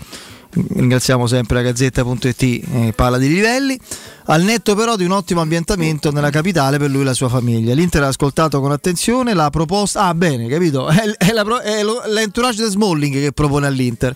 Ringraziamo 0.53 1.29
sempre 1.29 1.57
la 1.57 1.63
Gazzetta.it, 1.63 2.43
eh, 2.43 2.93
parla 2.95 3.19
di 3.19 3.29
livelli. 3.29 3.79
Al 4.27 4.43
netto 4.43 4.75
però 4.75 4.97
di 4.97 5.05
un 5.05 5.13
ottimo 5.13 5.41
ambientamento 5.41 6.11
nella 6.11 6.31
capitale 6.31 6.77
per 6.79 6.91
lui 6.91 7.03
e 7.03 7.05
la 7.05 7.15
sua 7.15 7.29
famiglia. 7.29 7.73
L'Inter 7.73 8.03
ha 8.03 8.09
ascoltato 8.09 8.61
con 8.61 8.73
attenzione 8.73 9.33
la 9.35 9.49
proposta. 9.51 10.03
Ah, 10.03 10.15
bene, 10.15 10.49
capito? 10.49 10.89
È, 10.89 11.03
è 11.19 11.33
la 11.33 11.63
è 11.63 11.83
lo- 11.85 12.03
l'entourage 12.07 12.65
di 12.65 12.71
Smalling 12.71 13.15
che 13.21 13.33
propone 13.33 13.67
all'Inter. 13.69 14.15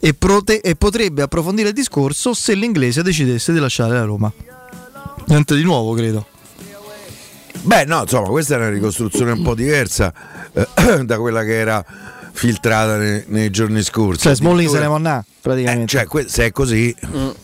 E, 0.00 0.14
prote- 0.14 0.60
e 0.60 0.74
potrebbe 0.76 1.22
approfondire 1.22 1.68
il 1.68 1.74
discorso 1.74 2.34
se 2.34 2.54
l'inglese 2.54 3.02
decidesse 3.02 3.52
di 3.52 3.58
lasciare 3.58 3.92
la 3.92 4.04
Roma. 4.04 4.32
Niente 5.26 5.54
di 5.54 5.62
nuovo, 5.62 5.94
credo. 5.94 6.26
Beh, 7.62 7.84
no, 7.84 8.00
insomma, 8.02 8.28
questa 8.28 8.54
è 8.54 8.56
una 8.56 8.70
ricostruzione 8.70 9.32
un 9.32 9.42
po' 9.42 9.54
diversa 9.54 10.12
eh, 10.52 11.04
da 11.04 11.18
quella 11.18 11.44
che 11.44 11.58
era 11.58 11.84
filtrata 12.32 12.96
nei, 12.96 13.24
nei 13.26 13.50
giorni 13.50 13.82
scorsi. 13.82 14.22
Cioè, 14.22 14.34
Smalling 14.34 14.70
se 14.70 14.78
ne 14.78 14.86
va 14.86 15.24
praticamente. 15.40 15.84
Eh, 15.84 15.86
cioè, 15.86 16.06
que- 16.06 16.28
se 16.28 16.46
è 16.46 16.50
così, 16.52 16.94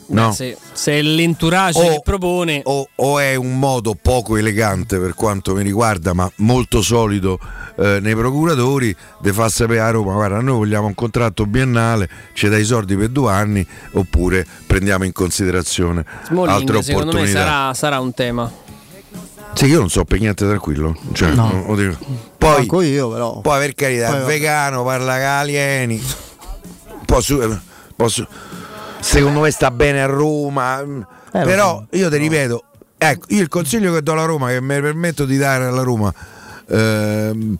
no? 0.09 0.29
Beh, 0.29 0.33
se, 0.35 0.57
se 0.73 0.93
è 0.99 1.03
l'entourage 1.03 1.79
O- 1.81 1.89
che 1.91 2.01
propone. 2.05 2.61
o, 2.65 2.89
o 2.95 3.19
è 3.19 3.35
un 3.35 3.59
modo 3.59 3.97
poco 4.01 4.37
elegante 4.37 4.99
per 4.99 5.15
quanto 5.15 5.55
mi 5.55 5.63
riguarda, 5.63 6.13
ma 6.13 6.31
molto 6.37 6.83
solido 6.83 7.39
eh, 7.79 7.99
nei 8.01 8.15
procuratori, 8.15 8.95
di 9.21 9.33
far 9.33 9.51
sapere 9.51 9.81
a 9.81 9.91
Roma: 9.91 10.13
guarda, 10.15 10.41
noi 10.41 10.57
vogliamo 10.57 10.87
un 10.87 10.95
contratto 10.95 11.47
biennale, 11.47 12.09
ci 12.35 12.49
dai 12.49 12.61
i 12.63 12.65
soldi 12.65 12.97
per 12.97 13.09
due 13.09 13.31
anni, 13.33 13.67
oppure 13.93 14.47
prendiamo 14.67 15.05
in 15.05 15.13
considerazione 15.13 16.05
Smalling, 16.27 16.49
altre 16.49 16.83
secondo 16.83 17.13
me 17.13 17.19
opportunità. 17.21 17.41
sarà, 17.41 17.75
sarà 17.75 18.01
un 18.01 18.13
tema. 18.15 18.53
Sì, 19.55 19.65
io 19.67 19.79
non 19.79 19.89
so 19.89 20.05
per 20.05 20.21
niente 20.21 20.45
tranquillo. 20.47 20.95
Cioè, 21.13 21.31
No. 21.31 21.49
non- 21.51 21.65
oddio. 21.69 21.97
Poi, 22.37 22.67
io, 22.91 23.09
però. 23.11 23.41
poi 23.41 23.59
per 23.59 23.75
carità, 23.75 24.11
Poi 24.11 24.25
vegano, 24.27 24.85
parla 24.85 25.15
con 25.15 25.23
alieni. 25.23 26.03
Posso, 27.07 27.61
posso- 27.97 28.27
secondo 29.01 29.41
me 29.41 29.51
sta 29.51 29.71
bene 29.71 30.03
a 30.03 30.07
Roma. 30.07 30.81
Eh, 30.83 31.43
però 31.43 31.85
io 31.91 32.09
ti 32.11 32.17
ripeto, 32.17 32.65
ecco, 32.97 33.27
io 33.31 33.41
il 33.43 33.49
consiglio 33.49 33.93
che 33.93 34.03
do 34.03 34.13
alla 34.13 34.25
Roma, 34.25 34.49
che 34.49 34.61
mi 34.61 34.81
permetto 34.81 35.25
di 35.25 35.37
dare 35.37 35.65
alla 35.65 35.83
Roma, 35.83 36.13
ehm, 36.69 37.57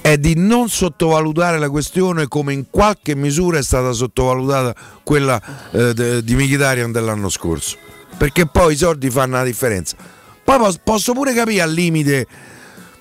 è 0.00 0.18
di 0.18 0.34
non 0.36 0.68
sottovalutare 0.68 1.58
la 1.58 1.70
questione 1.70 2.26
come 2.26 2.52
in 2.52 2.64
qualche 2.70 3.14
misura 3.14 3.58
è 3.58 3.62
stata 3.62 3.92
sottovalutata 3.92 4.74
quella 5.04 5.40
eh, 5.70 5.94
de- 5.94 6.24
di 6.24 6.34
Mkhitaryan 6.34 6.90
dell'anno 6.90 7.28
scorso. 7.28 7.76
Perché 8.16 8.46
poi 8.46 8.74
i 8.74 8.76
soldi 8.76 9.10
fanno 9.10 9.36
la 9.36 9.44
differenza. 9.44 9.96
Poi 10.44 10.58
pos- 10.58 10.80
posso 10.82 11.12
pure 11.12 11.32
capire 11.34 11.62
al 11.62 11.72
limite 11.72 12.26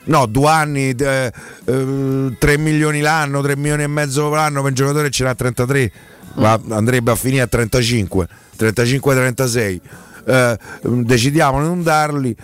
No, 0.03 0.25
due 0.25 0.49
anni, 0.49 0.89
eh, 0.89 1.31
eh, 1.65 2.35
3 2.39 2.57
milioni 2.57 3.01
l'anno, 3.01 3.41
3 3.41 3.55
milioni 3.55 3.83
e 3.83 3.87
mezzo 3.87 4.29
l'anno 4.29 4.61
per 4.61 4.69
un 4.71 4.75
giocatore 4.75 5.11
ce 5.11 5.23
n'ha 5.23 5.35
33, 5.35 5.91
ma 6.35 6.59
andrebbe 6.69 7.11
a 7.11 7.15
finire 7.15 7.41
a 7.43 7.47
35, 7.47 8.27
35-36. 8.57 9.79
Eh, 10.23 10.57
decidiamo 11.03 11.59
di 11.61 11.65
non 11.67 11.81
darli, 11.83 12.35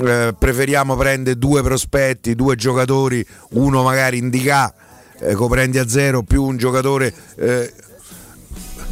eh, 0.00 0.34
preferiamo 0.38 0.96
prendere 0.96 1.38
due 1.38 1.62
prospetti, 1.62 2.34
due 2.34 2.56
giocatori, 2.56 3.24
uno 3.50 3.82
magari 3.82 4.18
indica, 4.18 4.72
eh, 5.20 5.34
coprendi 5.34 5.78
a 5.78 5.86
zero, 5.88 6.22
più 6.22 6.42
un 6.44 6.56
giocatore... 6.56 7.12
eh, 7.36 7.72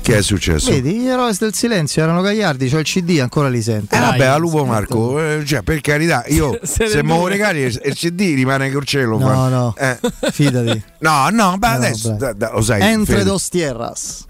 che 0.03 0.19
è 0.19 0.23
successo? 0.23 0.71
Vedi, 0.71 0.99
gli 1.01 1.09
eroi 1.09 1.35
del 1.39 1.55
silenzio 1.55 2.03
erano 2.03 2.21
gagliardi, 2.21 2.69
c'ho 2.69 2.77
il 2.79 2.85
CD, 2.85 3.21
ancora 3.23 3.49
li 3.49 3.63
sento. 3.63 3.95
Eh, 3.95 3.99
vabbè, 3.99 4.25
a 4.27 4.37
lupo 4.37 4.63
Marco, 4.67 5.19
eh, 5.19 5.43
cioè, 5.47 5.63
per 5.63 5.81
carità, 5.81 6.25
io 6.29 6.59
Se 6.63 6.89
se 6.89 7.01
lo 7.03 7.17
due. 7.21 7.31
regali 7.31 7.61
il 7.61 7.81
il 7.83 7.95
CD 7.95 8.35
rimane 8.35 8.71
col 8.71 8.85
cielo. 8.85 9.17
No, 9.19 9.27
fa. 9.27 9.49
no, 9.49 9.75
Eh. 9.79 9.99
fidati. 10.31 10.83
No, 11.01 11.29
no, 11.31 11.57
ma 11.59 11.71
No, 11.71 11.75
adesso 11.77 12.11
beh. 12.13 12.17
da- 12.19 12.33
da- 12.35 12.51
lo 12.53 12.61
sai. 12.61 12.83
Entre 12.83 13.15
Fede. 13.17 13.25
dos 13.31 13.49
tierras. 13.49 14.27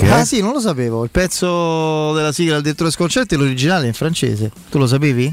Che 0.00 0.10
Ah 0.10 0.24
sì, 0.24 0.40
non 0.40 0.52
lo 0.52 0.60
sapevo. 0.60 1.04
Il 1.04 1.10
pezzo 1.10 2.12
della 2.14 2.32
sigla 2.32 2.54
del 2.54 2.62
direttore 2.62 2.90
sconcerti, 2.90 3.36
l'originale 3.36 3.84
è 3.84 3.88
in 3.88 3.94
francese. 3.94 4.50
Tu 4.70 4.78
lo 4.78 4.86
sapevi? 4.86 5.32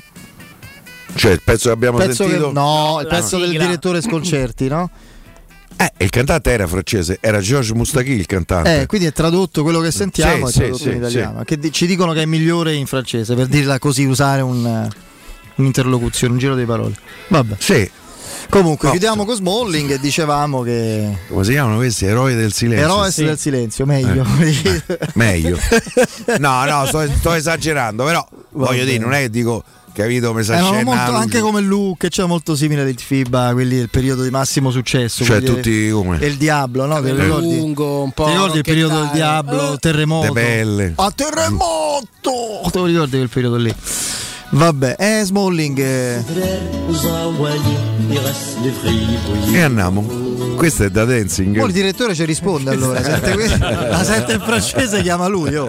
Cioè, 1.16 1.32
il 1.32 1.42
pezzo 1.44 1.70
che 1.70 1.74
abbiamo 1.74 1.98
Pezzo 1.98 2.24
che- 2.26 2.32
sentito. 2.32 2.52
no, 2.52 3.00
il 3.02 3.08
pezzo 3.08 3.38
del 3.38 3.50
sigla. 3.50 3.64
direttore 3.66 4.02
sconcerti, 4.02 4.68
no? 4.68 4.90
Eh, 5.80 5.92
il 6.06 6.10
cantante 6.10 6.50
era 6.50 6.66
francese, 6.66 7.20
era 7.22 7.40
Georges 7.40 7.70
Moustaki 7.76 8.10
il 8.14 8.26
cantante. 8.26 8.82
Eh, 8.82 8.86
quindi 8.88 9.06
è 9.06 9.12
tradotto 9.14 9.62
quello 9.62 9.80
che 9.80 9.92
sentiamo, 9.92 10.48
Sì, 10.48 10.50
è 10.50 10.52
sì, 10.52 10.58
tradotto 10.58 10.78
sì, 10.84 10.90
in 10.90 10.96
italiano. 10.96 11.44
Che 11.44 11.58
di- 11.60 11.72
ci 11.72 11.86
dicono 11.86 12.14
che 12.14 12.24
è 12.24 12.26
migliore 12.26 12.74
in 12.74 12.88
francese, 12.88 13.36
per 13.36 13.46
dirla 13.46 13.78
così, 13.78 14.04
usare 14.04 14.42
un, 14.42 14.66
eh, 14.66 14.90
un'interlocuzione, 15.58 16.34
un 16.34 16.40
giro 16.40 16.56
di 16.56 16.66
parole. 16.66 16.96
Vabbè. 17.28 17.56
Sì. 17.60 17.88
Comunque, 18.50 18.86
No. 18.88 18.92
chiudiamo 18.94 19.26
con 19.26 19.36
Smalling 19.36 19.92
e 19.92 20.00
dicevamo 20.00 20.62
che. 20.62 21.18
Come 21.28 21.44
si 21.44 21.52
chiamano 21.52 21.78
questi? 21.78 22.06
Eroi 22.06 22.36
del 22.36 22.54
silenzio. 22.54 22.86
Eroes 22.86 23.14
Sì. 23.14 23.24
del 23.26 23.38
silenzio, 23.38 23.86
meglio. 23.86 24.26
Meglio. 25.16 25.58
No, 26.40 26.64
no, 26.66 26.86
sto, 26.86 27.08
sto 27.18 27.34
esagerando, 27.34 28.04
però 28.06 28.26
voglio 28.52 28.72
bene. 28.80 28.86
dire, 28.86 28.98
non 29.04 29.14
è 29.14 29.20
che 29.22 29.30
dico, 29.30 29.64
capito, 29.94 30.34
mi 30.34 30.44
sa 30.44 30.62
scena 30.62 30.84
molto, 30.84 31.12
anche 31.14 31.40
come 31.40 31.62
look, 31.62 32.08
cioè 32.08 32.26
molto 32.28 32.56
simile 32.56 32.84
ai 32.84 32.96
FIBA, 32.98 33.52
quelli 33.54 33.78
del 33.78 33.90
periodo 33.90 34.24
di 34.24 34.30
massimo 34.30 34.72
successo. 34.72 35.24
Cioè, 35.24 35.42
tutti 35.42 35.90
come? 35.90 36.18
Il 36.26 36.38
Diablo, 36.38 36.86
no? 36.86 37.02
Te 37.02 37.14
ricordi? 37.14 37.58
lungo, 37.58 38.04
un 38.04 38.12
po' 38.12 38.26
Ti 38.26 38.32
ricordi 38.32 38.58
il 38.58 38.64
periodo 38.64 38.94
del 38.96 39.04
rocchettare. 39.06 39.44
Diablo, 39.44 39.78
terremoto? 39.78 40.34
De 40.34 40.40
pelle. 40.40 40.94
A 40.96 41.12
terremoto! 41.14 42.70
Te 42.72 42.78
lo 42.78 42.86
ricordi 42.86 43.18
quel 43.18 43.30
periodo 43.30 43.56
lì? 43.58 43.74
Vabbè, 44.50 44.96
eh, 44.98 45.24
Smalling. 45.24 45.78
eh, 45.80 46.24
E 49.54 49.62
andiamo. 49.62 50.27
Questo 50.56 50.84
è 50.84 50.90
da 50.90 51.06
dancing. 51.06 51.58
Poi 51.58 51.68
il 51.68 51.74
direttore 51.74 52.14
ci 52.14 52.24
risponde 52.26 52.72
allora. 52.72 53.02
Sente 53.04 53.32
que- 53.34 53.58
la 53.58 54.04
sente 54.04 54.34
in 54.34 54.42
francese, 54.42 55.02
chiama 55.02 55.28
lui. 55.28 55.56
oh. 55.56 55.68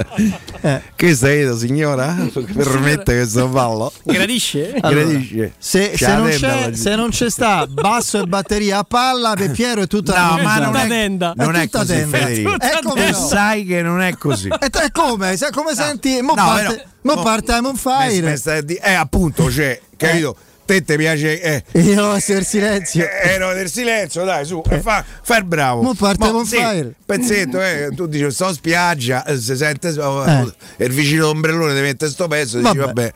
Eh. 0.61 0.83
Questa 0.97 1.31
è 1.31 1.43
la 1.43 1.57
signora? 1.57 2.17
Permette 2.33 3.15
questo 3.17 3.47
ballo? 3.49 3.93
Gradisce? 4.03 4.75
Allora, 4.81 5.05
Gradisce? 5.05 5.53
Se, 5.59 5.93
se 5.97 6.17
non 6.17 6.75
se 6.75 6.97
non 6.97 7.11
c'è 7.11 7.31
sta 7.31 7.67
basso 7.67 8.21
e 8.23 8.27
batteria 8.27 8.79
a 8.79 8.85
palla, 8.85 9.35
per 9.35 9.51
Piero 9.53 9.83
è 9.83 9.87
tutta 9.87 10.13
No, 10.31 10.37
la 10.37 10.43
ma 10.43 10.59
non 10.59 10.77
è, 10.77 10.87
tenda. 10.89 11.33
non 11.37 11.55
è 11.55 11.65
tutta 11.65 11.79
così, 11.79 11.93
tenda. 11.95 12.19
Federico. 12.19 12.59
È 12.59 12.79
come 12.83 13.11
no. 13.11 13.17
sai 13.17 13.65
che 13.65 13.83
non 13.83 14.01
è 14.01 14.17
così. 14.17 14.49
E 14.49 14.69
te 14.71 14.89
come? 14.93 15.37
Se- 15.37 15.51
come 15.51 15.75
senti? 15.75 16.21
Mo 16.21 16.35
No, 16.35 16.45
parte, 16.45 16.75
però- 17.01 17.15
mo 17.17 17.23
parte 17.23 17.53
I'm 17.53 17.65
on 17.67 17.77
fire. 17.77 18.41
Eh, 18.83 18.93
appunto, 18.93 19.51
cioè, 19.51 19.81
capito? 19.97 20.37
Te 20.69 20.85
ti 20.85 20.97
piace 20.97 21.41
eh, 21.41 21.65
E 21.73 21.81
io 21.81 22.17
del 22.27 22.45
silenzio. 22.45 23.07
eh, 23.23 23.39
no, 23.39 23.55
del 23.55 23.71
silenzio, 23.71 24.25
dai, 24.25 24.45
su, 24.45 24.63
eh, 24.69 24.81
fa, 24.81 25.03
fa 25.23 25.39
il 25.39 25.45
bravo. 25.45 25.81
Mo 25.81 25.95
parte 25.95 26.31
Mo, 26.31 26.39
on 26.39 26.45
fire. 26.45 26.93
Pezzetto, 27.07 27.63
eh, 27.63 27.89
tu 27.97 28.07
dici 28.07 28.31
sto 28.31 28.53
spiaggia, 28.53 29.25
eh, 29.25 29.39
si 29.39 29.57
sente 29.57 29.89
oh, 29.99 30.25
Eh. 30.27 30.85
il 30.85 30.93
vicino 30.93 31.23
d'ombrellone 31.27 31.75
ti 31.75 31.81
mette 31.81 32.09
sto 32.11 32.29
pezzo, 32.29 32.59
dici 32.59 32.77
Vabbè. 32.77 32.85
vabbè. 32.87 33.13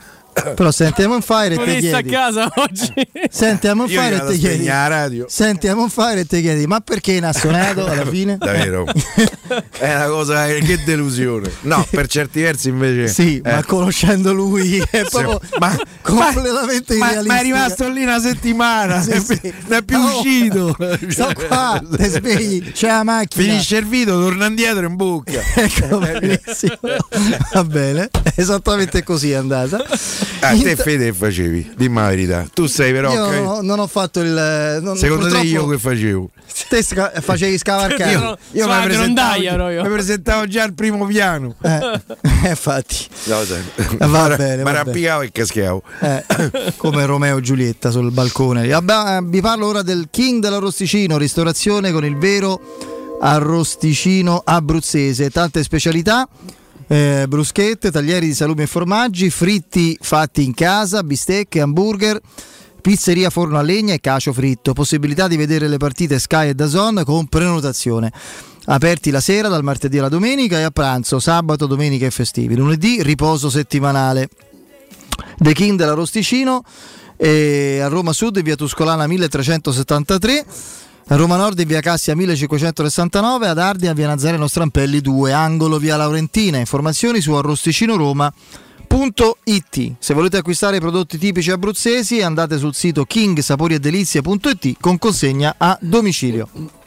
Però 0.55 0.71
sentiamo 0.71 1.15
on 1.15 1.21
fire 1.23 1.55
e 1.55 1.57
te 1.59 1.65
Polizia 1.65 1.99
a 1.99 2.01
chiedi. 2.01 2.11
casa 2.17 2.51
oggi. 2.57 2.93
Sentiamo 3.31 3.83
on 3.83 3.91
Io 3.91 4.01
fire 4.01 4.15
e 4.15 4.19
a 4.19 4.25
chiedi. 4.39 4.65
radio. 4.89 5.27
Sentiamo 5.29 5.83
on 5.83 5.91
fire 5.91 6.21
e 6.21 6.25
te 6.27 6.41
chiedi, 6.41 6.67
ma 6.67 6.81
perché 6.81 7.13
suonato 7.33 7.87
alla 7.87 8.07
fine? 8.07 8.39
Davvero? 8.43 8.85
È 9.79 9.95
una 9.95 10.07
cosa 10.07 10.47
che 10.47 10.83
delusione. 10.85 11.51
No, 11.63 11.87
per 11.91 12.07
certi 12.07 12.41
versi 12.41 12.71
invece. 12.71 13.09
Sì, 13.13 13.37
eh. 13.45 13.51
ma 13.53 13.63
conoscendo 13.65 14.33
lui 14.33 14.79
è 14.91 15.05
proprio 15.11 15.39
ma, 15.59 15.77
completamente 16.01 16.97
ma, 16.97 17.23
ma 17.25 17.39
è 17.39 17.43
rimasto 17.43 17.89
lì 17.91 18.03
una 18.03 18.19
settimana, 18.21 19.03
Sì, 19.03 19.11
non 19.11 19.19
è 19.19 19.23
sì. 19.23 19.39
più- 19.41 19.53
non 19.67 19.79
è 19.79 19.83
più 19.83 19.99
Oh, 19.99 20.17
uscito. 20.17 20.77
Sto 21.09 21.33
qua, 21.47 21.81
te 21.97 22.09
svegli, 22.09 22.73
c'è 22.73 22.89
la 22.89 23.03
macchina. 23.05 23.45
Finisce 23.45 23.77
il 23.77 23.87
video, 23.87 24.19
torna 24.21 24.47
indietro 24.47 24.87
in 24.87 24.97
bocca. 24.97 25.41
Ecco. 25.55 25.99
Va 27.53 27.65
bene, 27.65 28.09
esattamente 28.35 29.03
così 29.03 29.31
è 29.33 29.35
andata. 29.35 29.85
Ah, 30.41 30.57
te 30.57 30.77
Fede 30.77 31.07
che 31.07 31.13
facevi? 31.13 31.73
Dimmi 31.77 31.97
la 31.97 32.09
verità. 32.09 32.47
Tu 32.53 32.67
sei 32.67 32.93
però. 32.93 33.13
Io 33.13 33.29
che- 33.29 33.63
non 33.65 33.79
ho, 33.79 33.87
fatto 33.87 34.21
il. 34.21 34.79
non- 34.83 34.97
Secondo 34.97 35.29
te 35.29 35.39
io 35.39 35.67
che 35.69 35.79
facevo? 35.79 36.31
Te 36.69 36.83
sca- 36.83 37.13
facevi 37.21 37.59
scavalcare. 37.59 38.11
Io, 38.13 38.39
io 38.53 38.69
mi 38.69 38.83
presentavo, 38.85 39.41
mi 39.83 39.89
presentavo 39.91 40.47
già 40.47 40.63
al 40.65 40.75
primo 40.75 41.07
piano. 41.07 41.55
Eh, 42.45 42.49
infatti, 42.51 43.07
No, 43.25 43.43
sai. 43.45 43.63
Va 43.99 44.07
Ma- 44.07 44.37
bene, 44.37 44.63
Ma 44.65 44.73
va 44.73 44.81
arrampicavo 44.81 45.23
e 45.23 45.31
caschiavo. 45.31 45.83
eh, 46.01 46.25
come 46.77 47.05
Romeo 47.07 47.39
e 47.39 47.41
Giulietta 47.41 47.91
sul 47.91 48.11
balcone. 48.11 48.67
Vabbè, 48.67 49.17
eh, 49.17 49.21
vi 49.25 49.41
parlo 49.41 49.67
ora 49.67 49.83
del 49.83 50.09
King 50.11 50.41
dell'arrosticino, 50.43 51.17
ristorazione 51.19 51.93
con 51.93 52.05
il 52.05 52.17
vero 52.17 52.61
arrosticino 53.21 54.43
abruzzese, 54.45 55.31
tante 55.31 55.63
specialità. 55.63 56.29
Eh, 56.93 57.25
bruschette, 57.27 57.91
taglieri 57.91 58.27
di 58.27 58.35
salumi 58.35 58.65
e 58.65 58.67
formaggi, 58.67 59.31
fritti 59.31 59.97
fatti 59.99 60.45
in 60.45 60.53
casa, 60.53 61.03
bistecche, 61.03 61.63
hamburger, 61.63 62.21
pizzeria 62.83 63.31
forno 63.31 63.59
a 63.59 63.63
legna 63.63 63.95
e 63.95 64.01
cacio 64.01 64.35
fritto. 64.35 64.75
Possibilità 64.75 65.27
di 65.27 65.39
vedere 65.39 65.69
le 65.69 65.79
partite 65.79 66.19
Sky 66.19 66.51
e 66.51 66.55
Dazon 66.55 67.01
con 67.07 67.29
prenotazione. 67.29 68.13
Aperti 68.67 69.11
la 69.11 69.21
sera 69.21 69.49
dal 69.49 69.63
martedì 69.63 69.97
alla 69.99 70.11
domenica 70.11 70.59
e 70.59 70.65
a 70.65 70.71
pranzo, 70.71 71.19
sabato, 71.19 71.67
domenica 71.67 72.05
e 72.05 72.11
festivi. 72.11 72.57
Lunedì 72.57 73.03
riposo 73.03 73.49
settimanale. 73.49 74.29
The 75.39 75.55
King 75.55 75.79
dell'Arosticino 75.79 76.63
e 77.17 77.81
a 77.81 77.89
Roma 77.89 78.13
Sud 78.13 78.43
via 78.43 78.55
Tuscolana 78.55 79.07
1373. 79.07 80.45
Roma 81.09 81.37
Nord 81.37 81.59
in 81.59 81.67
via 81.67 81.81
Cassia 81.81 82.15
1569, 82.15 83.49
ad 83.49 83.59
Ardea 83.59 83.93
via 83.93 84.07
Nazareno 84.07 84.47
Strampelli 84.47 85.01
2, 85.01 85.33
angolo 85.33 85.79
via 85.79 85.97
Laurentina. 85.97 86.59
Informazioni 86.59 87.21
su 87.21 87.33
arrosticinoroma.it. 87.33 89.95
Se 89.99 90.15
volete 90.15 90.37
acquistare 90.39 90.77
i 90.77 90.81
prodotti 90.81 91.19
tipici 91.19 91.51
abruzzesi 91.51 92.23
andate 92.23 92.57
sul 92.57 92.75
sito 92.75 93.05
kingsaporiedelizie.it 93.05 94.77
con 94.81 94.99
consegna 94.99 95.57
a 95.59 95.77
domicilio. 95.81 96.81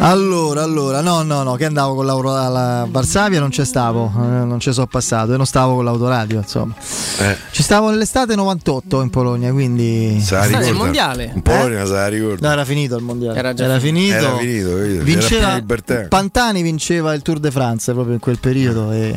Allora, 0.00 0.62
allora, 0.62 1.00
no, 1.00 1.22
no, 1.22 1.42
no, 1.42 1.54
che 1.56 1.64
andavo 1.64 1.94
con 1.96 2.06
l'Auro 2.06 2.36
alla 2.36 2.86
Varsavia, 2.88 3.40
non 3.40 3.50
c'è 3.50 3.64
stavo, 3.64 4.10
eh, 4.14 4.44
non 4.44 4.60
ci 4.60 4.72
sono 4.72 4.86
passato 4.86 5.34
e 5.34 5.36
non 5.36 5.44
stavo 5.44 5.74
con 5.74 5.84
l'autoradio, 5.84 6.38
insomma. 6.38 6.74
Eh. 7.18 7.36
Ci 7.50 7.62
stavo 7.62 7.90
nell'estate 7.90 8.34
98 8.36 9.02
in 9.02 9.10
Polonia, 9.10 9.50
quindi... 9.52 10.16
Ricorda? 10.18 10.72
mondiale? 10.72 11.32
In 11.34 11.42
Polonia 11.42 11.84
se 11.84 11.92
la 11.92 12.08
ricorda. 12.08 12.46
No, 12.46 12.52
era 12.52 12.64
finito 12.64 12.96
il 12.96 13.02
mondiale. 13.02 13.38
Era 13.38 13.54
già 13.54 13.64
era 13.64 13.80
finito. 13.80 14.14
Era 14.14 14.36
finito, 14.36 14.74
Vinceva. 15.02 15.62
Pantani 16.08 16.62
vinceva 16.62 17.12
il 17.12 17.22
Tour 17.22 17.40
de 17.40 17.50
France 17.50 17.92
proprio 17.92 18.14
in 18.14 18.20
quel 18.20 18.38
periodo 18.38 18.92
e 18.92 19.14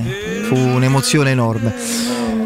fu 0.47 0.55
un'emozione 0.55 1.29
enorme. 1.31 1.73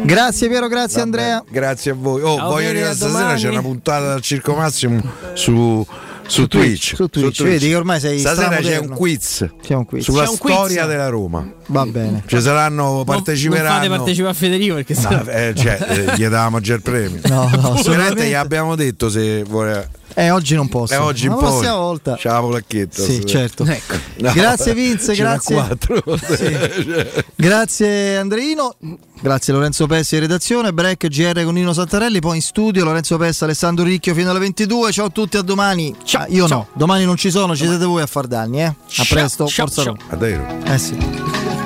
Grazie 0.02 0.48
Piero, 0.48 0.68
grazie 0.68 1.00
Andrea. 1.00 1.42
Grazie 1.48 1.90
a 1.90 1.94
voi. 1.98 2.22
Oh, 2.22 2.36
Ciao, 2.36 2.50
voglio 2.50 2.66
Veri, 2.66 2.78
dire, 2.78 2.88
a 2.90 2.94
stasera 2.94 3.18
domani. 3.18 3.40
c'è 3.40 3.48
una 3.48 3.60
puntata 3.62 4.12
del 4.12 4.22
Circo 4.22 4.54
Massimo 4.54 5.02
su, 5.34 5.84
su, 6.26 6.46
Twitch. 6.46 6.94
Su 6.94 7.08
Twitch, 7.08 7.42
vedi 7.42 7.68
che 7.68 7.74
ormai 7.74 8.00
sei 8.00 8.18
Stasera 8.18 8.56
c'è 8.56 8.78
un 8.78 8.88
quiz. 8.88 9.46
C'è 9.62 9.74
un 9.74 9.84
quiz. 9.84 10.04
Sulla 10.04 10.24
C'è 10.24 10.30
un 10.30 10.38
quiz. 10.38 10.54
storia 10.54 10.86
della 10.86 11.08
Roma. 11.08 11.46
Va 11.66 11.86
bene. 11.86 12.22
Ci 12.26 12.40
saranno, 12.40 12.82
Non- 12.84 12.94
Non 12.96 13.04
parteciperanno. 13.04 13.68
fate 13.68 13.88
partecipare 13.88 14.30
a 14.30 14.34
Federico 14.34 14.74
perché 14.74 14.94
No, 14.94 15.00
sennò- 15.00 15.24
eh, 15.30 15.54
cioè, 15.56 15.78
eh, 15.88 16.12
gli 16.16 16.26
davamo 16.26 16.60
già 16.60 16.74
il 16.74 16.82
premio. 16.82 17.20
No, 17.24 17.48
no, 17.54 17.80
Veramente 17.84 18.26
gli 18.26 18.34
abbiamo 18.34 18.74
detto 18.76 19.08
se 19.08 19.42
vuole. 19.44 19.88
Eh, 20.18 20.30
oggi 20.30 20.54
non 20.54 20.66
posso. 20.68 20.94
Eh, 20.94 20.96
oggi 20.96 21.28
La 21.28 21.34
prossima 21.34 21.74
volta. 21.74 22.14
C'è 22.16 22.30
la 22.30 22.40
polacchetta. 22.40 23.02
Sì, 23.02 23.26
certo. 23.26 23.64
No, 23.64 24.32
Grazie 24.32 24.72
Vince, 24.72 25.12
grazie. 25.14 25.54
quattro. 25.54 26.02
Grazie 27.36 28.16
Andreino, 28.16 28.76
grazie 29.20 29.52
Lorenzo 29.52 29.86
Pessi 29.86 30.14
in 30.14 30.22
redazione, 30.22 30.72
break 30.72 31.06
GR 31.08 31.44
con 31.44 31.52
Nino 31.52 31.74
Santarelli, 31.74 32.20
poi 32.20 32.36
in 32.36 32.42
studio 32.42 32.82
Lorenzo 32.82 33.18
Pessa, 33.18 33.44
Alessandro 33.44 33.84
Ricchio 33.84 34.14
fino 34.14 34.30
alle 34.30 34.38
22. 34.38 34.90
Ciao 34.90 35.06
a 35.06 35.10
tutti, 35.10 35.36
a 35.36 35.42
domani. 35.42 35.94
Ah, 36.12 36.24
io 36.30 36.46
no, 36.46 36.68
domani 36.72 37.04
non 37.04 37.16
ci 37.16 37.30
sono, 37.30 37.54
ci 37.54 37.66
siete 37.66 37.84
voi 37.84 38.00
a 38.00 38.06
far 38.06 38.26
danni, 38.26 38.62
eh. 38.62 38.64
A 38.64 38.74
Ciao, 38.88 39.04
presto, 39.10 39.46
ciao, 39.46 39.66
forza 39.66 39.82
ciao. 39.82 39.96
Roma. 39.96 40.08
Davvero? 40.08 40.46
Eh 40.64 40.78
sì. 40.78 40.96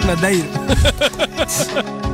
Ma 0.04 0.14
dai. 0.14 2.08